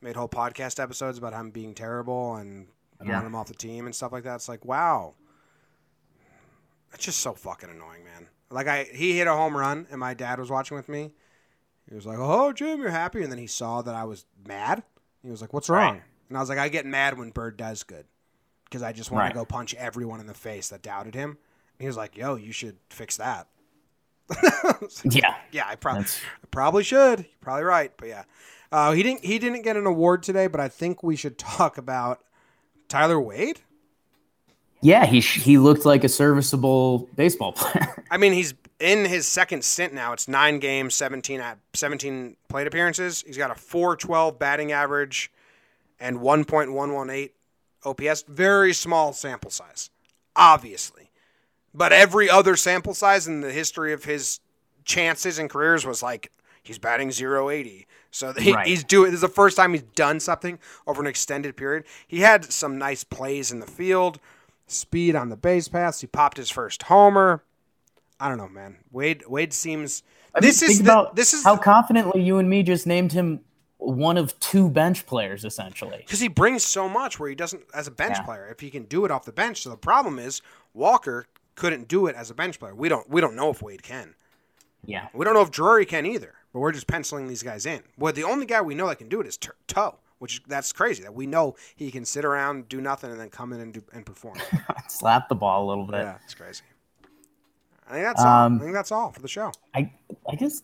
made 0.02 0.16
whole 0.16 0.28
podcast 0.28 0.82
episodes 0.82 1.18
about 1.18 1.32
him 1.32 1.50
being 1.50 1.74
terrible 1.74 2.34
and 2.36 2.66
Yeah. 3.02 3.12
running 3.12 3.26
him 3.28 3.34
off 3.36 3.46
the 3.48 3.54
team 3.54 3.86
and 3.86 3.94
stuff 3.94 4.12
like 4.12 4.24
that. 4.24 4.34
It's 4.36 4.48
like 4.48 4.64
wow, 4.64 5.14
it's 6.92 7.04
just 7.04 7.20
so 7.20 7.32
fucking 7.34 7.70
annoying, 7.70 8.04
man. 8.04 8.26
Like 8.50 8.66
I 8.66 8.84
he 8.84 9.16
hit 9.16 9.26
a 9.26 9.32
home 9.32 9.56
run 9.56 9.86
and 9.90 10.00
my 10.00 10.14
dad 10.14 10.38
was 10.38 10.50
watching 10.50 10.76
with 10.76 10.88
me. 10.88 11.12
He 11.88 11.94
was 11.94 12.06
like, 12.06 12.18
"Oh, 12.20 12.52
Jim, 12.52 12.80
you're 12.80 12.90
happy," 12.90 13.22
and 13.22 13.30
then 13.32 13.38
he 13.38 13.46
saw 13.46 13.82
that 13.82 13.94
I 13.94 14.04
was 14.04 14.24
mad. 14.46 14.82
He 15.22 15.30
was 15.30 15.40
like, 15.40 15.52
"What's 15.52 15.68
wrong?" 15.68 15.94
Right. 15.94 16.02
And 16.28 16.36
I 16.36 16.40
was 16.40 16.48
like, 16.48 16.58
"I 16.58 16.68
get 16.68 16.86
mad 16.86 17.18
when 17.18 17.30
Bird 17.30 17.56
does 17.56 17.82
good." 17.82 18.06
because 18.64 18.82
I 18.84 18.92
just 18.92 19.10
want 19.10 19.22
Right. 19.22 19.28
to 19.30 19.34
go 19.34 19.44
punch 19.44 19.74
everyone 19.74 20.20
in 20.20 20.28
the 20.28 20.34
face 20.34 20.68
that 20.68 20.80
doubted 20.80 21.12
him. 21.12 21.30
And 21.30 21.38
he 21.80 21.86
was 21.88 21.96
like, 21.96 22.16
"Yo, 22.16 22.36
you 22.36 22.52
should 22.52 22.76
fix 22.88 23.16
that." 23.16 23.48
Yeah. 25.04 25.34
yeah, 25.50 25.64
I 25.66 25.74
probably 25.76 26.04
I 26.04 26.46
probably 26.52 26.84
should. 26.84 27.20
You're 27.20 27.26
probably 27.40 27.64
right, 27.64 27.92
but 27.96 28.08
yeah, 28.08 28.22
uh, 28.72 28.92
he 28.92 29.02
didn't 29.02 29.24
he 29.24 29.38
didn't 29.40 29.62
get 29.62 29.76
an 29.76 29.86
award 29.86 30.22
today, 30.22 30.46
but 30.46 30.60
I 30.60 30.68
think 30.68 31.02
we 31.02 31.16
should 31.16 31.36
talk 31.38 31.78
about 31.78 32.20
Tyler 32.88 33.20
Wade. 33.20 33.60
Yeah, 34.82 35.04
he 35.06 35.20
he 35.20 35.58
looked 35.58 35.84
like 35.84 36.04
a 36.04 36.08
serviceable 36.08 37.08
baseball 37.16 37.52
player. 37.52 38.04
I 38.10 38.16
mean, 38.16 38.32
he's 38.32 38.54
in 38.78 39.04
his 39.04 39.26
second 39.26 39.62
stint 39.62 39.92
now. 39.92 40.12
It's 40.12 40.26
nine 40.26 40.58
games, 40.58 40.94
seventeen 40.94 41.40
at 41.40 41.58
seventeen 41.74 42.36
plate 42.48 42.66
appearances. 42.66 43.22
He's 43.26 43.36
got 43.36 43.50
a 43.50 43.54
four 43.54 43.94
twelve 43.96 44.38
batting 44.38 44.72
average 44.72 45.30
and 45.98 46.20
one 46.20 46.44
point 46.44 46.72
one 46.72 46.92
one 46.94 47.10
eight 47.10 47.34
OPS. 47.84 48.24
Very 48.26 48.72
small 48.72 49.12
sample 49.12 49.50
size, 49.50 49.90
obviously, 50.34 51.10
but 51.74 51.92
every 51.92 52.30
other 52.30 52.56
sample 52.56 52.94
size 52.94 53.28
in 53.28 53.42
the 53.42 53.52
history 53.52 53.92
of 53.92 54.04
his 54.04 54.40
chances 54.84 55.38
and 55.38 55.50
careers 55.50 55.84
was 55.84 56.02
like 56.02 56.32
he's 56.62 56.78
batting 56.78 57.10
080. 57.10 57.86
So 58.10 58.32
he, 58.32 58.52
Right. 58.52 58.66
he's 58.66 58.82
doing. 58.82 59.10
This 59.10 59.18
is 59.18 59.20
the 59.20 59.28
first 59.28 59.56
time 59.56 59.72
he's 59.72 59.82
done 59.82 60.20
something 60.20 60.58
over 60.86 61.00
an 61.00 61.06
extended 61.06 61.56
period. 61.56 61.84
He 62.06 62.20
had 62.20 62.50
some 62.50 62.78
nice 62.78 63.04
plays 63.04 63.52
in 63.52 63.60
the 63.60 63.66
field, 63.66 64.18
speed 64.70 65.14
on 65.16 65.28
the 65.28 65.36
base 65.36 65.68
paths. 65.68 66.00
He 66.00 66.06
popped 66.06 66.36
his 66.36 66.50
first 66.50 66.84
homer. 66.84 67.42
I 68.18 68.28
don't 68.28 68.38
know, 68.38 68.48
man. 68.48 68.78
Wade 68.90 69.22
Wade 69.28 69.52
seems. 69.52 70.02
I 70.34 70.40
mean, 70.40 70.48
this 70.48 70.62
is 70.62 70.82
the, 70.82 71.10
this 71.14 71.34
is 71.34 71.42
how 71.44 71.56
confidently 71.56 72.22
you 72.22 72.38
and 72.38 72.48
me 72.48 72.62
just 72.62 72.86
named 72.86 73.12
him 73.12 73.40
one 73.78 74.18
of 74.18 74.38
two 74.40 74.68
bench 74.68 75.06
players, 75.06 75.44
essentially. 75.44 75.98
because 75.98 76.20
he 76.20 76.28
brings 76.28 76.62
so 76.62 76.88
much 76.88 77.18
where 77.18 77.28
he 77.30 77.34
doesn't 77.34 77.62
as 77.74 77.86
a 77.86 77.90
bench 77.90 78.16
Yeah. 78.18 78.24
player 78.24 78.48
if 78.48 78.60
he 78.60 78.70
can 78.70 78.84
do 78.84 79.04
it 79.06 79.10
off 79.10 79.24
the 79.24 79.32
bench. 79.32 79.62
So 79.62 79.70
the 79.70 79.76
problem 79.76 80.18
is 80.18 80.42
Walker 80.74 81.26
couldn't 81.54 81.88
do 81.88 82.06
it 82.06 82.14
as 82.14 82.30
a 82.30 82.34
bench 82.34 82.58
player. 82.58 82.74
We 82.74 82.88
don't 82.88 83.08
we 83.08 83.20
don't 83.20 83.34
know 83.34 83.50
if 83.50 83.62
Wade 83.62 83.82
can. 83.82 84.14
Yeah. 84.84 85.08
We 85.14 85.24
don't 85.24 85.34
know 85.34 85.42
if 85.42 85.50
Drury 85.50 85.86
can 85.86 86.04
either. 86.06 86.34
But 86.52 86.58
we're 86.60 86.72
just 86.72 86.88
penciling 86.88 87.28
these 87.28 87.42
guys 87.44 87.64
in. 87.64 87.82
Well, 87.96 88.12
the 88.12 88.24
only 88.24 88.44
guy 88.44 88.60
we 88.60 88.74
know 88.74 88.88
that 88.88 88.96
can 88.98 89.08
do 89.08 89.20
it 89.20 89.26
is 89.26 89.38
Toe, 89.68 89.98
which 90.20 90.42
that's 90.46 90.72
crazy. 90.72 91.02
That 91.02 91.14
we 91.14 91.26
know 91.26 91.56
he 91.74 91.90
can 91.90 92.04
sit 92.04 92.24
around, 92.24 92.68
do 92.68 92.80
nothing, 92.80 93.10
and 93.10 93.18
then 93.18 93.30
come 93.30 93.52
in 93.52 93.60
and 93.60 93.74
do 93.74 93.82
and 93.92 94.06
perform. 94.06 94.36
Slap 94.88 95.28
the 95.28 95.34
ball 95.34 95.66
a 95.66 95.68
little 95.68 95.86
bit. 95.86 96.02
yeah, 96.02 96.18
it's 96.24 96.34
crazy. 96.34 96.62
I 97.88 97.94
think 97.94 98.04
that's 98.04 98.22
all. 98.22 98.46
Um, 98.46 98.56
I 98.56 98.60
think 98.60 98.72
that's 98.74 98.92
all 98.92 99.10
for 99.10 99.20
the 99.20 99.28
show. 99.28 99.50
I 99.74 99.92
I 100.30 100.36
guess 100.36 100.62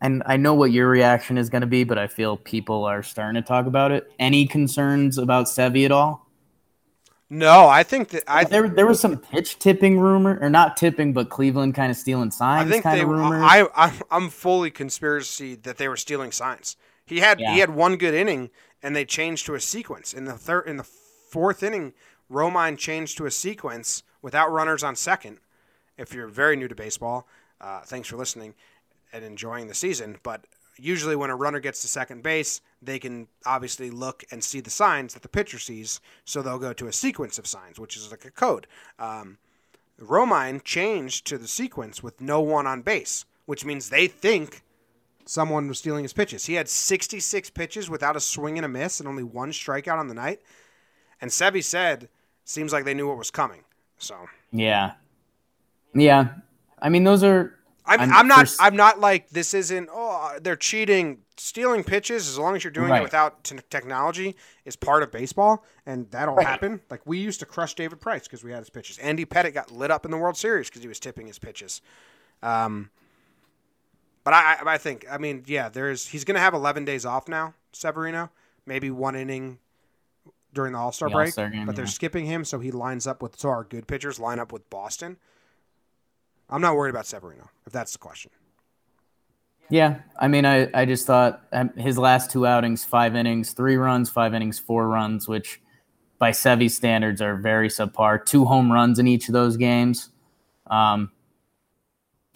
and 0.00 0.22
I 0.26 0.36
know 0.36 0.54
what 0.54 0.72
your 0.72 0.88
reaction 0.88 1.36
is 1.38 1.50
going 1.50 1.60
to 1.60 1.66
be, 1.66 1.84
but 1.84 1.98
I 1.98 2.06
feel 2.06 2.36
people 2.36 2.84
are 2.84 3.02
starting 3.02 3.40
to 3.40 3.46
talk 3.46 3.66
about 3.66 3.92
it. 3.92 4.10
Any 4.18 4.46
concerns 4.46 5.18
about 5.18 5.46
Sevi 5.46 5.84
at 5.84 5.92
all? 5.92 6.26
No, 7.32 7.68
I 7.68 7.84
think 7.84 8.08
that 8.08 8.24
I 8.26 8.42
there 8.42 8.68
there 8.68 8.86
was 8.86 8.98
some 8.98 9.16
pitch 9.16 9.60
tipping 9.60 10.00
rumor 10.00 10.38
or 10.40 10.50
not 10.50 10.76
tipping, 10.76 11.12
but 11.12 11.28
Cleveland 11.28 11.76
kind 11.76 11.90
of 11.90 11.96
stealing 11.96 12.32
signs. 12.32 12.66
I 12.66 12.70
think 12.72 12.82
kind 12.82 12.98
they. 12.98 13.04
of 13.04 13.08
rumors. 13.08 13.42
I, 13.44 13.68
I 13.76 13.92
I'm 14.10 14.30
fully 14.30 14.72
conspiracy 14.72 15.54
that 15.56 15.76
they 15.76 15.86
were 15.86 15.96
stealing 15.96 16.32
signs. 16.32 16.76
He 17.10 17.18
had 17.20 17.40
Yeah. 17.40 17.52
he 17.52 17.58
had 17.58 17.70
one 17.70 17.96
good 17.96 18.14
inning, 18.14 18.50
and 18.82 18.94
they 18.94 19.04
changed 19.04 19.44
to 19.46 19.54
a 19.54 19.60
sequence 19.60 20.14
in 20.14 20.24
the 20.24 20.38
third 20.38 20.66
in 20.66 20.76
the 20.76 20.84
fourth 20.84 21.62
inning. 21.62 21.92
Romine 22.30 22.78
changed 22.78 23.18
to 23.18 23.26
a 23.26 23.30
sequence 23.30 24.04
without 24.22 24.52
runners 24.52 24.84
on 24.84 24.94
second. 24.94 25.40
If 25.98 26.14
you're 26.14 26.28
very 26.28 26.54
new 26.56 26.68
to 26.68 26.74
baseball, 26.74 27.26
uh, 27.60 27.80
thanks 27.80 28.08
for 28.08 28.16
listening 28.16 28.54
and 29.12 29.24
enjoying 29.24 29.66
the 29.66 29.74
season. 29.74 30.18
But 30.22 30.46
usually, 30.76 31.16
when 31.16 31.30
a 31.30 31.36
runner 31.36 31.58
gets 31.58 31.82
to 31.82 31.88
second 31.88 32.22
base, 32.22 32.60
they 32.80 33.00
can 33.00 33.26
obviously 33.44 33.90
look 33.90 34.22
and 34.30 34.42
see 34.42 34.60
the 34.60 34.70
signs 34.70 35.12
that 35.14 35.22
the 35.22 35.28
pitcher 35.28 35.58
sees, 35.58 36.00
so 36.24 36.40
they'll 36.40 36.60
go 36.60 36.72
to 36.72 36.86
a 36.86 36.92
sequence 36.92 37.38
of 37.38 37.46
signs, 37.46 37.80
which 37.80 37.96
is 37.96 38.10
like 38.12 38.24
a 38.24 38.30
code. 38.30 38.68
Um, 38.98 39.38
Romine 40.00 40.62
changed 40.62 41.26
to 41.26 41.36
the 41.38 41.48
sequence 41.48 42.02
with 42.02 42.20
no 42.20 42.40
one 42.40 42.68
on 42.68 42.82
base, 42.82 43.24
which 43.46 43.64
means 43.64 43.90
they 43.90 44.06
think 44.06 44.62
someone 45.26 45.68
was 45.68 45.78
stealing 45.78 46.04
his 46.04 46.12
pitches. 46.12 46.46
He 46.46 46.54
had 46.54 46.68
66 46.68 47.50
pitches 47.50 47.88
without 47.90 48.16
a 48.16 48.20
swing 48.20 48.58
and 48.58 48.64
a 48.64 48.68
miss 48.68 49.00
and 49.00 49.08
only 49.08 49.22
one 49.22 49.50
strikeout 49.52 49.98
on 49.98 50.08
the 50.08 50.14
night. 50.14 50.40
And 51.20 51.30
Sebi 51.30 51.62
said, 51.62 52.08
seems 52.44 52.72
like 52.72 52.84
they 52.84 52.94
knew 52.94 53.06
what 53.08 53.16
was 53.18 53.30
coming. 53.30 53.64
So 53.98 54.16
yeah, 54.52 54.92
yeah. 55.94 56.28
I 56.80 56.88
mean, 56.88 57.04
those 57.04 57.22
are. 57.22 57.56
I'm, 57.86 58.00
I'm 58.00 58.12
I'm, 58.12 58.28
not 58.28 58.38
first- 58.40 58.62
I'm 58.62 58.76
not 58.76 59.00
like 59.00 59.30
this 59.30 59.52
isn't 59.54 59.88
oh 59.92 60.38
they're 60.42 60.54
cheating 60.54 61.18
stealing 61.36 61.82
pitches 61.82 62.28
as 62.28 62.38
long 62.38 62.54
as 62.54 62.62
you're 62.62 62.70
doing 62.70 62.94
it 62.94 63.02
without 63.02 63.42
t- 63.42 63.56
technology 63.70 64.36
is 64.64 64.76
part 64.76 65.02
of 65.02 65.10
baseball 65.10 65.64
and 65.86 66.08
that'll 66.10 66.34
Right. 66.36 66.46
happen 66.46 66.82
like 66.90 67.00
we 67.06 67.18
used 67.18 67.40
to 67.40 67.46
crush 67.46 67.74
David 67.74 67.98
Price 68.00 68.24
because 68.24 68.44
we 68.44 68.52
had 68.52 68.58
his 68.60 68.70
pitches 68.70 68.98
Andy 68.98 69.24
Pettitte 69.24 69.54
got 69.54 69.72
lit 69.72 69.90
up 69.90 70.04
in 70.04 70.10
the 70.12 70.18
World 70.18 70.36
Series 70.36 70.68
because 70.68 70.82
he 70.82 70.88
was 70.88 71.00
tipping 71.00 71.26
his 71.26 71.38
pitches 71.38 71.80
um 72.42 72.90
but 74.24 74.34
I 74.34 74.54
I 74.54 74.74
I 74.74 74.78
think 74.78 75.06
I 75.10 75.18
mean 75.18 75.44
yeah 75.46 75.68
there's 75.68 76.06
he's 76.06 76.24
gonna 76.24 76.40
have 76.40 76.54
11 76.54 76.84
days 76.84 77.04
off 77.04 77.28
now 77.28 77.54
Severino 77.72 78.30
maybe 78.66 78.90
one 78.90 79.16
inning 79.16 79.58
during 80.52 80.72
the 80.72 80.78
All 80.78 80.92
Star 80.92 81.08
break 81.08 81.34
game, 81.34 81.66
but 81.66 81.76
they're 81.76 81.84
yeah. 81.84 81.90
skipping 81.90 82.26
him 82.26 82.44
so 82.44 82.58
he 82.58 82.70
lines 82.70 83.06
up 83.06 83.22
with 83.22 83.38
so 83.38 83.48
our 83.48 83.64
good 83.64 83.86
pitchers 83.86 84.18
line 84.18 84.38
up 84.38 84.52
with 84.52 84.68
Boston 84.70 85.16
I'm 86.48 86.60
not 86.60 86.76
worried 86.76 86.90
about 86.90 87.06
Severino 87.06 87.48
if 87.66 87.72
that's 87.72 87.92
the 87.92 87.98
question. 87.98 88.30
Yeah, 89.70 90.00
I 90.18 90.26
mean, 90.26 90.44
I, 90.44 90.68
I 90.74 90.84
just 90.84 91.06
thought 91.06 91.44
um, 91.52 91.70
his 91.76 91.96
last 91.96 92.32
two 92.32 92.44
outings, 92.44 92.84
five 92.84 93.14
innings, 93.14 93.52
three 93.52 93.76
runs, 93.76 94.10
five 94.10 94.34
innings, 94.34 94.58
four 94.58 94.88
runs, 94.88 95.28
which 95.28 95.60
by 96.18 96.32
Sevi 96.32 96.68
standards 96.68 97.22
are 97.22 97.36
very 97.36 97.68
subpar. 97.68 98.24
Two 98.26 98.44
home 98.44 98.70
runs 98.70 98.98
in 98.98 99.06
each 99.06 99.28
of 99.28 99.32
those 99.32 99.56
games. 99.56 100.10
Um, 100.66 101.12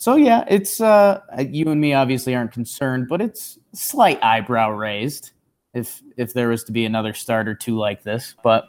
so 0.05 0.17
yeah, 0.17 0.45
it's 0.49 0.83
uh, 0.83 1.23
you 1.49 1.71
and 1.71 1.81
me 1.81 1.95
obviously 1.95 2.35
aren't 2.35 2.53
concerned, 2.53 3.09
but 3.09 3.23
it's 3.23 3.59
slight 3.73 4.23
eyebrow 4.23 4.69
raised 4.69 5.31
if 5.73 6.03
if 6.19 6.35
there 6.35 6.51
was 6.51 6.63
to 6.65 6.73
be 6.73 6.85
another 6.85 7.15
start 7.15 7.49
or 7.49 7.55
two 7.55 7.79
like 7.79 8.03
this. 8.03 8.35
But 8.43 8.67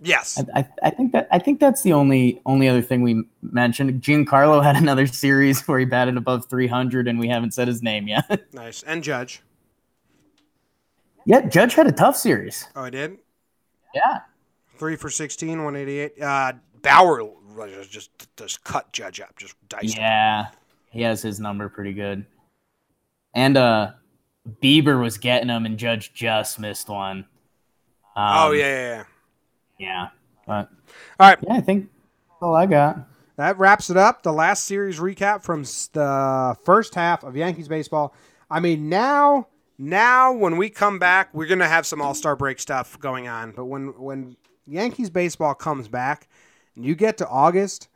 Yes. 0.00 0.42
I, 0.52 0.58
I, 0.58 0.68
I 0.82 0.90
think 0.90 1.12
that 1.12 1.28
I 1.30 1.38
think 1.38 1.60
that's 1.60 1.82
the 1.82 1.92
only 1.92 2.42
only 2.46 2.68
other 2.68 2.82
thing 2.82 3.02
we 3.02 3.22
mentioned. 3.42 4.02
Giancarlo 4.02 4.60
had 4.60 4.74
another 4.74 5.06
series 5.06 5.60
where 5.68 5.78
he 5.78 5.84
batted 5.84 6.16
above 6.16 6.46
300, 6.46 7.06
and 7.06 7.20
we 7.20 7.28
haven't 7.28 7.54
said 7.54 7.68
his 7.68 7.80
name 7.80 8.08
yet. 8.08 8.42
Nice. 8.52 8.82
And 8.82 9.04
Judge. 9.04 9.40
yeah, 11.26 11.42
Judge 11.42 11.74
had 11.74 11.86
a 11.86 11.92
tough 11.92 12.16
series. 12.16 12.66
Oh, 12.74 12.82
I 12.82 12.90
did? 12.90 13.18
Yeah, 13.94 14.18
Three 14.78 14.96
for 14.96 15.10
16, 15.10 15.62
188. 15.62 16.20
Uh, 16.20 16.52
Bauer 16.82 17.22
just 17.88 18.10
just 18.36 18.64
cut 18.64 18.92
Judge 18.92 19.20
up, 19.20 19.36
just 19.36 19.54
diced 19.68 19.96
him. 19.96 20.02
yeah, 20.02 20.46
he 20.90 21.02
has 21.02 21.22
his 21.22 21.40
number 21.40 21.68
pretty 21.68 21.92
good. 21.92 22.24
And 23.34 23.56
uh, 23.56 23.92
Bieber 24.62 25.00
was 25.00 25.18
getting 25.18 25.48
him, 25.48 25.66
and 25.66 25.78
Judge 25.78 26.12
just 26.14 26.58
missed 26.60 26.88
one. 26.88 27.26
Oh, 28.16 28.48
Um, 28.50 28.54
yeah, 28.54 28.58
yeah, 28.60 28.96
yeah. 28.96 29.04
yeah. 29.78 30.08
But 30.46 30.68
All 31.18 31.28
right. 31.30 31.38
yeah, 31.42 31.54
I 31.54 31.60
think 31.60 31.90
that's 32.28 32.42
all 32.42 32.54
I 32.54 32.66
got. 32.66 33.08
That 33.36 33.58
wraps 33.58 33.90
it 33.90 33.96
up. 33.96 34.22
The 34.22 34.32
last 34.32 34.64
series 34.66 34.98
recap 35.00 35.42
from 35.42 35.62
the 35.62 36.56
first 36.64 36.94
half 36.94 37.24
of 37.24 37.36
Yankees 37.36 37.66
baseball. 37.66 38.14
I 38.48 38.60
mean, 38.60 38.88
now, 38.88 39.48
now 39.78 40.32
when 40.32 40.56
we 40.56 40.70
come 40.70 41.00
back, 41.00 41.34
we're 41.34 41.46
gonna 41.48 41.66
have 41.66 41.86
some 41.86 42.00
All 42.00 42.14
Star 42.14 42.36
break 42.36 42.60
stuff 42.60 42.98
going 43.00 43.26
on. 43.26 43.50
But 43.50 43.64
when 43.64 43.88
when 44.00 44.36
Yankees 44.68 45.10
baseball 45.10 45.54
comes 45.54 45.88
back, 45.88 46.28
and 46.76 46.84
you 46.84 46.94
get 46.94 47.16
to 47.18 47.28
August, 47.28 47.88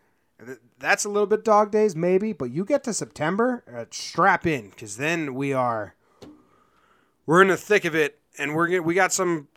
that's 0.79 1.05
a 1.05 1.09
little 1.09 1.27
bit 1.27 1.45
dog 1.45 1.71
days 1.71 1.97
maybe. 1.97 2.33
But 2.33 2.51
you 2.51 2.65
get 2.65 2.85
to 2.85 2.95
September, 2.95 3.65
uh, 3.73 3.85
strap 3.91 4.47
in 4.47 4.71
because 4.71 4.97
then 4.97 5.35
we 5.35 5.53
are 5.53 5.95
we're 7.27 7.43
in 7.43 7.49
the 7.49 7.57
thick 7.57 7.85
of 7.85 7.95
it, 7.95 8.19
and 8.39 8.55
we're 8.55 8.81
we 8.81 8.95
got 8.95 9.13
some 9.13 9.49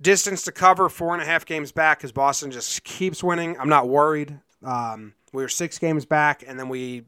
distance 0.00 0.42
to 0.44 0.52
cover. 0.52 0.88
Four 0.88 1.12
and 1.12 1.22
a 1.22 1.26
half 1.26 1.46
games 1.46 1.72
back 1.72 1.98
because 1.98 2.12
Boston 2.12 2.50
just 2.50 2.82
keeps 2.84 3.22
winning. 3.22 3.56
I'm 3.58 3.68
not 3.68 3.88
worried. 3.88 4.40
Um, 4.64 5.14
we 5.32 5.42
were 5.42 5.48
six 5.48 5.78
games 5.78 6.04
back, 6.04 6.44
and 6.46 6.58
then 6.58 6.68
we 6.68 7.04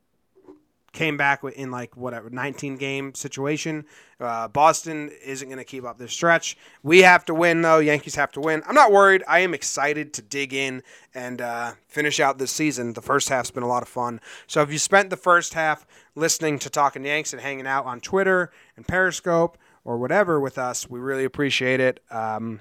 came 0.95 1.17
back 1.19 1.43
in 1.45 1.71
like 1.71 1.97
whatever 1.97 2.31
19 2.31 2.77
game 2.77 3.15
situation. 3.15 3.85
Uh, 4.19 4.49
Boston 4.49 5.11
isn't 5.25 5.49
going 5.49 5.59
to 5.59 5.65
keep 5.65 5.85
up 5.85 5.99
this 5.99 6.13
stretch. 6.13 6.57
We 6.83 7.03
have 7.03 7.25
to 7.27 7.35
win 7.35 7.61
though. 7.61 7.81
Yankees 7.81 8.15
have 8.15 8.33
to 8.33 8.41
win. 8.41 8.63
I'm 8.67 8.75
not 8.75 8.91
worried. 8.93 9.23
I 9.29 9.41
am 9.41 9.53
excited 9.53 10.15
to 10.15 10.23
dig 10.23 10.55
in 10.55 10.83
and 11.15 11.43
uh, 11.43 11.73
finish 11.89 12.21
out 12.21 12.39
this 12.39 12.53
season. 12.53 12.95
The 12.95 13.03
first 13.03 13.29
half's 13.29 13.51
been 13.51 13.63
a 13.63 13.69
lot 13.69 13.83
of 13.83 13.89
fun. 13.89 14.21
So 14.47 14.63
if 14.63 14.73
you 14.73 14.79
spent 14.79 15.11
the 15.11 15.17
first 15.17 15.53
half 15.53 15.87
listening 16.15 16.59
to 16.61 16.71
Talking 16.71 17.05
Yanks 17.05 17.33
and 17.33 17.43
hanging 17.43 17.67
out 17.67 17.85
on 17.85 18.01
Twitter 18.01 18.51
and 18.77 18.87
Periscope 18.87 19.59
or 19.85 19.99
whatever 19.99 20.41
with 20.41 20.57
us, 20.57 20.89
we 20.89 20.99
really 20.99 21.25
appreciate 21.25 21.81
it. 21.81 22.01
Um, 22.11 22.61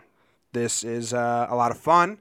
this 0.52 0.84
is 0.84 1.14
uh, 1.14 1.48
a 1.50 1.56
lot 1.56 1.72
of 1.72 1.78
fun. 1.78 2.20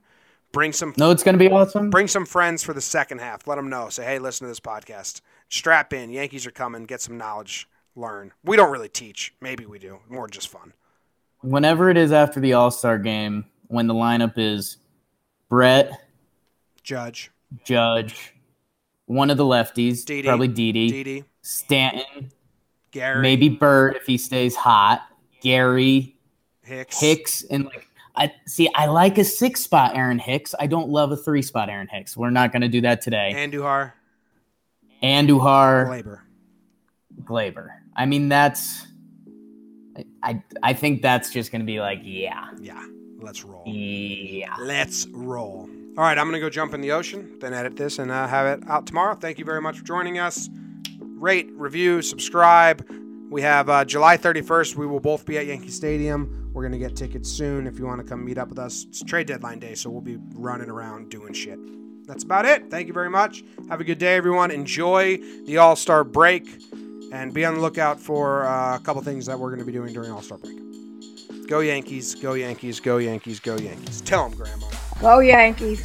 Bring 0.53 0.73
some 0.73 0.93
No, 0.99 1.11
it's 1.11 1.23
gonna 1.23 1.39
be 1.39 1.51
awesome. 1.51 1.89
bring 1.89 2.09
some 2.09 2.27
friends 2.27 2.63
for 2.63 2.75
the 2.75 2.81
second 2.83 3.21
half. 3.21 3.47
Let 3.47 3.55
them 3.55 3.71
know. 3.71 3.89
Say, 3.89 4.05
hey, 4.05 4.19
listen 4.19 4.45
to 4.47 4.51
this 4.51 4.61
podcast. 4.61 5.23
Strap 5.53 5.93
in. 5.93 6.09
Yankees 6.09 6.47
are 6.47 6.51
coming. 6.51 6.85
Get 6.85 7.03
some 7.03 7.19
knowledge. 7.19 7.69
Learn. 7.95 8.33
We 8.43 8.57
don't 8.57 8.73
really 8.73 8.89
teach. 8.89 9.35
Maybe 9.43 9.67
we 9.67 9.79
do. 9.79 9.99
More 10.09 10.27
just 10.27 10.49
fun. 10.49 10.73
Whenever 11.43 11.91
it 11.91 11.99
is 11.99 12.11
after 12.11 12.41
the 12.41 12.55
All 12.55 12.71
Star 12.71 12.97
game, 12.99 13.45
when 13.67 13.87
the 13.87 13.93
lineup 13.93 14.39
is 14.39 14.79
Brett, 15.51 15.91
Judge. 16.83 17.31
Judge, 17.67 18.35
one 19.05 19.29
of 19.29 19.37
the 19.37 19.45
lefties, 19.45 20.07
Didi. 20.07 20.27
probably 20.27 20.49
Didi, 20.49 20.91
Didi. 20.91 21.25
Stanton, 21.43 22.33
Gary. 22.91 23.21
maybe 23.21 23.51
Bird 23.51 23.97
if 23.97 24.07
he 24.07 24.17
stays 24.17 24.57
hot, 24.57 25.03
Gary, 25.43 26.17
Hicks. 26.63 26.99
Hicks, 26.99 27.45
and 27.51 27.67
like 27.67 27.87
I 28.17 28.33
see, 28.47 28.71
I 28.75 28.87
like 28.87 29.19
a 29.19 29.25
six 29.25 29.61
spot 29.61 29.95
Aaron 29.95 30.19
Hicks. 30.19 30.55
I 30.59 30.67
don't 30.67 30.89
love 30.89 31.13
a 31.13 31.17
three 31.17 31.43
spot 31.43 31.69
Aaron 31.69 31.89
Hicks. 31.89 32.17
We're 32.17 32.31
not 32.31 32.53
going 32.53 32.63
to 32.63 32.69
do 32.69 32.81
that 32.81 33.03
today. 33.03 33.35
Andujar. 33.37 33.93
Andujar, 35.03 35.87
Gleyber. 35.87 36.21
Gleyber. 37.25 37.69
I 37.97 38.07
mean, 38.07 38.29
that's. 38.29 38.87
I, 40.23 40.43
I 40.63 40.73
think 40.73 41.03
that's 41.03 41.31
just 41.31 41.53
going 41.53 41.61
to 41.61 41.67
be 41.67 41.81
like, 41.81 42.01
yeah, 42.03 42.49
Yeah. 42.61 42.83
Let's 43.21 43.45
roll. 43.45 43.63
yeah. 43.67 44.57
Let's 44.59 45.07
roll. 45.09 45.69
All 45.97 46.05
right. 46.05 46.17
I'm 46.19 46.27
going 46.27 46.35
to 46.35 46.41
go 46.41 46.49
jump 46.51 46.75
in 46.75 46.81
the 46.81 46.93
ocean, 46.93 47.39
then 47.41 47.53
edit 47.53 47.77
this 47.77 47.99
and 47.99 48.11
uh, 48.11 48.27
have 48.27 48.47
it 48.59 48.69
out 48.69 48.87
tomorrow. 48.87 49.15
Thank 49.15 49.39
you 49.39 49.45
very 49.45 49.61
much 49.61 49.79
for 49.79 49.85
joining 49.85 50.19
us. 50.19 50.49
Rate, 51.01 51.51
review, 51.53 52.03
subscribe. 52.03 52.85
We 53.31 53.43
have 53.43 53.69
uh, 53.69 53.85
July 53.85 54.17
31st. 54.17 54.75
We 54.77 54.87
will 54.87 54.99
both 55.01 55.25
be 55.25 55.39
at 55.39 55.47
Yankee 55.47 55.69
Stadium. 55.69 56.51
We're 56.53 56.63
going 56.63 56.73
to 56.73 56.79
get 56.79 56.97
tickets 56.97 57.31
soon 57.31 57.67
if 57.67 57.79
you 57.79 57.87
want 57.87 58.01
to 58.01 58.07
come 58.07 58.25
meet 58.25 58.39
up 58.39 58.49
with 58.49 58.59
us. 58.59 58.87
It's 58.89 59.03
trade 59.05 59.27
deadline 59.27 59.59
day, 59.59 59.75
so 59.75 59.89
we'll 59.91 60.01
be 60.01 60.19
running 60.35 60.69
around 60.69 61.11
doing 61.11 61.33
shit. 61.33 61.59
That's 62.07 62.25
about 62.25 62.45
it. 62.45 62.71
Thank 62.71 62.89
you 62.89 62.93
very 62.93 63.11
much. 63.11 63.45
Have 63.69 63.81
a 63.81 63.85
good 63.85 63.99
day, 63.99 64.17
everyone. 64.17 64.51
Enjoy 64.51 65.19
the 65.47 65.59
All 65.59 65.77
Star 65.77 66.05
break 66.05 66.47
and 67.13 67.33
be 67.33 67.45
on 67.45 67.55
the 67.55 67.61
lookout 67.61 68.01
for 68.01 68.45
uh, 68.45 68.77
a 68.77 68.81
couple 68.81 69.03
things 69.03 69.27
that 69.27 69.39
we're 69.39 69.51
going 69.51 69.61
to 69.61 69.67
be 69.67 69.73
doing 69.73 69.93
during 69.93 70.11
All 70.11 70.23
Star 70.23 70.39
break. 70.39 70.59
Go 71.49 71.61
Yankees, 71.61 72.15
go 72.15 72.35
Yankees, 72.35 72.81
go 72.81 72.99
Yankees, 72.99 73.41
go 73.41 73.57
Yankees. 73.57 74.01
Tell 74.01 74.29
them, 74.29 74.39
Grandma. 74.39 74.67
Go 75.01 75.19
Yankees. 75.21 75.85